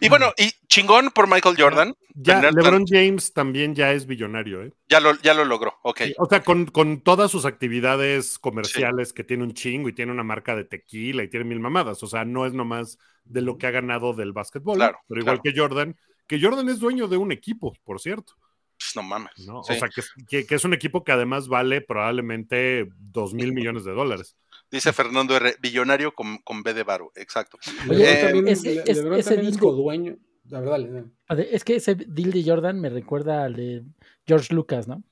y 0.00 0.08
bueno, 0.08 0.32
y 0.36 0.50
chingón 0.66 1.10
por 1.10 1.28
Michael 1.28 1.56
Jordan, 1.58 1.94
Ya, 2.14 2.40
LeBron 2.50 2.84
James 2.86 3.32
también 3.32 3.74
ya 3.74 3.92
es 3.92 4.06
billonario, 4.06 4.62
¿eh? 4.64 4.72
ya 4.88 5.00
lo, 5.00 5.14
ya 5.20 5.34
lo 5.34 5.44
logró, 5.44 5.74
ok. 5.82 6.02
O 6.18 6.26
sea, 6.26 6.42
con, 6.42 6.66
con 6.66 7.00
todas 7.00 7.30
sus 7.30 7.44
actividades 7.44 8.38
comerciales 8.38 9.12
que 9.12 9.24
tiene 9.24 9.44
un 9.44 9.54
chingo 9.54 9.88
y 9.88 9.92
tiene 9.94 10.12
una 10.12 10.24
marca 10.24 10.54
de 10.56 10.64
tequila 10.64 11.22
y 11.22 11.28
tiene 11.28 11.44
mil 11.46 11.60
mamadas. 11.60 12.02
O 12.02 12.06
sea, 12.06 12.24
no 12.24 12.44
es 12.46 12.52
nomás 12.52 12.98
de 13.24 13.42
lo 13.42 13.56
que 13.58 13.66
ha 13.66 13.70
ganado 13.70 14.12
del 14.14 14.32
básquetbol, 14.32 14.76
Claro, 14.76 14.98
pero 15.08 15.20
igual 15.20 15.40
claro. 15.40 15.54
que 15.54 15.60
Jordan, 15.60 15.96
que 16.26 16.40
Jordan 16.40 16.68
es 16.68 16.78
dueño 16.78 17.08
de 17.08 17.16
un 17.16 17.32
equipo, 17.32 17.74
por 17.84 18.00
cierto. 18.00 18.34
Pues 18.78 18.94
no 18.94 19.02
mames. 19.02 19.32
¿no? 19.46 19.62
Sí. 19.64 19.72
O 19.72 19.76
sea, 19.76 19.88
que, 19.88 20.02
que- 20.28 20.46
que 20.46 20.54
es 20.54 20.64
un 20.64 20.72
equipo 20.72 21.02
que 21.02 21.10
además 21.12 21.48
vale 21.48 21.80
probablemente 21.80 22.88
dos 22.96 23.34
mil 23.34 23.52
millones 23.52 23.84
de 23.84 23.92
dólares. 23.92 24.36
Dice 24.70 24.92
Fernando 24.92 25.34
R. 25.36 25.56
Billonario 25.60 26.14
con, 26.14 26.38
con 26.38 26.62
B 26.62 26.74
de 26.74 26.82
Varo, 26.84 27.10
exacto. 27.14 27.58
Oye, 27.88 28.20
eh, 28.20 28.22
también, 28.24 28.48
ese- 28.48 28.74
Le- 28.76 28.82
ese- 28.82 28.94
LeBron 29.02 29.18
ese 29.18 29.28
también 29.30 29.46
es 29.48 29.52
disco- 29.54 29.70
codueño. 29.70 30.16
La 30.50 30.60
verdad, 30.60 31.04
Es 31.50 31.62
que 31.64 31.76
ese 31.76 31.94
deal 31.94 32.30
de 32.32 32.42
Jordan 32.42 32.80
me 32.80 32.88
recuerda 32.88 33.44
al 33.44 33.54
de 33.54 33.82
George 34.26 34.54
Lucas, 34.54 34.88
¿no? 34.88 35.02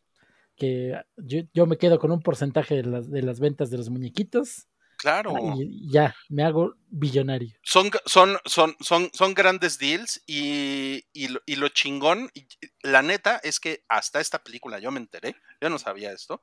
Que 0.56 0.94
yo, 1.18 1.40
yo 1.52 1.66
me 1.66 1.76
quedo 1.76 1.98
con 1.98 2.10
un 2.10 2.22
porcentaje 2.22 2.76
de 2.76 2.84
las, 2.84 3.10
de 3.10 3.20
las 3.22 3.38
ventas 3.40 3.68
de 3.68 3.76
los 3.76 3.90
muñequitos 3.90 4.66
Claro. 4.96 5.34
y 5.58 5.90
ya, 5.92 6.14
me 6.30 6.42
hago 6.42 6.74
billonario. 6.88 7.54
Son, 7.62 7.90
son, 8.06 8.38
son, 8.46 8.76
son, 8.80 9.10
son 9.12 9.34
grandes 9.34 9.78
deals 9.78 10.22
y, 10.26 11.04
y, 11.12 11.28
lo, 11.28 11.40
y 11.44 11.56
lo 11.56 11.68
chingón, 11.68 12.30
y 12.32 12.46
la 12.82 13.02
neta 13.02 13.36
es 13.44 13.60
que 13.60 13.84
hasta 13.88 14.20
esta 14.20 14.42
película 14.42 14.78
yo 14.78 14.90
me 14.90 15.00
enteré, 15.00 15.36
yo 15.60 15.68
no 15.68 15.78
sabía 15.78 16.12
esto, 16.12 16.40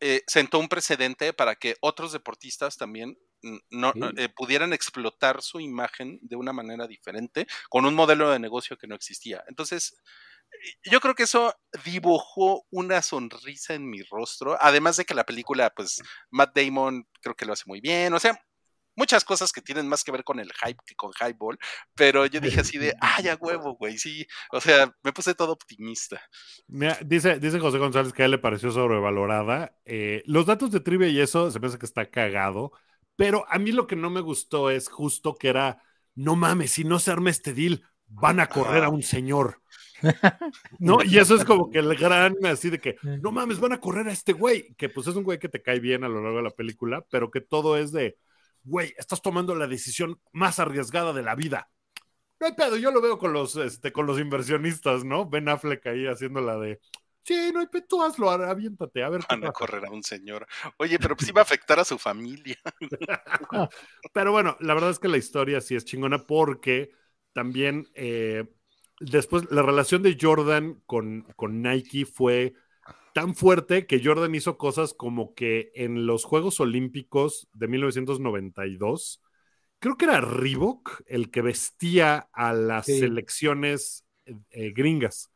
eh, 0.00 0.22
sentó 0.26 0.58
un 0.58 0.68
precedente 0.68 1.32
para 1.32 1.54
que 1.56 1.76
otros 1.80 2.12
deportistas 2.12 2.76
también 2.76 3.16
mm, 3.42 3.56
no, 3.70 3.92
Sí. 3.94 4.00
eh, 4.18 4.28
pudieran 4.28 4.72
explotar 4.72 5.42
su 5.42 5.60
imagen 5.60 6.18
de 6.22 6.36
una 6.36 6.52
manera 6.52 6.86
diferente 6.86 7.46
con 7.68 7.86
un 7.86 7.94
modelo 7.94 8.30
de 8.30 8.38
negocio 8.38 8.76
que 8.76 8.86
no 8.86 8.94
existía. 8.94 9.42
Entonces, 9.48 9.96
yo 10.84 11.00
creo 11.00 11.14
que 11.14 11.22
eso 11.24 11.54
dibujó 11.84 12.66
una 12.70 13.02
sonrisa 13.02 13.74
en 13.74 13.88
mi 13.88 14.02
rostro, 14.02 14.56
además 14.60 14.96
de 14.96 15.04
que 15.04 15.14
la 15.14 15.24
película, 15.24 15.70
pues 15.70 16.00
Matt 16.30 16.56
Damon 16.56 17.06
creo 17.22 17.34
que 17.36 17.46
lo 17.46 17.52
hace 17.52 17.64
muy 17.66 17.80
bien, 17.80 18.12
o 18.12 18.18
sea, 18.20 18.38
muchas 19.00 19.24
cosas 19.24 19.50
que 19.50 19.62
tienen 19.62 19.88
más 19.88 20.04
que 20.04 20.12
ver 20.12 20.24
con 20.24 20.38
el 20.40 20.52
hype 20.52 20.78
que 20.84 20.94
con 20.94 21.10
Highball, 21.18 21.58
pero 21.94 22.26
yo 22.26 22.38
dije 22.38 22.60
así 22.60 22.76
de, 22.76 22.94
ay, 23.00 23.28
a 23.28 23.36
huevo, 23.36 23.74
güey, 23.76 23.96
sí, 23.96 24.26
o 24.52 24.60
sea, 24.60 24.94
me 25.02 25.10
puse 25.10 25.34
todo 25.34 25.52
optimista. 25.52 26.20
Mira, 26.68 26.98
dice, 27.02 27.40
dice 27.40 27.58
José 27.58 27.78
González 27.78 28.12
que 28.12 28.22
a 28.22 28.24
él 28.26 28.32
le 28.32 28.38
pareció 28.38 28.70
sobrevalorada. 28.70 29.74
Eh, 29.86 30.22
los 30.26 30.44
datos 30.44 30.70
de 30.70 30.80
trivia 30.80 31.08
y 31.08 31.18
eso 31.18 31.50
se 31.50 31.58
hace 31.64 31.78
que 31.78 31.86
está 31.86 32.10
cagado, 32.10 32.72
pero 33.16 33.46
a 33.48 33.58
mí 33.58 33.72
lo 33.72 33.86
que 33.86 33.96
no 33.96 34.10
me 34.10 34.20
gustó 34.20 34.68
es 34.68 34.88
justo 34.88 35.34
que 35.34 35.48
era, 35.48 35.82
no 36.14 36.36
mames, 36.36 36.72
si 36.72 36.84
no 36.84 36.98
se 36.98 37.10
arma 37.10 37.30
este 37.30 37.54
deal, 37.54 37.82
van 38.06 38.38
a 38.38 38.48
correr 38.48 38.84
a 38.84 38.90
un 38.90 39.02
señor. 39.02 39.62
¿No? 40.78 40.98
Y 41.02 41.16
eso 41.16 41.36
es 41.36 41.44
como 41.46 41.70
que 41.70 41.78
el 41.78 41.94
gran, 41.96 42.36
así 42.44 42.68
de 42.68 42.80
que, 42.80 42.96
no 43.02 43.32
mames, 43.32 43.60
van 43.60 43.72
a 43.72 43.80
correr 43.80 44.08
a 44.08 44.12
este 44.12 44.34
güey, 44.34 44.74
que 44.74 44.90
pues 44.90 45.06
es 45.06 45.16
un 45.16 45.24
güey 45.24 45.38
que 45.38 45.48
te 45.48 45.62
cae 45.62 45.80
bien 45.80 46.04
a 46.04 46.08
lo 46.08 46.22
largo 46.22 46.36
de 46.36 46.44
la 46.44 46.50
película, 46.50 47.02
pero 47.10 47.30
que 47.30 47.40
todo 47.40 47.78
es 47.78 47.92
de, 47.92 48.18
güey, 48.64 48.94
estás 48.98 49.22
tomando 49.22 49.54
la 49.54 49.66
decisión 49.66 50.20
más 50.32 50.58
arriesgada 50.58 51.12
de 51.12 51.22
la 51.22 51.34
vida. 51.34 51.70
No 52.40 52.46
hay 52.46 52.54
pedo, 52.54 52.76
yo 52.76 52.90
lo 52.90 53.00
veo 53.02 53.18
con 53.18 53.32
los, 53.32 53.56
este, 53.56 53.92
con 53.92 54.06
los 54.06 54.18
inversionistas, 54.18 55.04
¿no? 55.04 55.28
Ben 55.28 55.48
Affleck 55.48 55.86
ahí 55.86 56.06
haciendo 56.06 56.40
la 56.40 56.58
de, 56.58 56.80
sí, 57.22 57.50
no 57.52 57.60
hay 57.60 57.66
pedo, 57.66 57.84
tú 57.88 58.02
hazlo, 58.02 58.30
aviéntate, 58.30 59.02
a 59.02 59.08
ver 59.10 59.22
Van 59.28 59.44
a 59.44 59.50
pasa". 59.50 59.52
correr 59.52 59.84
a 59.86 59.90
un 59.90 60.02
señor. 60.02 60.46
Oye, 60.78 60.98
pero 60.98 61.14
pues 61.16 61.28
iba 61.28 61.40
a 61.40 61.44
afectar 61.44 61.78
a 61.78 61.84
su 61.84 61.98
familia. 61.98 62.56
Pero 64.12 64.32
bueno, 64.32 64.56
la 64.60 64.74
verdad 64.74 64.90
es 64.90 64.98
que 64.98 65.08
la 65.08 65.18
historia 65.18 65.60
sí 65.60 65.76
es 65.76 65.84
chingona 65.84 66.26
porque 66.26 66.90
también 67.32 67.88
eh, 67.94 68.44
después 69.00 69.50
la 69.50 69.62
relación 69.62 70.02
de 70.02 70.16
Jordan 70.20 70.82
con, 70.86 71.22
con 71.36 71.62
Nike 71.62 72.04
fue 72.06 72.54
tan 73.14 73.34
fuerte 73.34 73.86
que 73.86 74.00
Jordan 74.04 74.34
hizo 74.34 74.56
cosas 74.58 74.94
como 74.94 75.34
que 75.34 75.72
en 75.74 76.06
los 76.06 76.24
Juegos 76.24 76.60
Olímpicos 76.60 77.48
de 77.52 77.68
1992, 77.68 79.20
creo 79.78 79.96
que 79.96 80.04
era 80.06 80.20
Reebok 80.20 81.02
el 81.06 81.30
que 81.30 81.42
vestía 81.42 82.28
a 82.32 82.52
las 82.52 82.86
Sí. 82.86 83.00
selecciones 83.00 84.04
eh, 84.50 84.72
gringas. 84.72 85.30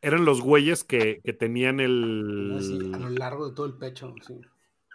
Eran 0.00 0.24
los 0.24 0.40
güeyes 0.40 0.84
que, 0.84 1.20
que 1.24 1.32
tenían 1.32 1.80
Así, 1.80 1.84
el... 1.86 2.92
a 2.94 2.98
lo 2.98 3.08
largo 3.10 3.48
de 3.48 3.54
todo 3.54 3.66
el 3.66 3.74
pecho, 3.74 4.14
sí. 4.26 4.40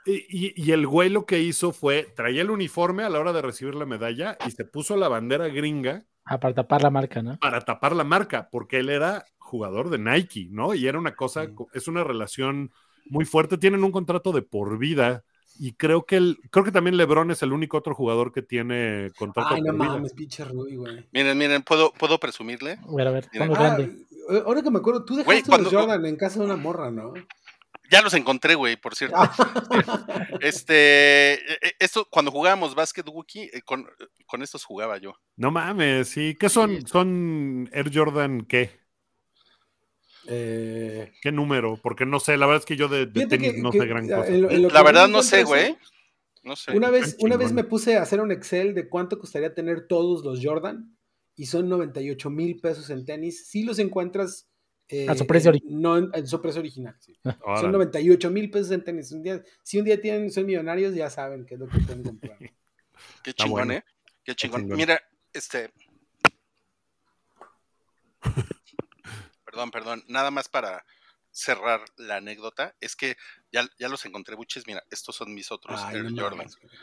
Y, 0.05 0.47
y- 0.47 0.53
y 0.55 0.71
el 0.71 0.85
güey 0.87 1.09
lo 1.09 1.25
que 1.25 1.39
hizo 1.41 1.71
fue, 1.71 2.03
traía 2.15 2.41
el 2.41 2.49
uniforme 2.51 3.03
a 3.03 3.09
la 3.09 3.19
hora 3.19 3.31
de 3.33 3.41
recibir 3.41 3.75
la 3.75 3.85
medalla 3.85 4.37
y 4.45 4.51
se 4.51 4.65
puso 4.65 4.97
la 4.97 5.07
bandera 5.07 5.47
gringa 5.47 6.05
Ah, 6.25 6.39
para 6.39 6.53
tapar 6.53 6.81
la 6.81 6.89
marca, 6.89 7.21
¿no? 7.21 7.37
para 7.39 7.59
tapar 7.61 7.93
la 7.95 8.03
marca, 8.05 8.47
porque 8.49 8.77
él 8.79 8.89
era 8.89 9.25
jugador 9.53 9.89
de 9.89 9.99
Nike, 9.99 10.47
¿no? 10.49 10.73
Y 10.73 10.87
era 10.87 10.97
una 10.99 11.15
cosa, 11.15 11.45
Sí. 11.45 11.51
es 11.73 11.87
una 11.87 12.03
relación 12.03 12.71
muy 13.05 13.25
fuerte, 13.25 13.57
tienen 13.57 13.83
un 13.83 13.91
contrato 13.91 14.31
de 14.31 14.41
por 14.41 14.77
vida 14.77 15.23
y 15.59 15.73
creo 15.73 16.05
que 16.05 16.15
el, 16.17 16.39
creo 16.49 16.65
que 16.65 16.71
también 16.71 16.97
LeBron 16.97 17.29
es 17.31 17.43
el 17.43 17.53
único 17.53 17.77
otro 17.77 17.93
jugador 17.93 18.31
que 18.31 18.41
tiene 18.41 19.11
contrato 19.17 19.53
Ay, 19.53 19.61
no 19.61 19.73
mames, 19.73 20.13
pinche 20.13 20.43
Rui, 20.45 20.75
güey. 20.75 21.05
Miren, 21.11 21.37
miren, 21.37 21.61
¿puedo, 21.61 21.93
puedo 21.93 22.19
presumirle? 22.19 22.79
A 22.89 22.95
ver, 22.95 23.07
a 23.07 23.11
ver, 23.11 23.29
Ah, 23.39 23.45
grande. 23.45 24.05
ahora 24.45 24.61
que 24.63 24.71
me 24.71 24.79
acuerdo, 24.79 25.05
tú 25.05 25.13
Güey, 25.13 25.25
dejaste 25.41 25.49
cuando- 25.49 25.69
los 25.71 25.81
Jordan 25.81 26.05
en 26.05 26.15
casa 26.15 26.39
de 26.39 26.45
una 26.45 26.55
morra, 26.55 26.89
¿no? 26.91 27.13
Ya 27.91 28.01
los 28.01 28.13
encontré, 28.15 28.55
güey, 28.55 28.75
por 28.77 28.95
cierto. 28.95 29.17
Ah. 29.19 29.29
Este, 30.41 31.33
eh, 31.33 31.39
eh, 31.61 31.71
esto, 31.79 32.07
cuando 32.09 32.31
jugábamos 32.31 32.73
básquet 32.75 33.07
Wookie, 33.07 33.49
eh, 33.53 33.61
con, 33.63 33.85
con 34.25 34.41
estos 34.41 34.63
jugaba 34.63 34.97
yo. 34.97 35.13
No 35.35 35.51
mames, 35.51 36.09
sí, 36.09 36.35
¿qué 36.39 36.49
son? 36.49 36.85
¿Son 36.87 37.69
Air 37.71 37.91
Jordan 37.93 38.45
qué? 38.45 38.82
Eh, 40.27 41.11
¿Qué 41.21 41.31
número? 41.31 41.77
Porque 41.81 42.05
no 42.05 42.19
sé, 42.19 42.37
la 42.37 42.45
verdad 42.45 42.61
es 42.61 42.65
que 42.65 42.75
yo 42.75 42.87
de, 42.87 43.07
tenis 43.07 43.53
que- 43.53 43.61
no 43.61 43.71
que, 43.71 43.79
sé 43.79 43.85
gran 43.85 44.11
ah, 44.11 44.17
cosa. 44.17 44.29
en 44.33 44.41
lo- 44.41 44.49
en 44.51 44.61
lo 44.63 44.69
La 44.69 44.83
verdad 44.83 45.07
no 45.07 45.21
sé, 45.23 45.43
güey. 45.43 45.77
No 46.43 46.55
sé. 46.55 46.75
Una 46.75 46.89
vez, 46.89 47.15
una 47.19 47.37
vez 47.37 47.51
me 47.53 47.63
puse 47.63 47.95
a 47.97 48.01
hacer 48.01 48.19
un 48.21 48.31
Excel 48.31 48.73
de 48.73 48.89
cuánto 48.89 49.17
costaría 49.19 49.53
tener 49.53 49.87
todos 49.87 50.23
los 50.25 50.39
Jordan 50.43 50.95
y 51.35 51.45
son 51.45 51.69
98 51.69 52.29
mil 52.29 52.59
pesos 52.59 52.89
en 52.89 53.05
tenis. 53.05 53.47
Si 53.47 53.63
los 53.63 53.79
encuentras 53.79 54.47
eh, 54.89 55.07
A 55.09 55.15
su 55.15 55.25
precio 55.25 55.51
en- 55.51 55.57
ori- 55.57 56.11
no 56.11 56.27
su 56.27 56.41
precio 56.41 56.59
original. 56.59 56.95
sí. 56.99 57.17
Órale. 57.41 57.61
Son 57.61 57.71
98 57.71 58.29
mil 58.29 58.51
pesos 58.51 58.71
en 58.71 58.83
tenis. 58.83 59.11
Un 59.13 59.23
día, 59.23 59.41
si 59.63 59.79
un 59.79 59.85
día 59.85 59.99
tienen, 59.99 60.29
son 60.31 60.45
millonarios, 60.45 60.93
ya 60.93 61.09
saben 61.09 61.45
qué 61.45 61.53
es 61.55 61.59
lo 61.61 61.67
que 61.69 61.79
pueden 61.79 62.03
comprar. 62.03 62.37
Qué 63.23 63.33
chingón, 63.33 63.51
bueno. 63.51 63.73
¿eh? 63.73 63.83
Qué 64.23 64.35
chingón. 64.35 64.61
chingón. 64.61 64.77
Mira, 64.77 65.01
este. 65.33 65.69
Perdón, 69.53 69.71
perdón. 69.71 70.03
Nada 70.07 70.31
más 70.31 70.49
para 70.49 70.83
cerrar 71.29 71.83
la 71.97 72.15
anécdota. 72.17 72.75
Es 72.81 72.95
que 72.95 73.15
ya, 73.51 73.67
ya 73.77 73.87
los 73.87 74.03
encontré, 74.05 74.35
buches. 74.35 74.65
Mira, 74.65 74.83
estos 74.89 75.15
son 75.15 75.33
mis 75.33 75.51
otros 75.51 75.79
Ay, 75.83 75.97
Air 75.97 76.11
no 76.11 76.21
Jordan. 76.21 76.37
mames, 76.39 76.57
güey. 76.59 76.73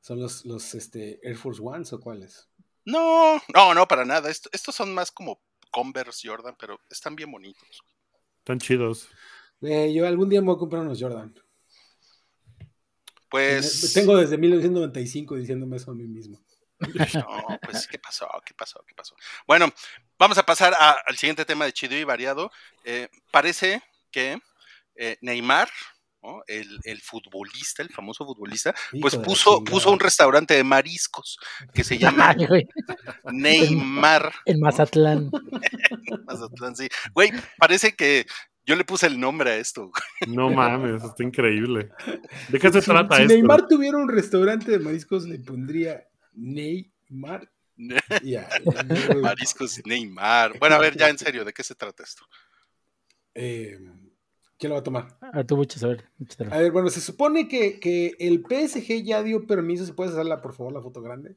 ¿Son 0.00 0.20
los, 0.20 0.44
los 0.44 0.74
este, 0.74 1.18
Air 1.26 1.36
Force 1.36 1.60
Ones 1.62 1.92
o 1.94 2.00
cuáles? 2.00 2.48
No, 2.84 3.40
no, 3.54 3.74
no, 3.74 3.88
para 3.88 4.04
nada. 4.04 4.30
Esto- 4.30 4.50
estos 4.52 4.74
son 4.74 4.92
más 4.92 5.10
como 5.10 5.40
Converse 5.70 6.28
Jordan, 6.28 6.54
pero 6.58 6.78
están 6.90 7.16
bien 7.16 7.30
bonitos. 7.32 7.82
Están 8.38 8.58
chidos. 8.58 9.08
Eh, 9.62 9.92
yo 9.92 10.06
algún 10.06 10.28
día 10.28 10.40
me 10.40 10.46
voy 10.48 10.56
a 10.56 10.58
comprar 10.58 10.82
unos 10.82 11.00
Jordan. 11.00 11.34
Pues. 13.30 13.92
Tengo 13.94 14.16
desde 14.16 14.38
1995 14.38 15.36
diciéndome 15.36 15.76
eso 15.76 15.90
a 15.90 15.94
mí 15.94 16.04
mismo. 16.06 16.42
No, 17.14 17.58
pues, 17.62 17.86
¿qué 17.88 17.98
pasó? 17.98 18.28
¿Qué 18.44 18.54
pasó? 18.54 18.82
¿Qué 18.86 18.94
pasó? 18.94 19.14
Bueno, 19.46 19.72
vamos 20.18 20.38
a 20.38 20.44
pasar 20.46 20.74
a- 20.74 20.96
al 21.06 21.16
siguiente 21.16 21.44
tema 21.44 21.64
de 21.64 21.72
chido 21.72 21.96
y 21.96 22.04
variado. 22.04 22.50
Eh, 22.84 23.08
parece 23.30 23.82
que 24.10 24.38
eh, 24.94 25.16
Neymar, 25.20 25.68
¿no? 26.22 26.42
el, 26.46 26.78
el 26.84 27.00
futbolista, 27.00 27.82
el 27.82 27.90
famoso 27.90 28.24
futbolista, 28.24 28.74
pues 29.00 29.16
puso, 29.16 29.62
un 29.90 30.00
restaurante 30.00 30.54
de 30.54 30.64
mariscos 30.64 31.38
que 31.72 31.84
se 31.84 31.98
llama 31.98 32.34
Neymar. 33.32 34.32
en 34.44 34.60
Mazatlán. 34.60 35.30
Mazatlán, 36.26 36.76
sí. 36.76 36.88
Güey, 37.14 37.32
parece 37.58 37.94
que 37.94 38.26
yo 38.66 38.76
le 38.76 38.84
puse 38.84 39.06
el 39.06 39.18
nombre 39.18 39.50
a 39.52 39.56
esto. 39.56 39.90
No 40.26 40.50
mames, 40.50 41.02
está 41.02 41.22
increíble. 41.22 41.90
¿De 42.48 42.58
qué 42.58 42.70
se 42.72 42.80
Si- 42.82 42.90
trata 42.90 43.16
si 43.16 43.22
esto? 43.22 43.34
Neymar 43.34 43.66
tuviera 43.66 43.96
un 43.96 44.08
restaurante 44.08 44.70
de 44.72 44.78
mariscos, 44.78 45.24
le 45.24 45.38
pondría 45.38 46.04
Neymar. 46.38 47.50
Ya. 48.24 48.48
Mariscos 49.22 49.80
Neymar. 49.86 50.58
Bueno, 50.58 50.74
a 50.74 50.78
ver, 50.78 50.96
ya 50.96 51.08
en 51.08 51.18
serio, 51.18 51.44
¿de 51.44 51.52
qué 51.52 51.62
se 51.62 51.74
trata 51.76 52.02
esto? 52.02 52.24
Eh, 53.34 53.78
¿Quién 54.58 54.70
lo 54.70 54.74
va 54.74 54.80
a 54.80 54.84
tomar? 54.84 55.18
A 55.20 55.44
tu 55.44 55.54
buches, 55.54 55.82
a 55.84 55.88
ver. 55.88 56.04
échatelo. 56.20 56.52
A 56.52 56.58
ver, 56.58 56.72
bueno, 56.72 56.90
se 56.90 57.00
supone 57.00 57.46
que, 57.46 57.78
que 57.78 58.16
el 58.18 58.42
PSG 58.42 59.04
ya 59.04 59.22
dio 59.22 59.46
permiso, 59.46 59.86
si 59.86 59.92
puedes 59.92 60.12
hacerla 60.12 60.40
por 60.42 60.54
favor 60.54 60.72
la 60.72 60.82
foto 60.82 61.00
grande. 61.02 61.36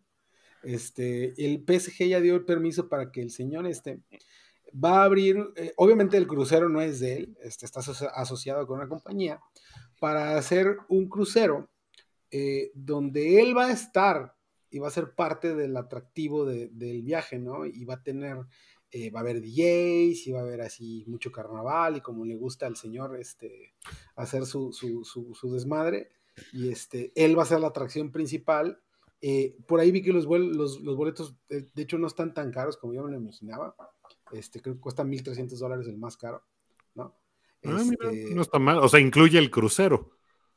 Este, 0.63 1.33
el 1.45 1.63
PSG 1.63 2.07
ya 2.07 2.19
dio 2.21 2.35
el 2.35 2.45
permiso 2.45 2.89
para 2.89 3.11
que 3.11 3.21
el 3.21 3.29
señor 3.31 3.67
este 3.67 3.99
va 4.73 5.01
a 5.01 5.03
abrir, 5.03 5.37
eh, 5.55 5.73
obviamente 5.75 6.17
el 6.17 6.25
crucero 6.27 6.69
no 6.69 6.81
es 6.81 6.99
de 6.99 7.17
él, 7.17 7.37
este, 7.43 7.65
está 7.65 7.81
aso- 7.81 8.09
asociado 8.15 8.65
con 8.65 8.79
una 8.79 8.87
compañía, 8.89 9.39
para 9.99 10.37
hacer 10.37 10.77
un 10.87 11.07
crucero 11.09 11.69
eh, 12.31 12.71
donde 12.73 13.41
él 13.41 13.55
va 13.55 13.67
a 13.67 13.71
estar 13.71 14.35
y 14.71 14.79
va 14.79 14.87
a 14.87 14.91
ser 14.91 15.13
parte 15.13 15.53
del 15.55 15.75
atractivo 15.77 16.45
de- 16.45 16.69
del 16.69 17.03
viaje, 17.03 17.37
¿no? 17.39 17.65
Y 17.65 17.85
va 17.85 17.95
a 17.95 18.03
tener, 18.03 18.37
eh, 18.91 19.09
va 19.11 19.19
a 19.19 19.21
haber 19.21 19.41
DJs 19.41 20.27
y 20.27 20.31
va 20.31 20.39
a 20.39 20.43
haber 20.43 20.61
así 20.61 21.03
mucho 21.07 21.31
carnaval 21.31 21.97
y 21.97 22.01
como 22.01 22.25
le 22.25 22.35
gusta 22.35 22.65
al 22.67 22.75
señor, 22.77 23.15
este, 23.19 23.73
hacer 24.15 24.45
su, 24.45 24.71
su, 24.73 25.03
su- 25.03 25.33
su 25.35 25.53
desmadre 25.53 26.09
y 26.53 26.69
este, 26.69 27.11
él 27.15 27.37
va 27.37 27.43
a 27.43 27.47
ser 27.47 27.59
la 27.59 27.67
atracción 27.67 28.11
principal. 28.11 28.81
Eh, 29.21 29.55
por 29.67 29.79
ahí 29.79 29.91
vi 29.91 30.01
que 30.01 30.11
los, 30.13 30.27
vuel- 30.27 30.51
los, 30.55 30.81
los 30.81 30.95
boletos, 30.95 31.35
de, 31.47 31.69
de 31.73 31.81
hecho, 31.83 31.97
no 31.99 32.07
están 32.07 32.33
tan 32.33 32.51
caros 32.51 32.77
como 32.77 32.93
yo 32.93 33.03
me 33.03 33.11
lo 33.11 33.17
imaginaba. 33.17 33.75
Este, 34.31 34.61
creo 34.61 34.75
que 34.75 34.81
cuesta 34.81 35.03
1.300 35.03 35.59
dólares 35.59 35.87
el 35.87 35.97
más 35.97 36.17
caro, 36.17 36.43
¿no? 36.95 37.15
Ah, 37.63 37.83
mira, 37.85 38.11
Este, 38.11 38.33
no 38.33 38.41
está 38.41 38.57
mal. 38.57 38.79
O 38.79 38.89
sea, 38.89 38.99
incluye 38.99 39.37
el 39.37 39.51
crucero. 39.51 40.09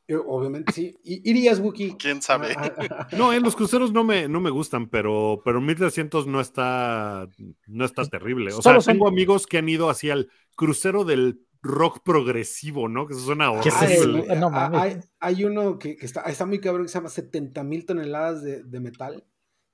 Eh, 0.06 0.16
Obviamente 0.16 0.72
sí. 0.72 0.96
Irías, 1.02 1.60
Wookie. 1.60 1.96
¿Quién 1.98 2.20
sabe? 2.20 2.54
Ah, 2.56 2.72
ah, 2.76 2.86
ah. 2.90 3.16
No, 3.16 3.32
en 3.32 3.42
los 3.42 3.56
cruceros 3.56 3.92
no 3.92 4.04
me, 4.04 4.28
no 4.28 4.40
me 4.40 4.50
gustan, 4.50 4.88
pero, 4.88 5.40
pero 5.44 5.60
1300 5.60 6.26
no 6.26 6.40
está, 6.40 7.28
no 7.66 7.84
está 7.84 8.04
terrible. 8.04 8.48
O 8.52 8.56
sea, 8.60 8.62
Solo 8.62 8.80
son- 8.80 8.94
tengo 8.94 9.08
amigos 9.08 9.46
que 9.46 9.58
han 9.58 9.68
ido 9.68 9.88
hacia 9.88 10.12
el 10.14 10.30
crucero 10.56 11.04
del 11.04 11.40
rock 11.62 12.00
progresivo, 12.04 12.88
¿no? 12.88 13.06
Que 13.06 13.14
eso 13.14 13.22
suena 13.22 13.50
horrible. 13.50 14.26
No 14.36 14.50
hay, 14.52 14.98
hay 15.18 15.44
uno 15.44 15.78
que, 15.78 15.96
que 15.96 16.04
está, 16.04 16.20
está 16.22 16.44
muy 16.44 16.60
cabrón 16.60 16.84
que 16.84 16.90
se 16.90 16.98
llama 16.98 17.08
70 17.08 17.64
mil 17.64 17.86
toneladas 17.86 18.42
de, 18.42 18.62
de 18.62 18.80
metal, 18.80 19.24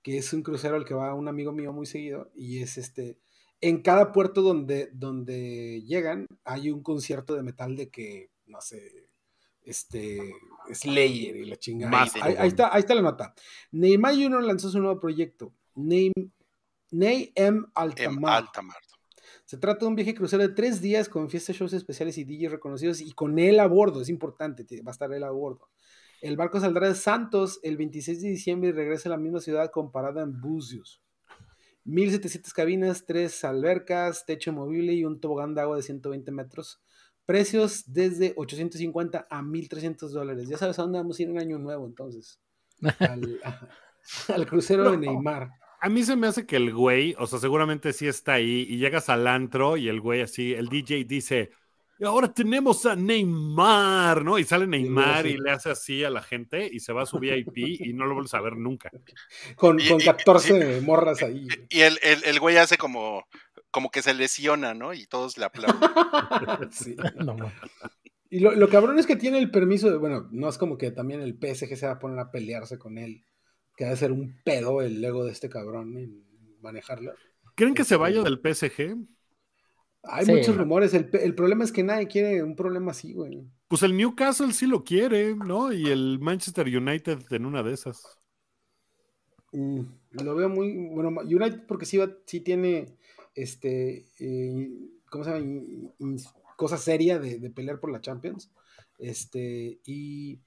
que 0.03 0.19
es 0.19 0.33
un 0.33 0.43
crucero 0.43 0.77
al 0.77 0.85
que 0.85 0.95
va 0.95 1.15
un 1.15 1.27
amigo 1.27 1.51
mío 1.51 1.73
muy 1.73 1.87
seguido, 1.87 2.31
y 2.37 2.63
es 2.63 2.79
este, 2.79 3.19
en 3.61 3.83
cada 3.83 4.13
puerto 4.13 4.41
donde, 4.43 4.89
donde 4.93 5.83
llegan 5.85 6.27
hay 6.45 6.71
un 6.71 6.85
concierto 6.85 7.35
de 7.35 7.43
metal 7.43 7.75
de 7.75 7.91
que, 7.91 8.31
no 8.47 8.61
sé, 8.61 9.10
este, 9.65 10.19
Slayer 10.73 11.37
y 11.37 11.45
la 11.47 11.57
chingada. 11.57 11.91
Ahí, 12.23 12.35
ahí 12.39 12.49
está, 12.49 12.75
ahí 12.75 12.81
está 12.81 12.95
la 12.95 13.03
nota. 13.03 13.35
Neymar 13.73 14.15
Jr. 14.15 14.43
lanzó 14.43 14.71
su 14.71 14.79
nuevo 14.81 14.99
proyecto, 15.01 15.53
Ney, 15.75 16.13
Ney 16.91 17.33
M. 17.35 17.59
Em, 17.59 17.65
Altamar. 17.75 18.35
Altamar. 18.45 18.77
Se 19.45 19.57
trata 19.59 19.81
de 19.81 19.87
un 19.89 19.97
viaje 19.97 20.15
crucero 20.15 20.43
de 20.47 20.55
tres 20.55 20.81
días 20.81 21.09
con 21.09 21.29
fiestas, 21.29 21.57
shows 21.57 21.73
especiales 21.73 22.17
y 22.19 22.25
DJs 22.25 22.53
reconocidos 22.53 23.01
y 23.01 23.13
con 23.13 23.39
él 23.39 23.59
a 23.59 23.67
bordo, 23.67 24.01
es 24.01 24.09
importante, 24.09 24.65
te- 24.65 24.81
va 24.83 24.91
a 24.91 24.93
estar 24.93 25.13
él 25.13 25.25
a 25.25 25.31
bordo. 25.31 25.69
El 26.21 26.37
barco 26.37 26.61
saldrá 26.61 26.87
de 26.89 26.95
Santos 26.95 27.59
el 27.63 27.77
26 27.77 28.23
de 28.23 28.29
diciembre 28.29 28.69
y 28.69 28.73
regresa 28.73 29.09
a 29.09 29.11
la 29.11 29.17
misma 29.17 29.41
ciudad 29.41 29.71
con 29.73 29.91
parada 29.91 30.23
en 30.23 30.41
Buzios. 30.41 31.03
1700 31.85 32.53
cabinas, 32.53 33.05
tres 33.07 33.43
albercas, 33.45 34.25
techo 34.27 34.53
movible 34.53 34.93
y 34.93 35.05
un 35.05 35.19
tobogán 35.21 35.55
de 35.55 35.63
agua 35.63 35.77
de 35.77 35.83
120 35.83 36.31
metros. 36.31 36.81
Precios 37.27 37.85
desde 37.87 38.33
850 38.37 39.27
a 39.31 39.43
1300 39.43 40.13
dólares. 40.13 40.49
Ya 40.49 40.57
sabes 40.59 40.79
a 40.79 40.83
dónde 40.83 40.99
vamos 40.99 41.19
a 41.19 41.23
ir 41.23 41.29
en 41.29 41.39
Año 41.39 41.59
Nuevo 41.59 41.87
entonces. 41.87 42.41
Al, 42.99 43.41
al 44.35 44.47
crucero 44.47 44.91
de 44.91 44.97
Neymar. 44.99 45.51
A 45.83 45.89
mí 45.89 46.03
se 46.03 46.17
me 46.17 46.27
hace 46.27 46.45
que 46.45 46.57
el 46.57 46.75
güey, 46.75 47.15
o 47.19 47.27
sea, 47.27 47.39
seguramente 47.39 47.93
sí 47.93 48.07
está 48.07 48.35
ahí 48.35 48.67
y 48.69 48.77
llegas 48.79 49.09
al 49.09 49.27
antro 49.27 49.77
y 49.77 49.89
el 49.89 50.01
güey 50.01 50.21
así, 50.21 50.53
el 50.53 50.69
DJ 50.69 51.05
dice, 51.05 51.53
"Y 51.99 52.05
ahora 52.05 52.31
tenemos 52.35 52.85
a 52.85 52.97
Neymar, 52.97 54.23
¿no? 54.25 54.39
Y 54.39 54.45
sale 54.45 54.67
Neymar 54.67 55.23
sí. 55.23 55.29
y 55.31 55.37
le 55.39 55.51
hace 55.51 55.71
así 55.71 56.05
a 56.05 56.11
la 56.11 56.21
gente 56.23 56.69
y 56.71 56.81
se 56.81 56.93
va 56.93 57.03
a 57.03 57.07
su 57.07 57.19
VIP 57.19 57.57
y 57.81 57.93
no 57.95 58.05
lo 58.05 58.13
vuelves 58.15 58.35
a 58.35 58.41
ver 58.43 58.57
nunca. 58.57 58.91
Con, 59.57 59.81
Y- 59.81 59.89
con 59.89 60.01
y- 60.01 60.05
14 60.05 60.81
morras 60.83 61.23
ahí. 61.23 61.47
Y 61.71 61.81
el, 61.81 61.99
el, 62.03 62.25
el 62.25 62.41
güey 62.41 62.59
hace 62.59 62.77
como, 62.77 63.25
como 63.71 63.91
que 63.91 64.03
se 64.03 64.15
lesiona, 64.15 64.75
¿no? 64.75 64.93
Y 64.95 65.07
todos 65.07 65.39
le 65.39 65.45
aplauden. 65.45 65.81
Sí. 66.73 66.97
No. 67.25 67.37
Y 68.29 68.41
lo, 68.41 68.53
lo 68.53 68.69
cabrón 68.69 68.99
es 68.99 69.07
que 69.07 69.17
tiene 69.17 69.39
el 69.39 69.51
permiso 69.51 69.91
de, 69.91 69.97
bueno, 69.97 70.29
no 70.31 70.49
es 70.49 70.57
como 70.59 70.79
que 70.79 70.91
también 70.93 71.21
el 71.21 71.35
PSG 71.35 71.77
se 71.77 71.87
va 71.87 71.93
a 71.93 71.99
poner 71.99 72.19
a 72.21 72.31
pelearse 72.31 72.79
con 72.79 72.97
él, 72.99 73.25
que 73.77 73.85
va 73.87 73.91
a 73.91 73.97
ser 73.97 74.13
un 74.13 74.41
pedo 74.45 74.83
el 74.83 75.05
ego 75.05 75.25
de 75.25 75.33
este 75.33 75.49
cabrón 75.49 75.97
en 75.97 76.25
manejarlo. 76.61 77.13
¿Creen 77.57 77.75
que 77.75 77.85
se 77.85 77.97
vaya 77.97 78.23
del 78.23 78.39
PSG? 78.41 78.97
Hay 80.03 80.25
Sí. 80.25 80.33
muchos 80.33 80.57
rumores, 80.57 80.95
el, 80.95 81.11
el 81.13 81.35
problema 81.35 81.65
es 81.65 81.73
que 81.73 81.83
nadie 81.83 82.07
quiere 82.07 82.43
un 82.43 82.57
problema 82.57 82.93
así, 82.93 83.13
güey. 83.13 83.45
Pues 83.69 83.83
el 83.83 83.97
Newcastle 83.97 84.53
sí 84.53 84.67
lo 84.67 84.83
quiere, 84.85 85.35
¿no? 85.37 85.73
Y 85.73 85.89
el 85.89 86.19
Manchester 86.21 86.67
United 86.67 87.19
en 87.31 87.45
una 87.45 87.63
de 87.63 87.75
esas. 87.75 88.19
Mm, 89.53 89.81
lo 90.13 90.35
veo 90.37 90.49
muy, 90.49 90.89
bueno, 90.89 91.11
United 91.23 91.67
porque 91.67 91.85
sí, 91.85 91.97
va, 91.99 92.09
sí 92.27 92.41
tiene, 92.41 92.97
este, 93.35 94.07
eh, 94.19 94.71
¿cómo 95.11 95.25
se 95.25 95.31
llama? 95.31 95.93
Cosa 96.57 96.77
seria 96.77 97.19
de, 97.19 97.39
de 97.39 97.51
pelear 97.51 97.81
por 97.81 97.91
la 97.91 98.01
Champions. 98.01 98.51
Este, 98.99 99.81
y 99.85 100.39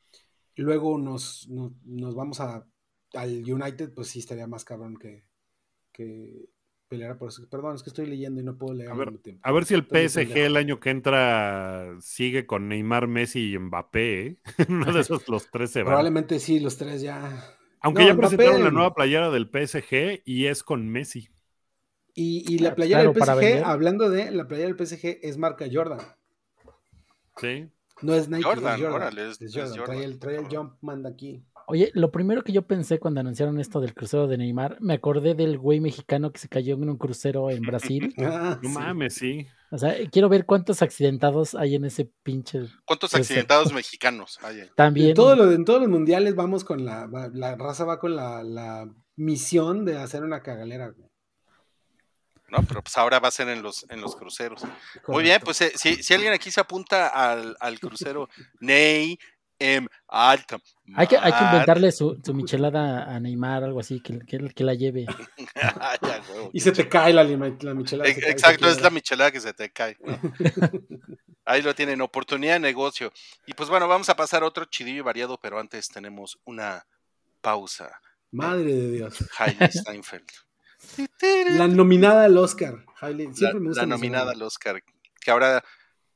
luego 0.55 0.97
nos, 0.97 1.47
nos, 1.49 1.71
nos 1.85 2.15
vamos 2.15 2.39
a, 2.39 2.65
al 3.15 3.51
United, 3.51 3.93
pues 3.93 4.09
sí 4.09 4.19
estaría 4.19 4.47
más 4.47 4.63
cabrón 4.63 4.97
que, 4.97 5.23
que 5.91 6.49
pelear 6.87 7.17
por 7.17 7.29
eso. 7.29 7.47
Perdón, 7.49 7.75
es 7.75 7.83
que 7.83 7.89
estoy 7.89 8.05
leyendo 8.05 8.41
y 8.41 8.43
no 8.43 8.57
puedo 8.57 8.75
leer 8.75 8.91
A 8.91 8.95
ver, 8.95 9.17
tiempo. 9.17 9.41
A 9.43 9.51
ver 9.51 9.65
si 9.65 9.73
el 9.73 9.85
PSG 9.85 10.37
el 10.37 10.57
año 10.57 10.79
que 10.79 10.91
entra 10.91 11.95
sigue 11.99 12.45
con 12.45 12.67
Neymar, 12.69 13.07
Messi 13.07 13.53
y 13.53 13.57
Mbappé. 13.57 14.27
¿eh? 14.27 14.37
Uno 14.69 14.91
de 14.93 15.01
esos 15.01 15.27
los 15.27 15.49
tres 15.49 15.71
se 15.71 15.79
van. 15.81 15.87
Probablemente 15.93 16.39
sí, 16.39 16.59
los 16.59 16.77
tres 16.77 17.01
ya. 17.01 17.57
Aunque 17.81 18.01
No, 18.03 18.07
ya 18.07 18.13
Mbappé- 18.13 18.19
presentaron 18.19 18.63
la 18.63 18.71
nueva 18.71 18.93
playera 18.93 19.31
del 19.31 19.49
PSG 19.49 20.21
y 20.25 20.45
es 20.45 20.63
con 20.63 20.87
Messi. 20.87 21.29
Y, 22.15 22.45
y 22.53 22.59
la 22.59 22.69
Ah, 22.69 22.75
playera 22.75 23.01
claro, 23.11 23.13
del 23.13 23.23
PSG, 23.59 23.63
hablando 23.65 24.09
de, 24.09 24.31
la 24.31 24.47
playera 24.47 24.71
del 24.71 24.77
PSG 24.87 25.19
es 25.23 25.37
marca 25.37 25.65
Jordan. 25.71 25.99
Sí. 27.37 27.69
No 28.01 28.13
es 28.13 28.27
Nike, 28.29 28.43
Jordan, 28.43 28.75
es 28.75 28.81
Jordan. 28.81 28.93
órale, 28.95 29.29
es- 29.29 29.41
es 29.41 29.55
es 29.55 29.55
Jordan. 29.55 29.73
Trae 29.73 29.85
Jordan. 29.87 30.03
el, 30.03 30.19
trae 30.19 30.35
el 30.37 30.45
Jumpman 30.47 31.03
de 31.03 31.09
aquí. 31.09 31.45
Oye, 31.67 31.91
lo 31.93 32.11
primero 32.11 32.43
que 32.43 32.51
yo 32.51 32.63
pensé 32.67 32.99
cuando 32.99 33.21
anunciaron 33.21 33.57
esto 33.59 33.79
del 33.79 33.93
crucero 33.93 34.27
de 34.27 34.37
Neymar, 34.37 34.77
me 34.81 34.95
acordé 34.95 35.33
del 35.33 35.57
güey 35.57 35.79
mexicano 35.79 36.31
que 36.31 36.39
se 36.39 36.49
cayó 36.49 36.75
en 36.75 36.89
un 36.89 36.97
crucero 36.97 37.49
en 37.49 37.61
Brasil. 37.61 38.13
Ah, 38.17 38.59
No 38.61 38.69
sí. 38.69 38.75
mames, 38.75 39.13
sí. 39.13 39.47
O 39.71 39.77
sea, 39.77 39.95
quiero 40.11 40.27
ver 40.29 40.45
cuántos 40.45 40.81
accidentados 40.81 41.55
hay 41.55 41.75
en 41.75 41.85
ese 41.85 42.11
pinche. 42.21 42.63
¿Cuántos 42.85 43.15
accidentados 43.15 43.73
mexicanos 43.73 44.37
hay 44.43 44.59
ahí? 44.61 44.69
También. 44.75 45.09
En, 45.09 45.15
todo 45.15 45.35
lo- 45.35 45.51
en 45.51 45.63
todos 45.65 45.79
los 45.79 45.89
mundiales 45.89 46.35
vamos 46.35 46.63
con 46.65 46.83
la, 46.85 47.07
la 47.33 47.55
raza 47.55 47.85
va 47.85 47.97
con 47.99 48.15
la, 48.15 48.43
la 48.43 48.87
misión 49.15 49.85
de 49.85 49.97
hacer 49.97 50.23
una 50.23 50.43
cagalera. 50.43 50.89
güey. 50.89 51.09
¿No? 52.53 52.63
Pero 52.67 52.81
pues 52.81 52.97
ahora 52.97 53.19
va 53.19 53.27
a 53.27 53.31
ser 53.31 53.49
en 53.49 53.61
los, 53.61 53.85
en 53.89 53.99
los 53.99 54.15
cruceros. 54.15 54.61
Muy 55.07 55.23
bien, 55.23 55.41
pues 55.43 55.59
eh, 55.61 55.73
si, 55.75 56.01
si 56.01 56.13
alguien 56.13 56.33
aquí 56.33 56.51
se 56.51 56.61
apunta 56.61 57.07
al, 57.07 57.57
al 57.59 57.79
crucero 57.79 58.29
Ney 58.59 59.17
M. 59.59 59.87
Alta. 60.07 60.59
Hay 60.95 61.07
que, 61.07 61.17
hay 61.17 61.31
que 61.31 61.43
inventarle 61.43 61.91
su, 61.91 62.19
su 62.23 62.33
michelada 62.33 63.05
a 63.05 63.19
Neymar, 63.19 63.63
algo 63.63 63.79
así, 63.79 64.01
que, 64.01 64.19
que, 64.19 64.37
que 64.53 64.63
la 64.63 64.73
lleve. 64.73 65.05
Y 66.53 66.59
se 66.59 66.71
te 66.71 66.87
cae 66.87 67.13
la, 67.13 67.23
la 67.23 67.73
michelada. 67.73 68.09
Exacto, 68.09 68.67
es 68.67 68.81
la 68.81 68.89
michelada 68.89 69.31
que 69.31 69.39
se 69.39 69.53
te 69.53 69.71
cae. 69.71 69.97
¿no? 70.01 70.19
Ahí 71.45 71.61
lo 71.61 71.73
tienen, 71.73 72.01
oportunidad 72.01 72.53
de 72.53 72.59
negocio. 72.59 73.11
Y 73.47 73.53
pues 73.53 73.69
bueno, 73.69 73.87
vamos 73.87 74.09
a 74.09 74.15
pasar 74.15 74.43
a 74.43 74.47
otro 74.47 74.65
chidillo 74.65 74.99
y 74.99 75.01
variado, 75.01 75.39
pero 75.39 75.59
antes 75.59 75.87
tenemos 75.87 76.37
una 76.45 76.85
pausa. 77.41 78.01
Madre 78.31 78.73
de 78.73 78.91
Dios. 78.91 79.23
Hailey 79.37 79.71
Steinfeld. 79.71 80.27
La 81.57 81.67
nominada 81.67 82.25
al 82.25 82.37
Oscar. 82.37 82.85
Hailey, 82.99 83.27
La, 83.27 83.33
siempre 83.33 83.59
me 83.59 83.67
gusta 83.69 83.83
la 83.83 83.87
nominada 83.87 84.31
al 84.31 84.41
Oscar, 84.41 84.81
que 85.21 85.31
ahora 85.31 85.63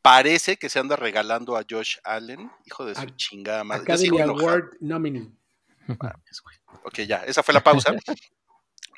parece 0.01 0.57
que 0.57 0.69
se 0.69 0.79
anda 0.79 0.95
regalando 0.95 1.57
a 1.57 1.65
Josh 1.69 1.97
Allen, 2.03 2.49
hijo 2.65 2.85
de 2.85 2.95
su 2.95 3.01
Ac- 3.01 3.15
chingada 3.15 3.63
madre. 3.63 3.83
Academy. 3.83 4.21
Award 4.21 4.77
nominee. 4.79 5.29
Mames, 5.87 6.41
güey. 6.43 6.55
Ok, 6.83 6.99
ya, 7.07 7.23
esa 7.25 7.43
fue 7.43 7.53
la 7.53 7.63
pausa. 7.63 7.93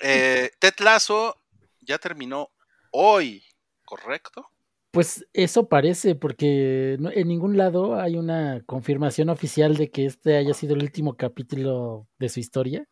Eh, 0.01 0.51
Ted 0.59 0.75
Lasso 0.79 1.35
ya 1.81 1.97
terminó 1.97 2.51
hoy, 2.91 3.43
¿correcto? 3.83 4.49
Pues 4.91 5.25
eso 5.33 5.67
parece, 5.67 6.15
porque 6.15 6.93
en 6.93 7.27
ningún 7.27 7.57
lado 7.57 7.99
hay 7.99 8.15
una 8.15 8.63
confirmación 8.65 9.27
oficial 9.29 9.75
de 9.75 9.91
que 9.91 10.05
este 10.05 10.37
haya 10.37 10.53
sido 10.53 10.73
el 10.75 10.83
último 10.83 11.17
capítulo 11.17 12.07
de 12.17 12.29
su 12.29 12.39
historia. 12.39 12.87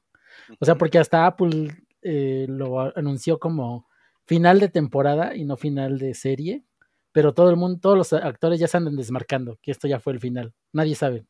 O 0.60 0.66
sea, 0.66 0.76
porque 0.76 1.00
hasta 1.00 1.26
Apple 1.26 1.82
eh, 2.10 2.46
lo 2.50 2.80
anunció 2.98 3.38
como 3.40 3.88
final 4.26 4.60
de 4.60 4.70
temporada 4.70 5.36
y 5.36 5.46
no 5.46 5.58
final 5.58 6.00
de 6.00 6.14
serie. 6.14 6.64
Pero 7.12 7.34
todo 7.34 7.50
el 7.50 7.56
mundo, 7.58 7.80
todos 7.82 7.98
los 7.98 8.14
actores 8.14 8.60
ya 8.60 8.68
se 8.68 8.78
andan 8.78 8.96
desmarcando 8.96 9.58
que 9.62 9.72
esto 9.72 9.88
ya 9.88 10.00
fue 10.00 10.14
el 10.14 10.20
final. 10.20 10.54
Nadie 10.72 10.96
sabe. 10.96 11.26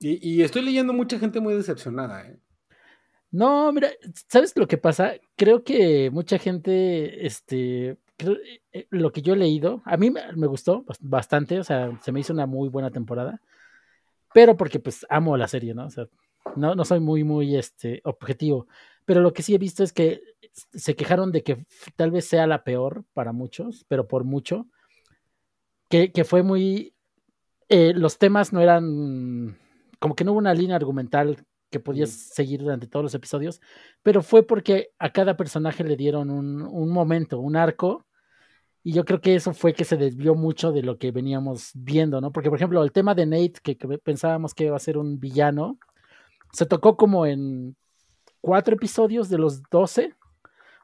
Y, 0.00 0.28
y 0.36 0.42
estoy 0.42 0.62
leyendo 0.62 0.92
mucha 0.92 1.18
gente 1.18 1.40
muy 1.40 1.54
decepcionada. 1.54 2.26
¿eh? 2.28 2.38
No, 3.30 3.72
mira, 3.72 3.90
¿sabes 4.28 4.56
lo 4.56 4.66
que 4.66 4.78
pasa? 4.78 5.14
Creo 5.36 5.62
que 5.64 6.10
mucha 6.10 6.38
gente, 6.38 7.26
este, 7.26 7.98
creo- 8.16 8.38
eh, 8.72 8.86
lo 8.90 9.10
que 9.12 9.22
yo 9.22 9.34
he 9.34 9.36
leído, 9.36 9.82
a 9.84 9.96
mí 9.96 10.10
me 10.10 10.20
me 10.34 10.46
gustó 10.46 10.84
bas- 10.84 10.98
bastante, 11.00 11.58
o 11.58 11.64
sea, 11.64 11.98
se 12.02 12.12
me 12.12 12.20
hizo 12.20 12.32
una 12.32 12.46
muy 12.46 12.68
buena 12.68 12.90
temporada, 12.90 13.40
pero 14.32 14.56
porque 14.56 14.78
pues 14.80 15.04
amo 15.10 15.36
la 15.36 15.48
serie, 15.48 15.74
¿no? 15.74 15.86
O 15.86 15.90
sea, 15.90 16.06
no, 16.56 16.74
no 16.74 16.84
soy 16.84 17.00
muy, 17.00 17.24
muy, 17.24 17.56
este, 17.56 18.00
objetivo, 18.04 18.68
pero 19.06 19.20
lo 19.22 19.32
que 19.32 19.42
sí 19.42 19.54
he 19.54 19.58
visto 19.58 19.82
es 19.82 19.92
que 19.92 20.20
se 20.74 20.94
quejaron 20.94 21.32
de 21.32 21.42
que 21.42 21.64
tal 21.96 22.10
vez 22.10 22.26
sea 22.26 22.46
la 22.46 22.64
peor 22.64 23.04
para 23.14 23.32
muchos, 23.32 23.86
pero 23.88 24.06
por 24.06 24.24
mucho, 24.24 24.66
que, 25.88 26.12
que 26.12 26.24
fue 26.24 26.42
muy, 26.42 26.94
eh, 27.68 27.92
los 27.94 28.18
temas 28.18 28.52
no 28.52 28.60
eran, 28.60 29.56
como 30.00 30.14
que 30.14 30.24
no 30.24 30.32
hubo 30.32 30.38
una 30.38 30.54
línea 30.54 30.76
argumental 30.76 31.44
que 31.70 31.80
podías 31.80 32.10
seguir 32.10 32.60
durante 32.60 32.88
todos 32.88 33.04
los 33.04 33.14
episodios, 33.14 33.60
pero 34.02 34.22
fue 34.22 34.44
porque 34.44 34.90
a 34.98 35.12
cada 35.12 35.36
personaje 35.36 35.84
le 35.84 35.96
dieron 35.96 36.30
un, 36.30 36.62
un 36.62 36.90
momento, 36.90 37.38
un 37.38 37.56
arco, 37.56 38.06
y 38.82 38.92
yo 38.92 39.04
creo 39.04 39.20
que 39.20 39.34
eso 39.34 39.52
fue 39.52 39.72
que 39.72 39.84
se 39.84 39.96
desvió 39.96 40.34
mucho 40.34 40.70
de 40.70 40.82
lo 40.82 40.96
que 40.96 41.10
veníamos 41.10 41.70
viendo, 41.74 42.20
¿no? 42.20 42.30
Porque, 42.30 42.50
por 42.50 42.58
ejemplo, 42.58 42.82
el 42.84 42.92
tema 42.92 43.16
de 43.16 43.26
Nate, 43.26 43.54
que, 43.60 43.76
que 43.76 43.98
pensábamos 43.98 44.54
que 44.54 44.66
iba 44.66 44.76
a 44.76 44.80
ser 44.80 44.96
un 44.96 45.18
villano, 45.18 45.78
se 46.52 46.66
tocó 46.66 46.96
como 46.96 47.26
en 47.26 47.76
cuatro 48.46 48.76
episodios 48.76 49.28
de 49.28 49.38
los 49.38 49.60
doce. 49.68 50.14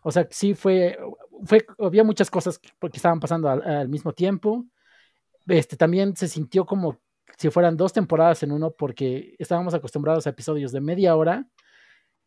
O 0.03 0.11
sea, 0.11 0.27
sí 0.31 0.55
fue, 0.55 0.99
fue 1.45 1.65
había 1.79 2.03
muchas 2.03 2.29
cosas 2.29 2.59
que, 2.59 2.71
que 2.91 2.97
estaban 2.97 3.21
pasando 3.21 3.49
al, 3.49 3.63
al 3.63 3.89
mismo 3.89 4.13
tiempo. 4.13 4.65
Este, 5.47 5.77
también 5.77 6.17
se 6.17 6.27
sintió 6.27 6.67
como 6.67 6.99
si 7.39 7.51
fueran 7.51 7.77
dos 7.77 7.93
temporadas 7.93 8.43
en 8.43 8.51
uno, 8.51 8.73
porque 8.73 9.37
estábamos 9.39 9.75
acostumbrados 9.75 10.27
a 10.27 10.31
episodios 10.31 10.73
de 10.73 10.81
media 10.81 11.15
hora 11.15 11.47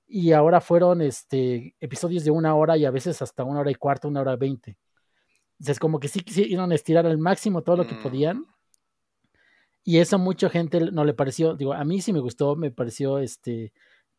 y 0.07 0.31
ahora 0.31 0.61
fueron 0.61 1.01
este, 1.01 1.75
episodios 1.81 2.23
de 2.23 2.31
una 2.31 2.55
hora 2.55 2.77
y 2.77 2.85
a 2.85 2.91
veces 2.91 3.21
hasta 3.21 3.43
una 3.43 3.59
hora 3.59 3.71
y 3.71 3.75
cuarto, 3.75 4.07
una 4.07 4.21
hora 4.21 4.37
veinte. 4.37 4.77
Entonces, 5.59 5.79
como 5.79 5.99
que 5.99 6.07
sí 6.07 6.21
quisieron 6.21 6.71
estirar 6.71 7.05
al 7.05 7.17
máximo 7.17 7.61
todo 7.61 7.75
lo 7.75 7.85
que 7.87 7.95
Mm. 7.95 8.03
podían. 8.03 8.45
Y 9.83 9.99
eso 9.99 10.15
a 10.15 10.19
mucha 10.19 10.49
gente 10.49 10.79
no 10.91 11.03
le 11.03 11.13
pareció, 11.13 11.55
digo, 11.55 11.73
a 11.73 11.83
mí 11.83 11.99
sí 11.99 12.13
me 12.13 12.19
gustó, 12.19 12.55
me 12.55 12.71
pareció 12.71 13.19
este, 13.19 13.73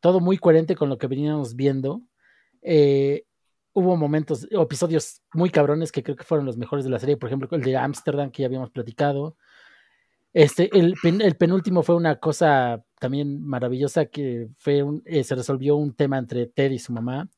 todo 0.07 0.21
muy 0.21 0.39
coherente 0.39 0.77
con 0.77 0.89
lo 0.89 0.99
que 0.99 1.09
veníamos 1.09 1.57
viendo. 1.57 2.01
Eh, 2.63 3.25
hubo 3.73 3.97
momentos, 3.97 4.47
episodios 4.53 5.21
muy 5.35 5.51
cabrones 5.51 5.91
que 5.91 6.05
creo 6.05 6.15
que 6.15 6.23
fueron 6.23 6.47
los 6.47 6.57
mejores 6.57 6.85
de 6.85 6.93
la 6.93 7.01
serie, 7.01 7.17
por 7.17 7.29
ejemplo, 7.29 7.49
el 7.51 7.63
de 7.65 7.77
Amsterdam 7.77 8.31
que 8.31 8.43
ya 8.43 8.47
habíamos 8.47 8.71
platicado. 8.71 9.37
Este, 10.33 10.71
el, 10.79 10.95
pen- 11.03 11.23
el 11.23 11.35
penúltimo 11.35 11.83
fue 11.83 11.97
una 11.97 12.21
cosa 12.21 12.85
también 13.01 13.43
maravillosa 13.45 14.07
que 14.07 14.49
fue 14.59 14.85
eh, 15.07 15.25
se 15.25 15.35
resolvió 15.35 15.75
un 15.75 15.93
tema 15.93 16.19
entre 16.19 16.47
Ted 16.47 16.71
y 16.71 16.79
su 16.79 16.93
mamá. 16.93 17.29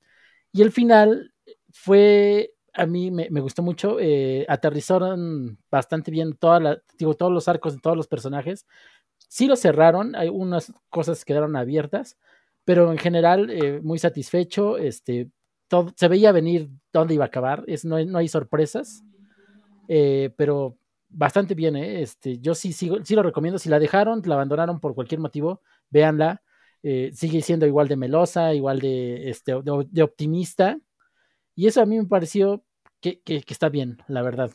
Y 0.53 0.61
el 0.61 0.71
final 0.71 1.33
fue, 1.71 2.53
a 2.75 2.85
mí 2.85 3.11
me, 3.11 3.29
gustó 3.41 3.63
mucho, 3.63 3.99
eh, 3.99 4.45
aterrizaron 4.47 5.59
bastante 5.71 6.11
bien 6.11 6.35
toda 6.35 6.83
digo, 6.99 7.15
todos 7.15 7.33
los 7.33 7.49
arcos 7.49 7.77
de 7.77 7.81
todos 7.81 7.97
los 7.97 8.09
personajes. 8.09 8.67
Sí 9.17 9.47
lo 9.47 9.57
cerraron, 9.57 10.15
hay 10.17 10.29
unas 10.29 10.71
cosas 10.91 11.25
que 11.25 11.33
quedaron 11.33 11.57
abiertas, 11.57 12.19
pero 12.69 12.93
en 12.93 12.99
general 12.99 13.49
eh, 13.51 13.81
muy 13.83 13.99
satisfecho, 13.99 14.77
este, 14.77 15.31
todo, 15.69 15.91
se 15.97 16.07
veía 16.07 16.33
venir 16.33 16.69
dónde 16.93 17.15
iba 17.15 17.25
a 17.25 17.29
acabar, 17.29 17.65
es, 17.67 17.87
no, 17.87 17.97
no 18.05 18.19
hay 18.19 18.29
sorpresas, 18.29 19.05
eh, 19.89 20.33
pero 20.37 20.79
bastante 21.09 21.55
bien, 21.55 21.77
¿eh? 21.77 22.03
este, 22.03 22.39
yo 22.41 22.55
sí, 22.55 22.73
sigo, 22.73 22.99
sí 23.05 23.15
lo 23.15 23.23
recomiendo, 23.23 23.59
si 23.59 23.69
la 23.71 23.79
dejaron, 23.79 24.23
la 24.27 24.35
abandonaron 24.35 24.81
por 24.81 24.95
cualquier 24.95 25.21
motivo, 25.21 25.63
véanla, 25.91 26.43
eh, 26.83 27.11
sigue 27.15 27.43
siendo 27.43 27.67
igual 27.67 27.89
de 27.89 27.97
melosa, 27.97 28.55
igual 28.55 28.81
de, 28.81 29.31
este, 29.31 29.53
de, 29.63 29.87
de 29.91 30.03
optimista, 30.03 30.79
y 31.55 31.67
eso 31.67 31.81
a 31.83 31.87
mí 31.87 31.99
me 31.99 32.07
pareció 32.07 32.65
que, 33.01 33.21
que, 33.23 33.43
que 33.43 33.53
está 33.53 33.69
bien, 33.69 33.99
la 34.09 34.23
verdad. 34.23 34.51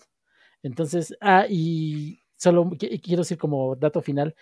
Entonces, 0.63 1.15
ah, 1.21 1.45
y 1.49 2.19
solo 2.37 2.65
qu- 2.65 3.01
quiero 3.01 3.21
decir 3.23 3.37
como 3.37 3.75
dato 3.75 4.01
final, 4.01 4.35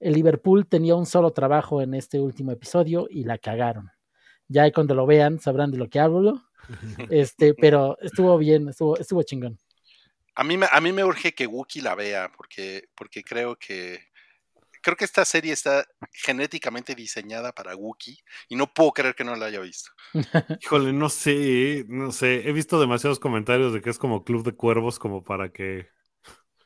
el 0.00 0.14
Liverpool 0.14 0.66
tenía 0.66 0.94
un 0.94 1.06
solo 1.06 1.32
trabajo 1.32 1.82
en 1.82 1.94
este 1.94 2.20
último 2.20 2.52
episodio 2.52 3.06
y 3.10 3.24
la 3.24 3.38
cagaron. 3.38 3.90
Ya 4.48 4.70
cuando 4.72 4.94
lo 4.94 5.06
vean 5.06 5.40
sabrán 5.40 5.70
de 5.70 5.78
lo 5.78 5.88
que 5.88 6.00
hablo. 6.00 6.42
Este, 7.10 7.54
pero 7.54 7.96
estuvo 8.02 8.36
bien, 8.36 8.68
estuvo, 8.68 8.98
estuvo 8.98 9.22
chingón. 9.22 9.58
A 10.34 10.44
mí, 10.44 10.58
me, 10.58 10.66
a 10.70 10.80
mí 10.80 10.92
me 10.92 11.02
urge 11.02 11.34
que 11.34 11.46
Wookiee 11.46 11.82
la 11.82 11.94
vea, 11.94 12.30
porque, 12.36 12.90
porque 12.94 13.24
creo 13.24 13.56
que 13.56 14.00
creo 14.80 14.96
que 14.96 15.04
esta 15.04 15.24
serie 15.24 15.52
está 15.52 15.86
genéticamente 16.12 16.94
diseñada 16.94 17.52
para 17.52 17.76
Wookiee 17.76 18.18
y 18.48 18.56
no 18.56 18.72
puedo 18.72 18.92
creer 18.92 19.14
que 19.14 19.24
no 19.24 19.36
la 19.36 19.46
haya 19.46 19.60
visto. 19.60 19.90
Híjole, 20.62 20.92
no 20.92 21.08
sé, 21.08 21.84
no 21.88 22.12
sé. 22.12 22.48
He 22.48 22.52
visto 22.52 22.80
demasiados 22.80 23.18
comentarios 23.18 23.72
de 23.72 23.80
que 23.80 23.90
es 23.90 23.98
como 23.98 24.24
Club 24.24 24.44
de 24.44 24.54
Cuervos, 24.54 24.98
como 24.98 25.22
para 25.22 25.50
que. 25.50 25.88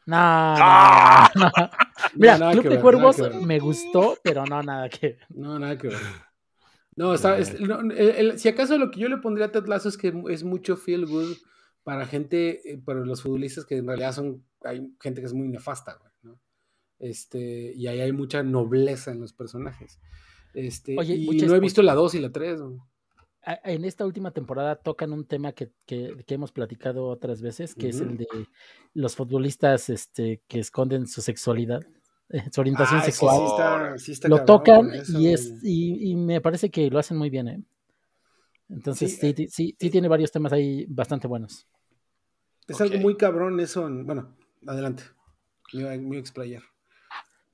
No, 0.06 0.16
¡Ah! 0.18 1.30
no, 1.34 1.44
no. 1.44 1.50
Mira, 2.14 2.38
nada 2.38 2.52
Club 2.52 2.64
de 2.64 2.68
ver, 2.70 2.80
Cuervos 2.80 3.16
me 3.42 3.58
gustó, 3.60 4.16
pero 4.22 4.44
no, 4.46 4.62
nada 4.62 4.88
que 4.88 5.08
ver. 5.08 5.18
No, 5.30 5.58
nada 5.58 5.78
que 5.78 5.88
ver. 5.88 5.98
No, 6.96 7.14
está, 7.14 7.38
es- 7.38 7.58
no, 7.60 7.80
el- 7.80 7.92
el- 7.92 8.38
si 8.38 8.48
acaso 8.48 8.76
lo 8.78 8.90
que 8.90 9.00
yo 9.00 9.08
le 9.08 9.16
pondría 9.18 9.46
a 9.46 9.52
Ted 9.52 9.66
Lasso 9.66 9.88
es 9.88 9.96
que 9.96 10.12
es 10.28 10.44
mucho 10.44 10.76
feel 10.76 11.06
good 11.06 11.36
para 11.84 12.06
gente, 12.06 12.60
eh, 12.70 12.78
para 12.84 13.00
los 13.00 13.22
futbolistas 13.22 13.64
que 13.64 13.76
en 13.78 13.86
realidad 13.86 14.12
son, 14.12 14.44
hay 14.62 14.92
gente 15.00 15.20
que 15.20 15.26
es 15.26 15.32
muy 15.32 15.48
nefasta, 15.48 15.94
güey, 16.00 16.12
¿no? 16.22 16.40
Este, 16.98 17.72
y 17.74 17.86
ahí 17.86 18.00
hay 18.00 18.12
mucha 18.12 18.42
nobleza 18.42 19.10
en 19.10 19.20
los 19.20 19.32
personajes. 19.32 19.98
Este, 20.54 20.96
Oye, 20.98 21.14
y 21.14 21.40
no 21.46 21.54
he 21.54 21.60
visto 21.60 21.82
la 21.82 21.94
2 21.94 22.14
y 22.14 22.20
la 22.20 22.30
3. 22.30 22.60
A- 22.60 22.64
En 23.44 23.84
esta 23.84 24.06
última 24.06 24.30
temporada 24.30 24.76
tocan 24.76 25.12
un 25.12 25.24
tema 25.24 25.52
que, 25.52 25.72
que- 25.84 26.14
que 26.26 26.34
hemos 26.34 26.52
platicado 26.52 27.06
otras 27.08 27.42
veces, 27.42 27.74
que 27.74 27.88
es 27.88 28.00
el 28.00 28.16
de 28.16 28.26
los 28.94 29.16
futbolistas 29.16 29.90
este, 29.90 30.42
que 30.46 30.60
esconden 30.60 31.06
su 31.08 31.22
sexualidad, 31.22 31.82
eh, 32.28 32.44
su 32.52 32.60
orientación 32.60 33.00
Ah, 33.00 33.04
sexual. 33.04 33.36
sí 33.38 33.44
está, 33.46 33.98
sí 33.98 34.12
está 34.12 34.28
lo 34.28 34.44
tocan 34.44 34.90
y 35.08 35.26
es 35.28 35.52
y, 35.62 36.12
y 36.12 36.16
me 36.16 36.40
parece 36.40 36.70
que 36.70 36.88
lo 36.88 36.98
hacen 37.00 37.16
muy 37.16 37.30
bien, 37.30 37.48
¿eh? 37.48 37.62
Entonces 38.68 39.10
Sí, 39.10 39.16
sí, 39.16 39.26
eh, 39.28 39.34
sí, 39.36 39.48
sí, 39.48 39.76
sí 39.78 39.90
tiene 39.90 40.08
varios 40.08 40.30
temas 40.30 40.52
ahí 40.52 40.86
bastante 40.88 41.26
buenos. 41.26 41.66
Es 42.68 42.80
algo 42.80 42.98
muy 42.98 43.16
cabrón 43.16 43.58
eso. 43.60 43.86
en- 43.86 44.06
bueno, 44.06 44.36
adelante. 44.66 45.04
Explayar. 46.12 46.62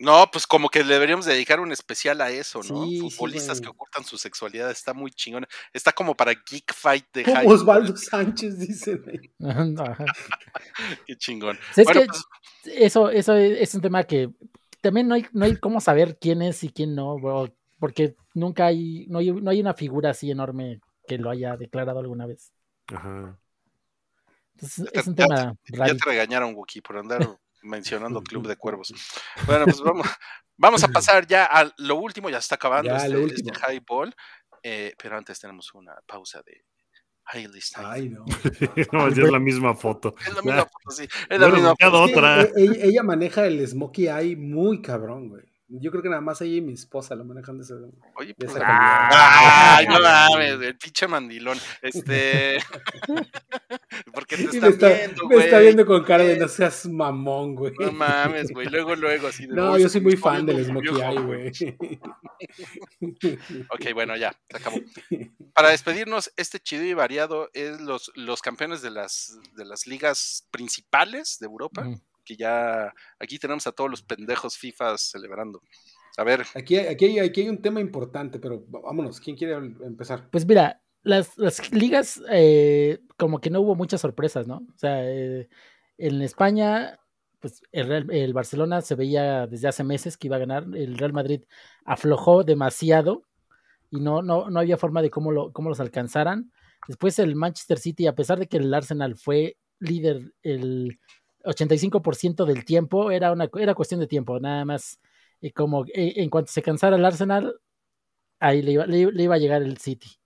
No, 0.01 0.31
pues 0.31 0.47
como 0.47 0.69
que 0.69 0.85
deberíamos 0.85 1.25
dedicar 1.27 1.59
un 1.59 1.73
especial 1.73 2.20
a 2.20 2.31
eso, 2.31 2.61
¿no? 2.62 2.85
Sí, 2.87 3.01
sí, 3.01 3.11
Futbolistas 3.11 3.61
que 3.61 3.69
ocultan 3.69 4.05
su 4.05 4.16
sexualidad, 4.16 4.70
está 4.70 4.95
muy 4.95 5.11
chingón. 5.11 5.45
Está 5.73 5.91
como 5.93 6.15
para 6.16 6.33
Geek 6.35 6.73
Fight 6.73 7.07
de 7.12 7.25
Como. 7.25 7.51
Osvaldo 7.51 7.97
Sánchez, 7.97 8.59
dicen. 8.61 9.03
Qué 11.07 11.16
chingón. 11.16 11.59
Es 11.77 11.85
Bueno, 11.85 12.03
que 12.03 12.07
pues, 12.07 12.25
eso, 12.65 13.11
eso 13.11 13.35
es 13.35 13.75
un 13.75 13.81
tema 13.81 14.05
que 14.05 14.31
también 14.81 15.09
no 15.09 15.15
hay, 15.16 15.27
no 15.33 15.45
hay 15.45 15.57
cómo 15.57 15.81
saber 15.81 16.16
quién 16.20 16.43
es 16.43 16.62
y 16.62 16.69
quién 16.70 16.95
no, 16.95 17.19
bro, 17.19 17.53
porque 17.81 18.15
nunca 18.35 18.66
hay 18.66 19.07
no, 19.09 19.19
hay, 19.19 19.33
no 19.33 19.51
hay 19.51 19.61
una 19.61 19.75
figura 19.75 20.11
así 20.11 20.31
enorme 20.31 20.81
que 21.09 21.19
lo 21.19 21.31
haya 21.31 21.57
declarado 21.57 21.99
alguna 21.99 22.27
vez. 22.27 22.53
Ajá. 22.87 23.37
Entonces, 24.55 24.91
Ya 24.95 25.01
es 25.01 25.07
un 25.09 25.15
te- 25.16 25.23
tema 25.25 25.57
ya 25.69 25.77
raro. 25.79 25.97
te 25.97 26.05
regañaron, 26.05 26.55
Wookie, 26.55 26.81
por 26.83 26.99
andar 26.99 27.37
mencionando 27.69 28.23
Club 28.23 28.47
de 28.49 28.57
Cuervos. 28.57 28.93
Bueno, 29.47 29.65
pues 29.65 29.81
vamos, 29.81 30.07
vamos 30.57 30.85
a 30.85 30.89
pasar 30.89 31.27
ya 31.27 31.45
a 31.45 31.73
lo 31.78 31.97
último, 31.97 32.28
ya 32.31 32.39
está 32.39 32.57
acabando 32.57 32.90
Ya, 32.90 33.07
este, 33.07 33.35
este 33.35 33.53
highball, 33.61 34.15
eh, 34.62 34.95
pero 35.01 35.16
antes 35.16 35.39
tenemos 35.39 35.73
una 35.74 35.95
pausa 36.07 36.43
de. 36.43 36.65
Ay, 37.77 38.09
no. 38.09 38.24
No, 38.93 39.09
ya 39.11 39.24
es 39.24 39.31
la 39.31 39.39
misma 39.39 39.74
foto. 39.74 40.15
Es 40.27 40.35
la 40.35 40.43
misma 40.43 40.65
foto, 40.65 40.90
sí. 40.90 41.05
Es 41.28 41.39
la 41.39 41.49
Bueno, 41.49 41.55
misma 41.57 41.74
foto. 41.78 42.05
Es 42.05 42.12
que 42.12 42.19
otra. 42.19 42.49
ella, 42.57 42.85
ella 42.85 43.03
maneja 43.03 43.47
el 43.47 43.66
smokey 43.66 44.09
eye 44.09 44.36
muy 44.36 44.81
cabrón, 44.81 45.28
güey. 45.28 45.45
Yo 45.70 45.90
creo 45.90 46.03
que 46.03 46.09
nada 46.09 46.23
más 46.23 46.40
ella 46.40 46.57
y 46.57 46.61
mi 46.62 46.73
esposa 46.73 47.15
lo 47.15 47.27
manejan 47.27 47.59
de 47.59 47.65
ese. 47.65 47.74
Oye, 48.16 48.28
de 48.28 48.35
pues, 48.35 48.57
esa 48.57 49.77
ay, 49.77 49.86
no 49.86 50.01
mames, 50.01 50.53
el 50.62 50.78
pinche 50.78 51.07
mandilón. 51.07 51.59
Este. 51.82 52.59
¿Por 54.43 54.51
qué 54.51 54.60
te 54.60 54.66
Y 54.66 54.66
está, 54.66 54.66
me 54.66 54.70
está, 54.70 54.89
viendo, 54.89 55.28
me 55.28 55.35
güey? 55.35 55.44
está 55.47 55.59
viendo 55.60 55.86
con 55.86 56.05
cara 56.05 56.24
de 56.24 56.36
no 56.39 56.48
seas 56.48 56.86
mamón, 56.86 57.55
güey. 57.55 57.73
No 57.78 57.93
mames, 57.93 58.51
güey. 58.51 58.69
Luego, 58.69 58.94
luego, 58.94 59.28
así 59.28 59.47
de. 59.47 59.55
No, 59.55 59.73
"Uy, 59.73 59.82
yo 59.82 59.89
soy 59.89 60.01
muy 60.01 60.16
fan 60.16 60.47
del 60.47 60.65
smokey 60.65 61.01
eye, 61.01 61.20
güey. 61.20 61.52
Ok, 63.70 63.93
bueno, 63.94 64.16
ya, 64.16 64.32
se 64.51 64.56
acabó. 64.56 64.77
Para 65.55 65.70
despedirnos, 65.70 66.32
este 66.36 66.60
chido 66.60 66.85
y 66.85 66.94
variado 66.94 67.51
es 67.52 67.81
los, 67.81 68.12
los 68.15 68.43
campeones 68.43 68.82
de 68.82 68.90
las, 68.90 69.39
de 69.56 69.65
las 69.65 69.86
ligas 69.86 70.47
principales 70.51 71.39
de 71.40 71.47
Europa, 71.47 71.89
que 72.24 72.36
ya 72.36 72.93
aquí 73.19 73.39
tenemos 73.39 73.66
a 73.66 73.73
todos 73.73 73.90
los 73.90 74.02
pendejos 74.02 74.56
FIFA 74.56 74.98
celebrando. 74.98 75.62
A 76.16 76.24
ver, 76.24 76.44
Aquí, 76.55 76.77
aquí, 76.77 77.05
hay, 77.06 77.19
aquí 77.20 77.43
hay 77.43 77.48
un 77.48 77.62
tema 77.62 77.81
importante, 77.81 78.39
pero 78.40 78.65
vámonos. 78.69 79.20
¿Quién 79.20 79.36
quiere 79.36 79.55
empezar? 79.55 80.28
Pues 80.31 80.47
mira, 80.47 80.81
las, 81.09 81.36
las 81.39 81.72
ligas 81.72 82.22
eh, 82.30 83.01
como 83.16 83.40
que 83.40 83.51
no 83.51 83.60
hubo 83.60 83.74
muchas 83.74 84.01
sorpresas, 84.01 84.47
¿no? 84.47 84.59
O 84.59 84.78
sea, 84.78 85.01
eh, 85.05 85.48
en 85.98 86.22
España, 86.22 86.98
pues 87.40 87.62
el, 87.72 87.86
Real- 87.89 88.10
el 88.12 88.32
Barcelona 88.35 88.80
se 88.82 88.94
veía 88.94 89.47
desde 89.47 89.68
hace 89.68 89.85
meses 89.85 90.16
que 90.16 90.28
iba 90.28 90.36
a 90.36 90.40
ganar, 90.40 90.64
el 90.74 90.98
Real 90.98 91.12
Madrid 91.12 91.43
aflojó 91.85 92.44
demasiado 92.44 93.22
y 93.90 94.01
no, 94.01 94.22
no, 94.22 94.51
no 94.51 94.60
había 94.60 94.76
forma 94.76 95.02
de 95.02 95.10
cómo, 95.10 95.32
lo, 95.32 95.52
cómo 95.52 95.68
los 95.70 95.80
alcanzaran. 95.80 96.52
Después 96.89 97.18
el 97.18 97.36
Manchester 97.36 97.78
City, 97.78 98.06
a 98.06 98.14
pesar 98.14 98.39
de 98.39 98.47
que 98.48 98.59
el 98.59 98.72
Arsenal 98.74 99.16
fue 99.16 99.56
líder 99.80 100.32
el 100.43 100.98
85% 101.44 102.44
del 102.44 102.64
tiempo, 102.64 103.10
era, 103.10 103.32
una, 103.32 103.48
era 103.59 103.74
cuestión 103.74 104.01
de 104.01 104.06
tiempo, 104.06 104.39
nada 104.40 104.64
más. 104.64 105.01
Y 105.40 105.51
como 105.52 105.85
eh, 105.86 106.14
en 106.16 106.30
cuanto 106.30 106.52
se 106.52 106.62
cansara 106.62 106.97
el 106.97 107.05
Arsenal, 107.05 107.55
ahí 108.40 108.62
le 108.62 108.72
iba, 108.72 108.86
le- 108.86 109.12
le 109.12 109.22
iba 109.24 109.35
a 109.36 109.39
llegar 109.39 109.62
el 109.62 109.78
City. 109.78 110.18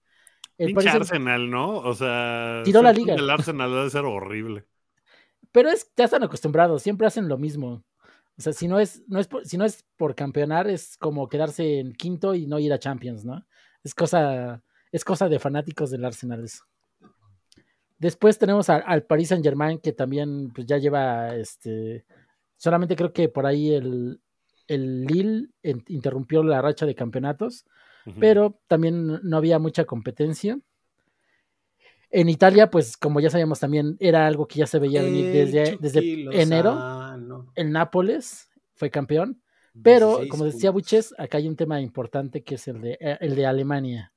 El 0.62 0.68
Pinche 0.68 0.74
Paris 0.86 0.90
Saint- 0.92 1.02
Arsenal, 1.02 1.50
¿no? 1.50 1.76
O 1.78 1.94
sea. 1.94 2.62
Tiró 2.64 2.82
la 2.82 2.92
liga. 2.92 3.14
del 3.14 3.28
Arsenal 3.30 3.70
debe 3.70 3.90
ser 3.90 4.04
horrible. 4.04 4.64
pero 5.50 5.68
es, 5.70 5.90
ya 5.96 6.04
están 6.06 6.22
acostumbrados, 6.22 6.82
siempre 6.82 7.06
hacen 7.06 7.28
lo 7.28 7.36
mismo. 7.38 7.84
O 8.38 8.40
sea, 8.42 8.52
si 8.54 8.66
no 8.68 8.80
es, 8.80 9.02
no 9.08 9.18
es 9.20 9.28
por, 9.28 9.44
si 9.46 9.58
no 9.58 9.64
es 9.64 9.84
por 9.98 10.14
campeonar, 10.14 10.66
es 10.68 10.96
como 10.96 11.28
quedarse 11.28 11.78
en 11.80 11.92
quinto 11.92 12.34
y 12.34 12.46
no 12.46 12.58
ir 12.58 12.72
a 12.72 12.78
Champions, 12.78 13.24
¿no? 13.24 13.44
Es 13.84 13.94
cosa, 13.94 14.62
es 14.90 15.04
cosa 15.04 15.28
de 15.28 15.38
fanáticos 15.38 15.90
del 15.90 16.04
Arsenal 16.04 16.42
eso. 16.44 16.64
Después 17.98 18.38
tenemos 18.38 18.68
a- 18.70 18.76
al 18.78 19.04
Paris 19.04 19.28
Saint 19.28 19.44
Germain, 19.44 19.78
que 19.78 19.92
también 19.92 20.50
pues, 20.54 20.66
ya 20.66 20.78
lleva 20.78 21.34
este. 21.36 22.04
Solamente 22.56 22.96
creo 22.96 23.12
que 23.12 23.28
por 23.28 23.46
ahí 23.46 23.72
el, 23.74 24.20
el 24.66 25.04
Lille 25.04 25.48
en- 25.62 25.84
interrumpió 25.88 26.42
la 26.42 26.62
racha 26.62 26.86
de 26.86 26.94
campeonatos, 26.94 27.64
Pero 28.18 28.60
también 28.66 29.20
no 29.22 29.36
había 29.36 29.58
mucha 29.58 29.84
competencia. 29.84 30.58
En 32.10 32.28
Italia, 32.28 32.70
pues 32.70 32.96
como 32.96 33.20
ya 33.20 33.30
sabíamos 33.30 33.60
también, 33.60 33.96
era 33.98 34.26
algo 34.26 34.46
que 34.46 34.58
ya 34.58 34.66
se 34.66 34.78
veía 34.78 35.02
venir 35.02 35.26
El 35.34 35.78
desde, 35.80 36.40
enero. 36.40 36.76
El 37.54 37.72
Nápoles 37.72 38.50
fue 38.74 38.90
campeón, 38.90 39.42
Pero, 39.82 40.08
16 40.08 40.30
como 40.30 40.44
decía 40.44 40.72
puntos. 40.72 40.90
Buches, 40.90 41.14
acá 41.16 41.38
hay 41.38 41.48
un 41.48 41.56
tema 41.56 41.80
importante 41.80 42.42
que 42.42 42.56
es 42.56 42.68
el 42.68 42.82
de, 42.82 42.98
eh, 43.00 43.16
el 43.20 43.34
de 43.34 43.46
Alemania. 43.46 44.12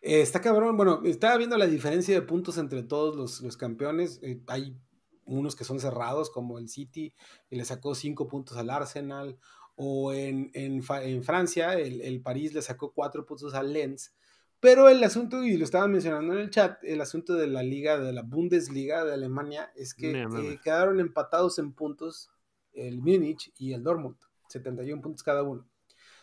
Eh, 0.00 0.20
está 0.20 0.40
cabrón. 0.40 0.76
Bueno, 0.76 1.02
estaba 1.04 1.36
viendo 1.36 1.56
la 1.56 1.66
diferencia 1.68 2.12
de 2.14 2.22
puntos 2.22 2.58
entre 2.58 2.82
todos 2.82 3.14
los, 3.14 3.40
los 3.40 3.56
campeones. 3.56 4.18
Eh, 4.22 4.40
hay 4.48 4.76
unos 5.24 5.54
que 5.54 5.64
son 5.64 5.78
cerrados, 5.78 6.30
como 6.30 6.58
el 6.58 6.68
City, 6.68 7.14
que 7.48 7.56
le 7.56 7.64
sacó 7.64 7.94
cinco 7.94 8.26
puntos 8.26 8.56
al 8.56 8.70
Arsenal. 8.70 9.38
O 9.76 10.12
en, 10.12 10.50
en, 10.54 10.82
en 11.02 11.22
Francia, 11.24 11.74
el, 11.74 12.00
el 12.02 12.20
París 12.22 12.52
le 12.54 12.62
sacó 12.62 12.92
cuatro 12.92 13.24
puntos 13.26 13.54
al 13.54 13.72
Lens. 13.72 14.14
Pero 14.60 14.88
el 14.88 15.02
asunto, 15.02 15.42
y 15.42 15.56
lo 15.56 15.64
estaban 15.64 15.90
mencionando 15.90 16.34
en 16.34 16.40
el 16.40 16.50
chat, 16.50 16.78
el 16.84 17.00
asunto 17.00 17.34
de 17.34 17.48
la 17.48 17.62
liga, 17.64 17.98
de 17.98 18.12
la 18.12 18.22
Bundesliga 18.22 19.04
de 19.04 19.14
Alemania, 19.14 19.72
es 19.74 19.92
que 19.94 20.12
No, 20.12 20.28
no, 20.28 20.38
no. 20.42 20.50
eh, 20.50 20.60
quedaron 20.62 21.00
empatados 21.00 21.58
en 21.58 21.72
puntos 21.72 22.30
el 22.72 22.98
Múnich 23.00 23.52
y 23.58 23.72
el 23.72 23.82
Dortmund. 23.82 24.16
71 24.48 25.02
puntos 25.02 25.22
cada 25.22 25.42
uno. 25.42 25.66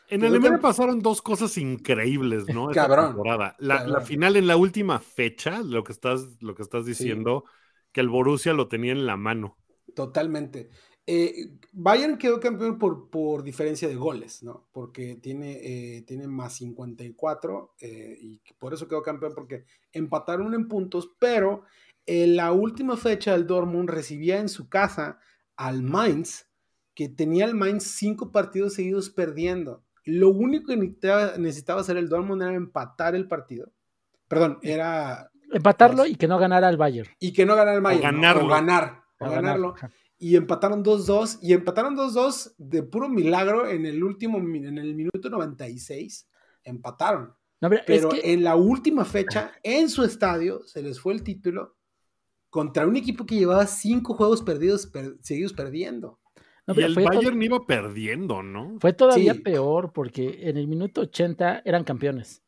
En 0.10 0.22
Creo 0.22 0.30
Alemania 0.32 0.58
que- 0.58 0.62
pasaron 0.64 1.00
dos 1.02 1.22
cosas 1.22 1.58
increíbles, 1.58 2.48
¿no? 2.48 2.72
Esta 2.72 2.88
Cabrón. 2.88 3.08
temporada. 3.08 3.56
La, 3.60 3.86
la 3.86 4.02
final 4.02 4.38
en 4.38 4.48
la 4.48 4.56
última 4.58 5.00
fecha, 5.00 5.60
lo 5.62 5.84
que 5.84 5.92
estás, 5.92 6.42
lo 6.42 6.56
que 6.56 6.64
estás 6.64 6.86
diciendo, 6.86 7.44
que 7.92 8.02
el 8.02 8.10
Borussia 8.10 8.54
lo 8.54 8.68
tenía 8.68 8.92
en 8.94 9.06
la 9.06 9.18
mano. 9.18 9.58
Totalmente. 9.96 10.70
Eh, 11.12 11.58
Bayern 11.72 12.20
quedó 12.20 12.40
campeón 12.40 12.78
por, 12.78 13.10
por 13.10 13.42
diferencia 13.42 13.88
de 13.88 13.96
goles, 13.96 14.44
¿no? 14.44 14.68
Porque 14.72 15.16
tiene, 15.16 15.54
eh, 15.54 16.04
tiene 16.04 16.28
más 16.28 16.54
54 16.54 17.74
eh, 17.82 18.16
y 18.22 18.40
por 18.60 18.76
eso 18.76 18.88
quedó 18.88 19.02
campeón 19.02 19.32
porque 19.34 19.66
empataron 19.92 20.54
en 20.54 20.68
puntos, 20.68 21.10
pero 21.18 21.64
en 22.06 22.36
la 22.36 22.52
última 22.52 22.96
fecha 22.96 23.34
el 23.34 23.48
Dortmund 23.48 23.90
recibía 23.90 24.38
en 24.38 24.50
su 24.50 24.70
casa 24.70 25.18
al 25.56 25.82
Mainz, 25.82 26.46
que 26.94 27.10
tenía 27.10 27.46
el 27.46 27.56
Mainz 27.56 27.86
cinco 27.86 28.32
partidos 28.32 28.76
seguidos 28.76 29.10
perdiendo. 29.10 29.84
Lo 30.06 30.30
único 30.30 30.68
que 30.68 30.78
necesitaba, 30.78 31.38
necesitaba 31.40 31.82
hacer 31.82 31.98
el 31.98 32.08
Dortmund 32.08 32.44
era 32.44 32.54
empatar 32.54 33.16
el 33.16 33.28
partido. 33.28 33.72
Perdón, 34.28 34.60
era... 34.62 35.32
Empatarlo 35.52 36.04
Pues- 36.04 36.12
y 36.12 36.16
que 36.18 36.28
no 36.28 36.38
ganara 36.38 36.70
el 36.70 36.78
Bayern. 36.78 37.10
Y 37.20 37.34
que 37.34 37.48
no 37.48 37.56
ganara 37.56 37.78
el 37.78 37.82
Bayern. 37.82 38.04
ganarlo. 38.04 38.46
O 38.46 38.48
ganar. 38.48 39.09
A 39.20 39.26
ganar. 39.30 39.44
ganarlo 39.44 39.76
y 40.18 40.36
empataron 40.36 40.84
2-2 40.84 41.40
y 41.42 41.54
empataron 41.54 41.96
2-2 41.96 42.54
de 42.58 42.84
puro 42.84 43.10
milagro 43.10 43.68
en 43.68 43.86
el 43.86 44.04
último 44.04 44.38
en 44.38 44.78
el 44.78 44.96
minuto 44.96 45.30
96 45.30 46.28
empataron 46.64 47.34
No, 47.62 47.70
es 47.72 47.82
pero 47.86 48.10
que- 48.10 48.34
en 48.34 48.44
la 48.44 48.56
última 48.56 49.06
fecha 49.06 49.52
en 49.64 49.90
su 49.90 50.04
estadio 50.04 50.62
se 50.66 50.82
les 50.84 51.00
fue 51.00 51.14
el 51.14 51.24
título 51.24 51.76
contra 52.50 52.88
un 52.88 52.96
equipo 52.96 53.26
que 53.26 53.36
llevaba 53.36 53.66
cinco 53.68 54.14
juegos 54.14 54.42
perdidos 54.42 54.88
per- 54.88 55.18
seguidos 55.22 55.54
perdiendo 55.54 56.20
no, 56.68 56.76
y 56.78 56.84
el 56.84 56.94
Bayern 56.94 57.42
iba 57.42 57.66
perdiendo, 57.66 58.44
¿no? 58.44 58.78
fue 58.80 58.94
todavía 58.94 59.34
Sí. 59.34 59.40
peor 59.40 59.92
porque 59.92 60.50
en 60.50 60.56
el 60.58 60.68
minuto 60.68 61.02
80 61.02 61.64
eran 61.66 61.84
campeones. 61.84 62.44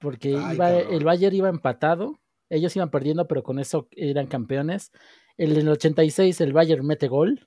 Porque 0.00 0.30
Ay, 0.36 0.56
iba, 0.56 0.68
cabrón. 0.68 0.92
el 0.94 1.04
Bayern 1.04 1.36
iba 1.36 1.48
empatado, 1.48 2.18
ellos 2.50 2.74
iban 2.74 2.90
perdiendo, 2.90 3.28
pero 3.28 3.44
con 3.44 3.60
eso 3.60 3.86
eran 3.92 4.26
campeones. 4.26 4.90
El, 5.36 5.52
en 5.52 5.60
el 5.62 5.68
86 5.70 6.40
el 6.40 6.52
Bayern 6.52 6.86
mete 6.86 7.08
gol. 7.08 7.46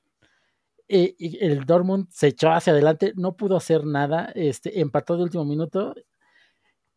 eh, 0.88 1.16
y 1.18 1.44
el 1.44 1.66
Dortmund 1.66 2.07
se 2.12 2.28
echó 2.28 2.52
hacia 2.52 2.72
adelante, 2.74 3.14
no 3.16 3.36
pudo 3.36 3.56
hacer 3.57 3.86
nada, 3.86 4.32
este, 4.36 4.80
empató 4.82 5.18
de 5.18 5.24
último 5.24 5.44
minuto, 5.45 5.95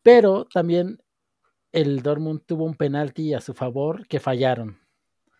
pero 0.03 0.45
también 0.45 1.01
el 1.71 2.01
Dortmund 2.01 2.41
tuvo 2.45 2.65
un 2.65 2.75
penalti 2.75 3.33
a 3.33 3.41
su 3.41 3.53
favor 3.53 4.07
que 4.07 4.19
fallaron. 4.19 4.77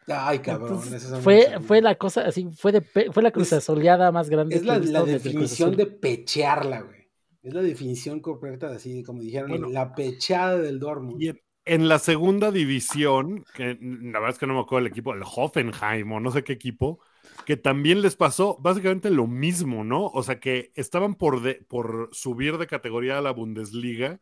ay 0.07 0.39
cabrón 0.39 0.79
Entonces, 0.83 1.13
fue, 1.23 1.59
fue 1.61 1.81
la 1.81 1.95
cosa 1.95 2.21
así, 2.21 2.47
fue, 2.55 2.71
de, 2.71 2.81
pe- 2.81 3.11
fue 3.11 3.21
la 3.23 3.29
Es- 3.29 3.33
cruzazoleada 3.33 4.11
más 4.11 4.29
grande 4.29 4.55
es 4.55 4.61
que 4.61 4.67
la, 4.67 4.79
definición 5.03 5.75
de 5.75 5.85
pechearla 5.85 6.81
güey 6.81 7.07
es 7.43 7.53
la 7.53 7.61
definición 7.61 8.19
correcta 8.19 8.69
de 8.69 8.75
así 8.77 9.03
como 9.03 9.21
dijeron 9.21 9.49
Bueno. 9.49 9.69
la 9.69 9.93
pechada 9.95 10.57
del 10.57 10.79
Dortmund 10.79 11.21
Y 11.21 11.31
en, 11.73 11.87
la 11.87 11.99
segunda 11.99 12.51
división, 12.51 13.45
que 13.53 13.77
la 13.81 14.19
verdad 14.19 14.31
es 14.31 14.39
que 14.39 14.47
no 14.47 14.55
me 14.55 14.61
acuerdo 14.61 14.85
el 14.85 14.91
equipo, 14.91 15.13
el 15.13 15.23
Hoffenheim 15.23 16.11
o 16.11 16.19
no 16.19 16.31
sé 16.31 16.43
qué 16.43 16.53
equipo, 16.53 16.99
que 17.45 17.57
también 17.57 18.01
les 18.01 18.15
pasó 18.15 18.57
básicamente 18.59 19.09
lo 19.11 19.27
mismo, 19.27 19.83
¿no? 19.83 20.07
O 20.07 20.23
sea, 20.23 20.39
que 20.39 20.71
estaban 20.75 21.15
por, 21.15 22.09
subir 22.11 22.57
de 22.57 22.67
categoría 22.67 23.17
a 23.17 23.21
la 23.21 23.31
Bundesliga, 23.31 24.19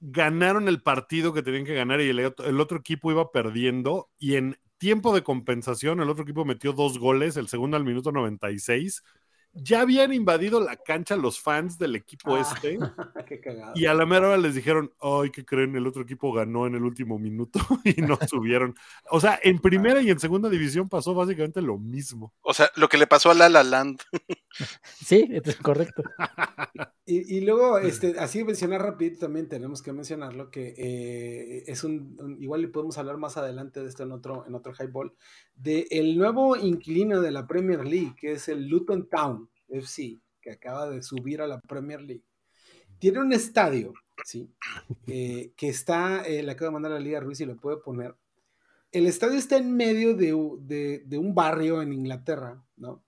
ganaron 0.00 0.68
el 0.68 0.82
partido 0.82 1.32
que 1.32 1.42
tenían 1.42 1.64
que 1.64 1.74
ganar 1.74 2.00
y 2.00 2.08
el, 2.08 2.18
el 2.20 2.60
otro 2.60 2.78
equipo 2.78 3.10
iba 3.10 3.30
perdiendo 3.32 4.10
y 4.18 4.36
en 4.36 4.58
tiempo 4.78 5.14
de 5.14 5.22
compensación 5.22 6.00
el 6.00 6.10
otro 6.10 6.24
equipo 6.24 6.44
metió 6.44 6.72
dos 6.72 6.98
goles, 6.98 7.36
el 7.36 7.48
segundo 7.48 7.76
al 7.76 7.84
minuto 7.84 8.12
96. 8.12 9.02
Ya 9.54 9.82
habían 9.82 10.12
invadido 10.14 10.60
la 10.60 10.76
cancha 10.76 11.14
los 11.16 11.38
fans 11.40 11.78
del 11.78 11.94
equipo 11.96 12.34
Ah. 12.36 12.40
este. 12.40 12.78
qué 13.28 13.40
cagado 13.40 13.72
Y 13.74 13.86
a 13.86 13.94
la 13.94 14.06
mera 14.06 14.28
hora 14.28 14.36
les 14.38 14.54
dijeron, 14.54 14.90
ay, 15.00 15.30
¿qué 15.30 15.44
creen? 15.44 15.76
El 15.76 15.86
otro 15.86 16.02
equipo 16.02 16.32
ganó 16.32 16.66
en 16.66 16.74
el 16.74 16.82
último 16.84 17.18
minuto 17.18 17.60
y 17.84 18.00
no 18.00 18.18
subieron. 18.28 18.74
O 19.10 19.20
sea, 19.20 19.38
en 19.42 19.58
primera 19.58 20.00
y 20.00 20.10
en 20.10 20.18
segunda 20.18 20.48
división 20.48 20.88
pasó 20.88 21.14
básicamente 21.14 21.60
lo 21.60 21.78
mismo. 21.78 22.32
O 22.40 22.54
sea, 22.54 22.70
lo 22.76 22.88
que 22.88 22.96
le 22.98 23.06
pasó 23.06 23.30
a 23.30 23.34
La 23.34 23.48
La 23.48 23.62
Land. 23.62 24.00
Sí, 25.02 25.26
es 25.30 25.56
correcto. 25.56 26.02
Y, 27.06 27.38
y 27.38 27.40
luego, 27.40 27.78
este, 27.78 28.18
así 28.18 28.44
mencionar 28.44 28.82
rapidito 28.82 29.20
también 29.20 29.48
tenemos 29.48 29.80
que 29.82 29.94
mencionarlo, 29.94 30.50
que 30.50 30.74
eh, 30.76 31.64
es 31.66 31.84
un, 31.84 32.16
un- 32.20 32.40
igual 32.42 32.60
le 32.60 32.68
podemos 32.68 32.98
hablar 32.98 33.16
más 33.16 33.38
adelante 33.38 33.80
de 33.80 33.88
esto 33.88 34.02
en 34.02 34.12
otro, 34.12 34.44
en 34.46 34.54
otro 34.54 34.74
highball, 34.78 35.14
de 35.54 35.86
el 35.90 36.18
nuevo 36.18 36.54
inquilino 36.56 37.22
de 37.22 37.30
la 37.30 37.46
Premier 37.46 37.84
League, 37.86 38.14
que 38.18 38.32
es 38.32 38.48
el 38.48 38.68
Luton 38.68 39.08
Town 39.08 39.41
FC, 39.72 40.20
que 40.40 40.50
acaba 40.52 40.88
de 40.88 41.02
subir 41.02 41.40
a 41.42 41.46
la 41.46 41.60
Premier 41.60 42.00
League. 42.00 42.24
Tiene 42.98 43.20
un 43.20 43.32
estadio, 43.32 43.92
¿sí? 44.24 44.48
Eh, 45.06 45.52
que 45.56 45.68
está, 45.68 46.22
eh, 46.24 46.42
le 46.42 46.52
acabo 46.52 46.68
de 46.70 46.72
mandar 46.74 46.92
a 46.92 46.96
la 46.96 47.00
Liga 47.00 47.20
Ruiz 47.20 47.40
y 47.40 47.46
lo 47.46 47.56
puede 47.56 47.78
poner. 47.78 48.14
El 48.92 49.06
estadio 49.06 49.38
está 49.38 49.56
en 49.56 49.74
medio 49.74 50.14
de, 50.14 50.32
de- 50.60 51.02
de 51.06 51.18
un 51.18 51.34
barrio 51.34 51.80
en 51.82 51.92
Inglaterra, 51.92 52.62
¿no? 52.76 53.04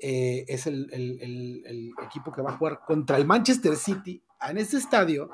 eh, 0.00 0.44
es 0.46 0.68
el, 0.68 0.88
el- 0.92 1.20
el- 1.20 1.62
el 1.66 1.90
equipo 2.06 2.30
que 2.32 2.40
va 2.40 2.50
a 2.50 2.56
jugar 2.56 2.80
contra 2.86 3.16
el 3.16 3.26
Manchester 3.26 3.74
City. 3.74 4.22
En 4.48 4.56
este 4.56 4.76
estadio, 4.76 5.28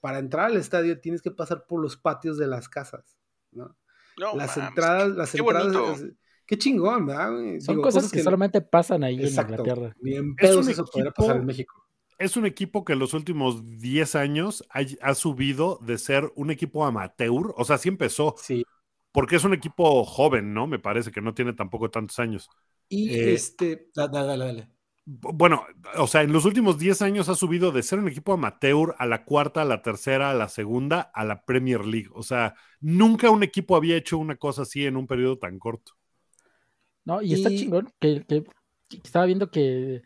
para 0.00 0.18
entrar 0.18 0.46
al 0.46 0.56
estadio 0.56 1.00
tienes 1.00 1.22
que 1.22 1.30
pasar 1.30 1.66
por 1.68 1.80
los 1.80 1.96
patios 1.96 2.36
de 2.36 2.48
las 2.48 2.68
casas, 2.68 3.16
¿no? 3.52 3.76
No, 4.18 4.34
las 4.34 4.56
entradas, 4.56 5.10
las 5.10 5.30
qué 5.30 5.38
entradas. 5.38 5.72
bonito. 5.72 6.16
Es- 6.48 6.56
qué 6.56 6.58
chingón, 6.58 7.06
¿verdad? 7.06 7.32
güey? 7.32 7.60
Son 7.60 7.74
Digo, 7.76 7.82
cosas, 7.82 8.10
que, 8.10 8.22
solamente 8.22 8.60
pasan 8.60 9.04
ahí 9.04 9.20
Exacto, 9.22 9.54
en 9.54 9.60
Inglaterra. 9.60 9.96
Ni 10.00 10.14
en 10.16 10.30
Es 10.30 10.36
pedos 10.50 10.66
un 10.66 10.72
eso 10.72 10.84
podría 10.84 11.10
equipo- 11.10 11.22
pasar 11.22 11.36
en 11.36 11.46
México. 11.46 11.84
Es 12.18 12.36
un 12.36 12.46
equipo 12.46 12.84
que 12.84 12.94
en 12.94 12.98
los 12.98 13.14
últimos 13.14 13.78
10 13.78 14.16
años 14.16 14.64
ha, 14.70 14.80
ha 15.02 15.14
subido 15.14 15.78
de 15.82 15.98
ser 15.98 16.32
un 16.34 16.50
equipo 16.50 16.84
amateur. 16.84 17.54
O 17.56 17.64
sea, 17.64 17.78
sí 17.78 17.88
empezó, 17.88 18.34
Sí. 18.42 18.64
porque 19.12 19.36
es 19.36 19.44
un 19.44 19.54
equipo 19.54 20.04
joven, 20.04 20.52
¿no? 20.52 20.66
Me 20.66 20.80
parece 20.80 21.12
que 21.12 21.20
no 21.20 21.32
tiene 21.32 21.52
tampoco 21.52 21.90
tantos 21.90 22.18
años. 22.18 22.48
Y 22.88 23.10
Eh, 23.10 23.34
este. 23.34 23.90
da- 23.94 24.08
da- 24.08 24.24
Dale, 24.24 24.44
dale. 24.46 24.68
B- 25.04 25.30
Bueno, 25.32 25.64
o 25.96 26.06
sea, 26.08 26.22
en 26.22 26.32
los 26.32 26.44
últimos 26.44 26.76
10 26.78 27.02
años 27.02 27.28
ha 27.28 27.34
subido 27.36 27.70
de 27.70 27.82
ser 27.84 27.98
un 28.00 28.08
equipo 28.08 28.32
amateur 28.32 28.94
a 28.98 29.06
la 29.06 29.24
cuarta, 29.24 29.62
a 29.62 29.64
la 29.64 29.80
tercera, 29.82 30.30
a 30.30 30.34
la 30.34 30.48
segunda, 30.48 31.00
a 31.14 31.24
la 31.24 31.44
Premier 31.44 31.84
League. 31.86 32.10
O 32.12 32.22
sea, 32.24 32.54
nunca 32.80 33.30
un 33.30 33.42
equipo 33.44 33.76
había 33.76 33.96
hecho 33.96 34.18
una 34.18 34.36
cosa 34.36 34.62
así 34.62 34.84
en 34.86 34.96
un 34.96 35.06
periodo 35.06 35.38
tan 35.38 35.58
corto. 35.60 35.92
No, 37.08 37.22
y, 37.22 37.32
está 37.32 37.48
chingón 37.48 37.92
que, 37.98 38.24
que- 38.24 38.44
que 38.88 38.96
estaba 39.02 39.26
viendo 39.26 39.50
que 39.50 40.02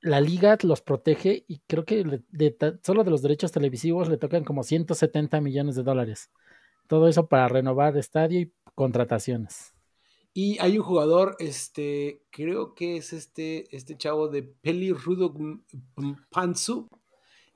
la 0.00 0.20
liga 0.20 0.56
los 0.62 0.80
protege 0.80 1.44
y 1.48 1.60
creo 1.66 1.84
que 1.84 2.04
de 2.30 2.56
solo 2.82 3.04
de 3.04 3.10
los 3.10 3.22
derechos 3.22 3.52
televisivos 3.52 4.08
le 4.08 4.16
tocan 4.16 4.44
como 4.44 4.62
170 4.62 5.40
millones 5.40 5.76
de 5.76 5.82
dólares. 5.82 6.30
Todo 6.88 7.08
eso 7.08 7.28
para 7.28 7.48
renovar 7.48 7.96
estadio 7.96 8.40
y 8.40 8.52
contrataciones. 8.74 9.74
Y 10.34 10.58
hay 10.60 10.78
un 10.78 10.84
jugador, 10.84 11.36
este, 11.38 12.22
creo 12.30 12.74
que 12.74 12.96
es 12.96 13.12
este, 13.12 13.74
este 13.76 13.96
chavo 13.96 14.28
de 14.28 14.42
Peli 14.42 14.92
Rudo 14.92 15.34
Pansu, 16.30 16.88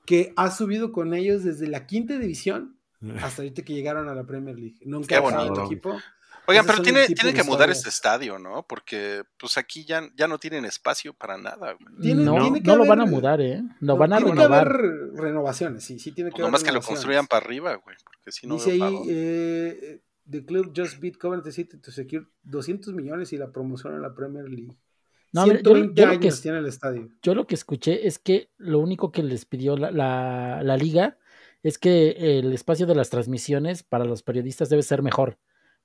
que 0.05 0.33
ha 0.35 0.51
subido 0.51 0.91
con 0.91 1.13
ellos 1.13 1.43
desde 1.43 1.67
la 1.67 1.85
quinta 1.87 2.19
división 2.19 2.77
hasta 3.21 3.41
ahorita 3.41 3.63
que 3.63 3.73
llegaron 3.73 4.09
a 4.09 4.15
la 4.15 4.25
Premier 4.25 4.57
League. 4.57 4.77
Nunca 4.85 5.17
ha 5.17 5.21
bonito. 5.21 5.53
tu 5.53 5.61
equipo. 5.65 5.97
Oigan, 6.45 6.65
Esos 6.65 6.75
pero 6.75 6.83
tiene, 6.83 7.05
tiene 7.07 7.31
de 7.31 7.37
que 7.37 7.43
mudar 7.43 7.69
este 7.69 7.87
estadio, 7.89 8.37
¿no? 8.37 8.65
Porque 8.67 9.23
pues 9.39 9.57
aquí 9.57 9.85
ya, 9.85 10.01
ya 10.15 10.27
no 10.27 10.37
tienen 10.39 10.65
espacio 10.65 11.13
para 11.13 11.37
nada, 11.37 11.73
güey. 11.73 11.95
Tiene- 12.01 12.23
no, 12.23 12.41
tiene 12.41 12.61
que 12.61 12.67
no 12.67 12.75
lo 12.75 12.85
van 12.85 12.99
a 12.99 13.03
haber- 13.03 13.13
mudar, 13.15 13.41
¿eh? 13.41 13.61
Lo 13.79 13.93
No, 13.93 13.97
van 13.97 14.13
a 14.13 14.17
tiene 14.17 14.31
renovar. 14.33 14.67
que 14.67 14.75
haber 14.75 15.13
renovaciones, 15.15 15.83
sí, 15.85 15.99
sí 15.99 16.11
tiene 16.11 16.29
que 16.29 16.33
Pues 16.33 16.41
haber 16.41 16.51
nomás 16.51 16.63
que 16.63 16.71
lo 16.73 16.81
construyan 16.81 17.27
para 17.27 17.45
arriba, 17.45 17.75
güey. 17.75 17.95
Porque 18.03 18.31
si 18.31 18.45
no 18.47 18.55
Dice 18.55 18.71
ahí, 18.71 19.03
eh, 19.07 20.01
The 20.29 20.45
club 20.45 20.73
just 20.75 20.99
beat 21.01 21.17
Coventry 21.17 21.51
City 21.51 21.77
to 21.79 21.91
secure 21.91 22.25
200 22.43 22.93
millones 22.93 23.33
y 23.33 23.37
la 23.37 23.51
promoción 23.51 23.93
en 23.95 24.01
la 24.01 24.13
Premier 24.13 24.47
League. 24.49 24.73
No, 25.33 25.43
mira, 25.45 25.57
yo- 25.61 25.71
120 25.73 26.01
yo 26.01 26.07
lo 26.07 26.19
que 26.19 26.31
tiene 26.31 26.57
el 26.59 26.65
estadio. 26.67 27.09
Yo 27.21 27.35
lo 27.35 27.45
que 27.47 27.55
escuché 27.55 28.07
es 28.07 28.19
que 28.19 28.49
lo 28.57 28.79
único 28.79 29.11
que 29.11 29.23
les 29.23 29.45
pidió 29.45 29.75
la, 29.75 29.91
la- 29.91 30.61
la 30.63 30.77
liga 30.77 31.17
es 31.63 31.77
que 31.77 32.37
el 32.39 32.53
espacio 32.53 32.85
de 32.85 32.95
las 32.95 33.09
transmisiones 33.09 33.83
para 33.83 34.05
los 34.05 34.23
periodistas 34.23 34.69
debe 34.69 34.83
ser 34.83 35.01
mejor, 35.01 35.37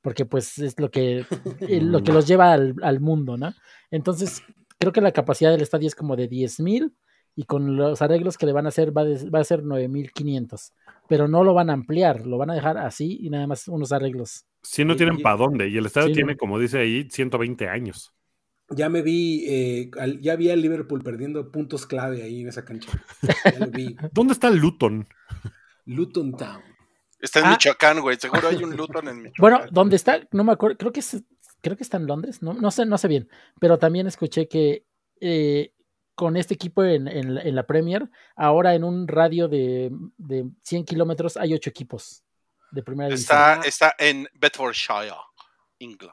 porque 0.02 0.24
pues 0.24 0.58
es 0.58 0.78
lo 0.80 0.90
que, 0.90 1.24
eh, 1.60 1.80
lo 1.80 2.02
que 2.02 2.12
los 2.12 2.26
lleva 2.26 2.52
al, 2.52 2.74
al 2.82 3.00
mundo, 3.00 3.36
¿no? 3.36 3.52
Entonces, 3.90 4.42
creo 4.78 4.92
que 4.92 5.00
la 5.00 5.12
capacidad 5.12 5.50
del 5.50 5.62
estadio 5.62 5.88
es 5.88 5.94
como 5.94 6.16
de 6.16 6.28
10 6.28 6.60
mil 6.60 6.94
y 7.34 7.44
con 7.44 7.76
los 7.76 8.02
arreglos 8.02 8.36
que 8.36 8.46
le 8.46 8.52
van 8.52 8.66
a 8.66 8.70
hacer 8.70 8.96
va, 8.96 9.04
de- 9.04 9.30
va 9.30 9.40
a 9.40 9.44
ser 9.44 9.62
9500. 9.62 10.72
Pero 11.08 11.28
no 11.28 11.44
lo 11.44 11.54
van 11.54 11.70
a 11.70 11.72
ampliar, 11.72 12.26
lo 12.26 12.36
van 12.38 12.50
a 12.50 12.54
dejar 12.54 12.78
así 12.78 13.18
y 13.20 13.30
nada 13.30 13.46
más 13.46 13.68
unos 13.68 13.92
arreglos. 13.92 14.44
Sí, 14.62 14.84
no 14.84 14.96
tienen 14.96 15.22
para 15.22 15.36
dónde. 15.36 15.68
Y 15.68 15.76
el 15.78 15.86
estadio 15.86 16.08
Sí, 16.08 16.14
tiene, 16.14 16.32
no. 16.32 16.38
como 16.38 16.58
dice 16.58 16.78
ahí, 16.78 17.08
120 17.10 17.68
años. 17.68 18.12
Ya 18.70 18.88
me 18.90 19.00
vi, 19.02 19.44
eh, 19.48 19.90
al- 19.98 20.20
ya 20.20 20.36
vi 20.36 20.50
al 20.50 20.60
Liverpool 20.60 21.02
perdiendo 21.02 21.50
puntos 21.50 21.86
clave 21.86 22.22
ahí 22.22 22.42
en 22.42 22.48
esa 22.48 22.64
cancha. 22.64 22.90
Ya 23.44 23.58
lo 23.66 23.70
vi. 23.70 23.96
¿Dónde 24.12 24.32
está 24.34 24.50
Luton? 24.50 25.06
Luton 25.86 26.36
Town. 26.36 26.60
Está 27.20 27.40
en 27.40 27.46
Ah. 27.46 27.50
Michoacán, 27.50 28.00
güey. 28.00 28.16
Seguro 28.18 28.48
hay 28.48 28.62
un 28.62 28.76
Luton 28.76 29.08
en 29.08 29.16
Michoacán. 29.22 29.34
Bueno, 29.38 29.60
¿dónde 29.72 29.96
está? 29.96 30.20
No 30.32 30.44
me 30.44 30.52
acuerdo, 30.52 30.76
creo 30.76 30.92
que 30.92 31.00
es, 31.00 31.22
creo 31.60 31.76
que 31.76 31.82
está 31.82 31.96
en 31.96 32.06
Londres, 32.06 32.42
no, 32.42 32.52
no 32.54 32.70
sé, 32.70 32.86
no 32.86 32.96
sé 32.98 33.08
bien, 33.08 33.28
pero 33.60 33.78
también 33.78 34.06
escuché 34.06 34.46
que 34.48 34.84
eh, 35.20 35.72
con 36.14 36.36
este 36.36 36.54
equipo 36.54 36.82
en, 36.84 37.08
en 37.08 37.34
la- 37.34 37.42
en 37.42 37.54
la 37.54 37.64
Premier, 37.66 38.08
ahora 38.36 38.74
en 38.74 38.84
un 38.84 39.06
radio 39.08 39.48
de, 39.48 39.90
de 40.16 40.44
100 40.62 40.84
kilómetros 40.84 41.36
hay 41.36 41.54
ocho 41.54 41.70
equipos 41.70 42.22
de 42.70 42.82
primera 42.82 43.08
división. 43.08 43.36
Está, 43.38 43.60
está 43.68 43.94
en 43.98 44.28
Bedfordshire, 44.34 45.12
England. 45.78 46.12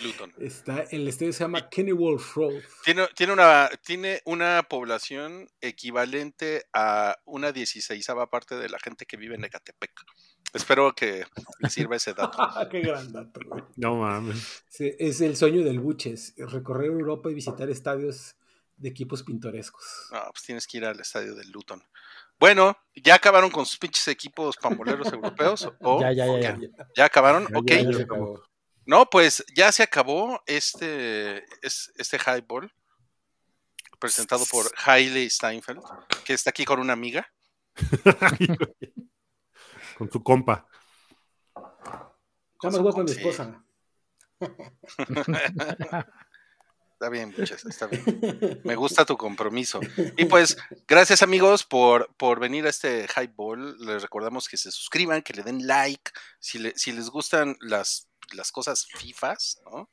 Luton. 0.00 0.32
Está, 0.38 0.82
el 0.90 1.08
estadio 1.08 1.32
se 1.32 1.44
llama 1.44 1.68
Kenilworth 1.68 2.34
Road. 2.34 2.62
Tiene, 2.84 3.08
tiene, 3.14 3.32
una, 3.32 3.68
tiene 3.84 4.20
una 4.24 4.62
población 4.68 5.48
equivalente 5.60 6.64
a 6.72 7.16
una 7.24 7.52
dieciséisava 7.52 8.30
parte 8.30 8.56
de 8.56 8.68
la 8.68 8.78
gente 8.78 9.06
que 9.06 9.16
vive 9.16 9.34
en 9.34 9.44
Ecatepec. 9.44 9.92
Espero 10.52 10.94
que 10.94 11.24
les 11.60 11.72
sirva 11.72 11.96
ese 11.96 12.14
dato. 12.14 12.38
Qué 12.70 12.80
gran 12.80 13.12
dato, 13.12 13.40
güey. 13.46 13.64
No 13.76 13.96
mames. 13.96 14.64
Sí, 14.68 14.92
Es 14.98 15.20
el 15.20 15.36
sueño 15.36 15.64
del 15.64 15.80
Buches, 15.80 16.34
recorrer 16.36 16.90
Europa 16.90 17.30
y 17.30 17.34
visitar 17.34 17.68
estadios 17.68 18.36
de 18.76 18.88
equipos 18.88 19.22
pintorescos. 19.22 20.08
No, 20.12 20.22
pues 20.32 20.44
tienes 20.44 20.66
que 20.66 20.78
ir 20.78 20.84
al 20.84 21.00
estadio 21.00 21.34
del 21.34 21.50
Luton. 21.50 21.82
Bueno, 22.38 22.76
¿ya 22.94 23.14
acabaron 23.14 23.50
con 23.50 23.64
sus 23.64 23.78
pinches 23.78 24.06
equipos 24.08 24.56
pamboleros 24.58 25.10
europeos? 25.12 25.70
¿O 25.80 26.00
Ya, 26.00 26.12
ya, 26.12 26.26
ya, 26.26 26.32
o 26.32 26.38
ya. 26.94 27.04
acabaron? 27.04 27.46
Ya, 27.50 27.58
ok. 27.58 27.72
Ya, 28.86 28.92
Ya 28.92 28.94
ya. 28.94 28.98
No, 28.98 29.10
pues 29.10 29.44
ya 29.54 29.72
se 29.72 29.82
acabó 29.82 30.40
este, 30.46 31.44
es- 31.62 31.92
este 31.96 32.18
highball 32.18 32.72
presentado 33.98 34.44
por 34.46 34.66
Hailey 34.84 35.28
Steinfeld, 35.30 35.82
que 36.24 36.34
está 36.34 36.50
aquí 36.50 36.64
con 36.64 36.78
una 36.80 36.92
amiga. 36.92 37.26
Con 39.98 40.10
su 40.12 40.22
compa. 40.22 40.66
Está 42.54 42.70
más 42.70 42.78
guapa 42.78 43.02
mi 43.02 43.08
Sí. 43.08 43.16
esposa. 43.18 43.62
Está 46.98 47.10
bien, 47.10 47.28
muchachos, 47.28 47.66
está 47.66 47.86
bien. 47.88 48.60
Me 48.64 48.74
gusta 48.74 49.04
tu 49.04 49.18
compromiso. 49.18 49.80
Y 50.16 50.24
pues, 50.24 50.56
gracias 50.88 51.20
amigos 51.20 51.62
por, 51.62 52.14
por 52.16 52.40
venir 52.40 52.64
a 52.64 52.70
este 52.70 53.06
highball. 53.14 53.76
Les 53.84 54.00
recordamos 54.00 54.48
que 54.48 54.56
se 54.56 54.70
suscriban, 54.70 55.20
que 55.20 55.34
le 55.34 55.42
den 55.42 55.66
like. 55.66 56.10
Si, 56.38 56.58
le- 56.58 56.72
si 56.74 56.92
les 56.92 57.10
gustan 57.10 57.54
las, 57.60 58.08
las 58.32 58.50
cosas 58.52 58.86
FIFAs, 58.96 59.60
¿no? 59.64 59.88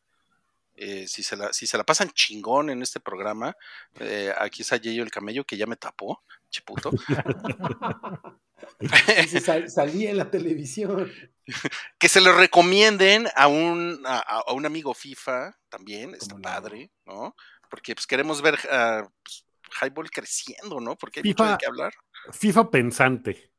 Eh, 0.75 1.07
si, 1.07 1.21
se 1.21 1.37
la, 1.37 1.53
si 1.53 1.67
se 1.67 1.77
la 1.77 1.83
pasan 1.83 2.09
chingón 2.11 2.69
en 2.71 2.81
este 2.81 2.99
programa, 2.99 3.55
eh, 3.99 4.33
aquí 4.39 4.63
está 4.63 4.77
Yeyo 4.77 5.03
el 5.03 5.11
camello 5.11 5.45
que 5.45 5.55
ya 5.57 5.67
me 5.67 5.75
tapó, 5.75 6.23
chiputo. 6.49 6.89
Dice, 8.79 9.39
"Sal- 9.41 9.69
salí 9.69 10.07
en 10.07 10.17
la 10.17 10.29
televisión. 10.31 11.11
que 11.99 12.09
se 12.09 12.21
lo 12.21 12.33
recomienden 12.33 13.27
a 13.35 13.47
un, 13.47 14.01
a, 14.05 14.17
a- 14.17 14.43
a 14.47 14.53
un 14.53 14.65
amigo 14.65 14.93
FIFA 14.93 15.55
también, 15.69 16.15
está 16.15 16.37
padre, 16.37 16.91
¿no? 17.05 17.35
Porque 17.69 17.93
pues 17.95 18.07
queremos 18.07 18.41
ver 18.41 18.57
ah, 18.71 19.07
pues, 19.23 19.45
Highball 19.81 20.09
creciendo, 20.11 20.79
¿no? 20.79 20.95
Porque 20.95 21.19
hay 21.19 21.29
mucho 21.29 21.43
FIFA. 21.43 21.51
de 21.51 21.57
qué 21.59 21.65
hablar. 21.67 21.93
FIFA 22.31 22.71
pensante. 22.71 23.51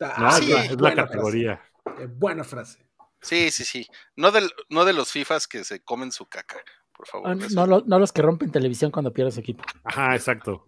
Ah, 0.00 0.14
¿no? 0.18 0.32
sí, 0.32 0.44
es 0.44 0.48
la, 0.50 0.64
es 0.64 0.70
la 0.72 0.76
buena 0.76 1.06
categoría. 1.06 1.62
frase, 1.82 2.06
buena 2.06 2.44
frase. 2.44 2.86
Sí, 3.24 3.50
sí, 3.50 3.64
sí. 3.64 3.88
No, 4.16 4.30
del, 4.30 4.52
no 4.68 4.84
de 4.84 4.92
los 4.92 5.10
FIFAs 5.10 5.46
que 5.48 5.64
se 5.64 5.82
comen 5.82 6.12
su 6.12 6.26
caca, 6.26 6.62
por 6.92 7.06
favor. 7.08 7.30
Ah, 7.30 7.34
No, 7.50 7.66
lo- 7.66 7.82
no 7.86 7.98
los 7.98 8.12
que 8.12 8.22
rompen 8.22 8.52
televisión 8.52 8.90
cuando 8.90 9.12
pierde 9.12 9.32
su 9.32 9.40
equipo. 9.40 9.64
Ajá, 9.84 10.14
exacto. 10.14 10.66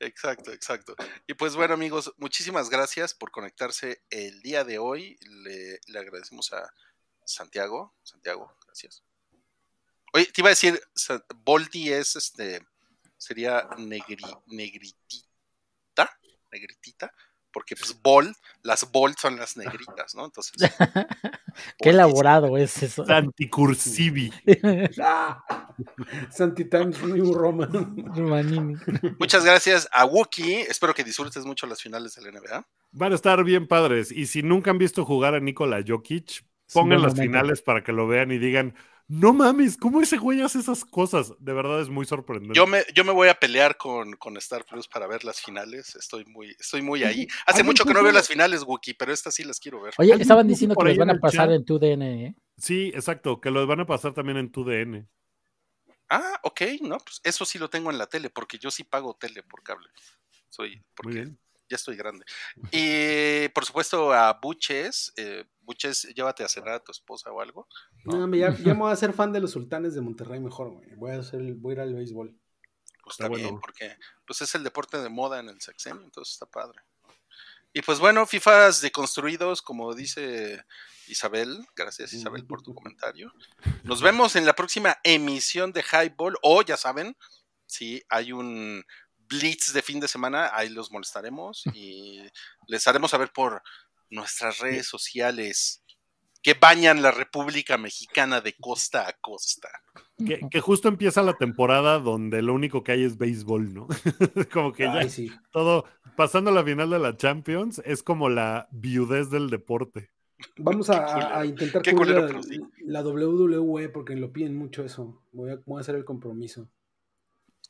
Exacto, 0.00 0.52
exacto. 0.52 0.94
Y 1.26 1.34
pues 1.34 1.54
bueno, 1.56 1.74
amigos, 1.74 2.12
muchísimas 2.18 2.68
gracias 2.68 3.14
por 3.14 3.30
conectarse 3.30 4.02
el 4.10 4.40
día 4.42 4.64
de 4.64 4.78
hoy. 4.78 5.16
Le, 5.20 5.78
le 5.86 5.98
agradecemos 5.98 6.52
a 6.52 6.68
Santiago. 7.24 7.94
Santiago, 8.02 8.54
gracias. 8.66 9.02
Oye, 10.12 10.26
te 10.26 10.40
iba 10.40 10.48
a 10.48 10.50
decir, 10.50 10.80
Boldi 11.44 11.92
es 11.92 12.16
este, 12.16 12.66
sería 13.16 13.68
negri, 13.78 14.24
negritita, 14.46 16.10
negritita, 16.50 17.12
porque 17.56 17.74
pues 17.74 17.98
Bol, 18.02 18.34
las 18.60 18.92
Bol 18.92 19.14
son 19.16 19.38
las 19.38 19.56
negritas, 19.56 20.14
¿no? 20.14 20.26
Entonces. 20.26 20.52
Qué 21.78 21.88
elaborado 21.88 22.58
es 22.58 22.82
eso. 22.82 23.02
Anticursivi. 23.08 24.30
Santi 26.30 26.66
Times 26.66 27.02
New 27.02 27.32
Roman. 27.32 28.12
Romanini. 28.14 28.74
Muchas 29.18 29.42
gracias 29.42 29.88
a 29.90 30.04
Wookie. 30.04 30.66
Espero 30.68 30.92
que 30.92 31.02
disfrutes 31.02 31.46
mucho 31.46 31.66
las 31.66 31.80
finales 31.80 32.14
del 32.16 32.30
NBA. 32.30 32.68
Van 32.92 33.12
a 33.12 33.14
estar 33.14 33.42
bien 33.42 33.66
padres. 33.66 34.12
Y 34.12 34.26
si 34.26 34.42
nunca 34.42 34.70
han 34.70 34.76
visto 34.76 35.06
jugar 35.06 35.34
a 35.34 35.40
Nikola 35.40 35.82
Jokic, 35.82 36.44
pongan 36.74 37.00
las 37.00 37.14
finales 37.14 37.62
para 37.62 37.82
que 37.82 37.92
lo 37.92 38.06
vean 38.06 38.32
y 38.32 38.38
digan, 38.38 38.74
no 39.08 39.32
mames, 39.32 39.76
¿cómo 39.76 40.00
ese 40.00 40.16
güey 40.16 40.40
hace 40.40 40.58
esas 40.58 40.84
cosas? 40.84 41.32
De 41.38 41.52
verdad 41.52 41.80
es 41.80 41.88
muy 41.88 42.06
sorprendente. 42.06 42.56
Yo 42.56 42.66
me, 42.66 42.84
yo 42.92 43.04
me 43.04 43.12
voy 43.12 43.28
a 43.28 43.34
pelear 43.34 43.76
con, 43.76 44.14
con 44.14 44.36
Star 44.38 44.64
Plus 44.64 44.88
para 44.88 45.06
ver 45.06 45.24
las 45.24 45.40
finales. 45.40 45.94
Estoy 45.94 46.24
muy, 46.24 46.56
estoy 46.58 46.82
muy 46.82 47.04
ahí. 47.04 47.26
Hace 47.46 47.60
¿alguien 47.60 47.66
mucho 47.66 47.84
que 47.84 47.94
no 47.94 48.02
veo 48.02 48.12
las 48.12 48.26
finales, 48.28 48.64
Wookie, 48.64 48.94
pero 48.94 49.12
estas 49.12 49.34
sí 49.34 49.44
las 49.44 49.60
quiero 49.60 49.80
ver. 49.80 49.94
Oye, 49.98 50.12
¿Alguien 50.12 50.22
estaban 50.22 50.48
diciendo 50.48 50.74
que 50.74 50.88
los 50.88 50.96
van 50.96 51.10
a 51.10 51.20
pasar 51.20 51.48
chat? 51.48 51.56
en 51.56 51.64
tu 51.64 51.78
DN, 51.78 52.26
¿eh? 52.26 52.34
Sí, 52.58 52.90
exacto, 52.94 53.40
que 53.40 53.50
los 53.50 53.66
van 53.66 53.80
a 53.80 53.86
pasar 53.86 54.12
también 54.12 54.38
en 54.38 54.50
tu 54.50 54.64
DN. 54.64 55.06
Ah, 56.08 56.40
ok, 56.42 56.62
no, 56.82 56.98
pues 56.98 57.20
eso 57.22 57.44
sí 57.44 57.58
lo 57.58 57.70
tengo 57.70 57.90
en 57.90 57.98
la 57.98 58.06
tele, 58.06 58.30
porque 58.30 58.58
yo 58.58 58.70
sí 58.70 58.82
pago 58.82 59.14
tele 59.14 59.42
por 59.42 59.62
cable. 59.62 59.88
Soy, 60.48 60.82
Muy 61.04 61.14
bien. 61.14 61.38
Ya 61.68 61.76
estoy 61.76 61.96
grande. 61.96 62.24
Y 62.72 63.48
por 63.50 63.64
supuesto 63.64 64.12
a 64.12 64.34
Buches, 64.34 65.12
eh, 65.16 65.44
Buches, 65.60 66.02
llévate 66.14 66.44
a 66.44 66.48
cenar 66.48 66.74
a 66.74 66.84
tu 66.84 66.92
esposa 66.92 67.30
o 67.32 67.40
algo. 67.40 67.68
No, 68.04 68.22
hombre, 68.24 68.40
ya, 68.40 68.56
ya 68.56 68.74
me 68.74 68.80
voy 68.80 68.92
a 68.92 68.96
ser 68.96 69.12
fan 69.12 69.32
de 69.32 69.40
los 69.40 69.50
sultanes 69.52 69.94
de 69.94 70.00
Monterrey 70.00 70.40
mejor, 70.40 70.70
güey. 70.70 70.88
Voy 70.96 71.10
a, 71.12 71.18
hacer, 71.18 71.40
el- 71.40 71.54
voy 71.54 71.72
a 71.72 71.74
ir 71.74 71.80
al 71.80 71.94
béisbol. 71.94 72.36
Pues 73.02 73.14
Está 73.14 73.24
está 73.24 73.36
bien, 73.36 73.48
bueno. 73.48 73.60
porque 73.60 73.96
pues 74.26 74.42
es 74.42 74.54
el 74.54 74.64
deporte 74.64 74.98
de 75.00 75.08
moda 75.08 75.38
en 75.40 75.48
el 75.48 75.60
sexenio, 75.60 76.02
entonces 76.02 76.34
está 76.34 76.46
padre. 76.46 76.80
Y 77.72 77.82
pues 77.82 77.98
bueno, 77.98 78.26
FIFAs 78.26 78.80
deconstruidos, 78.80 79.60
como 79.62 79.94
dice 79.94 80.64
Isabel, 81.08 81.66
gracias 81.76 82.12
Isabel 82.14 82.46
por 82.46 82.62
tu 82.62 82.74
comentario. 82.74 83.32
Nos 83.84 84.00
vemos 84.02 84.34
en 84.34 84.46
la 84.46 84.54
próxima 84.56 84.96
emisión 85.04 85.72
de 85.72 85.82
Highball, 85.84 86.36
o 86.42 86.62
ya 86.62 86.76
saben, 86.76 87.16
si 87.66 88.02
hay 88.08 88.32
un 88.32 88.82
blitz 89.28 89.72
de 89.72 89.82
fin 89.82 90.00
de 90.00 90.08
semana, 90.08 90.50
ahí 90.52 90.68
los 90.68 90.90
molestaremos 90.90 91.62
y 91.74 92.22
les 92.66 92.86
haremos 92.86 93.10
saber 93.10 93.30
por 93.32 93.62
nuestras 94.10 94.58
redes 94.58 94.86
sociales 94.86 95.82
que 96.42 96.54
bañan 96.54 97.02
la 97.02 97.10
República 97.10 97.76
Mexicana 97.76 98.40
de 98.40 98.54
costa 98.54 99.08
a 99.08 99.12
costa. 99.20 99.68
Que, 100.16 100.40
que 100.48 100.60
justo 100.60 100.86
empieza 100.86 101.22
la 101.24 101.36
temporada 101.36 101.98
donde 101.98 102.40
lo 102.40 102.54
único 102.54 102.84
que 102.84 102.92
hay 102.92 103.02
es 103.02 103.18
béisbol, 103.18 103.74
¿no? 103.74 103.88
como 104.52 104.72
que 104.72 104.84
ya 104.84 105.08
sí. 105.08 105.32
todo, 105.50 105.86
pasando 106.16 106.52
la 106.52 106.62
final 106.62 106.90
de 106.90 107.00
la 107.00 107.16
Champions, 107.16 107.82
es 107.84 108.04
como 108.04 108.28
la 108.28 108.68
viudez 108.70 109.28
del 109.28 109.50
deporte. 109.50 110.12
Vamos 110.58 110.88
a, 110.90 111.44
intentar 111.44 111.82
cubrir 111.82 111.96
culero, 111.96 112.20
la, 112.20 112.26
pero 112.28 112.42
sí. 112.44 112.60
la 112.84 113.02
WWE 113.02 113.88
porque 113.88 114.14
lo 114.14 114.32
piden 114.32 114.54
mucho 114.54 114.84
eso. 114.84 115.20
Voy 115.32 115.50
a, 115.50 115.58
voy 115.66 115.78
a 115.78 115.80
hacer 115.80 115.96
el 115.96 116.04
compromiso. 116.04 116.68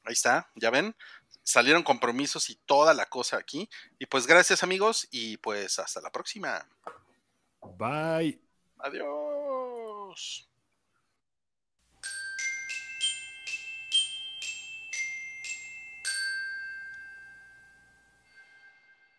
Ahí 0.05 0.13
está, 0.13 0.51
ya 0.55 0.71
ven, 0.71 0.95
salieron 1.47 1.85
compromisos 1.85 2.51
y 2.51 2.57
toda 2.67 2.93
la 2.93 3.07
cosa 3.07 3.39
aquí. 3.39 3.69
Y 3.99 4.07
pues 4.07 4.27
gracias 4.27 4.63
amigos 4.63 5.07
y 5.11 5.37
pues 5.39 5.79
hasta 5.79 6.01
la 6.01 6.11
próxima. 6.11 6.69
Bye. 7.79 8.41
Adiós. 8.79 10.49